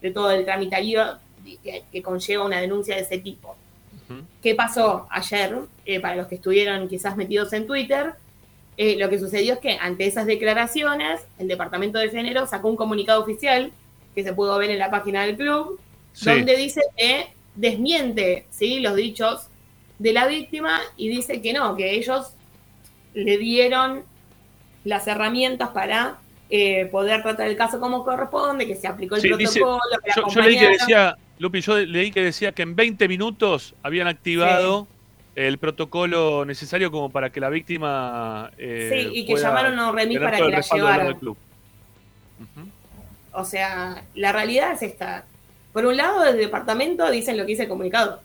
de 0.03 0.11
todo 0.11 0.31
el 0.31 0.45
tramitario 0.45 1.19
que, 1.63 1.85
que 1.91 2.03
conlleva 2.03 2.45
una 2.45 2.61
denuncia 2.61 2.95
de 2.97 3.03
ese 3.03 3.19
tipo. 3.19 3.57
¿Qué 4.43 4.55
pasó 4.57 5.07
ayer? 5.11 5.57
Eh, 5.87 6.01
para 6.01 6.17
los 6.17 6.27
que 6.27 6.35
estuvieron 6.37 6.89
quizás 6.89 7.17
metidos 7.17 7.53
en 7.53 7.67
Twitter, 7.67 8.15
eh, 8.83 8.97
lo 8.99 9.11
que 9.11 9.19
sucedió 9.19 9.53
es 9.55 9.59
que 9.61 9.77
ante 9.79 10.07
esas 10.07 10.25
declaraciones, 10.25 11.21
el 11.39 11.49
Departamento 11.49 11.99
de 11.99 12.09
Género 12.09 12.47
sacó 12.47 12.69
un 12.69 12.77
comunicado 12.77 13.21
oficial 13.21 13.73
que 14.15 14.23
se 14.25 14.33
pudo 14.33 14.57
ver 14.57 14.71
en 14.71 14.79
la 14.79 14.91
página 14.91 15.27
del 15.27 15.37
club, 15.37 15.79
Sí. 16.15 16.31
donde 16.31 16.57
dice 16.57 16.81
que 16.97 17.27
desmiente 17.55 18.47
¿sí? 18.51 18.81
los 18.81 18.97
dichos 18.97 19.49
de 19.99 20.13
la 20.15 20.27
víctima 20.27 20.81
y 20.97 21.09
dice 21.11 21.43
que 21.43 21.53
no, 21.53 21.77
que 21.77 21.93
ellos 21.95 22.33
le 23.13 23.37
dieron 23.37 24.03
las 24.85 25.07
herramientas 25.07 25.69
para 25.71 26.17
eh, 26.49 26.87
poder 26.87 27.23
tratar 27.23 27.49
el 27.49 27.57
caso 27.57 27.79
como 27.81 28.03
corresponde, 28.03 28.67
que 28.67 28.77
se 28.77 28.87
aplicó 28.89 29.17
el 29.17 29.21
Sí, 29.21 29.29
dice- 29.37 29.61
protocolo, 29.61 29.99
que 30.03 30.09
la 30.09 30.15
yo, 30.17 30.35
yo 30.35 30.41
leí 30.41 30.59
que 30.59 30.69
decía, 30.69 31.17
Lupi, 31.39 31.61
yo 31.61 31.77
leí 31.79 32.11
que 32.11 32.23
decía 32.23 32.53
que 32.53 32.63
en 32.63 32.75
20 32.75 33.07
minutos 33.09 33.75
habían 33.83 34.09
activado 34.09 34.89
el 35.47 35.59
protocolo 35.59 36.45
necesario 36.45 36.91
como 36.91 37.11
para 37.11 37.31
que 37.31 37.41
la 37.41 37.49
víctima. 37.49 38.51
eh, 38.59 39.07
Sí, 39.11 39.19
y 39.21 39.27
que 39.27 39.37
llamaron 39.37 39.79
a 39.79 39.91
Remy 39.93 40.19
para 40.19 40.37
que 40.37 40.43
el 40.45 40.51
la 40.51 40.61
llevaran. 40.61 41.07
del 41.07 41.17
club. 41.17 41.37
O 43.33 43.45
sea, 43.45 44.05
la 44.15 44.33
realidad 44.33 44.73
es 44.73 44.83
esta. 44.83 45.25
Por 45.73 45.87
un 45.87 45.97
lado, 45.97 46.23
del 46.25 46.37
departamento 46.37 47.09
dicen 47.11 47.37
lo 47.37 47.45
que 47.45 47.51
dice 47.53 47.63
el 47.65 47.69
comunicado, 47.69 48.21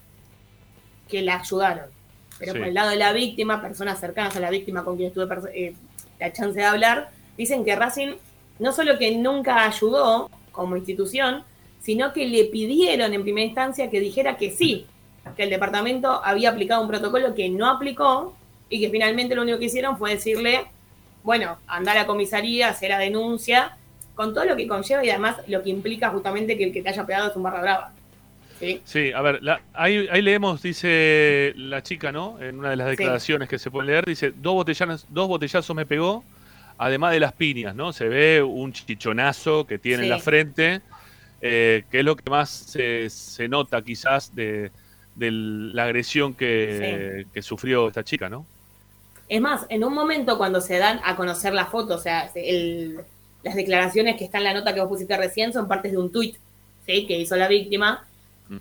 que 1.08 1.22
la 1.22 1.40
ayudaron. 1.40 1.86
Pero 2.40 2.54
Sí. 2.54 2.58
por 2.60 2.68
el 2.68 2.74
lado 2.74 2.90
de 2.90 2.96
la 2.98 3.14
víctima, 3.14 3.62
personas 3.62 4.00
cercanas 4.00 4.36
a 4.36 4.40
la 4.40 4.50
víctima 4.50 4.84
con 4.84 4.98
quien 4.98 5.14
tuve 5.14 5.28
eh, 5.54 5.74
la 6.20 6.34
chance 6.34 6.60
de 6.60 6.66
hablar, 6.66 7.12
dicen 7.38 7.64
que 7.64 7.76
Racing 7.76 8.16
no 8.60 8.72
solo 8.74 8.98
que 8.98 9.16
nunca 9.18 9.66
ayudó 9.66 10.30
como 10.52 10.76
institución, 10.76 11.44
sino 11.82 12.12
que 12.14 12.28
le 12.28 12.46
pidieron 12.46 13.14
en 13.14 13.22
primera 13.22 13.46
instancia 13.46 13.90
que 13.90 14.00
dijera 14.00 14.38
que 14.38 14.50
sí, 14.52 14.88
que 15.35 15.43
el 15.43 15.49
departamento 15.49 16.23
había 16.23 16.49
aplicado 16.52 16.81
un 16.81 16.88
protocolo 16.88 17.34
que 17.34 17.49
no 17.49 17.69
aplicó 17.69 18.35
y 18.69 18.80
que 18.80 18.89
finalmente 18.89 19.35
lo 19.35 19.41
único 19.41 19.60
que 19.60 19.65
hicieron 19.65 19.97
fue 19.97 20.11
decirle, 20.11 20.65
bueno, 21.23 21.57
andar 21.68 21.97
a 21.97 22.02
la 22.02 22.07
comisaría, 22.07 22.69
hacer 22.69 22.89
la 22.89 22.99
denuncia, 22.99 23.77
con 24.15 24.34
todo 24.34 24.45
lo 24.45 24.56
que 24.56 24.68
conlleva 24.68 25.03
y 25.03 25.10
además 25.10 25.38
lo 25.47 25.61
que 25.61 25.69
implica 25.69 26.10
justamente 26.10 26.57
que 26.57 26.64
el 26.65 26.72
que 26.73 26.81
te 26.81 26.89
haya 26.89 27.06
pegado 27.06 27.30
es 27.30 27.35
un 27.35 27.43
barra 27.43 27.61
brava. 27.61 27.91
¿sí? 28.60 28.81
Sí, 28.85 29.11
a 29.11 29.22
ver, 29.22 29.43
la- 29.43 29.60
ahí, 29.73 30.07
ahí 30.10 30.22
leemos, 30.22 30.61
dice 30.61 31.53
la 31.57 31.84
chica, 31.84 32.11
¿no? 32.14 32.39
En 32.41 32.60
una 32.60 32.69
de 32.69 32.77
las 32.77 32.88
Sí. 32.88 32.91
declaraciones 32.91 33.49
que 33.49 33.60
se 33.60 33.69
pueden 33.69 33.88
leer, 33.88 34.06
dice, 34.06 34.31
dos, 34.35 34.53
botellanas, 34.53 35.06
dos 35.10 35.27
botellazos 35.27 35.76
me 35.76 35.85
pegó, 35.85 36.23
además 36.77 37.11
de 37.11 37.19
las 37.19 37.34
piñas, 37.34 37.76
¿no? 37.76 37.91
Se 37.91 38.07
ve 38.07 38.41
un 38.41 38.72
chichonazo 38.72 39.68
que 39.68 39.77
tiene 39.77 40.03
en 40.03 40.10
la 40.10 40.19
frente, 40.19 40.81
eh, 41.41 41.84
que 41.91 41.99
es 41.99 42.06
lo 42.06 42.15
que 42.15 42.30
más 42.30 42.49
se, 42.49 43.10
se 43.10 43.49
nota 43.49 43.81
quizás 43.81 44.34
de, 44.34 44.72
de 45.16 45.32
la 45.32 45.86
agresión 45.86 46.36
que, 46.36 47.28
que 47.34 47.42
sufrió 47.42 47.88
esta 47.88 48.04
chica, 48.04 48.30
¿no? 48.30 48.48
Es 49.28 49.42
más, 49.42 49.66
en 49.70 49.84
un 49.84 49.94
momento 49.94 50.38
cuando 50.38 50.62
se 50.62 50.78
dan 50.78 51.00
a 51.04 51.16
conocer 51.16 51.54
la 51.54 51.66
foto, 51.66 51.96
o 51.96 51.98
sea, 51.98 52.32
el- 52.36 53.00
las 53.44 53.56
declaraciones 53.56 54.18
que 54.18 54.26
está 54.26 54.38
en 54.40 54.44
la 54.46 54.54
nota 54.54 54.74
que 54.74 54.80
vos 54.82 54.90
pusiste 54.90 55.18
recién 55.18 55.54
son 55.54 55.68
partes 55.68 55.92
de 55.92 55.98
un 55.98 56.12
tuit 56.12 56.38
¿sí? 56.86 57.06
que 57.08 57.18
hizo 57.20 57.36
la 57.36 57.48
víctima. 57.48 58.06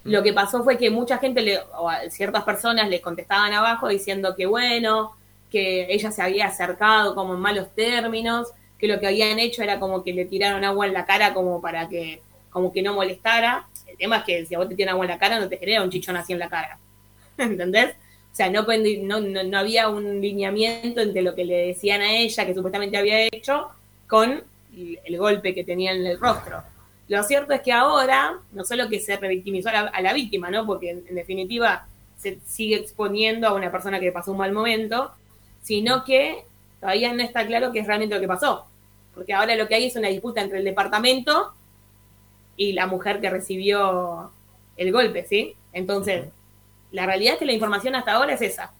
Lo 0.05 0.23
que 0.23 0.33
pasó 0.33 0.65
fue 0.65 0.79
que 0.79 0.89
mucha 0.91 1.19
gente, 1.19 1.43
le, 1.43 1.59
o 1.77 1.91
a 1.91 2.09
ciertas 2.11 2.45
personas 2.45 2.89
les 2.89 3.03
contestaban 3.03 3.53
abajo 3.53 3.89
diciendo 3.89 4.35
que 4.35 4.47
bueno, 4.47 5.13
que 5.51 5.93
ella 5.93 6.11
se 6.11 6.23
había 6.23 6.47
acercado 6.47 7.15
como 7.15 7.35
en 7.35 7.41
malos 7.41 7.69
términos, 7.75 8.49
que 8.79 8.89
lo 8.89 8.99
que 8.99 9.07
habían 9.07 9.39
hecho 9.39 9.63
era 9.63 9.79
como 9.81 10.03
que 10.03 10.15
le 10.15 10.25
tiraron 10.25 10.65
agua 10.65 10.87
en 10.87 10.95
la 10.95 11.05
cara 11.05 11.35
como 11.35 11.61
para 11.61 11.89
que, 11.89 12.23
como 12.51 12.73
que 12.73 12.83
no 12.83 12.95
molestara. 12.95 13.67
El 13.95 13.99
tema 13.99 14.19
es 14.19 14.25
que 14.25 14.47
si 14.47 14.55
a 14.57 14.59
vos 14.59 14.69
te 14.69 14.75
tiran 14.75 14.95
agua 14.95 15.05
en 15.05 15.11
la 15.13 15.19
cara 15.19 15.39
no 15.39 15.49
te 15.49 15.57
genera 15.57 15.83
un 15.83 15.91
chichón 15.91 16.17
así 16.17 16.33
en 16.33 16.41
la 16.41 16.49
cara. 16.49 16.79
¿Entendés? 17.39 17.91
O 18.33 18.37
sea, 18.37 18.51
no, 18.51 18.67
no, 18.67 19.21
no, 19.21 19.59
había 19.59 19.89
un 19.89 20.21
lineamiento 20.21 21.01
entre 21.01 21.23
lo 21.23 21.37
que 21.37 21.45
le 21.45 21.69
decían 21.69 22.01
a 22.01 22.13
ella, 22.13 22.45
que 22.45 22.55
supuestamente 22.55 22.97
había 22.97 23.21
hecho, 23.21 23.69
con 24.09 24.43
el, 24.77 25.19
golpe 25.19 25.55
que 25.55 25.63
tenía 25.63 25.93
en 25.93 26.05
el 26.05 26.19
rostro. 26.19 26.65
Lo 27.07 27.23
cierto 27.23 27.53
es 27.53 27.61
que 27.61 27.71
ahora, 27.71 28.37
no 28.51 28.65
solo 28.65 28.89
que 28.89 28.99
se 28.99 29.17
revictimizó 29.17 29.69
a 29.69 29.73
la, 29.73 29.81
a 29.83 30.03
la 30.03 30.13
víctima, 30.13 30.51
¿no? 30.51 30.67
Porque 30.67 30.91
en, 30.91 31.05
en 31.09 31.15
definitiva 31.15 31.87
se 32.19 32.41
sigue 32.45 32.75
exponiendo 32.75 33.47
a 33.47 33.55
una 33.55 33.71
persona 33.71 34.01
que 34.01 34.11
pasó 34.11 34.33
un 34.33 34.39
mal 34.39 34.51
momento, 34.51 35.13
sino 35.63 36.05
que 36.05 36.45
todavía 36.81 37.13
no 37.13 37.23
está 37.23 37.47
claro 37.47 37.71
qué 37.71 37.79
es 37.79 37.87
realmente 37.87 38.17
lo 38.17 38.21
que 38.21 38.27
pasó. 38.27 38.67
Porque 39.15 39.33
ahora 39.33 39.55
lo 39.55 39.69
que 39.69 39.77
hay 39.77 39.87
es 39.87 39.95
una 39.95 40.09
disputa 40.09 40.41
entre 40.41 40.59
el 40.59 40.65
departamento 40.65 41.55
y 42.57 42.73
la 42.73 42.87
mujer 42.87 43.21
que 43.21 43.31
recibió 43.31 44.31
el 44.77 44.93
golpe, 44.93 45.25
¿sí? 45.29 45.55
Entonces, 45.73 46.27
la 46.93 47.07
realidad 47.07 47.35
es 47.35 47.39
que 47.41 47.47
la 47.47 47.53
información 47.53 47.95
hasta 47.95 48.13
ahora 48.13 48.35
es 48.35 48.43
esa. 48.43 48.73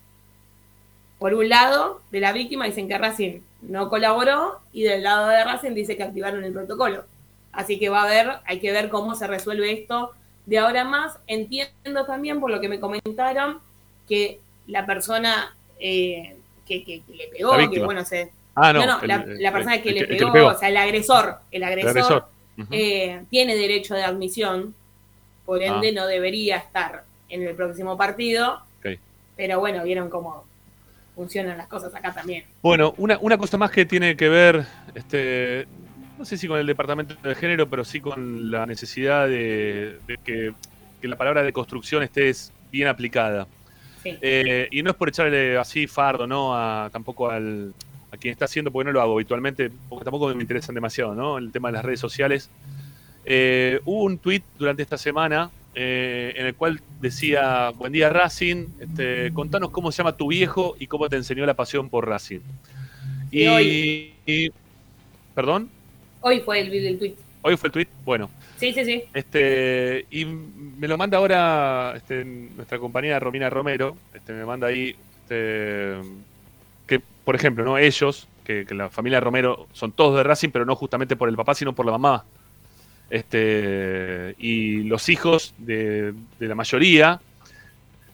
Por 1.19 1.35
un 1.35 1.49
lado, 1.49 2.01
de 2.11 2.21
la 2.21 2.33
víctima 2.33 2.67
dicen 2.67 2.89
que 2.89 2.99
Racing 2.99 3.41
no 3.63 3.89
colaboró 3.89 4.61
y 4.73 4.83
del 4.83 5.03
lado 5.05 5.29
de 5.29 5.43
Racing 5.45 5.73
dice 5.73 5.97
que 5.97 6.03
activaron 6.03 6.45
el 6.45 6.53
protocolo. 6.53 7.05
Así 7.53 7.79
que 7.79 7.89
va 7.89 8.01
a 8.03 8.05
haber, 8.05 8.31
hay 8.47 8.59
que 8.59 8.73
ver 8.73 8.89
cómo 8.89 9.15
se 9.15 9.27
resuelve 9.27 9.73
esto 9.73 10.11
de 10.47 10.59
ahora 10.59 10.85
más. 10.85 11.17
Entiendo 11.27 12.05
también, 12.05 12.41
por 12.41 12.51
lo 12.51 12.61
que 12.61 12.69
me 12.69 12.81
comentaron, 12.81 13.61
que 14.09 14.41
la 14.67 14.85
persona 14.87 15.57
eh, 15.79 16.37
que, 16.67 16.85
que- 16.85 17.03
que 17.03 17.15
le 17.15 17.29
pegó, 17.29 17.53
que 17.71 17.79
bueno, 17.85 18.05
se... 18.05 18.33
Ah, 18.57 18.73
no, 18.87 18.99
la, 19.07 19.17
el- 19.23 19.43
la 19.43 19.53
persona 19.53 19.83
que 19.83 19.89
el 19.91 19.95
le 19.95 20.01
que- 20.01 20.13
el 20.13 20.19
que 20.19 20.25
pegó, 20.25 20.29
le 20.29 20.33
pegó. 20.41 20.49
o 20.51 20.59
sea, 20.59 20.69
el 20.69 20.77
agresor, 20.77 21.39
el 21.51 21.63
agresor, 21.65 21.91
agresor. 21.91 22.25
Eh, 22.71 23.23
tiene 23.31 23.57
derecho 23.57 23.95
de 23.95 24.05
admisión, 24.05 24.75
por 25.45 25.63
ende 25.63 25.89
Ah. 25.89 25.93
no 25.95 26.07
debería 26.07 26.57
estar 26.57 27.05
en 27.29 27.43
el 27.43 27.55
próximo 27.55 27.97
partido, 27.97 28.61
pero 29.37 29.59
bueno, 29.59 29.83
vieron 29.83 30.09
cómo 30.11 30.45
funcionan 31.17 31.59
las 31.59 31.67
cosas 31.67 31.93
acá 31.95 32.13
también. 32.15 32.45
Bueno, 32.63 32.95
una, 32.99 33.19
una 33.21 33.37
cosa 33.37 33.57
más 33.59 33.71
que 33.73 33.85
tiene 33.85 34.17
que 34.17 34.29
ver, 34.29 34.65
este, 34.95 35.67
no 36.19 36.25
sé 36.25 36.37
si 36.37 36.47
con 36.47 36.59
el 36.61 36.67
departamento 36.67 37.17
de 37.23 37.35
género, 37.35 37.69
pero 37.69 37.85
sí 37.85 38.01
con 38.01 38.51
la 38.51 38.65
necesidad 38.67 39.27
de, 39.27 39.99
de 40.07 40.19
que, 40.25 40.53
que 41.01 41.09
la 41.09 41.17
palabra 41.17 41.43
de 41.43 41.53
construcción 41.53 42.03
esté 42.05 42.33
bien 42.71 42.87
aplicada. 42.89 43.49
Sí. 44.05 44.17
Eh, 44.21 44.69
y 44.71 44.83
no 44.83 44.91
es 44.91 44.97
por 44.97 45.09
echarle 45.09 45.57
así 45.59 45.87
fardo, 45.89 46.27
¿no? 46.27 46.55
A, 46.57 46.91
tampoco 46.93 47.31
al, 47.31 47.73
a 48.15 48.17
quien 48.17 48.33
está 48.33 48.47
haciendo, 48.47 48.71
porque 48.71 48.87
no 48.87 48.93
lo 48.93 49.01
hago 49.03 49.15
habitualmente, 49.15 49.71
porque 49.89 50.05
tampoco 50.05 50.33
me 50.35 50.41
interesan 50.43 50.75
demasiado, 50.75 51.15
¿no? 51.15 51.39
El 51.39 51.53
tema 51.53 51.69
de 51.69 51.73
las 51.75 51.85
redes 51.85 52.01
sociales. 52.01 52.49
Eh, 53.25 53.81
hubo 53.85 54.05
un 54.05 54.19
tweet 54.19 54.43
durante 54.59 54.83
esta 54.83 54.99
semana 54.99 55.51
eh, 55.75 56.33
en 56.37 56.47
el 56.47 56.55
cual 56.55 56.81
decía, 57.01 57.71
buen 57.71 57.93
día 57.93 58.09
Racing, 58.11 58.67
este, 58.81 59.33
contanos 59.33 59.71
cómo 59.71 59.91
se 59.91 59.99
llama 59.99 60.17
tu 60.17 60.29
viejo 60.29 60.77
y 60.79 60.87
cómo 60.87 61.09
te 61.09 61.17
enseñó 61.17 61.45
la 61.47 61.55
pasión 61.55 61.89
por 61.89 62.07
Racing. 62.09 62.41
Y 63.31 63.43
Y, 63.45 63.47
hoy- 63.49 64.15
y- 64.27 64.51
¿Perdón? 65.35 65.69
Hoy 66.21 66.41
fue 66.41 66.61
el, 66.61 66.73
el 66.73 66.99
tweet. 66.99 67.15
Hoy 67.43 67.57
fue 67.57 67.67
el 67.69 67.73
tweet. 67.73 67.89
Bueno, 68.05 68.31
Sí, 68.57 68.73
sí, 68.73 68.85
sí. 68.85 69.03
este, 69.13 70.07
y 70.11 70.25
me 70.25 70.87
lo 70.87 70.97
manda 70.97 71.19
ahora 71.19 71.93
este, 71.97 72.25
nuestra 72.25 72.79
compañera 72.79 73.19
Romina 73.19 73.51
Romero. 73.51 73.97
Este, 74.15 74.33
me 74.33 74.45
manda 74.45 74.69
ahí 74.69 74.95
este, 75.23 75.97
por 77.25 77.35
ejemplo, 77.35 77.65
¿no? 77.65 77.79
ellos, 77.79 78.29
que, 78.45 78.67
la 78.71 78.91
familia 78.91 79.21
Romero 79.21 79.67
son 79.73 79.93
todos 79.93 80.17
de 80.17 80.23
Racing, 80.23 80.51
pero 80.51 80.65
no 80.65 80.77
justamente 80.77 81.17
por 81.17 81.29
el 81.29 81.37
papá, 81.37 81.55
sino 81.55 81.75
por 81.75 81.87
la 81.87 81.93
mamá. 81.93 82.25
Este, 83.11 84.35
y 84.39 84.83
los 84.85 85.09
hijos 85.09 85.55
de, 85.59 86.15
de 86.39 86.49
la 86.49 86.55
mayoría, 86.55 87.21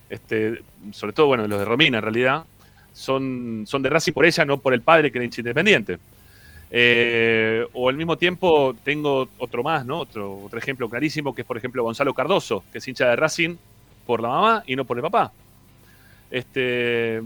este, 0.09 0.63
sobre 0.93 1.13
todo, 1.13 1.27
bueno, 1.27 1.47
los 1.47 1.59
de 1.59 1.65
Romina 1.65 1.99
en 1.99 2.03
realidad, 2.03 2.45
son, 2.93 3.65
son 3.67 3.83
de 3.83 3.89
Racing 3.89 4.13
por 4.13 4.27
ella, 4.27 4.45
no 4.45 4.59
por 4.59 4.75
el 4.75 4.83
padre 4.83 5.11
que 5.11 5.19
era 5.19 5.25
hincha 5.25 5.41
independiente. 5.41 5.99
Eh, 6.73 7.67
o 7.73 7.89
al 7.89 7.97
mismo 7.97 8.17
tiempo 8.17 8.77
tengo 8.85 9.29
otro 9.39 9.63
más, 9.63 9.85
¿no? 9.85 10.01
Otro, 10.01 10.39
otro 10.45 10.59
ejemplo 10.59 10.89
clarísimo 10.89 11.35
que 11.35 11.43
es, 11.43 11.47
por 11.47 11.57
ejemplo, 11.57 11.83
Gonzalo 11.83 12.15
Cardoso, 12.15 12.65
que 12.71 12.79
es 12.79 12.87
hincha 12.87 13.09
de 13.09 13.17
Racing 13.17 13.57
por 14.07 14.23
la 14.23 14.29
mamá 14.29 14.63
y 14.67 14.77
no 14.77 14.85
por 14.85 14.97
el 14.97 15.03
papá. 15.03 15.33
Este, 16.31 17.21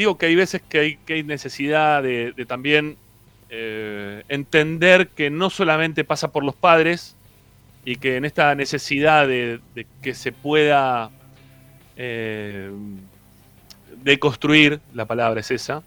digo 0.00 0.16
que 0.16 0.24
hay 0.24 0.34
veces 0.34 0.62
que 0.66 0.78
hay, 0.78 0.96
que 0.96 1.12
hay 1.12 1.22
necesidad 1.22 2.02
de, 2.02 2.32
también 2.48 2.96
eh, 3.50 4.24
entender 4.30 5.08
que 5.08 5.28
no 5.28 5.50
solamente 5.50 6.04
pasa 6.04 6.32
por 6.32 6.42
los 6.42 6.54
padres 6.54 7.16
y 7.84 7.96
que 7.96 8.16
en 8.16 8.24
esta 8.24 8.54
necesidad 8.54 9.28
de, 9.28 9.60
que 10.00 10.14
se 10.14 10.32
pueda 10.32 11.10
eh, 11.96 12.70
deconstruir, 14.02 14.80
la 14.94 15.04
palabra 15.04 15.40
es 15.40 15.50
esa, 15.50 15.82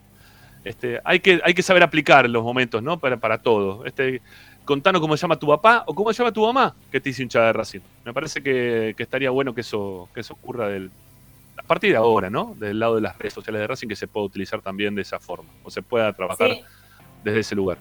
Este, 0.64 1.02
hay, 1.03 1.19
que, 1.19 1.41
hay 1.44 1.56
que 1.56 1.64
saber 1.64 1.81
aplicar 1.81 2.30
los 2.30 2.44
momentos, 2.44 2.84
¿no? 2.84 2.99
Para, 2.99 3.18
para 3.18 3.40
todo. 3.40 3.84
Este, 3.84 4.22
contanos 4.64 5.02
cómo 5.02 5.15
llama 5.15 5.38
tu 5.38 5.48
papá 5.48 5.85
o 5.88 5.95
cómo 5.95 6.14
se 6.14 6.19
llama 6.19 6.31
tu 6.31 6.45
mamá 6.45 6.76
que 6.91 7.02
te 7.02 7.10
hizo 7.10 7.23
hincha 7.23 7.41
de 7.41 7.53
Racing. 7.53 7.81
Me 8.06 8.14
parece 8.14 8.44
que, 8.44 8.94
que 8.95 9.03
estaría 9.03 9.31
bueno 9.31 9.56
que 9.56 9.61
eso, 9.61 10.07
que 10.14 10.22
eso 10.22 10.34
ocurra 10.35 10.68
del, 10.69 10.91
a 11.58 11.64
partir 11.64 11.92
de 11.92 11.98
ahora, 11.98 12.30
¿no? 12.30 12.56
Del 12.60 12.80
lado 12.80 12.96
de 12.96 13.02
las 13.02 13.18
redes 13.18 13.34
sociales 13.34 13.62
de 13.62 13.68
Racing 13.68 13.88
que 13.88 13.96
se 13.96 14.08
pueda 14.08 14.26
utilizar 14.26 14.62
también 14.62 14.96
de 14.96 15.02
esa 15.04 15.20
forma 15.20 15.50
o 15.64 15.70
se 15.72 15.82
pueda 15.82 16.12
trabajar 16.14 16.52
Sí. 16.52 16.62
desde 17.24 17.40
ese 17.40 17.56
lugar. 17.56 17.78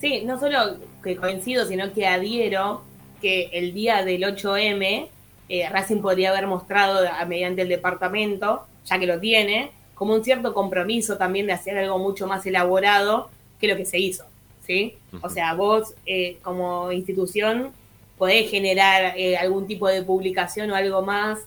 Sí, 0.00 0.22
no 0.24 0.38
solo 0.38 0.76
que 1.02 1.16
coincido, 1.16 1.64
sino 1.66 1.92
que 1.92 2.06
adhiero 2.06 2.82
que 3.20 3.44
el 3.52 3.72
día 3.74 4.04
del 4.04 4.22
8M 4.24 5.08
eh, 5.48 5.68
Racing 5.68 6.00
podría 6.02 6.30
haber 6.30 6.46
mostrado 6.46 7.08
a- 7.08 7.24
mediante 7.24 7.62
el 7.62 7.68
departamento, 7.68 8.66
ya 8.84 8.98
que 8.98 9.06
lo 9.06 9.18
tiene, 9.20 9.70
como 9.94 10.12
un 10.14 10.22
cierto 10.24 10.52
compromiso 10.52 11.16
también 11.16 11.46
de 11.46 11.52
hacer 11.54 11.78
algo 11.78 11.98
mucho 11.98 12.26
más 12.26 12.44
elaborado 12.46 13.30
que 13.60 13.66
lo 13.68 13.76
que 13.76 13.84
se 13.86 13.98
hizo, 13.98 14.24
¿sí? 14.66 14.98
O 15.22 15.28
sea, 15.30 15.54
vos 15.54 15.94
eh, 16.04 16.38
como 16.42 16.92
institución 16.92 17.70
podés 18.18 18.50
generar 18.50 19.14
eh, 19.16 19.36
algún 19.36 19.66
tipo 19.66 19.88
de 19.88 20.02
publicación 20.02 20.70
o 20.70 20.74
algo 20.74 21.00
más 21.02 21.38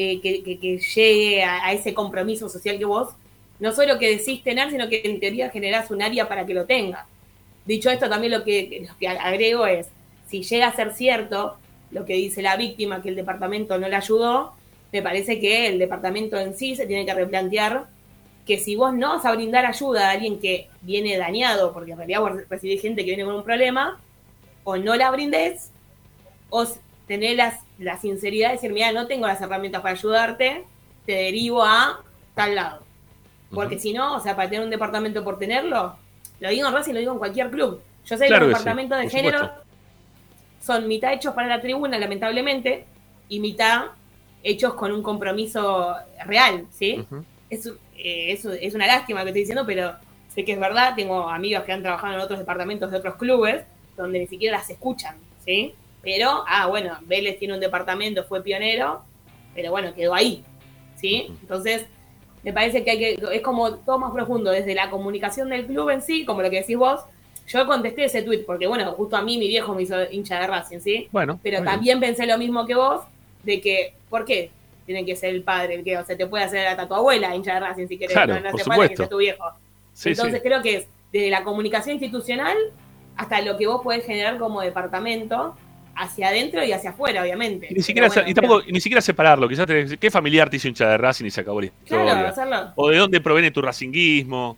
eh, 0.00 0.20
que, 0.20 0.78
llegue 0.78 1.42
a, 1.42 1.72
ese 1.72 1.92
compromiso 1.92 2.48
social 2.48 2.78
que 2.78 2.84
vos 2.84 3.08
no 3.58 3.72
solo 3.72 3.98
que 3.98 4.16
decís 4.16 4.44
tener, 4.44 4.70
sino 4.70 4.88
que 4.88 5.02
en 5.04 5.18
teoría 5.18 5.50
generás 5.50 5.90
un 5.90 6.00
área 6.00 6.28
para 6.28 6.46
que 6.46 6.54
lo 6.54 6.66
tenga. 6.66 7.08
Dicho 7.66 7.90
esto, 7.90 8.08
también 8.08 8.32
lo 8.32 8.44
que, 8.44 8.86
lo 8.88 8.96
que 8.96 9.08
agrego 9.08 9.66
es, 9.66 9.88
si 10.28 10.44
llega 10.44 10.68
a 10.68 10.76
ser 10.76 10.94
cierto 10.94 11.56
lo 11.90 12.04
que 12.04 12.14
dice 12.14 12.42
la 12.42 12.56
víctima, 12.56 13.02
que 13.02 13.08
el 13.08 13.16
departamento 13.16 13.76
no 13.76 13.88
le 13.88 13.96
ayudó, 13.96 14.52
me 14.92 15.02
parece 15.02 15.40
que 15.40 15.66
el 15.66 15.80
departamento 15.80 16.38
en 16.38 16.56
sí 16.56 16.76
se 16.76 16.86
tiene 16.86 17.04
que 17.04 17.14
replantear 17.14 17.86
que 18.46 18.58
si 18.58 18.76
vos 18.76 18.94
no 18.94 19.16
vas 19.16 19.24
a 19.24 19.32
brindar 19.32 19.66
ayuda 19.66 20.08
a 20.08 20.12
alguien 20.12 20.38
que 20.38 20.68
viene 20.80 21.18
dañado, 21.18 21.72
porque 21.72 21.90
en 21.90 21.98
realidad 21.98 22.20
vos 22.20 22.32
recibís 22.48 22.80
gente 22.80 23.04
que 23.04 23.10
viene 23.10 23.24
con 23.24 23.34
un 23.34 23.42
problema, 23.42 24.00
o 24.62 24.76
no 24.76 24.94
la 24.94 25.10
brindes, 25.10 25.72
o 26.50 26.64
tener 27.08 27.36
las, 27.36 27.58
la 27.78 27.98
sinceridad 27.98 28.48
de 28.48 28.54
decir, 28.54 28.72
mira, 28.72 28.92
no 28.92 29.06
tengo 29.08 29.26
las 29.26 29.40
herramientas 29.40 29.82
para 29.82 29.94
ayudarte, 29.94 30.64
te 31.06 31.12
derivo 31.12 31.64
a 31.64 32.02
tal 32.34 32.54
lado. 32.54 32.82
Porque 33.50 33.78
si 33.78 33.92
no, 33.92 34.14
o 34.14 34.20
sea, 34.20 34.36
para 34.36 34.48
tener 34.48 34.64
un 34.64 34.70
departamento 34.70 35.24
por 35.24 35.38
tenerlo, 35.38 35.96
lo 36.38 36.48
digo 36.50 36.68
en 36.68 36.74
Racing, 36.74 36.92
lo 36.92 37.00
digo 37.00 37.12
en 37.12 37.18
cualquier 37.18 37.50
club. 37.50 37.80
Yo 38.04 38.16
sé 38.16 38.26
que 38.26 38.30
los 38.30 38.40
sí, 38.40 38.46
departamentos 38.46 38.98
de 38.98 39.08
género 39.08 39.38
supuesto. 39.38 39.64
son 40.60 40.86
mitad 40.86 41.12
hechos 41.12 41.34
para 41.34 41.48
la 41.48 41.60
tribuna, 41.60 41.98
lamentablemente, 41.98 42.84
y 43.28 43.40
mitad 43.40 43.86
hechos 44.42 44.74
con 44.74 44.92
un 44.92 45.02
compromiso 45.02 45.96
real, 46.26 46.66
¿sí? 46.70 47.04
es, 47.50 47.66
eh, 47.96 48.32
es, 48.32 48.44
es 48.44 48.74
una 48.74 48.86
lástima 48.86 49.22
que 49.22 49.30
estoy 49.30 49.42
diciendo, 49.42 49.64
pero 49.66 49.94
sé 50.34 50.44
que 50.44 50.52
es 50.52 50.60
verdad. 50.60 50.94
Tengo 50.94 51.28
amigos 51.28 51.64
que 51.64 51.72
han 51.72 51.82
trabajado 51.82 52.14
en 52.14 52.20
otros 52.20 52.38
departamentos 52.38 52.90
de 52.90 52.98
otros 52.98 53.16
clubes 53.16 53.64
donde 53.96 54.20
ni 54.20 54.26
siquiera 54.26 54.58
las 54.58 54.70
escuchan, 54.70 55.16
¿sí? 55.44 55.74
Pero, 56.02 56.44
ah, 56.46 56.66
bueno, 56.66 56.98
Vélez 57.02 57.38
tiene 57.38 57.54
un 57.54 57.60
departamento, 57.60 58.24
fue 58.24 58.42
pionero, 58.42 59.02
pero 59.54 59.70
bueno, 59.70 59.92
quedó 59.94 60.14
ahí, 60.14 60.44
¿sí? 60.96 61.26
Entonces, 61.42 61.86
me 62.42 62.52
parece 62.52 62.84
que 62.84 62.90
hay 62.92 62.98
que, 62.98 63.18
es 63.32 63.42
como 63.42 63.74
todo 63.74 63.98
más 63.98 64.12
profundo, 64.12 64.50
desde 64.50 64.74
la 64.74 64.90
comunicación 64.90 65.48
del 65.50 65.66
club 65.66 65.90
en 65.90 66.00
sí, 66.02 66.24
como 66.24 66.42
lo 66.42 66.50
que 66.50 66.60
decís 66.60 66.76
vos. 66.76 67.00
Yo 67.48 67.66
contesté 67.66 68.04
ese 68.04 68.22
tweet 68.22 68.44
porque, 68.46 68.66
bueno, 68.66 68.92
justo 68.92 69.16
a 69.16 69.22
mí 69.22 69.38
mi 69.38 69.48
viejo 69.48 69.74
me 69.74 69.82
hizo 69.82 69.96
hincha 70.10 70.38
de 70.38 70.46
Racing, 70.46 70.80
¿sí? 70.80 71.08
Bueno, 71.10 71.40
Pero 71.42 71.56
bien. 71.58 71.64
también 71.64 72.00
pensé 72.00 72.26
lo 72.26 72.36
mismo 72.38 72.66
que 72.66 72.74
vos, 72.74 73.00
de 73.42 73.60
que, 73.60 73.94
¿por 74.10 74.24
qué 74.24 74.50
tiene 74.86 75.04
que 75.04 75.16
ser 75.16 75.30
el 75.34 75.42
padre 75.42 75.74
el 75.76 75.84
que, 75.84 75.98
o 75.98 76.04
sea, 76.04 76.16
te 76.16 76.26
puede 76.26 76.44
hacer 76.44 76.66
hasta 76.66 76.86
tu 76.86 76.94
abuela 76.94 77.34
hincha 77.34 77.54
de 77.54 77.60
Racing 77.60 77.86
si 77.88 77.98
querés, 77.98 78.12
Claro, 78.14 78.34
no, 78.34 78.40
no 78.40 78.50
por 78.50 78.58
que 78.58 78.64
supuesto. 78.64 78.96
sea 78.96 79.08
tu 79.08 79.16
viejo. 79.18 79.44
Sí, 79.92 80.10
Entonces 80.10 80.36
sí. 80.36 80.40
creo 80.48 80.62
que 80.62 80.76
es 80.76 80.86
desde 81.12 81.30
la 81.30 81.42
comunicación 81.42 81.94
institucional 81.94 82.56
hasta 83.16 83.40
lo 83.40 83.56
que 83.56 83.66
vos 83.66 83.82
podés 83.82 84.04
generar 84.04 84.38
como 84.38 84.60
departamento, 84.60 85.56
hacia 86.00 86.28
adentro 86.28 86.62
y 86.64 86.72
hacia 86.72 86.90
afuera, 86.90 87.22
obviamente. 87.22 87.66
Y 87.70 87.74
ni 87.74 87.82
siquiera, 87.82 88.08
Pero 88.08 88.20
bueno, 88.22 88.30
y 88.30 88.34
tampoco, 88.34 88.62
y 88.66 88.72
ni 88.72 88.80
siquiera 88.80 89.00
separarlo. 89.00 89.48
Quizás 89.48 89.66
te, 89.66 89.98
qué 89.98 90.10
familiar 90.10 90.48
te 90.48 90.56
hizo 90.56 90.68
hincha 90.68 90.88
de 90.88 90.96
Racing 90.96 91.24
y 91.26 91.30
se 91.30 91.40
acabó 91.40 91.60
la 91.60 91.66
historia. 91.66 92.04
Claro, 92.12 92.28
hacerlo. 92.28 92.72
O 92.76 92.88
de 92.88 92.96
dónde 92.98 93.20
proviene 93.20 93.50
tu 93.50 93.60
racinguismo. 93.60 94.56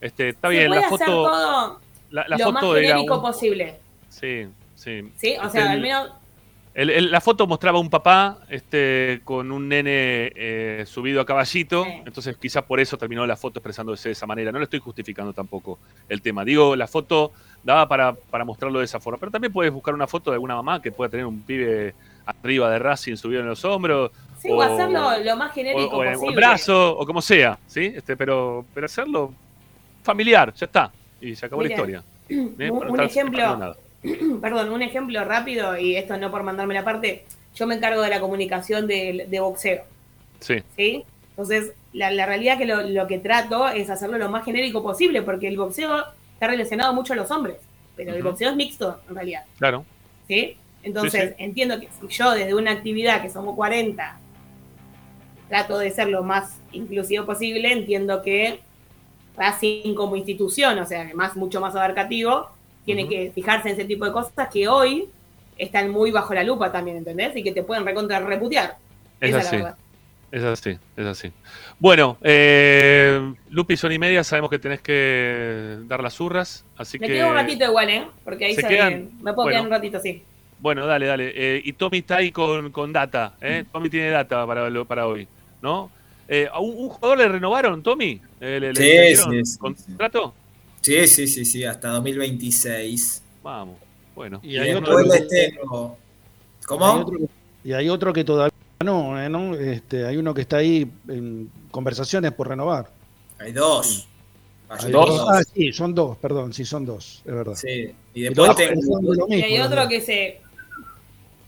Este, 0.00 0.30
está 0.30 0.48
Se 0.48 0.54
bien, 0.54 0.66
puede 0.68 0.80
la 0.80 0.86
hacer 0.86 0.98
foto. 0.98 1.12
todo 1.12 1.80
La, 2.10 2.24
la 2.28 2.36
lo 2.38 2.52
más 2.52 2.62
foto 2.62 2.76
era. 2.76 2.88
genérico 2.88 3.16
un- 3.16 3.22
posible. 3.22 3.74
Sí, 4.08 4.46
sí. 4.74 5.10
¿Sí? 5.16 5.36
O 5.40 5.46
Este, 5.46 5.50
sea, 5.50 5.62
el- 5.66 5.68
al 5.72 5.80
menos 5.80 6.10
el- 6.74 6.90
el- 6.90 7.10
la 7.10 7.20
foto 7.20 7.46
mostraba 7.46 7.78
un 7.80 7.90
papá 7.90 8.38
este, 8.48 9.20
con 9.24 9.50
un 9.50 9.68
nene 9.68 10.32
eh, 10.36 10.84
subido 10.86 11.20
a 11.20 11.26
caballito, 11.26 11.84
entonces 12.06 12.36
quizás 12.36 12.62
por 12.62 12.78
eso 12.80 12.96
terminó 12.96 13.26
la 13.26 13.36
foto 13.36 13.58
expresándose 13.58 14.08
de 14.08 14.12
esa 14.12 14.26
manera. 14.26 14.52
No 14.52 14.58
le 14.58 14.64
estoy 14.64 14.78
justificando 14.78 15.32
tampoco 15.32 15.78
el 16.08 16.22
tema. 16.22 16.44
Digo, 16.44 16.76
la 16.76 16.86
foto 16.86 17.32
daba 17.64 17.88
para, 17.88 18.12
para 18.14 18.44
mostrarlo 18.44 18.78
de 18.78 18.84
esa 18.84 19.00
forma, 19.00 19.18
pero 19.18 19.32
también 19.32 19.52
puedes 19.52 19.72
buscar 19.72 19.94
una 19.94 20.06
foto 20.06 20.30
de 20.30 20.36
alguna 20.36 20.54
mamá 20.54 20.80
que 20.80 20.92
pueda 20.92 21.10
tener 21.10 21.26
un 21.26 21.42
pibe 21.42 21.94
arriba 22.26 22.70
de 22.70 22.78
Racing 22.78 23.16
subido 23.16 23.40
en 23.40 23.48
los 23.48 23.64
hombros. 23.64 24.12
sí, 24.38 24.48
o, 24.50 24.62
hacerlo 24.62 25.10
lo 25.24 25.36
más 25.36 25.52
genérico 25.52 25.96
o 25.96 26.04
en- 26.04 26.10
o 26.10 26.18
posible. 26.20 26.36
brazo, 26.36 26.96
o 26.96 27.04
como 27.04 27.20
sea, 27.20 27.58
¿sí? 27.66 27.92
Este, 27.96 28.16
pero, 28.16 28.64
pero 28.72 28.86
hacerlo 28.86 29.34
familiar, 30.02 30.52
ya 30.54 30.66
está. 30.66 30.92
Y 31.20 31.34
se 31.34 31.46
acabó 31.46 31.62
la 31.62 31.68
historia. 31.68 32.02
¿eh? 32.28 32.70
un- 32.70 33.00
ejemplo-. 33.00 33.76
Perdón, 34.40 34.70
un 34.70 34.82
ejemplo 34.82 35.24
rápido, 35.24 35.76
y 35.78 35.96
esto 35.96 36.16
no 36.16 36.30
por 36.30 36.42
mandarme 36.42 36.74
la 36.74 36.84
parte, 36.84 37.24
yo 37.54 37.66
me 37.66 37.74
encargo 37.74 38.02
de 38.02 38.10
la 38.10 38.20
comunicación 38.20 38.86
de, 38.86 39.26
de 39.28 39.40
boxeo, 39.40 39.82
Sí. 40.40 40.62
¿sí? 40.76 41.04
Entonces, 41.30 41.72
la, 41.92 42.10
la 42.10 42.26
realidad 42.26 42.58
que 42.58 42.64
lo, 42.66 42.82
lo 42.82 43.06
que 43.06 43.18
trato 43.18 43.68
es 43.68 43.90
hacerlo 43.90 44.18
lo 44.18 44.28
más 44.30 44.44
genérico 44.44 44.82
posible, 44.82 45.22
porque 45.22 45.48
el 45.48 45.56
boxeo 45.56 46.04
está 46.34 46.46
relacionado 46.46 46.92
mucho 46.94 47.12
a 47.12 47.16
los 47.16 47.30
hombres, 47.30 47.56
pero 47.96 48.14
el 48.14 48.22
boxeo 48.22 48.50
es 48.50 48.56
mixto, 48.56 49.00
en 49.08 49.14
realidad, 49.14 49.42
Claro. 49.58 49.84
¿sí? 50.28 50.56
Entonces, 50.82 51.30
Sí, 51.30 51.44
entiendo 51.44 51.78
que 51.78 51.88
si 52.00 52.08
yo 52.08 52.30
desde 52.30 52.54
una 52.54 52.70
actividad 52.70 53.20
que 53.20 53.28
somos 53.28 53.54
40 53.54 54.18
trato 55.48 55.78
de 55.78 55.90
ser 55.90 56.08
lo 56.08 56.22
más 56.22 56.58
inclusivo 56.72 57.26
posible, 57.26 57.72
entiendo 57.72 58.22
que 58.22 58.60
Racing 59.36 59.94
como 59.94 60.16
institución, 60.16 60.78
o 60.78 60.86
sea, 60.86 61.10
más, 61.14 61.34
mucho 61.36 61.60
más 61.60 61.74
abarcativo, 61.74 62.50
tiene 62.94 63.08
que 63.08 63.32
fijarse 63.32 63.68
en 63.68 63.74
ese 63.74 63.84
tipo 63.86 64.04
de 64.04 64.12
cosas 64.12 64.48
que 64.52 64.68
hoy 64.68 65.08
están 65.56 65.90
muy 65.90 66.10
bajo 66.10 66.34
la 66.34 66.44
lupa 66.44 66.72
también, 66.72 66.98
¿entendés? 66.98 67.36
Y 67.36 67.42
que 67.42 67.52
te 67.52 67.62
pueden 67.62 67.84
recontra 67.84 68.20
reputear. 68.20 68.76
Es 69.20 69.30
Esa 69.30 69.38
así. 69.38 69.56
la 69.56 69.62
verdad. 69.62 69.78
Es 70.32 70.44
así, 70.44 70.78
es 70.96 71.06
así. 71.06 71.32
Bueno, 71.78 72.16
eh, 72.22 73.20
Lupi, 73.48 73.76
son 73.76 73.90
y 73.90 73.98
media, 73.98 74.22
sabemos 74.22 74.48
que 74.48 74.60
tenés 74.60 74.80
que 74.80 75.78
dar 75.86 76.00
las 76.02 76.20
urras, 76.20 76.64
así 76.76 76.98
Me 77.00 77.08
que... 77.08 77.14
quedo 77.14 77.28
un 77.30 77.34
ratito 77.34 77.64
igual, 77.64 77.90
¿eh? 77.90 78.06
Porque 78.22 78.44
ahí 78.44 78.54
¿Se 78.54 78.62
se 78.62 78.68
quedan? 78.68 79.10
me 79.20 79.32
puedo 79.34 79.46
Bueno. 79.46 79.50
quedar 79.50 79.64
un 79.64 79.70
ratito, 79.70 79.98
sí. 79.98 80.24
Bueno, 80.58 80.86
dale, 80.86 81.06
dale. 81.06 81.32
Eh, 81.34 81.62
y 81.64 81.72
Tommy 81.72 81.98
está 81.98 82.16
ahí 82.18 82.30
con, 82.30 82.70
con 82.70 82.92
data, 82.92 83.36
¿eh? 83.40 83.64
Tommy 83.72 83.88
tiene 83.90 84.10
data 84.10 84.46
para, 84.46 84.68
lo- 84.70 84.86
para 84.86 85.06
hoy, 85.08 85.28
¿no? 85.62 85.90
Eh, 86.28 86.48
¿a 86.52 86.60
un, 86.60 86.74
un 86.76 86.88
jugador 86.90 87.18
le 87.18 87.28
renovaron, 87.28 87.82
Tommy? 87.82 88.20
Eh, 88.38 88.60
¿Le, 88.60 88.72
le 88.72 88.80
Sí, 88.80 88.86
extendieron 88.86 89.42
sí, 89.44 89.44
sí, 89.44 89.56
contrato? 89.58 90.38
Sí, 90.80 91.06
sí, 91.06 91.26
sí, 91.26 91.44
sí, 91.44 91.64
hasta 91.64 91.88
2026. 91.88 93.22
Vamos, 93.42 93.76
bueno. 94.14 94.40
Y 94.42 94.56
hay 94.58 94.72
después 94.72 95.06
otro 95.06 95.12
que- 95.12 95.20
tengo- 95.50 95.96
¿Cómo? 96.66 96.86
Hay 96.86 97.00
otro 97.00 97.18
y 97.64 97.72
hay 97.72 97.88
otro 97.88 98.12
que 98.12 98.24
todavía 98.24 98.52
no, 98.84 99.20
¿eh? 99.22 99.28
¿no? 99.28 99.54
Este, 99.54 100.06
hay 100.06 100.16
uno 100.16 100.32
que 100.32 100.40
está 100.42 100.58
ahí 100.58 100.90
en 101.08 101.50
conversaciones 101.70 102.32
por 102.32 102.48
renovar. 102.48 102.90
Hay 103.38 103.52
dos. 103.52 104.06
Hay 104.68 104.78
Hay 104.86 104.92
dos. 104.92 105.08
dos. 105.08 105.28
Ah, 105.30 105.42
sí, 105.42 105.72
son 105.72 105.94
dos, 105.94 106.16
perdón, 106.18 106.52
sí, 106.52 106.64
son 106.64 106.86
dos, 106.86 107.22
es 107.24 107.34
verdad. 107.34 107.54
Sí, 107.56 107.92
y 108.14 108.22
después 108.22 108.54
tengo- 108.56 109.26
Y 109.28 109.42
hay 109.42 109.58
otro 109.60 109.88
que 109.88 110.00
se. 110.00 110.40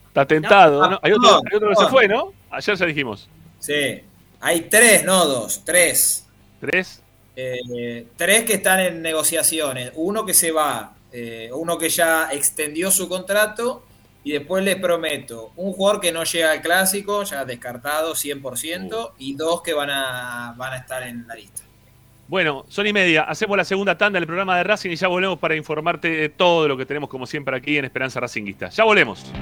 Está 0.09 0.27
tentado, 0.27 0.83
No, 0.83 0.91
¿no? 0.91 1.01
Hay 1.03 1.13
otro, 1.13 1.37
hay 1.51 1.57
otro 1.57 1.69
que 1.71 1.77
se 1.77 1.87
fue, 1.87 2.07
¿no? 2.09 2.33
Ayer 2.51 2.77
ya 2.77 2.87
dijimos. 2.87 3.29
Sí. 3.61 4.01
Hay 4.41 4.63
tres, 4.63 5.05
no 5.05 5.25
dos, 5.27 5.63
tres. 5.65 6.27
¿Tres? 6.61 7.02
Eh, 7.35 8.07
tres 8.17 8.45
que 8.45 8.55
están 8.55 8.81
en 8.81 9.03
negociaciones. 9.03 9.93
Uno 9.95 10.25
que 10.25 10.35
se 10.35 10.51
va, 10.51 10.95
eh, 11.13 11.51
uno 11.53 11.79
que 11.79 11.89
ya 11.89 12.29
extendió 12.33 12.91
su 12.91 13.09
contrato. 13.09 13.85
Y 14.25 14.31
después 14.31 14.63
les 14.63 14.77
prometo, 14.77 15.51
un 15.57 15.73
jugador 15.73 16.01
que 16.01 16.13
no 16.13 16.23
llega 16.23 16.53
al 16.53 16.63
clásico, 16.63 17.25
ya 17.25 17.45
descartado 17.45 18.15
100%, 18.15 19.15
y 19.19 19.35
dos 19.35 19.63
que 19.63 19.73
van 19.73 19.91
a, 19.91 20.55
van 20.57 20.75
a 20.75 20.77
estar 20.77 21.03
en 21.03 21.27
la 21.27 21.35
lista. 21.35 21.63
Bueno, 22.29 22.65
son 22.69 22.87
y 22.87 22.93
media. 22.93 23.25
Hacemos 23.25 23.57
la 23.57 23.65
segunda 23.65 23.99
tanda 23.99 24.19
del 24.19 24.27
programa 24.27 24.57
de 24.57 24.65
Racing 24.65 24.91
y 24.91 24.97
ya 24.97 25.09
volvemos 25.09 25.39
para 25.39 25.57
informarte 25.57 26.09
de 26.09 26.29
todo 26.29 26.69
lo 26.69 26.77
que 26.77 26.87
tenemos 26.87 27.11
como 27.11 27.27
siempre 27.27 27.57
aquí 27.57 27.77
en 27.77 27.85
Esperanza 27.85 28.21
Racinguista. 28.21 28.69
Ya 28.71 28.85
volvemos. 28.85 29.33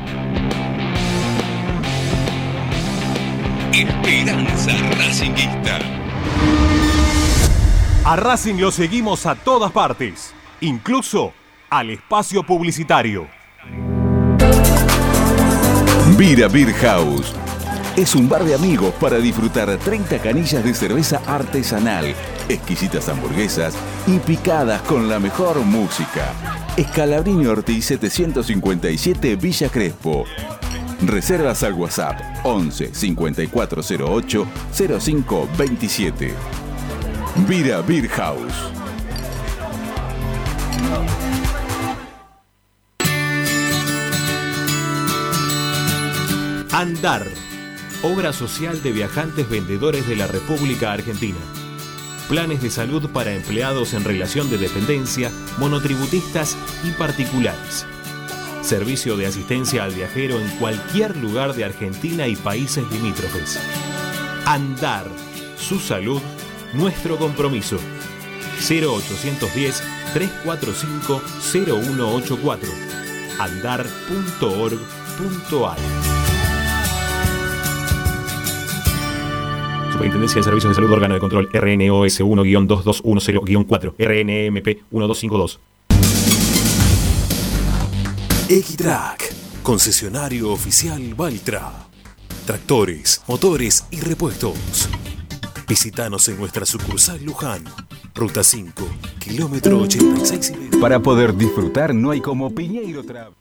Esperanza 3.72 4.72
Racinguista. 4.98 5.78
A 8.02 8.16
Racing 8.16 8.54
lo 8.54 8.70
seguimos 8.70 9.26
a 9.26 9.34
todas 9.34 9.70
partes, 9.72 10.32
incluso 10.62 11.34
al 11.68 11.90
espacio 11.90 12.42
publicitario. 12.42 13.28
Vira 16.16 16.48
Beer 16.48 16.72
House. 16.72 17.34
es 17.96 18.14
un 18.14 18.26
bar 18.26 18.44
de 18.44 18.54
amigos 18.54 18.94
para 18.98 19.18
disfrutar 19.18 19.76
30 19.76 20.18
canillas 20.20 20.64
de 20.64 20.72
cerveza 20.72 21.20
artesanal, 21.26 22.14
exquisitas 22.48 23.06
hamburguesas 23.10 23.74
y 24.06 24.18
picadas 24.18 24.80
con 24.82 25.06
la 25.08 25.18
mejor 25.18 25.60
música. 25.60 26.32
Escalabrini 26.78 27.46
Ortiz 27.46 27.84
757 27.84 29.36
Villa 29.36 29.68
Crespo. 29.68 30.24
Reservas 31.02 31.62
al 31.64 31.74
WhatsApp 31.74 32.18
11 32.44 32.94
5408 32.94 34.46
0527. 34.72 36.69
Vira 37.46 37.80
Beer 37.82 38.08
House. 38.08 38.72
Andar, 46.72 47.26
obra 48.02 48.32
social 48.32 48.82
de 48.82 48.92
viajantes 48.92 49.48
vendedores 49.48 50.06
de 50.06 50.16
la 50.16 50.26
República 50.26 50.92
Argentina. 50.92 51.38
Planes 52.28 52.62
de 52.62 52.70
salud 52.70 53.10
para 53.10 53.32
empleados 53.32 53.94
en 53.94 54.04
relación 54.04 54.50
de 54.50 54.58
dependencia, 54.58 55.30
monotributistas 55.58 56.56
y 56.84 56.90
particulares. 56.92 57.86
Servicio 58.62 59.16
de 59.16 59.26
asistencia 59.26 59.84
al 59.84 59.92
viajero 59.92 60.38
en 60.40 60.48
cualquier 60.58 61.16
lugar 61.16 61.54
de 61.54 61.64
Argentina 61.64 62.26
y 62.28 62.36
países 62.36 62.84
limítrofes. 62.90 63.58
Andar, 64.46 65.06
su 65.56 65.80
salud, 65.80 66.20
nuestro 66.72 67.16
compromiso. 67.16 67.78
0810 68.60 69.82
345 70.12 71.22
0184 71.52 72.68
andar.org.ar 73.38 74.80
Superintendencia 79.92 80.38
de 80.38 80.42
Servicios 80.42 80.70
de 80.70 80.74
Salud 80.74 80.92
Órgano 80.92 81.14
de 81.14 81.20
Control 81.20 81.48
RNOS 81.52 82.20
1-2210-4 82.20 83.94
RNMP 83.98 84.66
1252 84.90 85.60
Equitrack, 88.48 89.32
concesionario 89.62 90.50
oficial 90.50 91.14
Valtra. 91.14 91.70
Tractores, 92.46 93.22
motores 93.28 93.86
y 93.92 94.00
repuestos. 94.00 94.88
Visítanos 95.70 96.28
en 96.28 96.36
nuestra 96.36 96.66
sucursal 96.66 97.22
Luján, 97.22 97.62
Ruta 98.12 98.42
5, 98.42 98.88
kilómetro 99.20 99.78
86 99.78 100.50
y 100.50 100.58
medio. 100.58 100.80
Para 100.80 100.98
poder 100.98 101.32
disfrutar 101.32 101.94
no 101.94 102.10
hay 102.10 102.20
como 102.20 102.52
Piñeiro 102.52 103.04
Travel. 103.04 103.34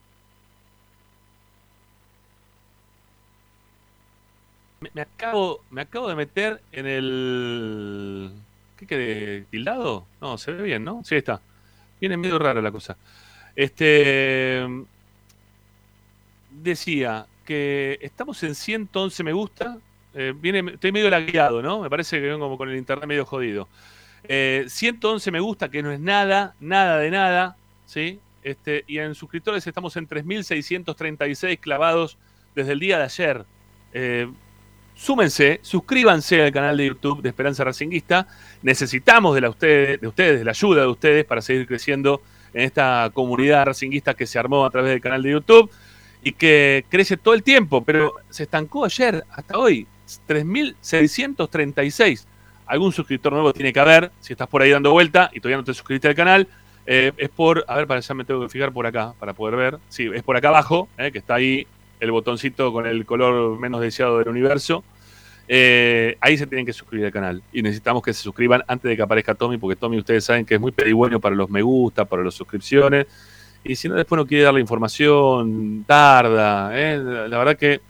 Me, 4.80 4.92
me 4.94 5.02
acabo, 5.02 5.64
me 5.72 5.82
acabo 5.82 6.08
de 6.08 6.16
meter 6.16 6.62
en 6.72 6.86
el. 6.86 8.32
¿Qué 8.78 8.86
quede? 8.86 9.46
¿Tildado? 9.50 10.06
No, 10.22 10.38
se 10.38 10.52
ve 10.52 10.62
bien, 10.62 10.84
¿no? 10.84 11.02
Sí, 11.04 11.16
está. 11.16 11.42
Viene 12.00 12.16
medio 12.16 12.38
rara 12.38 12.62
la 12.62 12.72
cosa. 12.72 12.96
Este. 13.56 14.68
Decía 16.52 17.26
que 17.44 17.98
estamos 18.04 18.44
en 18.44 18.54
111 18.54 19.24
me 19.24 19.34
gusta. 19.34 19.80
Eh, 20.14 20.34
viene, 20.36 20.72
estoy 20.74 20.92
medio 20.92 21.10
lagueado, 21.10 21.62
¿no? 21.62 21.82
Me 21.82 21.90
parece 21.90 22.20
que 22.20 22.28
vengo 22.28 22.40
como 22.40 22.58
con 22.58 22.70
el 22.70 22.78
internet 22.78 23.08
medio 23.08 23.26
jodido. 23.26 23.68
Eh, 24.24 24.66
111 24.68 25.32
me 25.32 25.40
gusta, 25.40 25.70
que 25.70 25.82
no 25.84 25.92
es 25.92 26.00
nada, 26.00 26.56
nada 26.60 26.98
de 26.98 27.12
nada, 27.12 27.58
¿sí? 27.86 28.20
Este, 28.44 28.84
y 28.88 29.00
en 29.00 29.16
suscriptores 29.16 29.66
estamos 29.68 29.96
en 29.98 30.08
3.636 30.08 31.60
clavados 31.60 32.18
desde 32.56 32.74
el 32.74 32.80
día 32.80 32.98
de 32.98 33.04
ayer. 33.04 33.46
Eh, 33.94 34.30
súmense, 34.96 35.60
suscríbanse 35.62 36.44
al 36.44 36.52
canal 36.52 36.78
de 36.78 36.88
YouTube 36.88 37.22
de 37.22 37.30
Esperanza 37.30 37.64
Racinguista. 37.64 38.28
Necesitamos 38.62 39.36
de, 39.36 39.42
la 39.42 39.50
ustedes, 39.50 40.02
de 40.02 40.08
ustedes, 40.08 40.40
de 40.40 40.46
la 40.46 40.52
ayuda 40.52 40.82
de 40.82 40.88
ustedes 40.88 41.26
para 41.26 41.42
seguir 41.42 41.68
creciendo 41.68 42.22
en 42.54 42.64
esta 42.64 43.12
comunidad 43.14 43.66
racinguista 43.66 44.14
que 44.14 44.26
se 44.26 44.40
armó 44.40 44.66
a 44.66 44.70
través 44.70 44.92
del 44.92 45.02
canal 45.02 45.22
de 45.22 45.32
YouTube 45.32 45.70
y 46.24 46.34
que 46.34 46.86
crece 46.90 47.18
todo 47.18 47.34
el 47.34 47.44
tiempo, 47.44 47.84
pero 47.84 48.16
se 48.30 48.44
estancó 48.44 48.86
ayer 48.86 49.24
hasta 49.32 49.58
hoy. 49.58 49.88
3.636. 50.28 52.26
Algún 52.66 52.92
suscriptor 52.92 53.34
nuevo 53.34 53.54
tiene 53.54 53.74
que 53.74 53.80
haber. 53.80 54.12
Si 54.20 54.34
estás 54.34 54.48
por 54.48 54.62
ahí 54.62 54.70
dando 54.70 54.92
vuelta 54.92 55.30
y 55.34 55.40
todavía 55.40 55.58
no 55.58 55.64
te 55.64 55.74
suscribiste 55.74 56.08
al 56.08 56.16
canal, 56.16 56.48
eh, 56.86 57.12
es 57.18 57.30
por. 57.30 57.66
A 57.68 57.76
ver, 57.76 57.88
para 57.88 58.00
ya 58.00 58.14
me 58.14 58.26
tengo 58.26 58.42
que 58.42 58.50
fijar 58.50 58.72
por 58.72 58.86
acá 58.86 59.14
para 59.20 59.34
poder 59.34 59.56
ver. 59.56 59.80
Sí, 59.90 60.10
es 60.14 60.24
por 60.24 60.36
acá 60.36 60.50
abajo, 60.50 60.88
eh, 60.98 61.12
que 61.12 61.20
está 61.20 61.36
ahí 61.36 61.68
el 62.00 62.12
botoncito 62.12 62.72
con 62.72 62.86
el 62.88 63.06
color 63.06 63.60
menos 63.60 63.82
deseado 63.82 64.18
del 64.20 64.30
universo. 64.30 64.84
Eh, 65.52 66.16
ahí 66.22 66.38
se 66.38 66.46
tienen 66.46 66.66
que 66.66 66.74
suscribir 66.74 67.08
al 67.08 67.12
canal. 67.12 67.44
Y 67.52 67.62
necesitamos 67.62 68.04
que 68.04 68.14
se 68.14 68.22
suscriban 68.22 68.64
antes 68.68 68.88
de 68.88 68.96
que 68.96 69.02
aparezca 69.02 69.34
Tommy, 69.34 69.58
porque 69.58 69.76
Tommy 69.76 69.98
ustedes 69.98 70.24
saben 70.24 70.46
que 70.46 70.56
es 70.56 70.62
muy 70.62 70.72
pedigüeño 70.72 71.20
para 71.20 71.36
los 71.36 71.50
me 71.50 71.62
gusta, 71.62 72.06
para 72.06 72.24
las 72.24 72.36
suscripciones. 72.36 73.08
Y 73.64 73.76
si 73.76 73.90
no, 73.90 73.96
después 73.96 74.18
no 74.18 74.26
quiere 74.26 74.44
dar 74.44 74.54
la 74.54 74.60
información, 74.60 75.84
tarda. 75.86 76.70
La, 76.70 77.38
verdad 77.38 77.58
que, 77.58 77.82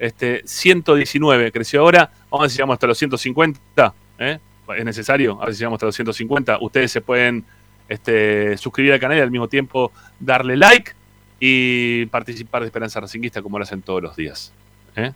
este 0.00 0.42
119 0.46 1.52
creció 1.52 1.82
ahora. 1.82 2.10
Vamos 2.30 2.40
a 2.40 2.42
ver 2.42 2.50
si 2.50 2.56
llegamos 2.56 2.74
hasta 2.74 2.86
los 2.86 2.98
150. 2.98 3.94
¿eh? 4.18 4.38
Es 4.76 4.84
necesario, 4.84 5.40
a 5.40 5.44
ver 5.44 5.54
si 5.54 5.60
llegamos 5.60 5.76
hasta 5.76 5.86
los 5.86 5.94
150. 5.94 6.58
Ustedes 6.60 6.90
se 6.90 7.00
pueden 7.00 7.44
este, 7.88 8.56
suscribir 8.56 8.94
al 8.94 9.00
canal 9.00 9.18
y 9.18 9.20
al 9.20 9.30
mismo 9.30 9.48
tiempo 9.48 9.92
darle 10.18 10.56
like 10.56 10.92
y 11.38 12.06
participar 12.06 12.62
de 12.62 12.66
Esperanza 12.68 12.98
Racinguista 13.00 13.42
como 13.42 13.58
lo 13.58 13.64
hacen 13.64 13.82
todos 13.82 14.02
los 14.02 14.16
días. 14.16 14.52
¿eh? 14.96 15.12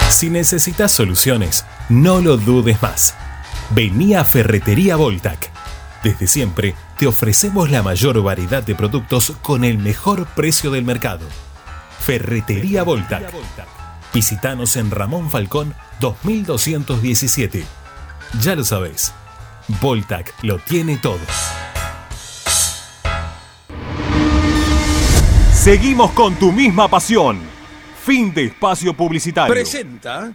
Si 0.08 0.30
necesitas 0.30 0.90
soluciones, 0.90 1.64
no 1.88 2.20
lo 2.20 2.38
dudes 2.38 2.82
más. 2.82 3.14
Vení 3.70 4.16
a 4.16 4.24
Ferretería 4.24 4.96
Voltac. 4.96 5.52
Desde 6.02 6.26
siempre 6.26 6.74
te 6.98 7.06
ofrecemos 7.06 7.70
la 7.70 7.84
mayor 7.84 8.20
variedad 8.20 8.64
de 8.64 8.74
productos 8.74 9.32
con 9.42 9.62
el 9.62 9.78
mejor 9.78 10.26
precio 10.26 10.72
del 10.72 10.84
mercado. 10.84 11.24
Ferretería 12.00 12.82
Voltac. 12.82 13.32
Visítanos 14.14 14.76
en 14.76 14.92
Ramón 14.92 15.28
Falcón 15.28 15.74
2217. 15.98 17.64
Ya 18.40 18.54
lo 18.54 18.62
sabés, 18.62 19.12
Voltac 19.80 20.32
lo 20.42 20.58
tiene 20.60 20.96
todo. 20.98 21.18
Seguimos 25.52 26.12
con 26.12 26.36
tu 26.36 26.52
misma 26.52 26.86
pasión. 26.86 27.40
Fin 28.04 28.32
de 28.32 28.44
espacio 28.44 28.94
publicitario. 28.94 29.52
Presenta. 29.52 30.32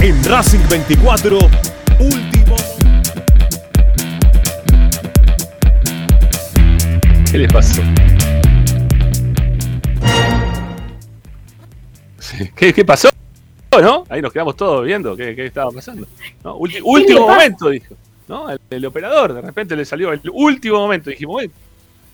En 0.00 0.24
Racing 0.24 0.60
24, 0.70 1.38
último. 1.98 2.56
¿Qué 7.32 7.38
les 7.38 7.52
pasó? 7.52 7.82
¿Qué, 12.54 12.72
qué 12.72 12.84
pasó? 12.84 13.08
¿No? 13.82 14.04
Ahí 14.08 14.22
nos 14.22 14.32
quedamos 14.32 14.54
todos 14.54 14.84
viendo 14.84 15.16
qué, 15.16 15.34
qué 15.34 15.46
estaba 15.46 15.72
pasando. 15.72 16.06
último 16.44 16.96
le 16.96 17.20
momento, 17.20 17.70
dijo. 17.70 17.96
¿No? 18.28 18.50
El, 18.50 18.58
el 18.70 18.86
operador, 18.86 19.32
de 19.34 19.40
repente 19.40 19.74
le 19.74 19.84
salió 19.84 20.12
el 20.12 20.20
último 20.32 20.78
momento. 20.78 21.10
Dijimos, 21.10 21.42
"Uy, 21.42 21.50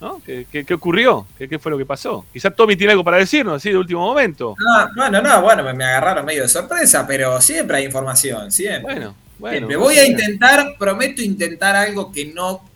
¿no? 0.01 0.21
¿Qué, 0.25 0.47
qué, 0.51 0.65
qué 0.65 0.75
ocurrió? 0.75 1.27
¿Qué, 1.39 1.49
qué 1.49 1.59
fue 1.59 1.71
lo 1.73 1.79
que 1.79 1.87
pasó? 1.87 2.25
Quizás 2.33 2.55
Tommy 2.55 2.77
tiene 2.77 2.93
algo 2.93 3.05
para 3.05 3.17
decirnos, 3.19 3.57
así 3.57 3.71
de 3.71 3.79
último 3.79 4.01
momento. 4.01 4.55
No, 4.59 4.89
bueno, 4.97 5.21
no, 5.23 5.43
bueno, 5.43 5.63
me, 5.65 5.75
me 5.75 5.85
agarraron 5.85 6.25
medio 6.25 6.43
de 6.43 6.49
sorpresa, 6.49 7.07
pero 7.07 7.41
siempre 7.41 7.79
hay 7.79 7.85
información, 7.85 8.51
siempre. 8.53 8.95
Bueno, 8.95 9.15
bueno. 9.39 9.57
Siempre. 9.57 9.77
Voy 9.77 9.97
a 9.97 10.07
intentar, 10.07 10.75
prometo 10.79 11.21
intentar 11.23 11.75
algo 11.77 12.13
que 12.13 12.27
no, 12.27 12.69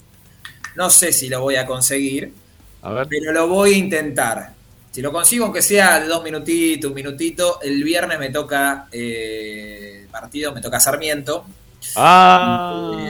no 0.77 0.91
sé 0.91 1.13
si 1.13 1.29
lo 1.29 1.41
voy 1.41 1.57
a 1.57 1.67
conseguir, 1.67 2.33
A 2.83 2.93
ver. 2.93 3.07
pero 3.09 3.33
lo 3.33 3.47
voy 3.49 3.75
a 3.75 3.77
intentar. 3.79 4.51
Si 4.91 5.03
lo 5.03 5.13
consigo, 5.13 5.45
aunque 5.45 5.63
sea 5.63 6.05
dos 6.05 6.25
minutitos, 6.25 6.89
un 6.89 6.95
minutito, 6.95 7.61
el 7.63 7.85
viernes 7.85 8.19
me 8.19 8.31
toca 8.31 8.89
eh, 8.91 10.07
partido, 10.11 10.53
me 10.53 10.61
toca 10.61 10.81
Sarmiento. 10.81 11.45
Ah. 11.97 13.01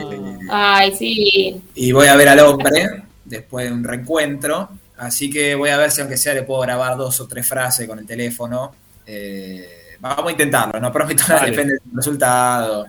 Ay, 0.49 0.95
sí. 0.95 1.61
Y 1.75 1.91
voy 1.91 2.07
a 2.07 2.15
ver 2.15 2.29
al 2.29 2.39
hombre 2.39 3.03
después 3.25 3.65
de 3.65 3.73
un 3.73 3.83
reencuentro. 3.83 4.69
Así 4.97 5.29
que 5.29 5.55
voy 5.55 5.69
a 5.69 5.77
ver 5.77 5.91
si 5.91 6.01
aunque 6.01 6.17
sea 6.17 6.33
le 6.33 6.43
puedo 6.43 6.61
grabar 6.61 6.97
dos 6.97 7.19
o 7.21 7.27
tres 7.27 7.47
frases 7.47 7.87
con 7.87 7.99
el 7.99 8.05
teléfono. 8.05 8.73
Eh, 9.05 9.95
vamos 9.99 10.27
a 10.27 10.31
intentarlo, 10.31 10.79
no 10.79 10.91
prometo 10.91 11.23
nada, 11.27 11.45
depende 11.45 11.73
del 11.73 11.95
resultado. 11.95 12.87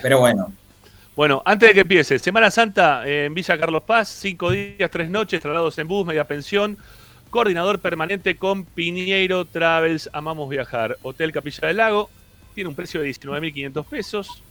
Pero 0.00 0.20
bueno. 0.20 0.52
Bueno, 1.16 1.42
antes 1.44 1.68
de 1.68 1.74
que 1.74 1.80
empiece, 1.80 2.18
Semana 2.18 2.50
Santa 2.50 3.06
eh, 3.06 3.26
en 3.26 3.34
Villa 3.34 3.56
Carlos 3.56 3.84
Paz, 3.84 4.08
cinco 4.08 4.50
días, 4.50 4.90
tres 4.90 5.08
noches, 5.08 5.40
traslados 5.40 5.78
en 5.78 5.86
bus, 5.86 6.04
media 6.04 6.24
pensión, 6.24 6.76
coordinador 7.30 7.78
permanente 7.78 8.36
con 8.36 8.64
Piñeiro 8.64 9.44
Travels, 9.44 10.10
amamos 10.12 10.48
viajar, 10.48 10.98
Hotel 11.02 11.30
Capilla 11.30 11.68
del 11.68 11.76
Lago, 11.76 12.10
tiene 12.54 12.68
un 12.68 12.74
precio 12.74 13.00
de 13.00 13.10
19.500 13.10 13.84
pesos, 13.84 14.42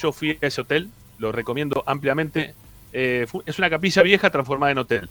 yo 0.00 0.12
fui 0.12 0.38
a 0.42 0.46
ese 0.46 0.60
hotel, 0.60 0.88
lo 1.18 1.32
recomiendo 1.32 1.82
ampliamente, 1.86 2.54
Eh, 2.92 3.24
es 3.46 3.58
una 3.60 3.70
capilla 3.70 4.02
vieja 4.02 4.30
transformada 4.30 4.72
en 4.72 4.78
hotel. 4.78 5.08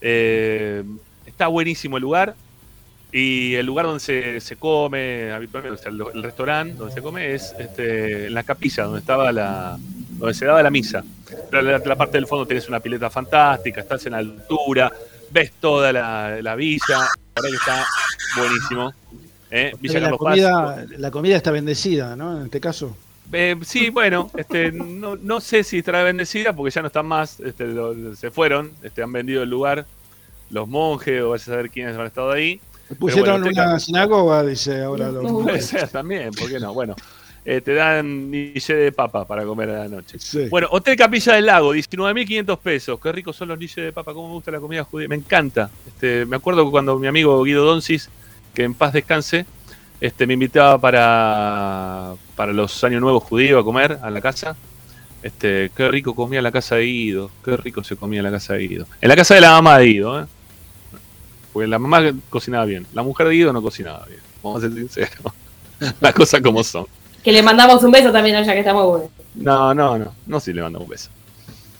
Eh, 0.00 0.84
está 1.26 1.48
buenísimo 1.48 1.96
el 1.96 2.02
lugar, 2.02 2.36
y 3.10 3.54
el 3.54 3.66
lugar 3.66 3.86
donde 3.86 3.98
se, 3.98 4.40
se 4.40 4.54
come 4.54 5.32
habitualmente, 5.32 5.74
o 5.74 5.82
sea, 5.82 5.90
el, 5.90 6.00
el 6.14 6.22
restaurante 6.22 6.74
donde 6.76 6.94
se 6.94 7.02
come 7.02 7.34
es 7.34 7.52
este, 7.58 8.26
en 8.26 8.34
la 8.34 8.44
capilla, 8.44 8.84
donde 8.84 9.00
estaba 9.00 9.32
la, 9.32 9.76
donde 10.20 10.34
se 10.34 10.44
daba 10.44 10.62
la 10.62 10.70
misa. 10.70 11.02
Pero 11.50 11.62
la, 11.62 11.78
la 11.78 11.96
parte 11.96 12.16
del 12.18 12.28
fondo 12.28 12.46
tenés 12.46 12.68
una 12.68 12.78
pileta 12.78 13.10
fantástica, 13.10 13.80
estás 13.80 14.06
en 14.06 14.14
altura, 14.14 14.92
ves 15.30 15.50
toda 15.58 15.92
la, 15.92 16.40
la 16.40 16.54
villa, 16.54 16.98
la 17.34 17.42
verdad 17.42 17.50
que 17.50 17.56
está 17.56 17.86
buenísimo. 18.36 18.92
¿eh? 19.50 19.72
Villa 19.80 19.98
la, 20.00 20.10
Paz. 20.10 20.18
comida, 20.18 20.86
la 20.96 21.10
comida 21.10 21.36
está 21.36 21.50
bendecida, 21.50 22.14
¿no? 22.14 22.38
En 22.38 22.44
este 22.44 22.60
caso. 22.60 22.96
Eh, 23.32 23.56
sí, 23.62 23.90
bueno, 23.90 24.30
este, 24.36 24.70
no, 24.72 25.16
no 25.16 25.40
sé 25.40 25.64
si 25.64 25.78
estará 25.78 26.02
bendecida 26.02 26.52
porque 26.54 26.70
ya 26.70 26.80
no 26.80 26.86
están 26.86 27.06
más, 27.06 27.40
este, 27.40 27.66
lo- 27.66 28.14
se 28.14 28.30
fueron, 28.30 28.72
este, 28.82 29.02
han 29.02 29.12
vendido 29.12 29.42
el 29.42 29.50
lugar, 29.50 29.84
los 30.50 30.68
monjes 30.68 31.20
o 31.22 31.30
vaya 31.30 31.42
a 31.42 31.46
saber 31.46 31.70
quiénes 31.70 31.96
han 31.96 32.06
estado 32.06 32.30
ahí. 32.30 32.60
Pusieron 33.00 33.42
bueno, 33.42 33.62
una 33.62 33.80
sinagoga, 33.80 34.44
dice 34.44 34.82
ahora 34.82 35.10
los. 35.10 35.30
Puede 35.42 35.60
ser 35.60 35.88
también, 35.88 36.30
¿por 36.30 36.48
qué 36.48 36.60
no? 36.60 36.72
Bueno, 36.72 36.94
eh, 37.44 37.60
te 37.60 37.74
dan 37.74 38.30
nille 38.30 38.74
de 38.74 38.92
papa 38.92 39.26
para 39.26 39.44
comer 39.44 39.70
a 39.70 39.78
la 39.80 39.88
noche. 39.88 40.18
Sí. 40.20 40.46
Bueno, 40.48 40.68
Hotel 40.70 40.96
Capilla 40.96 41.34
del 41.34 41.46
Lago, 41.46 41.74
19.500 41.74 42.58
pesos. 42.60 43.00
Qué 43.00 43.10
ricos 43.10 43.34
son 43.34 43.48
los 43.48 43.58
nille 43.58 43.82
de 43.82 43.92
papa, 43.92 44.14
cómo 44.14 44.28
me 44.28 44.34
gusta 44.34 44.52
la 44.52 44.60
comida 44.60 44.84
judía. 44.84 45.08
Me 45.08 45.16
encanta. 45.16 45.68
Este, 45.84 46.24
me 46.26 46.36
acuerdo 46.36 46.70
cuando 46.70 46.96
mi 46.96 47.08
amigo 47.08 47.42
Guido 47.42 47.64
Doncis, 47.64 48.08
que 48.54 48.62
en 48.62 48.72
paz 48.74 48.92
descanse, 48.92 49.46
este, 50.00 50.26
me 50.26 50.34
invitaba 50.34 50.78
para, 50.78 52.14
para 52.34 52.52
los 52.52 52.82
años 52.84 53.00
nuevos 53.00 53.22
judíos 53.22 53.60
a 53.60 53.64
comer 53.64 53.98
a 54.02 54.10
la 54.10 54.20
casa. 54.20 54.56
Este, 55.22 55.70
qué 55.74 55.88
rico 55.88 56.14
comía 56.14 56.42
la 56.42 56.52
casa 56.52 56.76
de 56.76 56.84
Guido. 56.84 57.30
Qué 57.44 57.56
rico 57.56 57.82
se 57.82 57.96
comía 57.96 58.22
la 58.22 58.30
casa 58.30 58.54
de 58.54 58.66
Guido. 58.66 58.86
En 59.00 59.08
la 59.08 59.16
casa 59.16 59.34
de 59.34 59.40
la 59.40 59.50
mamá 59.50 59.78
de 59.78 59.86
Guido, 59.86 60.20
¿eh? 60.20 60.26
Porque 61.52 61.66
la 61.66 61.78
mamá 61.78 62.12
cocinaba 62.28 62.64
bien. 62.66 62.86
La 62.92 63.02
mujer 63.02 63.28
de 63.28 63.34
Guido 63.34 63.52
no 63.52 63.62
cocinaba 63.62 64.04
bien. 64.06 64.20
Vamos 64.42 64.62
a 64.62 64.68
ser 64.68 64.76
sinceros. 64.76 65.32
Las 66.00 66.14
cosas 66.14 66.40
como 66.42 66.62
son. 66.62 66.86
Que 67.24 67.32
le 67.32 67.42
mandamos 67.42 67.82
un 67.82 67.90
beso 67.90 68.12
también 68.12 68.36
allá 68.36 68.52
que 68.52 68.60
estamos 68.60 68.86
buenos. 68.86 69.10
No, 69.34 69.74
no, 69.74 69.98
no. 69.98 70.12
No 70.26 70.40
si 70.40 70.52
le 70.52 70.62
mando 70.62 70.80
un 70.80 70.88
beso. 70.88 71.10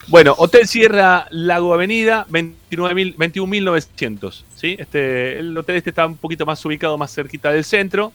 Bueno, 0.08 0.36
Hotel 0.38 0.68
Sierra 0.68 1.26
Lago 1.30 1.74
Avenida, 1.74 2.26
29.000 2.30 3.16
21.900. 3.16 4.44
¿sí? 4.54 4.76
Este, 4.78 5.40
el 5.40 5.56
hotel 5.58 5.76
este 5.76 5.90
está 5.90 6.06
un 6.06 6.16
poquito 6.16 6.46
más 6.46 6.64
ubicado, 6.64 6.96
más 6.96 7.12
cerquita 7.12 7.50
del 7.50 7.64
centro. 7.64 8.12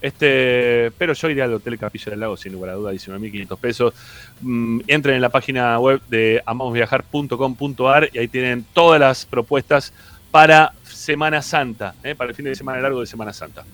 Este, 0.00 0.92
pero 0.98 1.12
yo 1.12 1.28
iría 1.28 1.44
al 1.44 1.54
Hotel 1.54 1.78
Capilla 1.78 2.10
del 2.10 2.20
Lago, 2.20 2.36
sin 2.36 2.52
lugar 2.52 2.70
a 2.70 2.74
duda, 2.74 2.92
19.500 2.92 3.58
pesos. 3.58 3.94
Mm, 4.40 4.80
entren 4.86 5.16
en 5.16 5.22
la 5.22 5.28
página 5.28 5.78
web 5.78 6.00
de 6.08 6.42
amamosviajar.com.ar 6.46 8.10
y 8.12 8.18
ahí 8.18 8.28
tienen 8.28 8.64
todas 8.72 8.98
las 9.00 9.26
propuestas 9.26 9.92
para 10.30 10.72
Semana 10.84 11.42
Santa, 11.42 11.94
¿eh? 12.02 12.14
para 12.14 12.30
el 12.30 12.36
fin 12.36 12.46
de 12.46 12.54
semana 12.54 12.80
largo 12.80 13.00
de 13.00 13.06
Semana 13.06 13.32
Santa. 13.32 13.64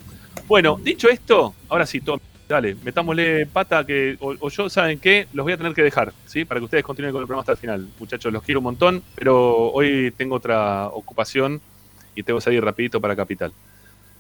Bueno, 0.47 0.79
dicho 0.83 1.09
esto, 1.09 1.55
ahora 1.69 1.87
sí, 1.87 2.01
Tom, 2.01 2.19
dale, 2.53 2.77
metámosle 2.83 3.47
pata 3.47 3.85
que, 3.85 4.17
o, 4.21 4.35
o 4.39 4.49
yo, 4.51 4.69
¿saben 4.71 4.99
qué? 4.99 5.27
Los 5.33 5.45
voy 5.45 5.53
a 5.53 5.57
tener 5.57 5.75
que 5.75 5.83
dejar, 5.83 6.13
¿sí? 6.27 6.45
Para 6.45 6.61
que 6.61 6.65
ustedes 6.65 6.85
continúen 6.85 7.13
con 7.13 7.21
el 7.23 7.27
programa 7.27 7.41
hasta 7.43 7.53
el 7.53 7.59
final. 7.59 7.89
Muchachos, 7.99 8.33
los 8.33 8.43
quiero 8.43 8.61
un 8.61 8.65
montón, 8.65 9.03
pero 9.15 9.71
hoy 9.73 10.13
tengo 10.17 10.37
otra 10.37 10.89
ocupación 10.89 11.61
y 12.15 12.23
tengo 12.23 12.39
que 12.39 12.45
salir 12.45 12.65
rapidito 12.65 13.01
para 13.01 13.17
Capital. 13.17 13.53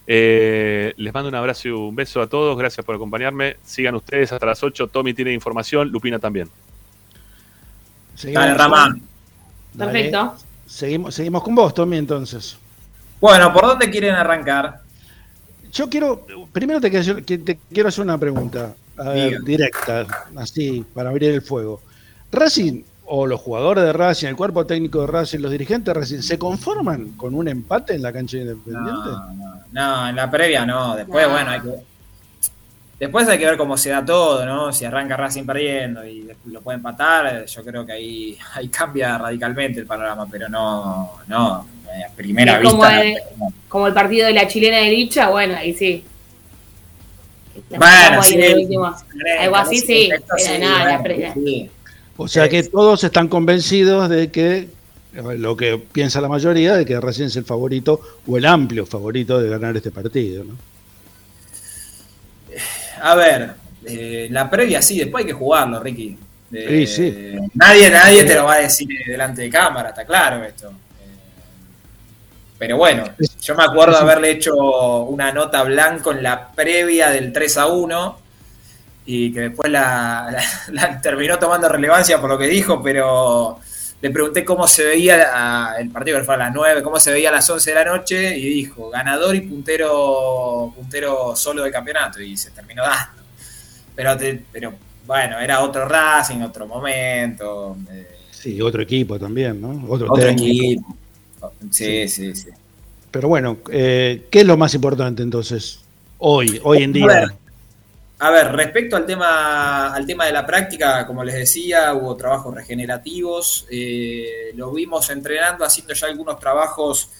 Eh, 0.06 0.92
les 0.96 1.14
mando 1.14 1.28
un 1.28 1.34
abrazo 1.36 1.68
y 1.68 1.70
un 1.70 1.94
beso 1.94 2.20
a 2.20 2.26
todos, 2.26 2.58
gracias 2.58 2.84
por 2.84 2.94
acompañarme. 2.96 3.56
Sigan 3.62 3.94
ustedes 3.94 4.32
hasta 4.32 4.44
las 4.46 4.62
8, 4.62 4.88
Tommy 4.88 5.14
tiene 5.14 5.32
información, 5.32 5.88
Lupina 5.90 6.18
también. 6.18 6.48
Seguimos- 8.16 8.42
Dale, 8.44 8.54
Ramán. 8.58 9.02
Perfecto. 9.76 10.36
Seguimos, 10.66 11.14
seguimos 11.14 11.42
con 11.42 11.54
vos, 11.54 11.72
Tommy, 11.74 11.96
entonces. 11.98 12.58
Bueno, 13.20 13.52
¿por 13.52 13.66
dónde 13.66 13.90
quieren 13.90 14.14
arrancar? 14.14 14.80
Yo 15.72 15.88
quiero, 15.88 16.26
primero 16.52 16.80
te 16.80 16.90
quiero, 16.90 17.22
te 17.24 17.58
quiero 17.72 17.88
hacer 17.88 18.04
una 18.04 18.18
pregunta 18.18 18.74
ver, 18.96 19.40
directa, 19.42 20.06
así, 20.36 20.84
para 20.92 21.10
abrir 21.10 21.30
el 21.30 21.42
fuego. 21.42 21.80
Racing, 22.30 22.82
o 23.06 23.26
los 23.26 23.40
jugadores 23.40 23.84
de 23.84 23.92
Racing, 23.92 24.28
el 24.28 24.36
cuerpo 24.36 24.64
técnico 24.66 25.00
de 25.00 25.06
Racing, 25.06 25.38
los 25.40 25.50
dirigentes 25.50 25.92
de 25.94 26.00
Racing, 26.00 26.20
¿se 26.20 26.38
conforman 26.38 27.12
con 27.12 27.34
un 27.34 27.48
empate 27.48 27.94
en 27.94 28.02
la 28.02 28.12
cancha 28.12 28.36
independiente? 28.38 29.10
No, 29.72 30.08
en 30.08 30.16
la 30.16 30.30
previa 30.30 30.66
no. 30.66 30.94
Después, 30.96 31.26
No. 31.26 31.32
bueno, 31.32 31.50
hay 31.50 31.60
que. 31.60 31.91
Después 33.02 33.26
hay 33.26 33.36
que 33.36 33.46
ver 33.46 33.56
cómo 33.56 33.76
se 33.76 33.90
da 33.90 34.04
todo, 34.04 34.46
¿no? 34.46 34.72
Si 34.72 34.84
arranca 34.84 35.16
Racing 35.16 35.42
perdiendo 35.42 36.06
y 36.06 36.24
lo 36.44 36.60
puede 36.60 36.76
empatar, 36.76 37.44
yo 37.46 37.64
creo 37.64 37.84
que 37.84 37.90
ahí, 37.90 38.38
ahí 38.54 38.68
cambia 38.68 39.18
radicalmente 39.18 39.80
el 39.80 39.86
panorama, 39.86 40.28
pero 40.30 40.48
no, 40.48 41.14
no, 41.26 41.66
eh, 41.88 42.04
a 42.04 42.14
primera 42.14 42.62
como 42.62 42.76
vista. 42.76 43.02
el, 43.02 43.16
como 43.68 43.88
el 43.88 43.92
partido 43.92 44.28
de 44.28 44.34
la 44.34 44.46
chilena 44.46 44.76
de 44.76 44.90
Licha, 44.90 45.30
bueno, 45.30 45.56
ahí 45.56 45.74
sí. 45.74 46.04
La 47.70 47.78
Bueno, 47.80 48.22
sí. 48.22 48.40
Algo 49.40 49.56
así 49.56 49.78
sí. 49.78 50.08
O 52.16 52.28
sea 52.28 52.48
que 52.48 52.62
todos 52.62 53.02
están 53.02 53.26
convencidos 53.26 54.08
de 54.10 54.30
que 54.30 54.68
lo 55.38 55.56
que 55.56 55.76
piensa 55.76 56.20
la 56.20 56.28
mayoría 56.28 56.76
de 56.76 56.84
que 56.84 57.00
Racing 57.00 57.24
es 57.24 57.34
el 57.34 57.44
favorito 57.44 58.00
o 58.28 58.38
el 58.38 58.46
amplio 58.46 58.86
favorito 58.86 59.40
de 59.40 59.48
ganar 59.50 59.76
este 59.76 59.90
partido, 59.90 60.44
¿no? 60.44 60.71
A 63.02 63.14
ver, 63.14 63.50
eh, 63.86 64.28
la 64.30 64.48
previa 64.48 64.80
sí, 64.82 64.98
después 64.98 65.22
hay 65.24 65.28
que 65.28 65.32
jugarlo, 65.36 65.80
Ricky. 65.80 66.18
Sí, 66.50 66.58
Eh, 66.58 66.86
sí. 66.86 67.36
Nadie, 67.54 67.90
nadie 67.90 68.24
te 68.24 68.34
lo 68.34 68.44
va 68.44 68.54
a 68.54 68.58
decir 68.58 68.86
delante 69.06 69.42
de 69.42 69.50
cámara, 69.50 69.88
está 69.90 70.04
claro 70.04 70.44
esto. 70.44 70.68
Eh, 70.70 70.72
Pero 72.58 72.76
bueno, 72.76 73.04
yo 73.40 73.54
me 73.56 73.64
acuerdo 73.64 73.96
haberle 73.96 74.30
hecho 74.30 74.54
una 75.04 75.32
nota 75.32 75.62
blanco 75.64 76.12
en 76.12 76.22
la 76.22 76.48
previa 76.52 77.10
del 77.10 77.32
3 77.32 77.56
a 77.56 77.66
1 77.66 78.18
y 79.06 79.32
que 79.32 79.40
después 79.40 79.70
la, 79.70 80.28
la- 80.30 80.44
la 80.72 81.00
terminó 81.00 81.38
tomando 81.38 81.68
relevancia 81.68 82.20
por 82.20 82.30
lo 82.30 82.38
que 82.38 82.46
dijo, 82.46 82.80
pero 82.82 83.58
le 84.02 84.10
pregunté 84.10 84.44
cómo 84.44 84.66
se 84.66 84.84
veía 84.84 85.74
el 85.78 85.88
partido 85.90 86.18
que 86.18 86.24
fue 86.24 86.34
a 86.34 86.38
las 86.38 86.52
9, 86.52 86.82
cómo 86.82 86.98
se 86.98 87.12
veía 87.12 87.28
a 87.30 87.32
las 87.32 87.48
11 87.48 87.70
de 87.70 87.76
la 87.76 87.84
noche 87.84 88.36
y 88.36 88.42
dijo 88.48 88.90
ganador 88.90 89.34
y 89.36 89.42
puntero 89.42 90.72
puntero 90.76 91.34
solo 91.36 91.62
del 91.62 91.72
campeonato 91.72 92.20
y 92.20 92.36
se 92.36 92.50
terminó 92.50 92.82
dando. 92.82 93.22
Pero, 93.94 94.16
te- 94.16 94.42
pero 94.52 94.72
bueno, 95.06 95.38
era 95.38 95.60
otro 95.60 95.86
Racing, 95.88 96.40
otro 96.42 96.66
momento. 96.66 97.76
eh, 97.90 98.08
Sí, 98.30 98.60
otro 98.60 98.82
equipo 98.82 99.18
también, 99.20 99.60
¿no? 99.60 99.84
Otro, 99.88 100.12
Otro 100.12 100.28
equipo. 100.28 100.96
Sí, 101.70 102.08
sí, 102.08 102.34
sí. 102.34 102.48
Pero 103.10 103.28
bueno, 103.28 103.58
eh, 103.70 104.26
¿qué 104.30 104.40
es 104.40 104.46
lo 104.46 104.56
más 104.56 104.74
importante 104.74 105.22
entonces 105.22 105.78
hoy, 106.18 106.60
hoy 106.64 106.82
en 106.82 106.92
día? 106.92 107.06
ver, 107.06 107.28
a 108.24 108.30
ver, 108.30 108.52
respecto 108.52 108.94
al 108.94 109.04
tema, 109.04 109.92
al 109.92 110.06
tema 110.06 110.26
de 110.26 110.32
la 110.32 110.46
práctica, 110.46 111.04
como 111.08 111.24
les 111.24 111.34
decía, 111.34 111.92
hubo 111.92 112.16
trabajos 112.16 112.54
regenerativos. 112.54 113.66
eh, 113.68 114.52
lo 114.54 114.70
vimos 114.70 115.10
entrenando, 115.10 115.64
haciendo 115.64 115.92
ya 115.92 116.06
algunos 116.06 116.38
trabajos 116.38 117.10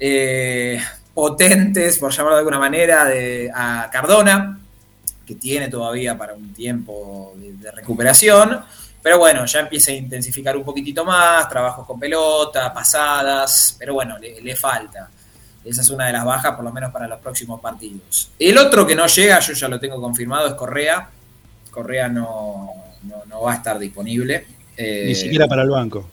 eh, 0.00 0.80
potentes, 1.12 1.98
por 1.98 2.12
llamarlo 2.12 2.36
de 2.36 2.38
alguna 2.38 2.58
manera, 2.58 3.04
de, 3.04 3.50
a 3.54 3.90
Cardona, 3.92 4.58
que 5.26 5.34
tiene 5.34 5.68
todavía 5.68 6.16
para 6.16 6.32
un 6.32 6.54
tiempo 6.54 7.34
de, 7.36 7.70
recuperación. 7.70 8.58
Pero 9.02 9.18
bueno, 9.18 9.44
ya 9.44 9.60
empieza 9.60 9.90
a 9.90 9.94
intensificar 9.96 10.56
un 10.56 10.64
poquitito 10.64 11.04
más, 11.04 11.46
trabajos 11.46 11.86
con 11.86 12.00
pelota, 12.00 12.72
pasadas, 12.72 13.76
pero 13.78 13.92
bueno, 13.92 14.16
le 14.18 14.56
falta. 14.56 15.10
Esa 15.64 15.80
es 15.82 15.90
una 15.90 16.06
de 16.06 16.12
las 16.12 16.24
bajas, 16.24 16.54
por 16.56 16.64
lo 16.64 16.72
menos 16.72 16.92
para 16.92 17.06
los 17.06 17.20
próximos 17.20 17.60
partidos. 17.60 18.30
El 18.38 18.58
otro 18.58 18.86
que 18.86 18.96
no 18.96 19.06
llega, 19.06 19.38
yo 19.40 19.52
ya 19.52 19.68
lo 19.68 19.78
tengo 19.78 20.00
confirmado, 20.00 20.48
es 20.48 20.54
Correa. 20.54 21.08
Correa 21.70 22.08
no, 22.08 22.70
no, 23.04 23.22
no 23.28 23.42
va 23.42 23.52
a 23.52 23.56
estar 23.56 23.78
disponible. 23.78 24.44
Eh, 24.76 25.04
Ni 25.06 25.14
siquiera 25.14 25.46
para 25.46 25.62
el 25.62 25.70
banco. 25.70 26.08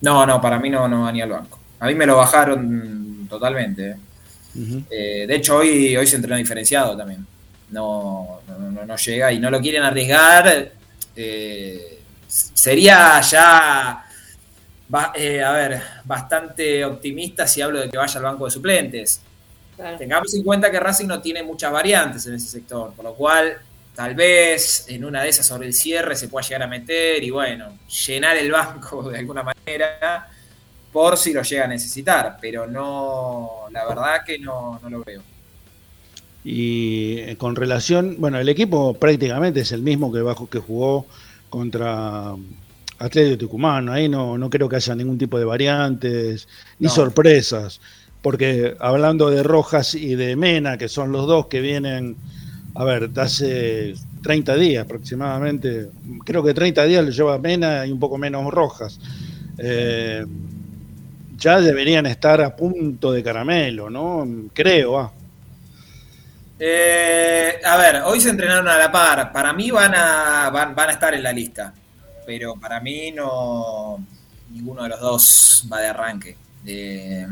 No, 0.00 0.26
no, 0.26 0.40
para 0.40 0.58
mí 0.58 0.68
no, 0.68 0.88
no 0.88 1.02
va 1.02 1.12
ni 1.12 1.22
al 1.22 1.30
banco. 1.30 1.58
A 1.80 1.86
mí 1.86 1.94
me 1.94 2.06
lo 2.06 2.16
bajaron 2.16 3.26
totalmente. 3.28 3.90
eh. 3.90 3.96
Eh, 4.90 5.24
de 5.26 5.34
hecho, 5.36 5.56
hoy, 5.56 5.96
hoy 5.96 6.06
se 6.06 6.16
entrenó 6.16 6.36
diferenciado 6.36 6.96
también. 6.96 7.24
No, 7.70 8.40
no, 8.48 8.84
no- 8.84 8.96
llega 8.96 9.32
y 9.32 9.38
no 9.38 9.50
lo 9.50 9.60
quieren 9.60 9.82
arriesgar. 9.82 10.72
Eh, 11.16 12.02
sería 12.28 13.20
ya, 13.20 14.04
ba- 14.92 15.12
eh, 15.14 15.42
a 15.42 15.52
ver, 15.52 15.82
bastante 16.04 16.84
optimista 16.84 17.46
si 17.46 17.62
hablo 17.62 17.80
de 17.80 17.88
que 17.88 17.96
vaya 17.96 18.18
al 18.18 18.24
banco 18.24 18.44
de 18.44 18.50
suplentes. 18.50 19.22
Tengamos 19.98 20.32
en 20.34 20.42
cuenta 20.42 20.70
que 20.70 20.78
Racing 20.78 21.06
no 21.06 21.20
tiene 21.20 21.42
muchas 21.42 21.72
variantes 21.72 22.26
en 22.26 22.34
ese 22.34 22.46
sector, 22.46 22.92
por 22.92 23.04
lo 23.06 23.14
cual 23.14 23.56
tal 23.96 24.14
vez 24.14 24.84
en 24.88 25.04
una 25.04 25.22
de 25.22 25.30
esas 25.30 25.46
sobre 25.46 25.66
el 25.66 25.72
cierre 25.72 26.14
se 26.14 26.28
pueda 26.28 26.46
llegar 26.46 26.64
a 26.64 26.66
meter 26.66 27.24
y 27.24 27.30
bueno, 27.30 27.78
llenar 28.06 28.36
el 28.36 28.52
banco 28.52 29.10
de 29.10 29.18
alguna 29.18 29.42
manera 29.42 30.28
por 30.92 31.16
si 31.16 31.32
lo 31.32 31.42
llega 31.42 31.64
a 31.64 31.68
necesitar, 31.68 32.36
pero 32.38 32.66
no, 32.66 33.62
la 33.70 33.86
verdad 33.86 34.24
que 34.26 34.38
no, 34.38 34.78
no 34.82 34.90
lo 34.90 35.02
veo. 35.02 35.22
Y 36.44 37.16
eh, 37.20 37.36
con 37.38 37.56
relación, 37.56 38.16
bueno, 38.18 38.38
el 38.38 38.48
equipo 38.50 38.92
prácticamente 38.94 39.60
es 39.60 39.72
el 39.72 39.80
mismo 39.80 40.12
que, 40.12 40.20
bajo, 40.20 40.50
que 40.50 40.58
jugó 40.58 41.06
contra 41.48 42.34
Atlético 43.04 43.38
Tucumán. 43.38 43.88
Ahí 43.88 44.08
no, 44.08 44.38
no 44.38 44.48
creo 44.50 44.68
que 44.68 44.76
haya 44.76 44.94
ningún 44.94 45.18
tipo 45.18 45.38
de 45.38 45.44
variantes 45.44 46.48
ni 46.78 46.86
No. 46.86 46.92
sorpresas. 46.92 47.80
Porque 48.22 48.76
hablando 48.78 49.30
de 49.30 49.42
Rojas 49.42 49.94
y 49.94 50.14
de 50.14 50.36
Mena, 50.36 50.78
que 50.78 50.88
son 50.88 51.10
los 51.10 51.26
dos 51.26 51.46
que 51.48 51.60
vienen, 51.60 52.16
a 52.74 52.84
ver, 52.84 53.10
de 53.10 53.20
hace 53.20 53.94
30 54.22 54.54
días 54.56 54.84
aproximadamente, 54.84 55.88
creo 56.24 56.44
que 56.44 56.54
30 56.54 56.84
días 56.84 57.04
lo 57.04 57.10
lleva 57.10 57.38
Mena 57.38 57.84
y 57.84 57.90
un 57.90 57.98
poco 57.98 58.18
menos 58.18 58.46
Rojas. 58.52 59.00
Eh, 59.58 60.24
ya 61.36 61.60
deberían 61.60 62.06
estar 62.06 62.40
a 62.40 62.54
punto 62.54 63.10
de 63.10 63.22
caramelo, 63.24 63.90
¿no? 63.90 64.24
Creo, 64.54 64.98
ah. 65.00 65.12
Eh, 66.60 67.54
a 67.64 67.76
ver, 67.76 68.02
hoy 68.04 68.20
se 68.20 68.30
entrenaron 68.30 68.68
a 68.68 68.78
la 68.78 68.92
par. 68.92 69.32
Para 69.32 69.52
mí 69.52 69.70
van 69.72 69.92
a, 69.96 70.48
van, 70.50 70.76
van 70.76 70.90
a 70.90 70.92
estar 70.92 71.12
en 71.12 71.22
la 71.24 71.32
lista. 71.32 71.74
Pero 72.26 72.54
para 72.56 72.80
mí 72.80 73.12
no. 73.12 74.04
Ninguno 74.50 74.82
de 74.82 74.88
los 74.90 75.00
dos 75.00 75.66
va 75.72 75.80
de 75.80 75.86
arranque. 75.88 76.36
Eh, 76.66 77.26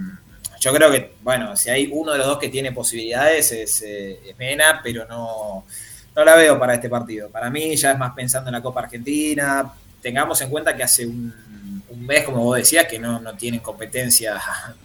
yo 0.61 0.73
creo 0.73 0.91
que, 0.91 1.13
bueno, 1.23 1.57
si 1.57 1.71
hay 1.71 1.89
uno 1.93 2.13
de 2.13 2.19
los 2.19 2.27
dos 2.27 2.39
que 2.39 2.49
tiene 2.49 2.73
posibilidades 2.73 3.53
es, 3.53 3.83
eh, 3.83 4.21
es 4.29 4.39
Mena, 4.39 4.81
pero 4.83 5.07
no, 5.07 5.65
no 6.17 6.25
la 6.25 6.35
veo 6.37 6.59
para 6.59 6.75
este 6.75 6.89
partido. 6.89 7.29
Para 7.31 7.51
mí 7.51 7.77
ya 7.77 7.93
es 7.93 7.99
más 7.99 8.13
pensando 8.15 8.49
en 8.49 8.55
la 8.55 8.63
Copa 8.63 8.81
Argentina. 8.81 9.71
Tengamos 10.03 10.41
en 10.41 10.49
cuenta 10.51 10.75
que 10.77 10.83
hace 10.83 11.07
un, 11.07 11.83
un 11.89 12.07
mes, 12.07 12.25
como 12.25 12.43
vos 12.43 12.57
decías, 12.57 12.87
que 12.87 12.99
no, 12.99 13.21
no 13.21 13.35
tienen 13.35 13.61
competencia 13.61 14.41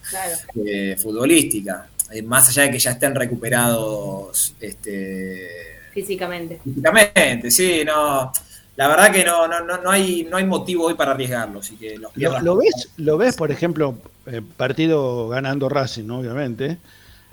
Claro. 0.09 0.35
eh, 0.65 0.95
futbolística. 1.01 1.87
Eh, 2.11 2.21
más 2.21 2.47
allá 2.49 2.63
de 2.63 2.71
que 2.71 2.79
ya 2.79 2.91
estén 2.91 3.15
recuperados 3.15 4.53
este, 4.59 5.79
Físicamente. 5.93 6.59
físicamente, 6.63 7.49
sí, 7.49 7.83
no. 7.85 8.31
La 8.75 8.87
verdad 8.89 9.11
que 9.11 9.23
no, 9.23 9.47
no, 9.47 9.61
no, 9.61 9.81
no 9.81 9.89
hay, 9.89 10.27
no 10.29 10.37
hay 10.37 10.45
motivo 10.45 10.85
hoy 10.85 10.95
para 10.95 11.11
arriesgarlo, 11.11 11.59
así 11.59 11.75
que 11.77 11.97
los 11.97 12.15
¿Lo, 12.15 12.39
lo 12.41 12.57
ves, 12.57 12.89
¿Lo 12.97 13.17
ves, 13.17 13.35
por 13.35 13.51
ejemplo, 13.51 13.97
eh, 14.25 14.41
partido 14.57 15.29
ganando 15.29 15.69
Racing, 15.69 16.03
¿no? 16.05 16.19
obviamente, 16.19 16.77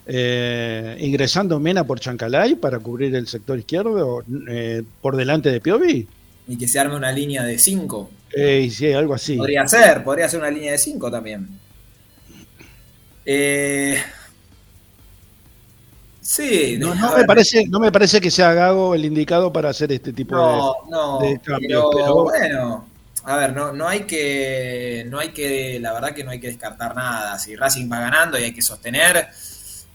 eh, 0.07 0.97
ingresando 1.01 1.59
Mena 1.59 1.85
por 1.85 1.99
Chancalay 1.99 2.55
para 2.55 2.79
cubrir 2.79 3.15
el 3.15 3.27
sector 3.27 3.59
izquierdo 3.59 4.25
eh, 4.49 4.83
por 5.01 5.17
delante 5.17 5.51
de 5.51 5.61
Piovi? 5.61 6.07
Y 6.47 6.57
que 6.57 6.69
se 6.69 6.79
arme 6.79 6.97
una 6.97 7.11
línea 7.11 7.43
de 7.43 7.59
5. 7.59 8.11
Eh, 8.35 8.69
sí, 8.71 8.93
algo 8.93 9.15
así. 9.15 9.37
Podría 9.37 9.67
ser, 9.67 10.03
podría 10.03 10.29
ser 10.29 10.41
una 10.41 10.51
línea 10.51 10.73
de 10.73 10.79
5 10.79 11.11
también. 11.11 11.49
Eh, 13.25 13.97
sí, 16.23 16.79
No, 16.79 16.95
me 17.17 17.25
parece, 17.25 17.67
no 17.69 17.81
me 17.81 17.93
parece 17.93 18.21
que 18.21 18.31
sea 18.31 18.55
Gago 18.55 18.95
el 18.95 19.05
indicado 19.05 19.53
para 19.53 19.71
hacer 19.71 19.93
este 19.93 20.13
tipo 20.13 20.35
No, 20.37 20.75
de, 20.89 20.91
no, 20.91 21.19
de 21.19 21.41
cambios. 21.41 21.87
pero, 21.91 21.91
pero- 21.91 22.25
bueno, 22.25 22.89
a 23.25 23.37
ver, 23.37 23.53
no, 23.55 23.73
no 23.73 23.89
hay 23.89 24.05
que, 24.05 25.05
no 25.09 25.19
hay 25.19 25.31
que, 25.33 25.79
la 25.81 25.93
verdad 25.93 26.13
que 26.15 26.25
no 26.25 26.31
hay 26.31 26.41
que 26.41 26.49
descartar 26.49 26.95
nada. 26.97 27.39
Si 27.39 27.55
Racing 27.57 27.91
va 27.91 28.01
ganando 28.01 28.39
y 28.39 28.45
hay 28.45 28.55
que 28.55 28.63
sostener, 28.63 29.29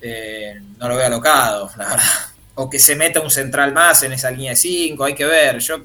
eh, 0.02 0.62
no 0.78 0.88
lo 0.90 0.96
veo 0.96 1.08
alocado, 1.08 1.70
la 1.78 1.86
verdad. 1.90 2.04
O 2.56 2.70
que 2.70 2.80
se 2.80 2.96
meta 2.96 3.20
un 3.22 3.30
central 3.32 3.74
más 3.74 4.02
en 4.04 4.14
esa 4.14 4.32
línea 4.32 4.52
de 4.52 4.56
5, 4.58 5.04
hay 5.04 5.14
que 5.16 5.26
ver. 5.26 5.60
Yo, 5.60 5.78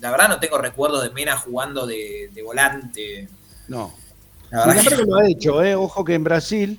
la 0.00 0.10
verdad, 0.10 0.28
no 0.28 0.40
tengo 0.40 0.58
recuerdo 0.58 1.00
de 1.02 1.10
Mena 1.10 1.36
jugando 1.36 1.86
de, 1.86 2.30
de 2.34 2.42
volante. 2.42 3.28
No. 3.68 3.94
La 4.50 4.64
Sin 4.64 4.74
verdad 4.74 4.92
embargo, 4.92 5.04
no. 5.06 5.16
lo 5.16 5.16
ha 5.16 5.28
hecho, 5.30 5.62
¿eh? 5.64 5.74
ojo 5.76 6.04
que 6.04 6.14
en 6.14 6.24
Brasil 6.24 6.78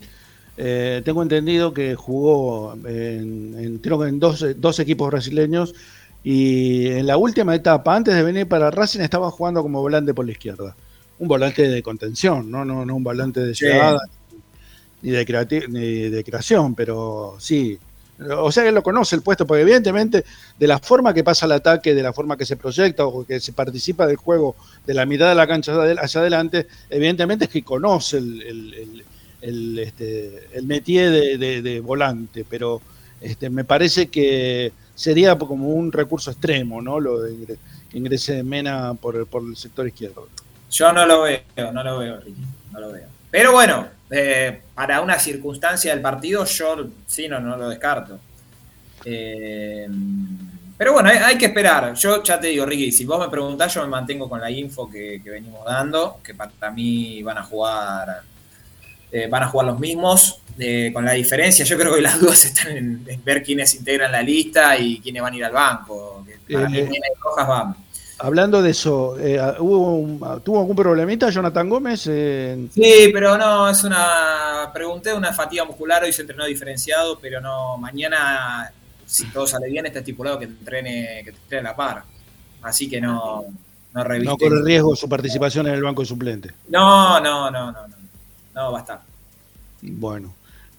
eh, 0.63 1.01
tengo 1.03 1.23
entendido 1.23 1.73
que 1.73 1.95
jugó 1.95 2.73
en, 2.85 3.55
en- 3.57 3.77
creo 3.79 3.99
que 3.99 4.09
en 4.09 4.19
dos, 4.19 4.45
dos 4.57 4.79
equipos 4.79 5.09
brasileños 5.09 5.73
y 6.23 6.85
en 6.87 7.07
la 7.07 7.17
última 7.17 7.55
etapa, 7.55 7.95
antes 7.95 8.13
de 8.13 8.21
venir 8.21 8.47
para 8.47 8.69
Racing, 8.69 8.99
estaba 8.99 9.31
jugando 9.31 9.63
como 9.63 9.81
volante 9.81 10.13
por 10.13 10.23
la 10.25 10.33
izquierda. 10.33 10.75
Un 11.17 11.27
volante 11.27 11.67
de 11.67 11.81
contención, 11.81 12.51
no, 12.51 12.63
no, 12.63 12.85
no 12.85 12.95
un 12.95 13.03
volante 13.03 13.39
de 13.39 13.55
Sí. 13.55 13.65
llegada 13.65 13.99
ni 15.01 15.09
de, 15.09 15.65
ni 15.69 16.09
de 16.09 16.23
creación, 16.23 16.75
pero 16.75 17.35
sí. 17.39 17.79
O 18.37 18.51
sea 18.51 18.63
que 18.63 18.71
lo 18.71 18.83
conoce 18.83 19.15
el 19.15 19.23
puesto, 19.23 19.47
porque 19.47 19.63
evidentemente 19.63 20.23
de 20.59 20.67
la 20.67 20.77
forma 20.77 21.11
que 21.11 21.23
pasa 21.23 21.47
el 21.47 21.53
ataque, 21.53 21.95
de 21.95 22.03
la 22.03 22.13
forma 22.13 22.37
que 22.37 22.45
se 22.45 22.55
proyecta 22.55 23.03
o 23.07 23.25
que 23.25 23.39
se 23.39 23.51
participa 23.51 24.05
del 24.05 24.17
juego 24.17 24.55
de 24.85 24.93
la 24.93 25.07
mitad 25.07 25.27
de 25.27 25.33
la 25.33 25.47
cancha 25.47 25.71
hacia 25.71 25.83
adel- 25.85 25.99
hacia 25.99 26.21
adelante, 26.21 26.67
evidentemente 26.91 27.45
es 27.45 27.49
que 27.51 27.63
conoce 27.63 28.17
el, 28.19 28.41
el, 28.43 28.73
el- 28.75 29.03
el, 29.41 29.79
este, 29.79 30.47
el 30.53 30.65
métier 30.65 31.11
de, 31.37 31.61
de- 31.61 31.79
volante, 31.81 32.45
pero 32.49 32.81
este, 33.19 33.49
me 33.49 33.63
parece 33.63 34.07
que 34.07 34.71
sería 34.95 35.37
como 35.37 35.69
un 35.69 35.91
recurso 35.91 36.31
extremo, 36.31 36.81
¿no? 36.81 36.99
Lo 36.99 37.19
de 37.21 37.57
que 37.89 37.97
ingrese 37.97 38.43
Mena 38.43 38.93
por, 38.93 39.25
por 39.27 39.43
el 39.43 39.55
sector 39.55 39.87
izquierdo. 39.87 40.27
Yo 40.71 40.93
no 40.93 41.05
lo 41.05 41.21
veo, 41.23 41.71
no 41.73 41.83
lo 41.83 41.99
veo, 41.99 42.19
Ricky, 42.21 42.41
no 42.71 42.79
lo 42.79 42.91
veo. 42.91 43.07
Pero 43.29 43.51
bueno, 43.51 43.87
eh, 44.09 44.61
para 44.73 45.01
una 45.01 45.19
circunstancia 45.19 45.91
del 45.93 46.01
partido, 46.01 46.45
yo 46.45 46.87
sí 47.05 47.27
no, 47.27 47.39
no 47.39 47.57
lo 47.57 47.69
descarto. 47.69 48.19
Eh, 49.03 49.87
pero 50.77 50.93
bueno, 50.93 51.09
hay, 51.09 51.17
hay 51.17 51.37
que 51.37 51.45
esperar. 51.47 51.93
Yo 51.93 52.23
ya 52.23 52.39
te 52.39 52.47
digo, 52.47 52.65
Ricky, 52.65 52.91
si 52.91 53.05
vos 53.05 53.19
me 53.19 53.29
preguntás, 53.29 53.73
yo 53.73 53.81
me 53.81 53.87
mantengo 53.87 54.27
con 54.29 54.39
la 54.41 54.49
info 54.49 54.89
que, 54.89 55.21
que 55.23 55.29
venimos 55.29 55.63
dando, 55.65 56.19
que 56.23 56.33
para 56.33 56.71
mí 56.71 57.21
van 57.23 57.37
a 57.37 57.43
jugar, 57.43 58.21
eh, 59.11 59.27
van 59.29 59.43
a 59.43 59.47
jugar 59.47 59.67
los 59.67 59.79
mismos, 59.79 60.39
eh, 60.59 60.91
con 60.93 61.03
la 61.05 61.11
diferencia. 61.13 61.65
Yo 61.65 61.77
creo 61.77 61.93
que 61.95 62.01
las 62.01 62.19
dudas 62.21 62.45
están 62.45 62.75
en, 62.77 63.03
en 63.07 63.23
ver 63.23 63.43
quiénes 63.43 63.75
integran 63.75 64.11
la 64.11 64.21
lista 64.21 64.77
y 64.77 64.99
quiénes 64.99 65.21
van 65.21 65.33
a 65.33 65.37
ir 65.37 65.45
al 65.45 65.51
banco. 65.53 66.25
para 66.51 66.69
mí 66.69 66.77
Eh, 66.79 66.89
y 66.91 67.21
Rojas 67.21 67.47
van. 67.47 67.75
Hablando 68.23 68.61
de 68.61 68.69
eso, 68.69 69.17
eh, 69.19 69.41
¿hubo 69.57 69.95
un- 69.95 70.41
¿tuvo 70.43 70.59
algún 70.59 70.75
problemita 70.75 71.31
Jonathan 71.31 71.67
Gómez? 71.67 72.01
Sí, 72.01 73.09
pero 73.11 73.35
no, 73.35 73.67
es 73.67 73.83
una. 73.83 74.69
Pregunté 74.71 75.11
una 75.13 75.33
fatiga 75.33 75.65
muscular, 75.65 76.03
hoy 76.03 76.13
se 76.13 76.21
entrenó 76.21 76.45
diferenciado, 76.45 77.17
pero 77.19 77.41
no. 77.41 77.77
Mañana, 77.79 78.71
si 79.07 79.25
todo 79.31 79.47
sale 79.47 79.69
bien, 79.69 79.87
está 79.87 79.99
estipulado 79.99 80.37
que 80.37 80.45
entrene, 80.45 81.21
que 81.23 81.31
entrene 81.31 81.67
a 81.67 81.71
la 81.71 81.75
par. 81.75 82.03
Así 82.61 82.87
que 82.87 83.01
no, 83.01 83.43
no 83.91 84.03
reviste. 84.03 84.29
no 84.29 84.37
corre 84.37 84.63
riesgo 84.63 84.95
su 84.95 85.09
participación 85.09 85.65
en 85.65 85.73
el 85.73 85.81
banco 85.81 86.03
de 86.03 86.07
suplente. 86.07 86.51
No, 86.69 87.19
no, 87.19 87.49
no, 87.49 87.71
no, 87.71 87.87
no. 87.87 87.95
No, 88.55 88.71
va 88.71 88.77
a 88.79 88.81
estar. 88.81 89.01
Bueno. 89.81 90.33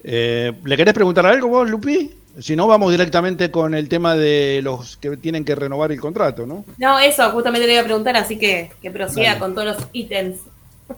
Eh, 0.05 0.53
¿Le 0.65 0.77
querés 0.77 0.95
preguntar 0.95 1.27
algo 1.27 1.49
vos, 1.49 1.69
Lupi? 1.69 2.11
Si 2.41 2.57
no, 2.57 2.67
vamos 2.67 2.91
directamente 2.91 3.51
con 3.51 3.75
el 3.75 3.89
tema 3.89 4.15
de 4.17 4.61
los 4.63 4.97
que 4.97 5.17
tienen 5.19 5.45
que 5.45 5.55
renovar 5.55 5.93
el 5.93 6.01
contrato, 6.01 6.47
¿no? 6.47 6.65
No, 6.79 6.99
eso 6.99 7.31
justamente 7.31 7.67
le 7.67 7.75
iba 7.75 7.83
a 7.83 7.85
preguntar, 7.85 8.17
así 8.17 8.39
que 8.39 8.73
que 8.81 8.91
prosiga 8.91 9.29
Dale. 9.29 9.39
con 9.41 9.55
todos 9.55 9.77
los 9.77 9.87
ítems. 9.93 10.39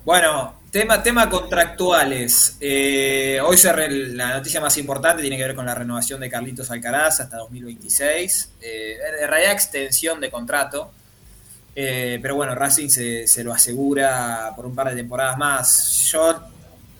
Bueno, 0.04 0.54
tema, 0.70 1.02
tema 1.02 1.28
contractuales. 1.28 2.56
Eh, 2.60 3.40
hoy 3.44 3.56
se 3.56 3.72
re- 3.72 3.90
la 4.14 4.34
noticia 4.34 4.60
más 4.60 4.76
importante 4.78 5.22
tiene 5.22 5.36
que 5.36 5.42
ver 5.44 5.54
con 5.54 5.66
la 5.66 5.74
renovación 5.74 6.20
de 6.20 6.30
Carlitos 6.30 6.70
Alcaraz 6.70 7.20
hasta 7.20 7.36
2026. 7.38 8.50
Eh, 8.62 8.96
en 9.22 9.28
realidad 9.28 9.52
extensión 9.52 10.20
de 10.20 10.30
contrato. 10.30 10.90
Eh, 11.76 12.20
pero 12.22 12.36
bueno, 12.36 12.54
Racing 12.54 12.88
se, 12.88 13.26
se 13.26 13.42
lo 13.42 13.52
asegura 13.52 14.52
por 14.54 14.66
un 14.66 14.74
par 14.74 14.90
de 14.90 14.96
temporadas 14.96 15.36
más. 15.36 16.08
Yo 16.12 16.40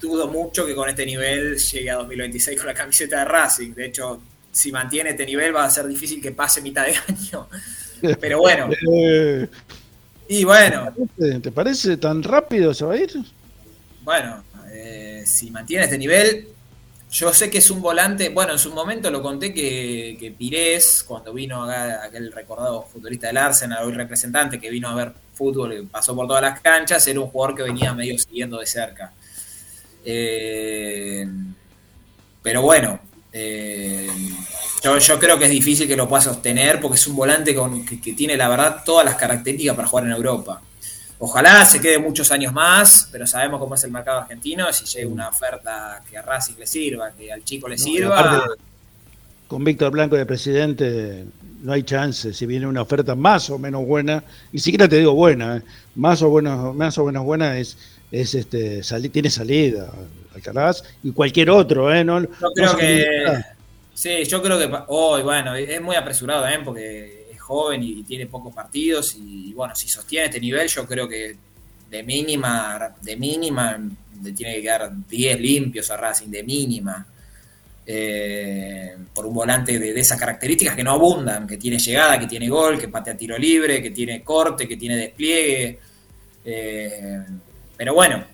dudo 0.05 0.29
mucho 0.29 0.65
que 0.67 0.75
con 0.75 0.89
este 0.89 1.05
nivel 1.07 1.57
llegue 1.59 1.91
a 1.91 1.97
2026 1.97 2.57
con 2.59 2.67
la 2.67 2.75
camiseta 2.75 3.19
de 3.21 3.25
Racing. 3.25 3.75
De 3.75 3.87
hecho, 3.87 4.21
si 4.53 4.71
mantiene 4.71 5.11
este 5.11 5.27
nivel 5.27 5.55
va 5.55 5.65
a 5.65 5.71
ser 5.71 5.87
difícil 5.87 6.21
que 6.23 6.33
pase 6.33 6.61
mitad 6.63 6.85
de 6.87 6.95
año. 7.09 7.49
Pero 8.21 8.39
bueno, 8.39 8.69
Eh, 8.93 9.49
y 10.29 10.45
bueno, 10.45 10.93
¿te- 11.19 11.41
¿Te 11.41 11.51
parece 11.53 11.97
tan 11.97 12.23
rápido 12.23 12.73
se 12.75 12.85
va 12.85 12.95
a 12.95 12.97
ir? 12.99 13.11
Bueno, 14.03 14.45
eh, 14.73 15.23
si 15.27 15.51
mantiene 15.51 15.85
este 15.85 15.99
nivel, 15.99 16.49
yo 17.11 17.33
sé 17.33 17.51
que 17.51 17.59
es 17.59 17.71
un 17.71 17.81
volante. 17.81 18.29
Bueno, 18.29 18.53
en 18.53 18.59
su 18.59 18.73
momento 18.73 19.11
lo 19.11 19.23
conté 19.23 19.55
que, 19.55 20.17
que 20.21 20.31
Pires, 20.33 21.05
cuando 21.07 21.33
vino 21.33 21.63
acá, 21.65 22.05
aquel 22.05 22.31
recordado 22.33 22.83
futbolista 22.93 23.29
del 23.29 23.37
Arsenal, 23.39 23.85
hoy 23.87 23.93
representante, 23.93 24.61
que 24.61 24.69
vino 24.71 24.89
a 24.89 24.95
ver 24.95 25.13
fútbol 25.35 25.73
y 25.73 25.87
pasó 25.87 26.15
por 26.15 26.27
todas 26.27 26.43
las 26.43 26.61
canchas, 26.61 27.07
era 27.07 27.21
un 27.21 27.29
jugador 27.29 27.57
que 27.57 27.63
venía 27.63 27.93
medio 27.95 28.19
siguiendo 28.19 28.59
de 28.59 28.67
cerca. 28.67 29.13
Eh, 30.05 31.27
pero 32.43 32.63
bueno, 32.63 33.01
eh, 33.33 34.09
yo, 34.83 34.99
yo 34.99 35.19
creo 35.19 35.39
que 35.39 35.47
es 35.47 35.51
difícil 35.51 35.89
que 35.89 35.97
lo 35.97 36.09
pueda 36.09 36.23
sostener 36.23 36.81
porque 36.81 36.97
es 36.97 37.07
un 37.07 37.17
volante 37.17 37.55
con, 37.55 37.85
que, 37.85 38.01
que 38.01 38.13
tiene, 38.13 38.37
la 38.37 38.49
verdad, 38.49 38.83
todas 38.85 39.05
las 39.05 39.17
características 39.17 39.75
para 39.77 39.89
jugar 39.89 40.05
en 40.07 40.13
Europa. 40.13 40.61
Ojalá 41.19 41.65
se 41.65 41.81
quede 41.81 41.99
muchos 41.99 42.31
años 42.33 42.53
más, 42.53 43.09
pero 43.11 43.27
sabemos 43.27 43.59
cómo 43.61 43.77
es 43.77 43.85
el 43.85 43.91
mercado 43.91 44.21
argentino. 44.21 44.71
Si 44.73 44.85
llega 44.85 45.09
una 45.09 45.29
oferta 45.29 46.03
que 46.11 46.19
a 46.19 46.23
Racing 46.23 46.55
le 46.59 46.67
sirva, 46.67 47.13
que 47.13 47.33
al 47.33 47.43
chico 47.45 47.69
le 47.69 47.77
No, 47.77 47.83
sirva. 47.83 48.19
aparte, 48.19 48.63
Con 49.49 49.65
Víctor 49.65 49.91
Blanco 49.93 50.17
de 50.17 50.27
presidente 50.27 51.25
no 51.63 51.73
hay 51.73 51.83
chance. 51.85 52.35
Si 52.35 52.45
viene 52.45 52.67
una 52.67 52.83
oferta 52.83 53.15
más 53.15 53.49
o 53.49 53.59
menos 53.59 53.87
buena, 53.87 54.23
ni 54.53 54.59
siquiera 54.59 54.87
te 54.87 54.99
digo 54.99 55.15
buena, 55.15 55.59
¿eh? 55.59 55.63
más 55.95 56.21
o 56.21 56.31
menos, 56.31 56.75
más 56.75 56.99
o 56.99 57.07
menos 57.07 57.25
buena 57.25 57.57
es, 57.59 57.79
es 58.11 58.35
este 58.35 58.83
sali- 58.83 59.09
tiene 59.09 59.31
salida 59.31 59.91
Alcaraz 60.35 60.83
y 61.03 61.13
cualquier 61.13 61.51
otro, 61.51 61.93
¿eh? 61.95 62.05
No, 62.05 62.21
Yo 62.23 62.29
no 62.41 62.53
creo 62.55 62.77
que. 62.77 63.05
Sí, 63.95 64.25
yo 64.25 64.43
creo 64.43 64.59
que 64.59 64.69
hoy, 64.89 65.23
bueno, 65.23 65.55
es 65.55 65.81
muy 65.81 65.95
apresurado 65.95 66.43
también 66.43 66.65
porque 66.65 67.29
es 67.33 67.41
joven 67.41 67.83
y 67.83 68.03
tiene 68.03 68.27
pocos 68.27 68.53
partidos. 68.53 69.15
Y 69.17 69.53
bueno, 69.53 69.75
si 69.77 69.89
sostiene 69.89 70.27
este 70.27 70.41
nivel, 70.41 70.67
yo 70.69 70.85
creo 70.87 71.09
que 71.09 71.37
de 71.91 72.03
mínima, 72.03 72.95
de 73.01 73.17
mínima, 73.17 73.79
le 74.23 74.33
tiene 74.33 74.57
que 74.57 74.63
quedar 74.63 74.91
10 75.09 75.41
limpios 75.41 75.91
a 75.93 75.97
Racing, 75.97 76.29
de 76.29 76.43
mínima. 76.43 77.07
Eh, 77.87 78.97
por 79.15 79.27
un 79.27 79.35
volante 79.35 79.79
de, 79.79 79.93
de 79.93 80.01
esas 80.01 80.19
características 80.19 80.75
que 80.75 80.83
no 80.83 80.93
abundan, 80.93 81.47
que 81.47 81.57
tiene 81.59 81.79
llegada, 81.79 82.19
que 82.19 82.27
tiene 82.27 82.49
gol, 82.49 82.79
que 82.81 82.89
patea 82.89 83.17
tiro 83.17 83.37
libre, 83.39 83.83
que 83.83 83.91
tiene 83.91 84.23
corte, 84.25 84.67
que 84.67 84.77
tiene 84.77 84.97
despliegue. 84.97 85.79
Eh, 86.45 87.23
pero 87.77 87.95
bueno, 87.95 88.25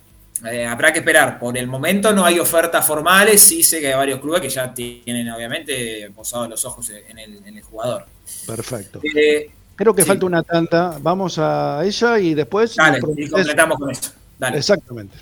eh, 0.51 0.67
habrá 0.67 0.93
que 0.93 1.01
esperar. 1.01 1.39
Por 1.39 1.57
el 1.57 1.67
momento 1.67 2.13
no 2.13 2.25
hay 2.25 2.39
ofertas 2.39 2.87
formales, 2.87 3.43
sí 3.43 3.63
sé 3.63 3.81
que 3.81 3.89
hay 3.89 3.95
varios 3.95 4.21
clubes 4.21 4.41
que 4.41 4.49
ya 4.49 4.73
tienen 4.73 5.31
obviamente 5.31 6.11
posados 6.15 6.49
los 6.49 6.65
ojos 6.65 6.91
en 6.91 7.19
el, 7.19 7.43
en 7.45 7.57
el 7.57 7.63
jugador. 7.63 8.07
Perfecto. 8.47 9.01
Eh, 9.03 9.51
Creo 9.77 9.95
que 9.95 10.03
sí. 10.03 10.09
falta 10.09 10.27
una 10.27 10.43
tanta. 10.43 10.99
Vamos 11.01 11.39
a 11.39 11.81
ella 11.85 12.19
y 12.19 12.35
después. 12.35 12.77
Dale, 12.77 12.99
y 13.17 13.29
completamos 13.29 13.79
con 13.79 13.91
eso. 13.91 14.13
Dale. 14.39 14.59
Exactamente. 14.59 15.17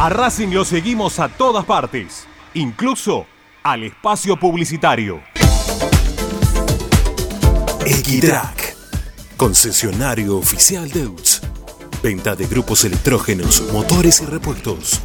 A 0.00 0.08
Racing 0.08 0.48
lo 0.54 0.64
seguimos 0.64 1.18
a 1.18 1.28
todas 1.28 1.66
partes, 1.66 2.26
incluso 2.54 3.26
al 3.62 3.82
espacio 3.82 4.40
publicitario. 4.40 5.20
Equitrack, 7.84 8.76
concesionario 9.36 10.38
oficial 10.38 10.90
Deutz. 10.90 11.42
Venta 12.02 12.34
de 12.34 12.46
grupos 12.46 12.86
electrógenos, 12.86 13.62
motores 13.74 14.22
y 14.22 14.24
repuestos. 14.24 15.02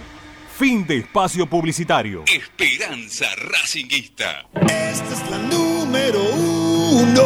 Fin 0.58 0.86
de 0.86 0.98
espacio 0.98 1.48
publicitario. 1.48 2.26
Esperanza 2.28 3.28
Racinguista. 3.38 4.50
Esta 4.54 5.14
es 5.14 5.32
la 5.32 5.38
número 5.38 6.22
uno. 6.22 6.53
Uno 6.94 7.24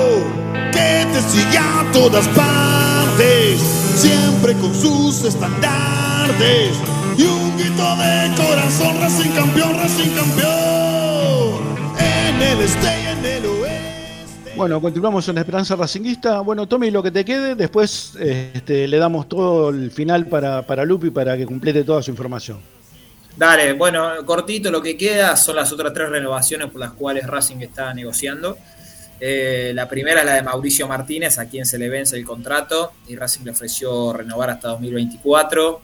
que 0.71 1.05
te 1.11 1.21
sigue 1.21 1.57
a 1.57 1.85
todas 1.91 2.27
partes, 2.29 3.59
siempre 3.95 4.53
con 4.53 4.73
sus 4.73 5.25
estandartes 5.25 6.71
y 7.17 7.23
un 7.23 7.57
grito 7.57 7.83
de 7.97 8.35
corazón, 8.35 9.01
Racing 9.01 9.31
campeón, 9.31 9.73
Racing 9.75 10.11
campeón, 10.11 11.61
en 11.99 12.41
el 12.41 12.61
este 12.61 12.87
y 12.87 13.07
en 13.07 13.25
el 13.25 13.45
oeste. 13.45 14.53
Bueno, 14.55 14.79
continuamos 14.79 15.27
en 15.27 15.35
la 15.35 15.41
Esperanza 15.41 15.75
Racinguista. 15.75 16.39
Bueno, 16.41 16.67
Tommy, 16.67 16.89
lo 16.89 17.03
que 17.03 17.11
te 17.11 17.25
quede, 17.25 17.55
después 17.55 18.15
este, 18.19 18.87
le 18.87 18.97
damos 18.97 19.27
todo 19.27 19.69
el 19.69 19.91
final 19.91 20.27
para, 20.27 20.61
para 20.61 20.85
Lupi 20.85 21.09
para 21.09 21.35
que 21.35 21.45
complete 21.45 21.83
toda 21.83 22.01
su 22.01 22.11
información. 22.11 22.59
Dale, 23.35 23.73
bueno, 23.73 24.09
cortito 24.25 24.71
lo 24.71 24.81
que 24.81 24.97
queda 24.97 25.35
son 25.35 25.57
las 25.57 25.71
otras 25.71 25.93
tres 25.93 26.09
renovaciones 26.09 26.71
por 26.71 26.81
las 26.81 26.93
cuales 26.93 27.27
Racing 27.27 27.57
está 27.57 27.93
negociando. 27.93 28.57
Eh, 29.19 29.71
la 29.73 29.89
primera 29.89 30.19
es 30.21 30.25
la 30.25 30.33
de 30.33 30.43
Mauricio 30.43 30.87
Martínez, 30.87 31.39
a 31.39 31.47
quien 31.47 31.65
se 31.65 31.77
le 31.77 31.89
vence 31.89 32.15
el 32.15 32.25
contrato 32.25 32.93
y 33.07 33.15
Racing 33.15 33.43
le 33.43 33.51
ofreció 33.51 34.13
renovar 34.13 34.49
hasta 34.49 34.69
2024. 34.69 35.81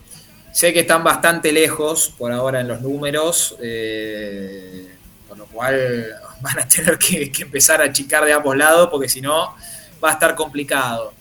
Sé 0.51 0.71
que 0.71 0.81
están 0.81 1.03
bastante 1.03 1.51
lejos 1.51 2.13
por 2.17 2.31
ahora 2.31 2.61
en 2.61 2.67
los 2.67 2.81
números, 2.81 3.55
eh, 3.61 4.87
por 5.27 5.37
lo 5.37 5.45
cual 5.47 6.09
van 6.41 6.59
a 6.59 6.67
tener 6.67 6.97
que, 6.99 7.31
que 7.31 7.43
empezar 7.43 7.81
a 7.81 7.85
achicar 7.85 8.23
de 8.25 8.33
ambos 8.33 8.55
lados 8.55 8.89
porque 8.91 9.09
si 9.09 9.21
no 9.21 9.55
va 10.03 10.09
a 10.09 10.13
estar 10.13 10.35
complicado. 10.35 11.13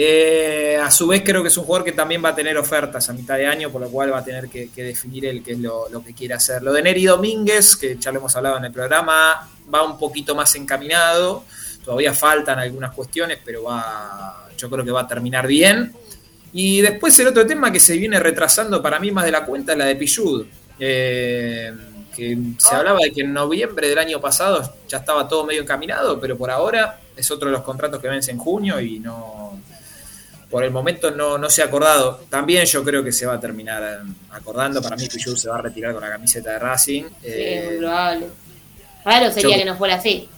Eh, 0.00 0.78
a 0.80 0.92
su 0.92 1.08
vez 1.08 1.22
creo 1.24 1.42
que 1.42 1.48
es 1.48 1.56
un 1.56 1.64
jugador 1.64 1.84
que 1.84 1.90
también 1.90 2.24
va 2.24 2.28
a 2.28 2.34
tener 2.36 2.56
ofertas 2.56 3.08
a 3.08 3.12
mitad 3.12 3.36
de 3.36 3.48
año, 3.48 3.68
por 3.68 3.80
lo 3.80 3.90
cual 3.90 4.12
va 4.12 4.18
a 4.18 4.24
tener 4.24 4.48
que, 4.48 4.70
definir 4.76 5.26
él 5.26 5.42
qué 5.42 5.54
es 5.54 5.58
lo, 5.58 5.88
que 6.06 6.14
quiere 6.14 6.34
hacer. 6.34 6.62
Lo 6.62 6.72
de 6.72 6.82
Neri 6.82 7.04
Domínguez, 7.04 7.76
que 7.76 7.96
ya 7.96 8.12
lo 8.12 8.20
hemos 8.20 8.36
hablado 8.36 8.58
en 8.58 8.66
el 8.66 8.70
programa, 8.70 9.50
va 9.74 9.82
un 9.82 9.98
poquito 9.98 10.36
más 10.36 10.54
encaminado. 10.54 11.42
Todavía 11.84 12.14
faltan 12.14 12.60
algunas 12.60 12.94
cuestiones, 12.94 13.40
pero 13.44 13.64
va, 13.64 14.48
yo 14.56 14.70
creo 14.70 14.84
que 14.84 14.92
va 14.92 15.00
a 15.00 15.08
terminar 15.08 15.48
bien. 15.48 15.92
Y 16.52 16.80
después 16.80 17.18
el 17.18 17.26
otro 17.26 17.44
tema 17.44 17.72
que 17.72 17.80
se 17.80 17.96
viene 17.96 18.20
retrasando 18.20 18.80
para 18.80 19.00
mí 19.00 19.10
más 19.10 19.24
de 19.24 19.32
la 19.32 19.44
cuenta 19.44 19.72
es 19.72 19.78
la 19.78 19.86
de 19.86 19.96
Pillud. 19.96 20.46
Eh, 20.78 21.72
que 22.14 22.38
se 22.58 22.72
hablaba 22.72 23.00
de 23.02 23.10
que 23.10 23.22
en 23.22 23.32
noviembre 23.32 23.88
del 23.88 23.98
año 23.98 24.20
pasado 24.20 24.74
ya 24.86 24.98
estaba 24.98 25.26
todo 25.26 25.44
medio 25.44 25.62
encaminado, 25.62 26.20
pero 26.20 26.38
por 26.38 26.52
ahora 26.52 27.00
es 27.16 27.28
otro 27.32 27.48
de 27.48 27.52
los 27.52 27.62
contratos 27.62 28.00
que 28.00 28.06
vence 28.06 28.30
en 28.30 28.38
junio 28.38 28.80
y 28.80 29.00
no, 29.00 29.37
por 30.50 30.64
el 30.64 30.70
momento 30.70 31.10
no, 31.10 31.36
no 31.38 31.50
se 31.50 31.62
ha 31.62 31.66
acordado. 31.66 32.22
También 32.30 32.64
yo 32.66 32.82
creo 32.84 33.04
que 33.04 33.12
se 33.12 33.26
va 33.26 33.34
a 33.34 33.40
terminar 33.40 33.82
eh, 33.82 34.12
acordando. 34.30 34.80
Para 34.82 34.96
mí, 34.96 35.06
Pichu 35.06 35.36
se 35.36 35.48
va 35.48 35.58
a 35.58 35.62
retirar 35.62 35.92
con 35.92 36.02
la 36.02 36.10
camiseta 36.10 36.52
de 36.52 36.58
Racing. 36.58 37.04
Sí, 37.20 37.26
es 37.28 37.64
muy 37.70 37.76
probable. 37.78 38.26
Raro 39.04 39.30
sería 39.32 39.56
yo- 39.56 39.62
que 39.62 39.64
no 39.64 39.76
fuera 39.76 39.94
así. 39.96 40.28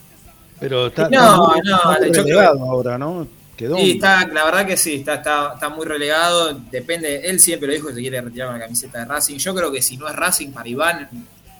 Pero 0.59 0.89
está, 0.89 1.09
No, 1.09 1.55
está 1.55 1.71
no, 1.71 1.99
muy 2.01 2.11
relegado 2.13 2.65
ahora, 2.65 2.99
¿no? 2.99 3.27
Quedó. 3.57 3.77
Sí, 3.77 3.93
está, 3.93 4.27
la 4.27 4.45
verdad 4.45 4.67
que 4.67 4.77
sí, 4.77 4.97
está, 4.97 5.15
está, 5.15 5.53
está 5.55 5.69
muy 5.69 5.87
relegado. 5.87 6.55
Depende, 6.71 7.23
él 7.29 7.39
siempre 7.41 7.69
lo 7.69 7.75
dijo 7.75 7.89
que 7.89 7.95
se 7.95 8.01
quiere 8.01 8.21
retirar 8.21 8.49
con 8.49 8.59
la 8.59 8.65
camiseta 8.65 8.99
de 8.99 9.05
Racing. 9.05 9.37
Yo 9.37 9.55
creo 9.55 9.71
que 9.73 9.81
si 9.83 9.97
no 9.97 10.09
es 10.09 10.17
Racing 10.17 10.51
para 10.51 10.69
Iván, 10.69 11.09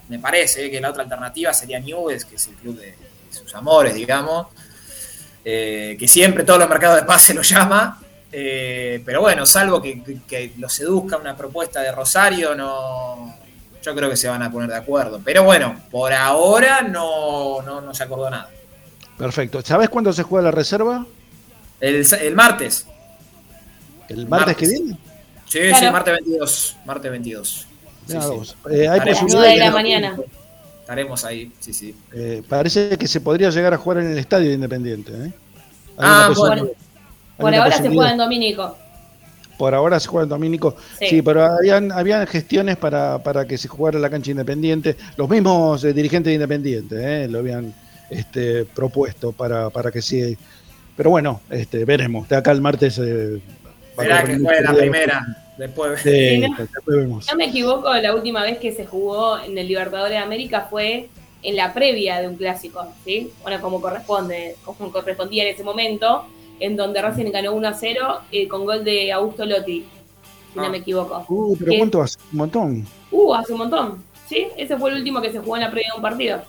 me 0.09 0.19
parece 0.19 0.69
que 0.69 0.81
la 0.81 0.89
otra 0.89 1.03
alternativa 1.03 1.53
sería 1.53 1.79
Newell's, 1.79 2.25
que 2.25 2.35
es 2.35 2.47
el 2.47 2.55
club 2.55 2.77
de, 2.79 2.87
de 2.87 2.97
sus 3.31 3.53
amores, 3.55 3.93
digamos. 3.95 4.47
Eh, 5.43 5.95
que 5.99 6.07
siempre 6.07 6.43
todos 6.43 6.59
los 6.59 6.69
mercados 6.69 6.97
de 6.97 7.03
pase 7.03 7.33
lo 7.33 7.41
llama. 7.41 7.99
Eh, 8.31 9.01
pero 9.05 9.21
bueno, 9.21 9.45
salvo 9.45 9.81
que, 9.81 10.01
que- 10.03 10.21
que 10.27 10.53
lo 10.57 10.69
seduzca 10.69 11.17
una 11.17 11.35
propuesta 11.35 11.81
de 11.81 11.91
Rosario, 11.91 12.55
no. 12.55 13.35
Yo 13.83 13.95
creo 13.95 14.09
que 14.09 14.15
se 14.17 14.27
van 14.29 14.43
a 14.43 14.51
poner 14.51 14.69
de 14.69 14.75
acuerdo. 14.77 15.19
Pero 15.23 15.43
bueno, 15.43 15.75
por 15.89 16.13
ahora 16.13 16.81
no, 16.83 17.61
no, 17.63 17.81
no 17.81 17.93
se 17.93 18.03
acordó 18.03 18.29
nada. 18.29 18.49
Perfecto. 19.17 19.61
¿Sabes 19.63 19.89
cuándo 19.89 20.13
se 20.13 20.23
juega 20.23 20.45
la 20.45 20.51
reserva? 20.51 21.05
El, 21.79 22.05
el 22.21 22.35
martes. 22.35 22.85
¿El 24.07 24.27
martes, 24.27 24.55
que 24.57 24.65
Martes. 24.65 24.81
viene? 24.81 24.97
Sí, 25.47 25.59
Claro. 25.59 25.77
sí, 25.87 25.91
martes 25.91 26.13
22. 26.13 26.77
Martes 26.85 27.11
22. 27.11 27.67
Sí, 28.07 28.17
sí. 28.21 28.53
Eh, 28.71 28.87
hay 28.87 28.99
Estaremos- 28.99 29.31
de 29.41 29.55
la 29.57 29.65
que- 29.65 29.71
mañana. 29.71 30.17
Estaremos 30.81 31.23
ahí, 31.25 31.51
sí, 31.59 31.73
sí. 31.73 31.95
eh, 32.13 32.43
parece 32.47 32.97
que 32.97 33.07
se 33.07 33.21
podría 33.21 33.49
llegar 33.49 33.73
a 33.73 33.77
jugar 33.77 33.99
en 33.99 34.11
el 34.11 34.17
estadio 34.17 34.49
de 34.49 34.55
Independiente. 34.55 35.11
¿eh? 35.13 35.31
Ah, 35.97 36.31
bueno. 36.35 36.69
Por 37.41 37.53
ahora 37.55 37.77
se 37.77 37.89
juega 37.89 38.11
en 38.11 38.17
Domínico. 38.17 38.77
Por 39.57 39.75
ahora 39.75 39.99
se 39.99 40.07
juega 40.07 40.23
en 40.23 40.29
Domínico. 40.29 40.75
Sí. 40.99 41.07
Sí, 41.07 41.21
pero 41.21 41.43
habían, 41.43 41.91
habían 41.91 42.25
gestiones 42.25 42.77
para, 42.77 43.19
para 43.21 43.45
que 43.45 43.57
se 43.57 43.67
jugara 43.67 43.97
en 43.97 44.01
la 44.01 44.09
cancha 44.09 44.31
Independiente. 44.31 44.95
Los 45.17 45.29
mismos 45.29 45.83
eh, 45.83 45.93
dirigentes 45.93 46.31
de 46.31 46.35
Independiente 46.35 46.95
eh, 47.23 47.27
lo 47.27 47.39
habían 47.39 47.73
este, 48.09 48.65
propuesto 48.65 49.31
para, 49.31 49.69
para 49.69 49.91
que 49.91 50.01
sí. 50.01 50.35
Pero 50.97 51.09
bueno, 51.11 51.41
este, 51.49 51.85
veremos. 51.85 52.27
De 52.27 52.35
acá 52.37 52.51
el 52.51 52.61
martes. 52.61 52.97
eh, 52.97 53.39
a 53.97 54.01
Esperá 54.01 54.21
correr 54.21 54.37
que 54.37 54.43
juegue 54.43 54.61
la 54.61 54.73
primera. 54.73 55.37
Después. 55.57 56.01
Sí, 56.01 56.09
Sí, 56.09 56.37
¿no? 56.39 56.55
después 56.57 56.97
vemos. 56.97 57.27
No 57.29 57.37
me 57.37 57.45
equivoco, 57.45 57.93
la 57.93 58.15
última 58.15 58.41
vez 58.41 58.57
que 58.57 58.71
se 58.73 58.85
jugó 58.87 59.37
en 59.39 59.55
el 59.57 59.67
Libertadores 59.67 60.11
de 60.13 60.17
América 60.17 60.67
fue 60.69 61.09
en 61.43 61.55
la 61.55 61.73
previa 61.73 62.19
de 62.21 62.27
un 62.27 62.35
clásico, 62.35 62.85
¿sí? 63.05 63.31
Bueno, 63.43 63.61
como 63.61 63.79
corresponde, 63.81 64.55
como 64.63 64.91
correspondía 64.91 65.43
en 65.43 65.53
ese 65.53 65.63
momento, 65.63 66.25
en 66.61 66.77
donde 66.77 67.01
Racing 67.01 67.31
ganó 67.31 67.53
1 67.53 67.67
a 67.67 67.73
0 67.73 68.19
eh, 68.31 68.47
con 68.47 68.63
gol 68.65 68.83
de 68.85 69.11
Augusto 69.11 69.45
Lotti, 69.45 69.81
si 70.53 70.59
Ah. 70.59 70.63
no 70.63 70.69
me 70.69 70.77
equivoco. 70.77 71.25
Uh, 71.27 71.57
pero. 71.57 71.71
¿cuánto 71.77 72.01
hace? 72.01 72.17
Un 72.31 72.37
montón. 72.37 72.87
Uh, 73.11 73.33
hace 73.33 73.51
un 73.51 73.59
montón, 73.59 74.03
¿sí? 74.29 74.47
Ese 74.57 74.77
fue 74.77 74.91
el 74.91 74.97
último 74.97 75.21
que 75.21 75.31
se 75.31 75.39
jugó 75.39 75.57
en 75.57 75.63
la 75.63 75.71
previa 75.71 75.89
de 75.91 75.97
un 75.97 76.01
partido, 76.01 76.41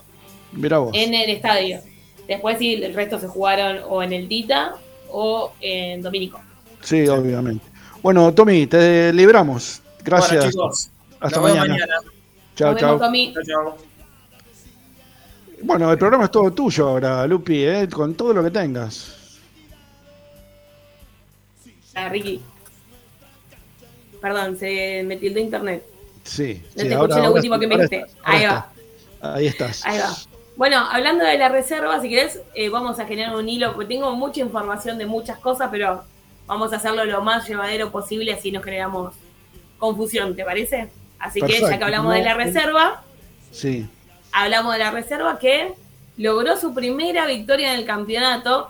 Mirá 0.53 0.77
vos. 0.77 0.91
en 0.93 1.13
el 1.13 1.29
estadio. 1.29 1.79
Después 2.27 2.57
sí, 2.57 2.75
el 2.75 2.93
resto 2.93 3.19
se 3.19 3.27
jugaron 3.27 3.79
o 3.89 4.01
en 4.01 4.13
el 4.13 4.27
Tita 4.29 4.75
o 5.11 5.51
en 5.59 6.01
Domínico. 6.01 6.39
Sí, 6.81 7.05
obviamente. 7.07 7.65
Bueno, 8.01 8.33
Tommy, 8.33 8.67
te 8.67 9.11
libramos. 9.13 9.81
Gracias. 10.03 10.31
Bueno, 10.31 10.51
chicos. 10.51 10.89
Hasta 11.19 11.37
nos 11.39 11.45
vemos 11.51 11.67
mañana. 11.67 11.85
mañana. 11.85 12.11
Chao, 12.55 12.71
Nos 12.71 12.79
chao. 12.81 12.89
vemos, 12.89 13.01
Tommy. 13.07 13.33
Chao, 13.33 13.43
chao. 13.45 13.77
Bueno, 15.63 15.91
el 15.91 15.97
programa 15.97 16.25
es 16.25 16.31
todo 16.31 16.51
tuyo 16.51 16.89
ahora, 16.89 17.25
Lupi, 17.25 17.63
¿eh? 17.63 17.87
con 17.89 18.15
todo 18.15 18.33
lo 18.33 18.43
que 18.43 18.51
tengas. 18.51 19.15
Ah, 21.95 22.09
Ricky. 22.09 22.41
Perdón, 24.21 24.57
se 24.57 25.03
me 25.05 25.17
tildó 25.17 25.39
internet. 25.39 25.83
Sí. 26.23 26.61
No 26.75 26.83
sí, 26.83 26.87
te 26.89 26.93
ahora- 26.95 27.13
escuché 27.15 27.27
lo 27.27 27.33
último 27.33 27.59
que 27.59 27.67
me 27.67 27.75
dijiste. 27.75 28.05
Ahí 28.23 28.45
va. 28.45 28.69
Ahí 29.21 29.47
estás. 29.47 29.85
Ahí 29.85 29.99
va. 29.99 30.13
Bueno, 30.55 30.77
hablando 30.77 31.25
de 31.25 31.37
la 31.37 31.49
reserva, 31.49 31.99
si 32.01 32.09
querés, 32.09 32.39
eh, 32.53 32.69
vamos 32.69 32.99
a 32.99 33.05
generar 33.05 33.35
un 33.35 33.49
hilo, 33.49 33.73
porque 33.73 33.93
tengo 33.95 34.15
mucha 34.15 34.39
información 34.39 34.97
de 34.97 35.05
muchas 35.05 35.39
cosas, 35.39 35.69
pero 35.71 36.03
vamos 36.45 36.71
a 36.73 36.75
hacerlo 36.77 37.03
lo 37.05 37.21
más 37.21 37.47
llevadero 37.47 37.91
posible, 37.91 38.33
así 38.33 38.51
no 38.51 38.61
generamos 38.61 39.13
confusión, 39.79 40.35
¿te 40.35 40.45
parece? 40.45 40.89
Así 41.19 41.41
que 41.41 41.59
ya 41.59 41.77
que 41.77 41.83
hablamos 41.83 42.13
de 42.13 42.21
la 42.21 42.33
reserva, 42.35 43.03
Sí. 43.51 43.87
hablamos 44.31 44.73
de 44.73 44.79
la 44.79 44.91
reserva 44.91 45.39
que 45.39 45.73
logró 46.17 46.55
su 46.57 46.73
primera 46.73 47.25
victoria 47.25 47.73
en 47.73 47.79
el 47.79 47.85
campeonato. 47.85 48.67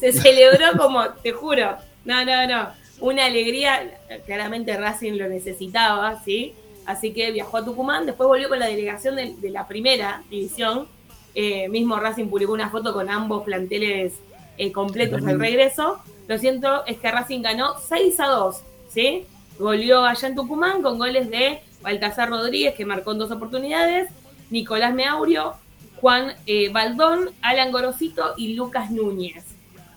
Se 0.00 0.12
celebró 0.12 0.78
como, 0.78 1.08
te 1.22 1.32
juro, 1.32 1.76
no, 2.04 2.24
no, 2.24 2.46
no, 2.46 2.68
una 3.00 3.26
alegría, 3.26 3.98
claramente 4.26 4.76
Racing 4.76 5.14
lo 5.14 5.28
necesitaba, 5.28 6.22
¿sí? 6.24 6.54
Así 6.86 7.12
que 7.12 7.32
viajó 7.32 7.56
a 7.58 7.64
Tucumán, 7.64 8.06
después 8.06 8.26
volvió 8.28 8.48
con 8.48 8.58
la 8.58 8.66
delegación 8.66 9.16
de, 9.16 9.34
de 9.34 9.50
la 9.50 9.66
primera 9.66 10.22
división, 10.30 10.88
Eh, 11.36 11.68
mismo 11.68 11.96
Racing 11.98 12.28
publicó 12.28 12.52
una 12.52 12.70
foto 12.70 12.92
con 12.92 13.10
ambos 13.10 13.42
planteles 13.42 14.12
eh, 14.56 14.70
completos 14.70 15.20
del 15.24 15.40
regreso. 15.40 15.98
Lo 16.28 16.38
siento, 16.38 16.86
es 16.86 16.98
que 16.98 17.10
Racing 17.10 17.42
ganó 17.42 17.74
6 17.76 18.20
a 18.20 18.26
2, 18.28 18.62
¿sí? 18.88 19.26
Volvió 19.58 20.04
allá 20.04 20.28
en 20.28 20.36
Tucumán 20.36 20.80
con 20.80 20.96
goles 20.96 21.28
de 21.30 21.58
Baltasar 21.82 22.28
Rodríguez, 22.28 22.76
que 22.76 22.84
marcó 22.86 23.10
en 23.10 23.18
dos 23.18 23.32
oportunidades, 23.32 24.10
Nicolás 24.50 24.94
Meaurio, 24.94 25.54
Juan 26.00 26.34
eh, 26.46 26.70
Baldón, 26.72 27.30
Alan 27.42 27.72
Gorosito 27.72 28.34
y 28.36 28.54
Lucas 28.54 28.90
Núñez. 28.90 29.44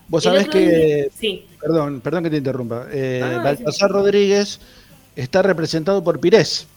Vos 0.08 0.26
El 0.26 0.32
sabés 0.32 0.50
que. 0.50 1.12
Sí. 1.14 1.46
Perdón, 1.60 2.02
perdón 2.02 2.24
que 2.24 2.30
te 2.30 2.38
interrumpa. 2.38 2.86
Eh, 2.92 3.40
Baltasar 3.44 3.92
Rodríguez 3.92 4.60
está 5.16 5.42
representado 5.42 6.04
por 6.04 6.20
Pires. 6.20 6.68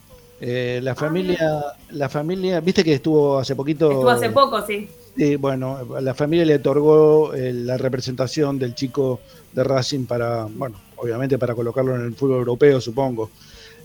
Eh, 0.42 0.80
la 0.82 0.94
familia, 0.94 1.62
la 1.90 2.08
familia, 2.08 2.60
viste 2.60 2.82
que 2.82 2.94
estuvo 2.94 3.38
hace 3.38 3.54
poquito. 3.54 3.88
Ah, 3.88 3.92
Estuvo 3.92 4.10
hace 4.10 4.30
poco, 4.30 4.66
sí. 4.66 4.88
Sí, 5.16 5.36
bueno, 5.36 5.80
la 6.00 6.14
familia 6.14 6.46
le 6.46 6.54
otorgó 6.54 7.34
eh, 7.34 7.52
la 7.52 7.76
representación 7.76 8.58
del 8.58 8.74
chico 8.74 9.20
de 9.52 9.62
Racing 9.62 10.06
para, 10.06 10.44
bueno, 10.44 10.80
obviamente 10.96 11.36
para 11.36 11.54
colocarlo 11.54 11.94
en 11.94 12.02
el 12.02 12.14
fútbol 12.14 12.38
europeo, 12.38 12.80
supongo. 12.80 13.30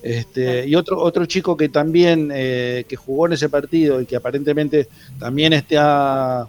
Este, 0.05 0.67
y 0.67 0.75
otro, 0.75 0.99
otro 1.01 1.25
chico 1.25 1.57
que 1.57 1.67
también 1.67 2.29
eh, 2.31 2.85
que 2.87 2.95
jugó 2.95 3.25
en 3.25 3.33
ese 3.33 3.49
partido 3.49 3.99
y 3.99 4.05
que 4.05 4.15
aparentemente 4.15 4.87
también 5.17 5.51
está 5.51 6.47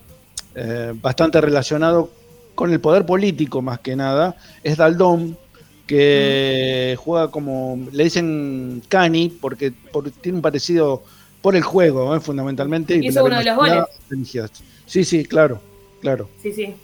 eh, 0.54 0.92
bastante 1.00 1.40
relacionado 1.40 2.10
con 2.54 2.70
el 2.70 2.80
poder 2.80 3.06
político 3.06 3.62
más 3.62 3.80
que 3.80 3.96
nada, 3.96 4.36
es 4.62 4.76
Daldón, 4.76 5.38
que 5.86 6.96
juega 6.98 7.30
como, 7.30 7.78
le 7.92 8.04
dicen 8.04 8.82
Cani, 8.88 9.30
porque 9.40 9.72
por- 9.90 10.10
tiene 10.10 10.36
un 10.36 10.42
parecido 10.42 11.02
por 11.40 11.56
el 11.56 11.62
juego, 11.62 12.14
eh, 12.14 12.20
fundamentalmente. 12.20 12.94
y 12.96 13.06
Hizo 13.06 13.24
uno 13.24 13.38
de 13.38 13.44
los 13.44 13.56
goles. 13.56 13.84
Sí, 14.84 15.02
sí, 15.02 15.24
claro, 15.24 15.60
claro. 16.02 16.28
Sí, 16.42 16.52
sí. 16.52 16.74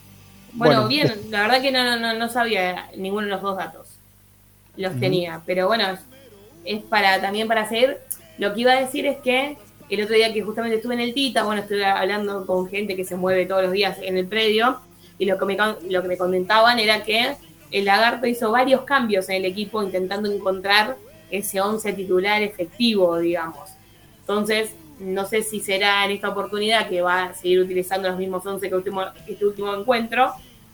Bueno, 0.53 0.83
Bueno, 0.83 0.87
bien, 0.87 1.11
la 1.29 1.41
verdad 1.43 1.61
que 1.61 1.71
no, 1.71 1.99
no, 1.99 2.13
no 2.17 2.29
sabía 2.29 2.89
ninguno 2.97 3.27
de 3.27 3.33
los 3.33 3.43
dos 3.43 3.57
datos. 3.57 3.87
Los 4.75 4.99
tenía, 4.99 5.39
pero 5.45 5.67
bueno, 5.67 5.85
es, 6.65 6.83
para 6.83 7.21
también 7.21 7.47
para 7.47 7.67
seguir. 7.67 7.97
Lo 8.37 8.53
que 8.53 8.61
iba 8.61 8.71
a 8.73 8.79
decir 8.79 9.05
es 9.05 9.17
que 9.17 9.57
el 9.89 10.03
otro 10.03 10.15
día 10.15 10.33
que 10.33 10.41
justamente 10.41 10.77
estuve 10.77 10.95
en 10.95 11.01
el 11.01 11.13
Tita, 11.13 11.43
bueno, 11.43 11.61
estuve 11.61 11.85
hablando 11.85 12.45
con 12.45 12.67
gente 12.67 12.95
que 12.95 13.05
se 13.05 13.15
mueve 13.15 13.45
todos 13.45 13.63
los 13.63 13.71
días 13.71 13.97
en 14.01 14.17
el 14.17 14.27
predio 14.27 14.79
y 15.17 15.25
lo 15.25 15.37
que 15.37 15.45
me, 15.45 15.57
lo 15.57 16.01
que 16.01 16.07
me 16.07 16.17
comentaban 16.17 16.79
era 16.79 17.03
que 17.03 17.35
el 17.71 17.85
Lagarto 17.85 18.27
hizo 18.27 18.51
varios 18.51 18.81
cambios 18.81 19.29
en 19.29 19.37
el 19.37 19.45
equipo 19.45 19.81
intentando 19.83 20.31
encontrar 20.31 20.97
ese 21.29 21.59
11 21.59 21.93
titular 21.93 22.41
efectivo, 22.43 23.17
digamos. 23.19 23.71
Entonces, 24.19 24.71
no 24.99 25.25
sé 25.25 25.41
si 25.41 25.59
será 25.59 26.05
en 26.05 26.11
esta 26.11 26.29
oportunidad 26.29 26.87
que 26.87 27.01
va 27.01 27.25
a 27.25 27.33
seguir 27.33 27.59
utilizando 27.59 28.09
los 28.09 28.17
mismos 28.17 28.45
11 28.45 28.69
que 28.69 28.75
último, 28.75 29.03
este 29.27 29.45
último 29.45 29.73
encuentro, 29.73 30.31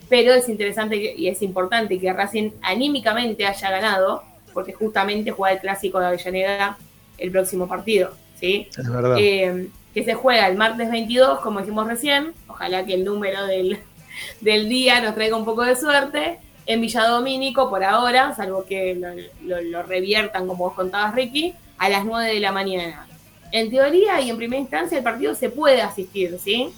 pero 0.10 0.34
es 0.34 0.50
interesante 0.50 1.14
y 1.16 1.28
es 1.28 1.42
importante 1.42 2.00
que 2.00 2.12
Racing 2.12 2.52
anímicamente 2.62 3.46
haya 3.46 3.70
ganado, 3.70 4.24
porque 4.54 4.74
justamente 4.74 5.32
juega 5.32 5.56
el 5.56 5.62
clásico 5.62 6.00
de 6.00 6.08
Avellaneda 6.08 6.78
el 7.18 7.32
próximo 7.32 7.68
partido, 7.68 8.14
¿sí? 8.40 8.68
Es 8.78 8.90
verdad. 8.90 9.18
Eh, 9.20 9.68
que 9.94 10.04
se 10.04 10.14
juega 10.14 10.48
el 10.48 10.56
martes 10.58 10.90
22, 10.92 11.40
como 11.40 11.60
dijimos 11.60 11.88
recién, 11.88 12.34
ojalá 12.48 12.86
que 12.86 12.94
el 12.94 13.04
número 13.04 13.46
del, 13.48 13.80
del 14.42 14.70
día 14.70 15.02
nos 15.02 15.16
traiga 15.16 15.36
un 15.36 15.46
poco 15.46 15.64
de 15.64 15.76
suerte, 15.76 16.40
en 16.66 16.82
Villadomínico 16.82 17.70
por 17.70 17.84
ahora, 17.84 18.36
salvo 18.36 18.64
que 18.66 18.94
lo, 18.96 19.10
lo- 19.48 19.62
lo 19.62 19.84
reviertan, 19.84 20.48
como 20.48 20.66
vos 20.66 20.74
contabas, 20.76 21.16
Ricky, 21.16 21.54
a 21.80 21.90
las 21.90 22.06
9 22.06 22.34
de 22.34 22.40
la 22.40 22.52
mañana. 22.52 23.08
En 23.52 23.72
teoría 23.72 24.22
y 24.22 24.30
en 24.30 24.38
primera 24.38 24.62
instancia 24.62 24.98
el 25.00 25.04
partido 25.04 25.34
se 25.34 25.50
puede 25.50 25.82
asistir, 25.82 26.38
¿sí? 26.40 26.70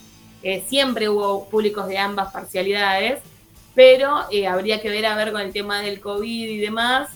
Eh, 0.43 0.63
siempre 0.67 1.09
hubo 1.09 1.49
públicos 1.49 1.87
de 1.87 1.97
ambas 1.97 2.31
parcialidades, 2.31 3.19
pero 3.75 4.21
eh, 4.31 4.47
habría 4.47 4.81
que 4.81 4.89
ver 4.89 5.05
a 5.05 5.15
ver 5.15 5.31
con 5.33 5.41
el 5.41 5.51
tema 5.51 5.81
del 5.81 5.99
COVID 5.99 6.49
y 6.49 6.57
demás, 6.59 7.09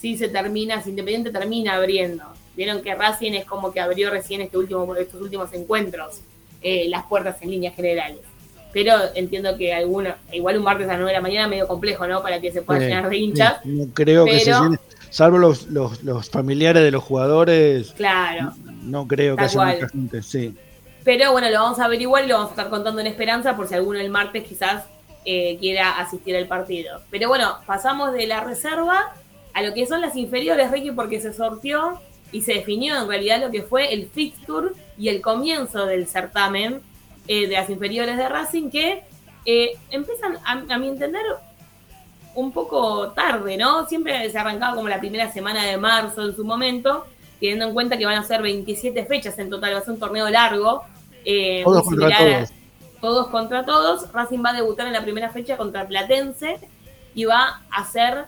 si 0.00 0.16
se 0.16 0.28
termina, 0.28 0.82
si 0.82 0.90
Independiente 0.90 1.30
termina 1.30 1.74
abriendo. 1.74 2.24
Vieron 2.56 2.82
que 2.82 2.94
Racing 2.94 3.32
es 3.32 3.44
como 3.44 3.72
que 3.72 3.80
abrió 3.80 4.10
recién 4.10 4.40
este 4.40 4.56
último, 4.56 4.94
estos 4.96 5.20
últimos 5.20 5.52
encuentros, 5.52 6.20
eh, 6.62 6.86
las 6.88 7.04
puertas 7.06 7.36
en 7.42 7.50
líneas 7.50 7.74
generales. 7.74 8.20
Pero 8.72 8.92
entiendo 9.14 9.56
que 9.56 9.72
alguno, 9.72 10.14
igual 10.32 10.58
un 10.58 10.64
martes 10.64 10.86
a 10.86 10.92
las 10.92 10.98
9 10.98 11.10
de 11.12 11.16
la 11.18 11.22
mañana 11.22 11.48
medio 11.48 11.66
complejo, 11.66 12.06
¿no? 12.06 12.22
Para 12.22 12.40
que 12.40 12.52
se 12.52 12.62
pueda 12.62 12.80
Sí, 12.80 12.86
llenar 12.86 13.08
de 13.08 13.16
hinchas. 13.16 13.56
sí, 13.62 13.68
no 13.70 13.86
creo 13.94 14.24
que 14.26 14.40
se 14.40 14.52
llene, 14.52 14.78
salvo 15.10 15.38
los, 15.38 15.66
los, 15.68 16.02
los 16.02 16.28
familiares 16.30 16.82
de 16.82 16.90
los 16.90 17.02
jugadores, 17.02 17.92
Claro. 17.92 18.52
no 18.82 19.06
creo 19.06 19.36
que 19.36 19.44
haya 19.44 19.64
mucha 19.64 19.88
gente, 19.88 20.22
sí. 20.22 20.54
Pero 21.04 21.32
bueno, 21.32 21.48
lo 21.50 21.60
vamos 21.60 21.78
a 21.78 21.84
averiguar 21.84 22.24
y 22.24 22.28
lo 22.28 22.34
vamos 22.34 22.50
a 22.50 22.52
estar 22.52 22.68
contando 22.68 23.00
en 23.00 23.06
Esperanza 23.06 23.54
por 23.56 23.68
si 23.68 23.74
alguno 23.74 23.98
el 23.98 24.10
martes 24.10 24.44
quizás 24.44 24.84
eh, 25.24 25.56
quiera 25.58 25.98
asistir 25.98 26.36
al 26.36 26.46
partido. 26.46 27.00
Pero 27.10 27.28
bueno, 27.28 27.56
pasamos 27.66 28.12
de 28.12 28.26
la 28.26 28.40
reserva 28.40 29.14
a 29.56 29.62
lo 29.62 29.72
que 29.72 29.86
son 29.86 30.00
las 30.02 30.14
inferiores, 30.16 30.70
Ricky, 30.70 30.90
porque 30.90 31.18
se 31.20 31.32
sortió 31.32 31.98
y 32.30 32.42
se 32.42 32.54
definió 32.54 33.00
en 33.00 33.08
realidad 33.08 33.40
lo 33.40 33.50
que 33.50 33.62
fue 33.62 33.92
el 33.94 34.08
fixture 34.10 34.68
y 34.98 35.08
el 35.08 35.22
comienzo 35.22 35.86
del 35.86 36.06
certamen 36.06 36.82
eh, 37.26 37.46
de 37.48 37.54
las 37.54 37.70
inferiores 37.70 38.16
de 38.18 38.28
Racing 38.28 38.68
que 38.70 39.02
eh, 39.46 39.70
empiezan, 39.90 40.36
a, 40.44 40.52
a 40.74 40.78
mi 40.78 40.88
entender, 40.88 41.22
un 42.34 42.52
poco 42.52 43.12
tarde, 43.12 43.56
¿no? 43.56 43.86
Siempre 43.86 44.28
se 44.30 44.38
arrancaba 44.38 44.74
como 44.76 44.88
la 44.88 45.00
primera 45.00 45.32
semana 45.32 45.64
de 45.64 45.78
marzo 45.78 46.22
en 46.26 46.36
su 46.36 46.44
momento, 46.44 47.06
teniendo 47.40 47.64
en 47.66 47.72
cuenta 47.72 47.96
que 47.96 48.04
van 48.04 48.18
a 48.18 48.24
ser 48.24 48.42
27 48.42 49.06
fechas 49.06 49.38
en 49.38 49.48
total, 49.48 49.72
va 49.74 49.78
a 49.78 49.80
ser 49.80 49.94
un 49.94 50.00
torneo 50.00 50.28
largo. 50.28 50.82
eh, 51.24 51.62
Todos 51.64 51.82
contra 51.84 52.08
todos. 52.18 52.50
todos 53.00 53.28
contra 53.28 53.64
todos. 53.64 54.12
Racing 54.12 54.42
va 54.44 54.50
a 54.50 54.54
debutar 54.54 54.86
en 54.86 54.92
la 54.92 55.02
primera 55.02 55.30
fecha 55.30 55.56
contra 55.56 55.86
Platense 55.88 56.58
y 57.14 57.24
va 57.24 57.62
a 57.70 57.80
hacer 57.80 58.26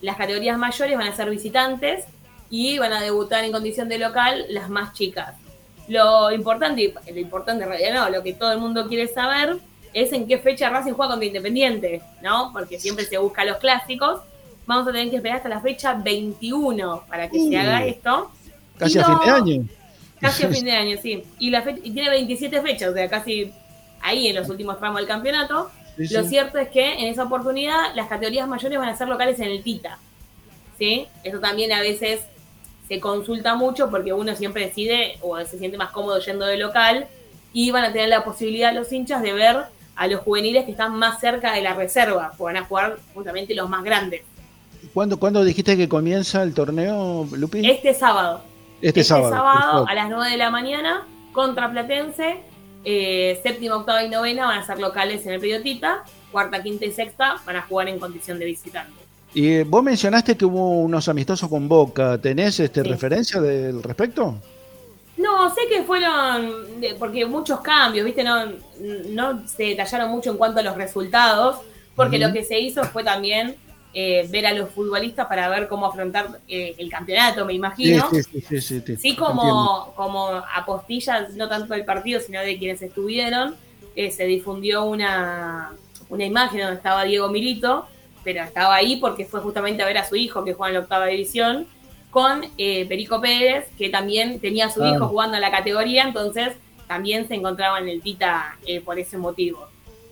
las 0.00 0.16
categorías 0.16 0.58
mayores, 0.58 0.96
van 0.96 1.08
a 1.08 1.16
ser 1.16 1.30
visitantes 1.30 2.04
y 2.50 2.78
van 2.78 2.92
a 2.92 3.00
debutar 3.00 3.44
en 3.44 3.52
condición 3.52 3.88
de 3.88 3.98
local 3.98 4.44
las 4.50 4.68
más 4.68 4.92
chicas. 4.92 5.34
Lo 5.88 6.30
importante, 6.32 6.94
lo 7.12 7.18
importante 7.20 7.64
en 7.64 7.70
realidad 7.70 7.94
no, 7.94 8.10
lo 8.10 8.22
que 8.22 8.32
todo 8.32 8.52
el 8.52 8.58
mundo 8.58 8.86
quiere 8.88 9.06
saber 9.08 9.58
es 9.92 10.12
en 10.12 10.26
qué 10.26 10.38
fecha 10.38 10.70
Racing 10.70 10.92
juega 10.92 11.10
contra 11.12 11.26
Independiente, 11.26 12.02
¿no? 12.22 12.50
Porque 12.52 12.78
siempre 12.80 13.04
se 13.04 13.18
busca 13.18 13.44
los 13.44 13.58
clásicos. 13.58 14.20
Vamos 14.66 14.88
a 14.88 14.92
tener 14.92 15.10
que 15.10 15.16
esperar 15.16 15.36
hasta 15.38 15.48
la 15.48 15.60
fecha 15.60 15.94
21 15.94 17.04
para 17.08 17.28
que 17.28 17.38
se 17.48 17.56
haga 17.58 17.84
esto. 17.84 18.30
Casi 18.78 18.98
a 18.98 19.04
fin 19.04 19.18
de 19.24 19.30
año. 19.30 19.68
Casi 20.20 20.44
a 20.44 20.48
fin 20.50 20.64
de 20.64 20.72
año, 20.72 20.96
sí. 21.02 21.22
Y, 21.38 21.50
la 21.50 21.62
fe- 21.62 21.80
y 21.82 21.90
tiene 21.92 22.08
27 22.10 22.60
fechas, 22.62 22.90
o 22.90 22.94
sea, 22.94 23.08
casi 23.08 23.52
ahí 24.00 24.28
en 24.28 24.36
los 24.36 24.48
últimos 24.48 24.78
tramos 24.78 24.98
del 24.98 25.06
campeonato. 25.06 25.70
Sí, 25.96 26.12
Lo 26.12 26.24
cierto 26.24 26.58
es 26.58 26.68
que 26.68 26.94
en 26.94 27.06
esa 27.06 27.24
oportunidad 27.24 27.94
las 27.94 28.08
categorías 28.08 28.48
mayores 28.48 28.78
van 28.78 28.88
a 28.88 28.96
ser 28.96 29.08
locales 29.08 29.38
en 29.40 29.46
el 29.46 29.62
Tita. 29.62 29.98
¿Sí? 30.78 31.06
Eso 31.22 31.38
también 31.38 31.72
a 31.72 31.80
veces 31.80 32.20
se 32.88 33.00
consulta 33.00 33.54
mucho 33.54 33.90
porque 33.90 34.12
uno 34.12 34.34
siempre 34.34 34.66
decide 34.66 35.18
o 35.22 35.40
se 35.40 35.58
siente 35.58 35.78
más 35.78 35.90
cómodo 35.90 36.18
yendo 36.18 36.44
de 36.46 36.56
local 36.56 37.06
y 37.52 37.70
van 37.70 37.84
a 37.84 37.92
tener 37.92 38.08
la 38.08 38.24
posibilidad 38.24 38.74
los 38.74 38.92
hinchas 38.92 39.22
de 39.22 39.32
ver 39.32 39.56
a 39.96 40.06
los 40.08 40.20
juveniles 40.20 40.64
que 40.64 40.72
están 40.72 40.96
más 40.96 41.20
cerca 41.20 41.52
de 41.52 41.62
la 41.62 41.74
reserva, 41.74 42.32
porque 42.36 42.54
van 42.54 42.64
a 42.64 42.66
jugar 42.66 42.98
justamente 43.14 43.54
los 43.54 43.68
más 43.70 43.84
grandes. 43.84 44.22
¿Cuándo, 44.92 45.18
¿Cuándo 45.18 45.44
dijiste 45.44 45.76
que 45.76 45.88
comienza 45.88 46.42
el 46.42 46.52
torneo, 46.52 47.26
Lupi? 47.32 47.68
Este 47.68 47.94
sábado. 47.94 48.42
Este 48.82 49.02
sábado, 49.04 49.30
perfecto. 49.30 49.86
a 49.88 49.94
las 49.94 50.10
9 50.10 50.30
de 50.30 50.36
la 50.36 50.50
mañana 50.50 51.06
contra 51.32 51.70
Platense. 51.70 52.42
Eh, 52.84 53.40
séptima, 53.42 53.76
octava 53.76 54.04
y 54.04 54.08
novena 54.08 54.46
van 54.46 54.58
a 54.58 54.66
ser 54.66 54.78
locales 54.78 55.24
en 55.26 55.32
el 55.34 55.40
Periodita. 55.40 56.04
Cuarta, 56.30 56.62
quinta 56.62 56.84
y 56.84 56.92
sexta 56.92 57.36
van 57.46 57.56
a 57.56 57.62
jugar 57.62 57.88
en 57.88 57.98
condición 57.98 58.38
de 58.38 58.44
visitante. 58.46 58.92
Y 59.34 59.48
eh, 59.48 59.64
vos 59.64 59.82
mencionaste 59.82 60.36
que 60.36 60.44
hubo 60.44 60.80
unos 60.80 61.08
amistosos 61.08 61.48
con 61.48 61.68
Boca. 61.68 62.18
¿Tenés 62.18 62.60
este, 62.60 62.82
Sí. 62.82 62.88
referencia 62.88 63.40
del 63.40 63.82
respecto? 63.82 64.36
No, 65.16 65.48
sé 65.54 65.60
que 65.68 65.84
fueron, 65.84 66.52
porque 66.98 67.24
muchos 67.24 67.60
cambios, 67.60 68.04
¿viste? 68.04 68.24
No, 68.24 68.46
no 69.10 69.46
se 69.48 69.62
detallaron 69.64 70.10
mucho 70.10 70.30
en 70.32 70.36
cuanto 70.36 70.58
a 70.60 70.62
los 70.62 70.76
resultados, 70.76 71.58
porque 71.94 72.18
lo 72.18 72.32
que 72.32 72.44
se 72.44 72.58
hizo 72.58 72.82
fue 72.84 73.04
también 73.04 73.54
eh, 73.94 74.26
ver 74.28 74.46
a 74.46 74.52
los 74.52 74.70
futbolistas 74.70 75.26
para 75.28 75.48
ver 75.48 75.68
cómo 75.68 75.86
afrontar 75.86 76.40
eh, 76.48 76.74
el 76.78 76.90
campeonato, 76.90 77.44
me 77.46 77.52
imagino. 77.54 78.08
Sí, 78.10 78.22
sí, 78.22 78.40
sí, 78.40 78.40
sí, 78.40 78.60
sí, 78.60 78.80
sí. 78.80 78.92
Entiendo. 78.92 79.24
como, 79.24 79.92
como 79.94 80.28
apostillas, 80.54 81.32
no 81.34 81.48
tanto 81.48 81.74
del 81.74 81.84
partido, 81.84 82.20
sino 82.20 82.40
de 82.40 82.58
quienes 82.58 82.82
estuvieron, 82.82 83.54
eh, 83.96 84.10
se 84.10 84.24
difundió 84.26 84.84
una, 84.84 85.72
una 86.08 86.24
imagen 86.24 86.60
donde 86.60 86.74
estaba 86.76 87.04
Diego 87.04 87.28
Milito, 87.28 87.86
pero 88.24 88.42
estaba 88.42 88.74
ahí 88.74 88.96
porque 88.96 89.24
fue 89.24 89.40
justamente 89.40 89.82
a 89.82 89.86
ver 89.86 89.98
a 89.98 90.04
su 90.08 90.16
hijo 90.16 90.44
que 90.44 90.54
juega 90.54 90.70
en 90.70 90.74
la 90.74 90.80
octava 90.80 91.06
división, 91.06 91.66
con 92.10 92.44
eh, 92.58 92.86
Perico 92.86 93.20
Pérez, 93.20 93.66
que 93.76 93.90
también 93.90 94.40
tenía 94.40 94.66
a 94.66 94.70
su 94.70 94.82
Ah. 94.82 94.90
hijo 94.94 95.08
jugando 95.08 95.36
en 95.36 95.40
la 95.42 95.50
categoría, 95.50 96.04
entonces 96.04 96.52
también 96.88 97.26
se 97.28 97.34
encontraba 97.34 97.78
en 97.78 97.88
el 97.88 98.00
Tita 98.02 98.56
eh, 98.66 98.80
por 98.80 98.98
ese 98.98 99.18
motivo. 99.18 99.66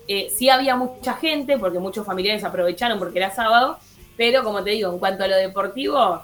Eh, 0.08 0.28
sí 0.36 0.48
había 0.48 0.76
mucha 0.76 1.14
gente, 1.14 1.58
porque 1.58 1.78
muchos 1.78 2.04
familiares 2.04 2.42
aprovecharon 2.44 2.98
porque 2.98 3.18
era 3.18 3.30
sábado, 3.30 3.78
pero 4.16 4.42
como 4.42 4.62
te 4.62 4.70
digo, 4.70 4.92
en 4.92 4.98
cuanto 4.98 5.24
a 5.24 5.28
lo 5.28 5.36
deportivo, 5.36 6.22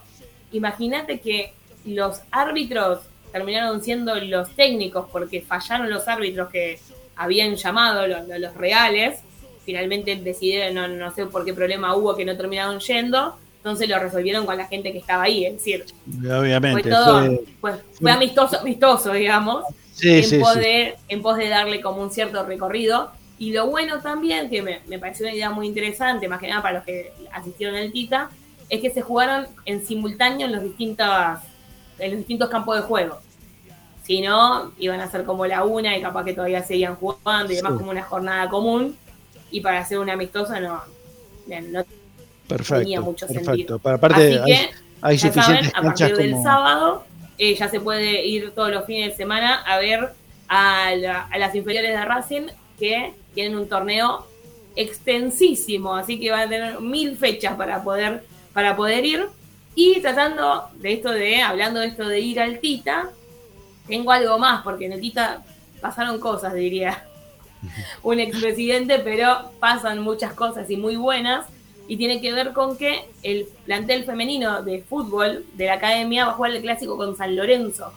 imagínate 0.53 1.21
que 1.21 1.53
los 1.85 2.21
árbitros 2.31 3.01
terminaron 3.33 3.83
siendo 3.83 4.15
los 4.17 4.51
técnicos 4.57 5.07
porque 5.13 5.43
fallaron 5.43 5.91
los 5.91 6.09
árbitros 6.09 6.49
que 6.51 6.79
habían 7.17 7.55
llamado, 7.57 8.07
los, 8.07 8.27
los 8.39 8.55
reales, 8.55 9.21
finalmente 9.65 10.17
decidieron, 10.17 10.75
no, 10.75 10.89
no 10.89 11.15
sé 11.15 11.27
por 11.27 11.45
qué 11.45 11.53
problema 11.55 11.95
hubo 11.95 12.17
que 12.17 12.25
no 12.25 12.37
terminaron 12.37 12.79
yendo, 12.81 13.37
entonces 13.59 13.89
lo 13.89 13.99
resolvieron 13.99 14.47
con 14.47 14.57
la 14.57 14.67
gente 14.67 14.93
que 14.93 14.99
estaba 14.99 15.25
ahí, 15.25 15.45
es 15.45 15.55
decir, 15.55 15.85
Obviamente. 16.27 16.83
fue 16.83 16.91
todo, 16.91 17.21
fue- 17.61 17.73
fue, 17.73 17.81
fue 18.01 18.11
amistoso, 18.11 18.61
amistoso, 18.61 19.13
digamos, 19.13 19.65
Sí, 19.93 20.19
en, 20.19 20.25
sí, 20.25 20.39
pos 20.39 20.53
sí. 20.55 20.61
De, 20.61 20.97
en 21.09 21.23
pos 21.23 21.37
de 21.37 21.49
darle 21.49 21.81
como 21.81 22.01
un 22.03 22.11
cierto 22.13 22.45
recorrido. 22.45 23.11
Y 23.39 23.53
lo 23.53 23.67
bueno 23.69 24.01
también, 24.01 24.51
que 24.51 24.63
me, 24.63 24.81
me 24.89 24.99
pareció 24.99 25.27
una 25.27 25.35
idea 25.35 25.51
muy 25.51 25.67
interesante, 25.67 26.27
más 26.29 26.41
que 26.41 26.49
nada 26.49 26.61
para 26.63 26.75
los 26.79 26.85
que 26.85 27.13
asistieron 27.33 27.77
al 27.77 27.93
Tita, 27.93 28.31
es 28.69 28.81
que 28.81 28.91
se 28.91 29.01
jugaron 29.01 29.47
en 29.65 29.85
simultáneo 29.87 30.47
en 30.47 30.53
los 30.53 30.63
distintos, 30.63 31.07
en 31.99 32.11
los 32.11 32.19
distintos 32.19 32.49
campos 32.51 32.77
de 32.77 32.83
juego. 32.83 33.19
Si 34.03 34.21
no, 34.23 34.73
iban 34.79 35.01
a 35.01 35.11
ser 35.11 35.25
como 35.25 35.47
la 35.47 35.65
una 35.65 35.97
y 35.97 36.01
capaz 36.03 36.25
que 36.25 36.33
todavía 36.33 36.63
seguían 36.65 36.97
jugando 36.97 37.53
y 37.53 37.57
demás 37.57 37.73
Sí. 37.75 37.79
como 37.79 37.91
una 37.91 38.03
jornada 38.03 38.49
común. 38.49 38.97
Y 39.51 39.61
para 39.61 39.81
hacer 39.81 39.99
una 39.99 40.15
amistosa 40.15 40.61
no, 40.61 40.83
no 41.47 41.85
Perfecto. 42.49 42.81
tenía 42.83 43.01
mucho 43.01 43.27
perfecto. 43.27 43.51
sentido. 43.53 43.79
Para- 43.79 43.97
aparte, 43.97 44.39
Así 44.39 44.45
que, 44.53 44.71
hay 45.01 45.17
ya 45.17 45.29
suficientes 45.33 45.71
saben, 45.73 45.77
a 45.77 45.83
partir 45.95 46.17
del 46.17 46.43
sábado 46.43 47.05
eh, 47.39 47.55
ya 47.55 47.69
se 47.69 47.81
puede 47.81 48.27
ir 48.27 48.51
todos 48.53 48.71
los 48.73 48.85
fines 48.85 49.11
de 49.13 49.17
semana 49.17 49.63
a 49.63 49.79
ver 49.79 50.11
a, 50.49 50.95
la- 50.97 51.23
a 51.31 51.39
las 51.39 51.55
inferiores 51.55 51.91
de 51.93 52.05
Racing 52.05 52.47
que 52.79 53.15
tienen 53.39 53.57
un 53.57 53.69
torneo 53.69 54.27
extensísimo, 54.75 55.95
así 55.95 56.19
que 56.19 56.33
van 56.33 56.41
a 56.41 56.49
tener 56.49 56.81
mil 56.81 57.17
fechas 57.17 57.55
para 57.55 57.85
poder, 57.85 58.25
para 58.53 58.75
poder 58.75 59.05
ir. 59.05 59.27
Y 59.77 60.01
tratando 60.01 60.65
de 60.75 60.95
esto 60.95 61.13
de, 61.13 61.41
hablando 61.41 61.79
de 61.79 61.87
esto 61.87 62.09
de 62.09 62.19
ir 62.19 62.41
al 62.41 62.59
Tita, 62.59 63.11
tengo 63.87 64.11
algo 64.11 64.41
más, 64.41 64.65
porque 64.65 64.87
en 64.87 64.95
el 64.95 65.01
Tita 65.01 65.45
pasaron 65.81 66.19
cosas, 66.19 66.53
diría. 66.53 67.05
un 68.03 68.19
expresidente, 68.19 68.99
pero 68.99 69.53
pasan 69.61 70.01
muchas 70.01 70.33
cosas 70.33 70.69
y 70.69 70.77
muy 70.77 70.97
buenas. 70.97 71.47
Y 71.87 71.97
tiene 71.97 72.21
que 72.21 72.33
ver 72.33 72.53
con 72.53 72.77
que 72.77 73.05
el 73.23 73.47
plantel 73.67 74.03
femenino 74.03 74.65
de 74.65 74.83
fútbol 74.83 75.47
de 75.55 75.67
la 75.67 75.75
academia 75.75 76.27
va 76.27 76.33
a 76.33 76.35
jugar 76.35 76.51
el 76.51 76.63
clásico 76.63 76.97
con 76.97 77.17
San 77.17 77.37
Lorenzo. 77.37 77.93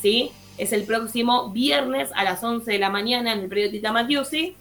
¿Sí? 0.00 0.30
Es 0.58 0.72
el 0.72 0.84
próximo 0.84 1.50
viernes 1.50 2.10
a 2.14 2.22
las 2.22 2.44
11 2.44 2.70
de 2.70 2.78
la 2.78 2.88
mañana 2.88 3.32
en 3.32 3.40
el 3.40 3.48
periodo 3.48 3.72
Tita 3.72 3.90
Matiusi. 3.90 4.54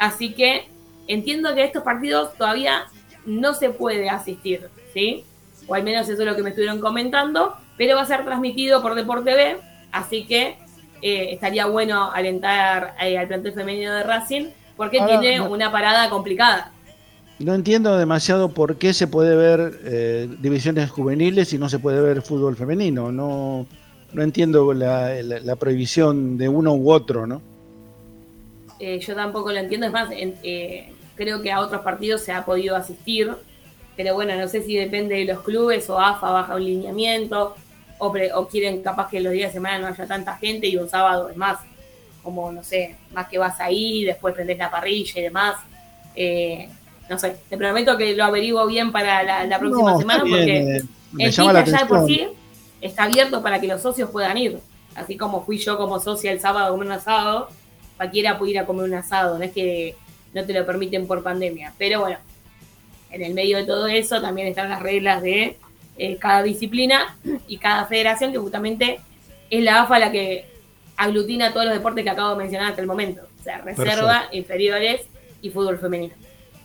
Así 0.00 0.32
que 0.32 0.66
entiendo 1.06 1.54
que 1.54 1.62
estos 1.62 1.82
partidos 1.84 2.34
todavía 2.36 2.86
no 3.26 3.54
se 3.54 3.70
puede 3.70 4.08
asistir, 4.10 4.68
¿sí? 4.94 5.24
O 5.68 5.74
al 5.74 5.84
menos 5.84 6.08
eso 6.08 6.20
es 6.22 6.26
lo 6.26 6.34
que 6.34 6.42
me 6.42 6.48
estuvieron 6.50 6.80
comentando, 6.80 7.54
pero 7.76 7.94
va 7.96 8.02
a 8.02 8.06
ser 8.06 8.24
transmitido 8.24 8.80
por 8.82 8.94
Deporte 8.94 9.34
B, 9.34 9.56
así 9.92 10.24
que 10.24 10.56
eh, 11.02 11.28
estaría 11.32 11.66
bueno 11.66 12.10
alentar 12.10 12.94
eh, 13.00 13.16
al 13.18 13.28
plantel 13.28 13.52
femenino 13.52 13.92
de 13.94 14.02
Racing, 14.02 14.46
porque 14.76 14.98
Ahora, 15.00 15.20
tiene 15.20 15.38
no- 15.38 15.50
una 15.50 15.70
parada 15.70 16.08
complicada. 16.10 16.72
No 17.38 17.54
entiendo 17.54 17.96
demasiado 17.96 18.48
por 18.50 18.76
qué 18.76 18.92
se 18.94 19.06
puede 19.06 19.36
ver 19.36 19.80
eh, 19.84 20.28
divisiones 20.40 20.90
juveniles 20.90 21.52
y 21.52 21.58
no 21.58 21.68
se 21.68 21.78
puede 21.78 22.00
ver 22.00 22.20
fútbol 22.22 22.56
femenino. 22.56 23.12
No, 23.12 23.66
no 24.12 24.22
entiendo 24.22 24.72
la, 24.74 25.22
la- 25.22 25.40
la 25.40 25.56
prohibición 25.56 26.36
de 26.38 26.48
uno 26.48 26.74
u 26.74 26.90
otro, 26.90 27.26
¿no? 27.26 27.40
Eh, 28.80 28.98
yo 28.98 29.14
tampoco 29.14 29.52
lo 29.52 29.58
entiendo, 29.58 29.86
es 29.86 29.92
más, 29.92 30.10
en- 30.10 30.36
eh, 30.42 30.92
creo 31.14 31.42
que 31.42 31.52
a 31.52 31.60
otros 31.60 31.82
partidos 31.82 32.22
se 32.22 32.32
ha 32.32 32.44
podido 32.44 32.74
asistir, 32.76 33.30
pero 33.96 34.14
bueno, 34.14 34.34
no 34.36 34.48
sé 34.48 34.62
si 34.62 34.74
depende 34.74 35.16
de 35.16 35.26
los 35.26 35.42
clubes 35.42 35.88
o 35.90 36.00
AFA 36.00 36.30
baja 36.30 36.54
un 36.56 36.64
lineamiento, 36.64 37.54
o, 37.98 38.10
pre- 38.10 38.32
o 38.32 38.48
quieren 38.48 38.82
capaz 38.82 39.10
que 39.10 39.20
los 39.20 39.32
días 39.32 39.50
de 39.50 39.54
semana 39.54 39.78
no 39.78 39.86
haya 39.88 40.06
tanta 40.06 40.36
gente 40.38 40.66
y 40.66 40.76
un 40.76 40.88
sábado 40.88 41.28
es 41.28 41.36
más, 41.36 41.58
como 42.22 42.50
no 42.50 42.62
sé, 42.64 42.96
más 43.12 43.28
que 43.28 43.36
vas 43.38 43.60
ahí, 43.60 44.04
después 44.04 44.34
prendés 44.34 44.56
la 44.58 44.70
parrilla 44.70 45.20
y 45.20 45.22
demás. 45.24 45.56
Eh, 46.16 46.68
no 47.10 47.18
sé, 47.18 47.36
te 47.50 47.58
prometo 47.58 47.96
que 47.98 48.14
lo 48.14 48.24
averiguo 48.24 48.66
bien 48.66 48.90
para 48.92 49.22
la, 49.22 49.44
la 49.44 49.58
próxima 49.58 49.92
No, 49.92 49.98
semana 49.98 50.24
bien, 50.24 50.38
porque 50.38 50.58
eh, 50.58 50.82
el 51.26 51.30
llama 51.32 51.52
la 51.52 51.64
ya 51.64 51.78
de 51.80 51.86
por 51.86 52.06
sí 52.06 52.26
está 52.80 53.02
abierto 53.04 53.42
para 53.42 53.60
que 53.60 53.66
los 53.66 53.82
socios 53.82 54.08
puedan 54.10 54.38
ir. 54.38 54.58
Así 54.94 55.16
como 55.18 55.44
fui 55.44 55.58
yo 55.58 55.76
como 55.76 56.00
socia 56.00 56.32
el 56.32 56.40
sábado 56.40 56.74
un 56.74 56.90
asado, 56.90 57.48
cualquiera 58.00 58.38
puede 58.38 58.52
ir 58.52 58.58
a 58.58 58.64
comer 58.64 58.84
un 58.86 58.94
asado, 58.94 59.36
no 59.36 59.44
es 59.44 59.52
que 59.52 59.94
no 60.32 60.42
te 60.46 60.54
lo 60.54 60.64
permiten 60.64 61.06
por 61.06 61.22
pandemia. 61.22 61.74
Pero 61.76 62.00
bueno, 62.00 62.16
en 63.10 63.22
el 63.22 63.34
medio 63.34 63.58
de 63.58 63.64
todo 63.64 63.86
eso 63.88 64.22
también 64.22 64.48
están 64.48 64.70
las 64.70 64.80
reglas 64.80 65.20
de 65.20 65.58
eh, 65.98 66.16
cada 66.16 66.42
disciplina 66.42 67.14
y 67.46 67.58
cada 67.58 67.84
federación, 67.84 68.32
que 68.32 68.38
justamente 68.38 69.00
es 69.50 69.62
la 69.62 69.82
AFA 69.82 69.98
la 69.98 70.10
que 70.10 70.46
aglutina 70.96 71.52
todos 71.52 71.66
los 71.66 71.74
deportes 71.74 72.02
que 72.02 72.08
acabo 72.08 72.30
de 72.30 72.36
mencionar 72.36 72.70
hasta 72.70 72.80
el 72.80 72.86
momento. 72.86 73.20
O 73.38 73.42
sea, 73.44 73.58
reserva, 73.58 74.24
inferiores 74.32 75.02
y 75.42 75.50
fútbol 75.50 75.78
femenino. 75.78 76.14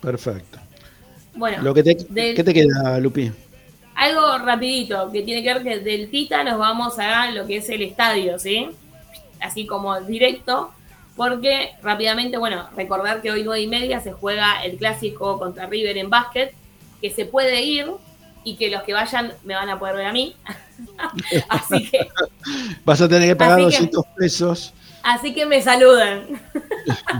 Perfecto. 0.00 0.58
Bueno, 1.34 1.62
Lo 1.62 1.74
que 1.74 1.82
te, 1.82 1.96
del- 2.08 2.34
¿Qué 2.34 2.44
te 2.44 2.54
queda, 2.54 2.98
Lupi? 2.98 3.30
algo 3.94 4.38
rapidito, 4.38 5.10
que 5.12 5.20
tiene 5.20 5.42
que 5.42 5.52
ver 5.52 5.62
que 5.62 5.78
del 5.80 6.08
Tita 6.10 6.42
nos 6.44 6.58
vamos 6.58 6.98
a 6.98 7.30
lo 7.30 7.46
que 7.46 7.58
es 7.58 7.68
el 7.68 7.82
estadio, 7.82 8.38
¿sí? 8.38 8.68
Así 9.40 9.66
como 9.66 10.00
directo, 10.00 10.70
porque 11.16 11.70
rápidamente, 11.82 12.36
bueno, 12.36 12.68
recordar 12.76 13.22
que 13.22 13.30
hoy 13.30 13.42
nueve 13.42 13.62
y 13.62 13.66
media 13.66 14.00
se 14.00 14.12
juega 14.12 14.62
el 14.64 14.76
clásico 14.76 15.38
contra 15.38 15.66
River 15.66 15.96
en 15.98 16.10
básquet, 16.10 16.52
que 17.00 17.10
se 17.10 17.24
puede 17.24 17.62
ir 17.62 17.86
y 18.44 18.56
que 18.56 18.70
los 18.70 18.82
que 18.82 18.92
vayan 18.92 19.32
me 19.44 19.54
van 19.54 19.68
a 19.70 19.78
poder 19.78 19.96
ver 19.96 20.06
a 20.06 20.12
mí. 20.12 20.36
así 21.48 21.88
que, 21.90 22.06
Vas 22.84 23.00
a 23.00 23.08
tener 23.08 23.28
que 23.30 23.36
pagar 23.36 23.54
Así 23.60 23.64
que- 23.64 23.84
200 23.84 24.04
pesos. 24.16 24.74
así 25.02 25.34
que 25.34 25.46
me 25.46 25.62
saludan. 25.62 26.26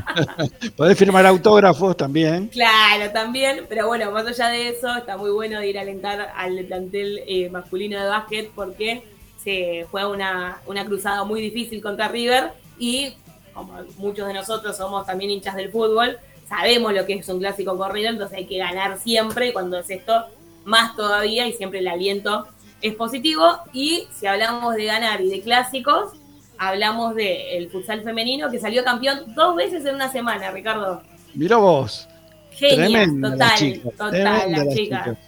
Podés 0.76 0.98
firmar 0.98 1.24
autógrafos 1.26 1.96
también. 1.96 2.48
Claro, 2.48 3.10
también, 3.12 3.64
pero 3.68 3.86
bueno, 3.86 4.10
más 4.12 4.26
allá 4.26 4.48
de 4.48 4.68
eso, 4.68 4.94
está 4.94 5.16
muy 5.16 5.30
bueno 5.30 5.58
de 5.58 5.68
ir 5.68 5.78
a 5.78 5.82
alentar 5.82 6.32
al 6.36 6.64
plantel 6.66 7.22
eh, 7.26 7.48
masculino 7.50 7.98
de 8.00 8.08
básquet 8.08 8.50
porque 8.54 9.02
se 9.42 9.86
juega 9.90 10.08
una, 10.08 10.58
una 10.66 10.84
cruzada 10.84 11.24
muy 11.24 11.40
difícil 11.40 11.80
contra 11.82 12.08
River 12.08 12.52
y 12.78 13.14
como 13.56 13.72
muchos 13.96 14.28
de 14.28 14.34
nosotros 14.34 14.76
somos 14.76 15.06
también 15.06 15.30
hinchas 15.30 15.56
del 15.56 15.70
fútbol, 15.72 16.18
sabemos 16.48 16.92
lo 16.92 17.06
que 17.06 17.14
es 17.14 17.28
un 17.28 17.40
clásico 17.40 17.76
corrido, 17.76 18.10
entonces 18.10 18.38
hay 18.38 18.46
que 18.46 18.58
ganar 18.58 18.98
siempre 18.98 19.48
y 19.48 19.52
cuando 19.52 19.78
es 19.78 19.90
esto, 19.90 20.26
más 20.64 20.94
todavía 20.94 21.46
y 21.46 21.52
siempre 21.52 21.78
el 21.78 21.88
aliento 21.88 22.46
es 22.82 22.94
positivo. 22.94 23.58
Y 23.72 24.06
si 24.14 24.26
hablamos 24.26 24.74
de 24.74 24.84
ganar 24.84 25.20
y 25.20 25.28
de 25.28 25.40
clásicos, 25.40 26.12
hablamos 26.58 27.14
del 27.14 27.70
futsal 27.70 28.02
femenino 28.02 28.50
que 28.50 28.58
salió 28.58 28.84
campeón 28.84 29.34
dos 29.34 29.56
veces 29.56 29.84
en 29.84 29.94
una 29.94 30.10
semana, 30.10 30.50
Ricardo. 30.50 31.02
Mirá 31.34 31.56
vos. 31.56 32.08
Genial, 32.50 33.20
total, 33.20 33.38
las 33.38 33.58
chicas, 33.58 33.92
total, 33.96 34.22
las 34.22 34.50
las 34.50 34.74
chicas. 34.74 35.04
chicas. 35.04 35.18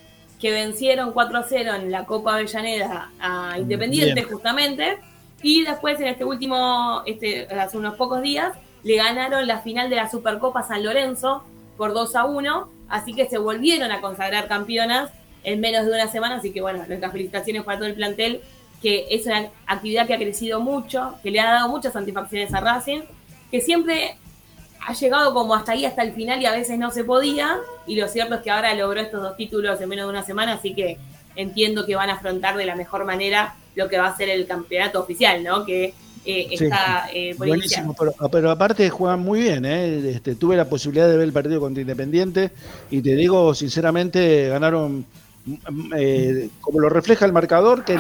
Que 0.40 0.52
vencieron 0.52 1.12
4-0 1.12 1.76
en 1.76 1.90
la 1.90 2.04
Copa 2.04 2.34
Avellaneda 2.34 3.10
a 3.20 3.58
Independiente, 3.58 4.14
Bien. 4.14 4.28
justamente. 4.28 4.98
Y 5.42 5.64
después, 5.64 6.00
en 6.00 6.08
este 6.08 6.24
último, 6.24 7.02
este, 7.06 7.46
hace 7.46 7.76
unos 7.78 7.94
pocos 7.94 8.22
días, 8.22 8.52
le 8.82 8.96
ganaron 8.96 9.46
la 9.46 9.60
final 9.60 9.90
de 9.90 9.96
la 9.96 10.10
Supercopa 10.10 10.62
San 10.62 10.84
Lorenzo 10.84 11.44
por 11.76 11.92
2 11.92 12.16
a 12.16 12.24
1. 12.24 12.68
Así 12.88 13.14
que 13.14 13.28
se 13.28 13.38
volvieron 13.38 13.90
a 13.92 14.00
consagrar 14.00 14.48
campeonas 14.48 15.10
en 15.44 15.60
menos 15.60 15.86
de 15.86 15.92
una 15.92 16.08
semana. 16.08 16.36
Así 16.36 16.52
que, 16.52 16.60
bueno, 16.60 16.84
nuestras 16.86 17.12
felicitaciones 17.12 17.62
para 17.62 17.78
todo 17.78 17.88
el 17.88 17.94
plantel, 17.94 18.40
que 18.82 19.06
es 19.10 19.26
una 19.26 19.48
actividad 19.66 20.06
que 20.06 20.14
ha 20.14 20.18
crecido 20.18 20.60
mucho, 20.60 21.14
que 21.22 21.30
le 21.30 21.40
ha 21.40 21.52
dado 21.52 21.68
muchas 21.68 21.92
satisfacciones 21.92 22.52
a 22.54 22.60
Racing, 22.60 23.02
que 23.50 23.60
siempre 23.60 24.16
ha 24.80 24.92
llegado 24.92 25.34
como 25.34 25.54
hasta 25.54 25.72
ahí, 25.72 25.84
hasta 25.84 26.02
el 26.02 26.12
final 26.12 26.40
y 26.40 26.46
a 26.46 26.52
veces 26.52 26.78
no 26.78 26.90
se 26.90 27.04
podía. 27.04 27.58
Y 27.86 27.96
lo 27.96 28.08
cierto 28.08 28.36
es 28.36 28.42
que 28.42 28.50
ahora 28.50 28.74
logró 28.74 29.00
estos 29.00 29.22
dos 29.22 29.36
títulos 29.36 29.80
en 29.80 29.88
menos 29.88 30.06
de 30.06 30.10
una 30.10 30.22
semana, 30.24 30.54
así 30.54 30.74
que 30.74 30.98
entiendo 31.36 31.86
que 31.86 31.94
van 31.94 32.10
a 32.10 32.14
afrontar 32.14 32.56
de 32.56 32.66
la 32.66 32.74
mejor 32.74 33.04
manera 33.04 33.54
lo 33.78 33.88
que 33.88 33.96
va 33.96 34.08
a 34.08 34.16
ser 34.16 34.28
el 34.28 34.44
campeonato 34.46 35.00
oficial, 35.00 35.42
¿no? 35.42 35.64
Que 35.64 35.94
eh, 36.24 36.46
Sí, 36.50 36.64
está 36.64 37.08
eh, 37.14 37.34
por. 37.38 37.46
Buenísimo, 37.46 37.94
pero, 37.94 38.12
pero 38.30 38.50
aparte 38.50 38.90
juegan 38.90 39.20
muy 39.20 39.40
bien. 39.40 39.64
¿eh? 39.64 40.10
Este, 40.10 40.34
tuve 40.34 40.56
la 40.56 40.68
posibilidad 40.68 41.08
de 41.08 41.16
ver 41.16 41.24
el 41.24 41.32
partido 41.32 41.60
contra 41.60 41.80
Independiente 41.80 42.50
y 42.90 43.00
te 43.00 43.14
digo, 43.14 43.54
sinceramente, 43.54 44.48
ganaron 44.48 45.06
mm, 45.46 45.92
eh, 45.96 46.50
como 46.60 46.80
lo 46.80 46.88
refleja 46.88 47.24
el 47.24 47.32
marcador, 47.32 47.84
que 47.84 47.98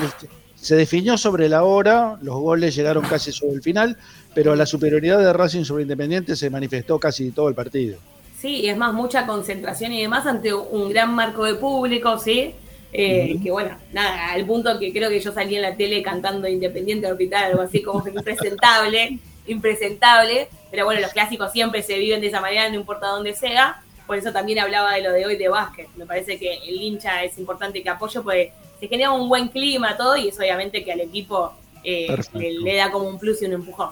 se 0.56 0.74
definió 0.74 1.16
sobre 1.16 1.48
la 1.48 1.62
hora, 1.62 2.18
los 2.20 2.34
goles 2.34 2.74
llegaron 2.74 3.04
casi 3.04 3.30
sobre 3.30 3.54
el 3.54 3.62
final, 3.62 3.96
pero 4.34 4.56
la 4.56 4.66
superioridad 4.66 5.20
de 5.20 5.32
Racing 5.32 5.64
sobre 5.64 5.84
Independiente 5.84 6.34
se 6.34 6.50
manifestó 6.50 6.98
casi 6.98 7.30
todo 7.30 7.48
el 7.48 7.54
partido. 7.54 7.98
Sí, 8.36 8.56
y 8.62 8.68
es 8.68 8.76
más, 8.76 8.92
mucha 8.92 9.26
concentración 9.26 9.92
y 9.92 10.02
demás 10.02 10.26
ante 10.26 10.52
un 10.52 10.90
gran 10.90 11.14
marco 11.14 11.44
de 11.44 11.54
público, 11.54 12.18
¿sí? 12.18 12.54
Eh, 12.92 13.36
Que 13.42 13.50
bueno, 13.50 13.76
nada, 13.92 14.32
al 14.32 14.46
punto 14.46 14.78
que 14.78 14.92
creo 14.92 15.10
que 15.10 15.20
yo 15.20 15.32
salí 15.32 15.56
en 15.56 15.62
la 15.62 15.76
tele 15.76 16.02
cantando 16.02 16.48
Independiente 16.48 17.06
Orbital, 17.06 17.44
algo 17.52 17.62
así 17.62 17.82
como 17.82 18.06
impresentable, 18.08 19.18
impresentable. 19.46 20.48
Pero 20.70 20.84
bueno, 20.84 21.00
los 21.00 21.12
clásicos 21.12 21.52
siempre 21.52 21.82
se 21.82 21.98
viven 21.98 22.20
de 22.20 22.28
esa 22.28 22.40
manera, 22.40 22.68
no 22.68 22.76
importa 22.76 23.08
dónde 23.08 23.34
sea. 23.34 23.82
Por 24.06 24.16
eso 24.16 24.32
también 24.32 24.58
hablaba 24.58 24.94
de 24.94 25.02
lo 25.02 25.12
de 25.12 25.26
hoy 25.26 25.36
de 25.36 25.48
básquet. 25.48 25.88
Me 25.96 26.06
parece 26.06 26.38
que 26.38 26.54
el 26.66 26.80
hincha 26.80 27.22
es 27.24 27.38
importante 27.38 27.82
que 27.82 27.90
apoye, 27.90 28.20
porque 28.20 28.52
se 28.80 28.88
genera 28.88 29.10
un 29.12 29.28
buen 29.28 29.48
clima 29.48 29.96
todo 29.96 30.16
y 30.16 30.28
es 30.28 30.38
obviamente 30.38 30.82
que 30.82 30.92
al 30.92 31.00
equipo 31.00 31.52
eh, 31.84 32.16
le 32.32 32.76
da 32.76 32.90
como 32.90 33.08
un 33.08 33.18
plus 33.18 33.42
y 33.42 33.46
un 33.46 33.52
empujón. 33.52 33.90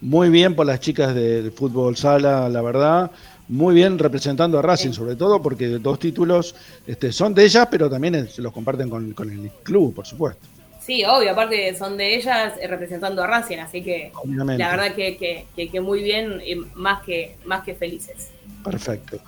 Muy 0.00 0.28
bien 0.28 0.54
por 0.54 0.66
las 0.66 0.78
chicas 0.78 1.14
del 1.14 1.50
fútbol 1.52 1.96
sala, 1.96 2.48
la 2.48 2.62
verdad. 2.62 3.10
Muy 3.48 3.74
bien 3.76 3.98
representando 3.98 4.58
a 4.58 4.62
Racing, 4.62 4.90
sobre 4.92 5.14
todo 5.14 5.40
porque 5.40 5.66
dos 5.78 5.98
títulos 6.00 6.54
este, 6.86 7.12
son 7.12 7.32
de 7.32 7.44
ellas, 7.44 7.68
pero 7.70 7.88
también 7.88 8.28
se 8.28 8.42
los 8.42 8.52
comparten 8.52 8.90
con, 8.90 9.12
con 9.12 9.30
el 9.30 9.50
club, 9.62 9.94
por 9.94 10.04
supuesto. 10.06 10.46
Sí, 10.80 11.04
obvio, 11.04 11.32
aparte 11.32 11.76
son 11.76 11.96
de 11.96 12.16
ellas 12.16 12.54
eh, 12.60 12.66
representando 12.66 13.22
a 13.22 13.26
Racing, 13.26 13.58
así 13.58 13.82
que 13.82 14.12
Obviamente. 14.14 14.62
la 14.62 14.70
verdad 14.70 14.94
que, 14.94 15.16
que, 15.16 15.46
que- 15.54 15.68
que 15.68 15.80
muy 15.80 16.02
bien, 16.02 16.40
y 16.44 16.56
más 16.74 17.02
que, 17.02 17.36
más 17.44 17.62
que 17.64 17.74
felices. 17.74 18.30
Perfecto. 18.64 19.18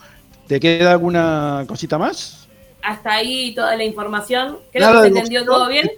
¿Te 0.46 0.58
queda 0.60 0.92
alguna 0.92 1.64
cosita 1.68 1.98
más? 1.98 2.48
Hasta 2.82 3.12
ahí 3.14 3.54
toda 3.54 3.76
la 3.76 3.84
información. 3.84 4.58
Creo 4.72 4.86
Nada 4.88 5.02
que 5.02 5.08
se 5.08 5.12
de 5.14 5.18
entendió 5.18 5.40
boxeo. 5.40 5.54
todo 5.56 5.68
bien. 5.68 5.90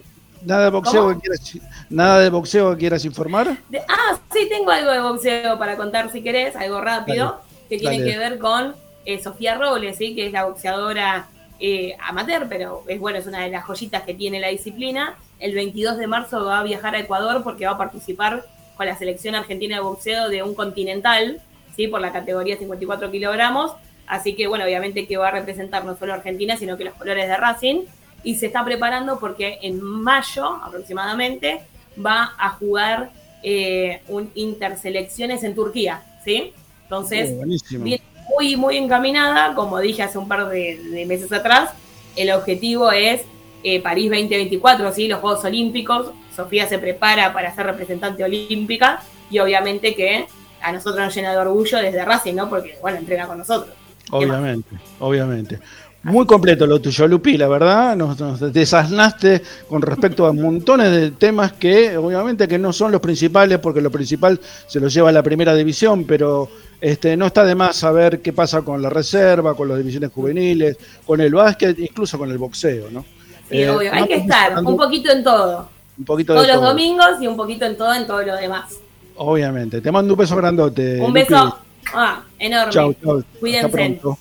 ¿Nada 0.44 0.64
de 0.64 0.70
boxeo, 0.70 1.02
¿Cómo? 1.02 1.14
que 1.14 1.20
quieras, 1.20 1.59
nada 1.90 2.18
de 2.20 2.30
boxeo 2.30 2.70
que 2.72 2.78
quieras 2.78 3.05
informar? 3.05 3.59
De- 3.68 3.82
ah, 3.86 4.18
sí, 4.32 4.47
tengo 4.48 4.70
algo 4.70 4.90
de 4.90 5.01
boxeo 5.01 5.59
para 5.59 5.76
contar 5.76 6.10
si 6.10 6.22
querés, 6.22 6.56
algo 6.56 6.80
rápido, 6.80 7.40
que 7.70 7.78
tiene 7.78 8.01
dale. 8.01 8.10
que 8.10 8.18
ver 8.18 8.38
con 8.38 8.74
eh, 9.06 9.22
Sofía 9.22 9.55
Robles, 9.55 9.97
¿sí? 9.97 10.14
que 10.14 10.26
es 10.26 10.32
la 10.32 10.44
boxeadora 10.44 11.28
eh, 11.60 11.94
amateur, 12.01 12.47
pero 12.48 12.82
es 12.88 12.98
bueno, 12.98 13.18
es 13.18 13.26
una 13.26 13.44
de 13.44 13.51
las 13.51 13.64
joyitas 13.64 14.02
que 14.02 14.12
tiene 14.12 14.40
la 14.40 14.48
disciplina. 14.48 15.16
El 15.38 15.55
22 15.55 15.97
de 15.97 16.06
marzo 16.06 16.44
va 16.44 16.59
a 16.59 16.62
viajar 16.64 16.94
a 16.94 16.98
Ecuador 16.98 17.42
porque 17.42 17.64
va 17.64 17.72
a 17.72 17.78
participar 17.78 18.44
con 18.76 18.86
la 18.86 18.97
selección 18.98 19.34
argentina 19.34 19.76
de 19.76 19.82
boxeo 19.82 20.28
de 20.28 20.42
un 20.42 20.55
continental, 20.55 21.40
¿sí? 21.76 21.86
por 21.86 22.01
la 22.01 22.12
categoría 22.12 22.59
54 22.59 23.10
kilogramos. 23.10 23.72
Así 24.06 24.34
que, 24.34 24.48
bueno, 24.48 24.64
obviamente 24.64 25.06
que 25.06 25.16
va 25.16 25.28
a 25.28 25.30
representar 25.30 25.84
no 25.84 25.97
solo 25.97 26.12
Argentina, 26.12 26.56
sino 26.56 26.76
que 26.76 26.84
los 26.84 26.94
colores 26.94 27.28
de 27.28 27.36
Racing. 27.36 27.84
Y 28.24 28.34
se 28.34 28.47
está 28.47 28.64
preparando 28.64 29.20
porque 29.20 29.60
en 29.62 29.80
mayo 29.80 30.47
aproximadamente 30.62 31.60
va 32.05 32.34
a 32.36 32.51
jugar 32.51 33.10
eh, 33.42 34.02
un 34.09 34.30
interselecciones 34.34 35.44
en 35.44 35.55
Turquía, 35.55 36.02
¿sí? 36.24 36.52
Entonces, 36.90 37.36
Oh, 37.40 37.84
viene 37.84 38.02
muy, 38.28 38.56
muy 38.56 38.76
encaminada, 38.76 39.54
como 39.54 39.78
dije 39.78 40.02
hace 40.02 40.18
un 40.18 40.26
par 40.26 40.48
de, 40.48 40.76
de 40.76 41.06
meses 41.06 41.32
atrás, 41.32 41.70
el 42.16 42.32
objetivo 42.32 42.90
es 42.90 43.22
eh, 43.62 43.80
París 43.80 44.10
2024, 44.10 44.92
¿sí? 44.92 45.06
los 45.06 45.20
Juegos 45.20 45.44
Olímpicos. 45.44 46.10
Sofía 46.34 46.66
se 46.68 46.80
prepara 46.80 47.32
para 47.32 47.54
ser 47.54 47.66
representante 47.66 48.24
olímpica 48.24 49.02
y 49.30 49.38
obviamente 49.38 49.94
que 49.94 50.26
a 50.60 50.72
nosotros 50.72 51.04
nos 51.04 51.14
llena 51.14 51.30
de 51.30 51.38
orgullo 51.38 51.78
desde 51.78 52.04
Racing, 52.04 52.34
¿no? 52.34 52.48
Porque, 52.48 52.76
bueno, 52.82 52.98
entrena 52.98 53.28
con 53.28 53.38
nosotros. 53.38 53.72
Obviamente, 54.10 54.76
obviamente. 54.98 55.60
Muy 56.02 56.26
completo 56.26 56.66
lo 56.66 56.80
tuyo, 56.80 57.06
Lupi, 57.06 57.36
la 57.36 57.46
verdad, 57.46 57.94
nos, 57.94 58.18
nos 58.18 58.52
desasnaste 58.52 59.42
con 59.68 59.82
respecto 59.82 60.26
a 60.26 60.32
montones 60.32 60.90
de 60.90 61.10
temas 61.12 61.52
que 61.52 61.96
obviamente 61.96 62.48
que 62.48 62.58
no 62.58 62.72
son 62.72 62.90
los 62.90 63.00
principales, 63.00 63.58
porque 63.58 63.82
lo 63.82 63.90
principal 63.90 64.40
se 64.66 64.80
lo 64.80 64.88
lleva 64.88 65.12
la 65.12 65.22
primera 65.22 65.54
división, 65.54 66.04
pero 66.04 66.48
este, 66.81 67.16
no 67.16 67.27
está 67.27 67.44
de 67.44 67.55
más 67.55 67.77
saber 67.77 68.20
qué 68.20 68.32
pasa 68.32 68.62
con 68.62 68.81
la 68.82 68.89
reserva, 68.90 69.55
con 69.55 69.69
las 69.69 69.78
divisiones 69.78 70.11
juveniles, 70.12 70.77
con 71.07 71.20
el 71.20 71.32
básquet, 71.35 71.78
incluso 71.78 72.19
con 72.19 72.31
el 72.31 72.39
boxeo, 72.39 72.90
¿no? 72.90 73.02
Sí, 73.48 73.62
Eh, 73.62 73.70
obvio. 73.70 73.93
Hay 73.93 74.07
que 74.07 74.15
estar 74.16 74.57
un 74.65 74.77
poquito 74.77 75.11
en 75.12 75.23
todo. 75.24 75.69
un 75.98 76.05
poquito 76.05 76.32
Todos 76.35 76.47
de 76.47 76.52
los 76.52 76.61
todo, 76.62 76.70
domingos 76.70 77.20
y 77.20 77.27
un 77.27 77.36
poquito 77.36 77.65
en 77.66 77.77
todo, 77.77 77.93
en 77.94 78.07
todo 78.07 78.23
lo 78.23 78.36
demás. 78.36 78.74
Obviamente. 79.16 79.81
Te 79.81 79.90
mando 79.93 80.15
un 80.15 80.19
beso 80.19 80.36
grandote. 80.36 80.94
un 81.01 81.09
Lupi. 81.09 81.20
beso 81.20 81.59
ah, 81.94 82.23
enorme. 82.39 82.73
Chau, 82.73 82.94
chau. 83.02 83.19
Hasta 83.19 83.39
Cuídense. 83.40 83.69
pronto. 83.69 84.19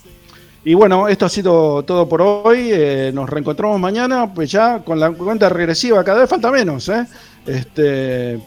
Y 0.66 0.74
bueno, 0.74 1.08
esto 1.08 1.26
ha 1.26 1.30
sido 1.30 1.84
todo 1.84 2.10
por 2.10 2.22
hoy. 2.22 2.70
Eh, 2.74 3.12
nos 3.14 3.30
reencontramos 3.30 3.80
mañana, 3.80 4.34
pues 4.34 4.52
ya 4.52 4.80
con 4.80 5.00
la 5.00 5.12
cuenta 5.12 5.48
regresiva. 5.48 6.04
Cada 6.04 6.20
vez 6.22 6.30
falta 6.30 6.52
menos, 6.52 6.90
¿eh? 6.90 7.06
Este, 7.46 8.40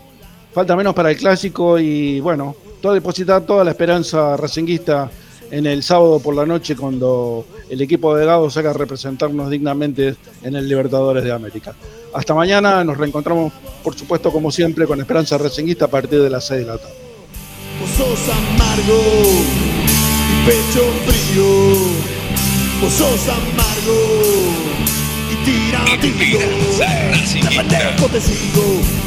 falta 0.53 0.77
menos 0.77 0.95
para 0.95 1.11
el 1.11 1.17
clásico 1.17 1.79
y 1.79 2.21
bueno, 2.21 2.55
todo 2.83 2.93
depositar 2.93 3.43
toda 3.43 3.65
la 3.65 3.71
esperanza 3.71 4.37
racinguista 4.37 5.09
en 5.51 5.67
el 5.67 5.83
sábado 5.83 6.19
por 6.19 6.35
la 6.35 6.45
noche 6.45 6.75
cuando 6.75 7.47
el 7.71 7.81
equipo 7.81 8.15
de 8.17 8.27
Gago 8.27 8.51
salga 8.51 8.71
a 8.71 8.75
representarnos 8.75 9.49
dignamente 9.49 10.17
en 10.43 10.57
el 10.57 10.69
Libertadores 10.69 11.23
de 11.23 11.33
América. 11.33 11.75
Hasta 12.13 12.35
mañana, 12.35 12.83
nos 12.85 12.99
reencontramos, 12.99 13.53
por 13.83 13.95
supuesto, 13.95 14.33
como 14.33 14.51
siempre, 14.51 14.87
con 14.87 15.01
Esperanza 15.01 15.39
Racinguista 15.39 15.87
a 15.87 15.89
partir 15.89 16.21
de 16.21 16.29
las 16.29 16.47
6 16.47 16.61
de 16.61 16.67
la 16.67 16.79
tarde. 16.79 16.95
Vos 17.81 17.91
sos 17.91 18.29
amargo 18.29 19.01
y 20.29 20.47
pecho 20.47 20.83
frío. 21.07 21.45
Vos 22.83 22.93
sos 22.93 23.29
amargo 23.29 23.99
y 25.31 25.45
tira 25.45 25.85
sigo. 28.21 29.03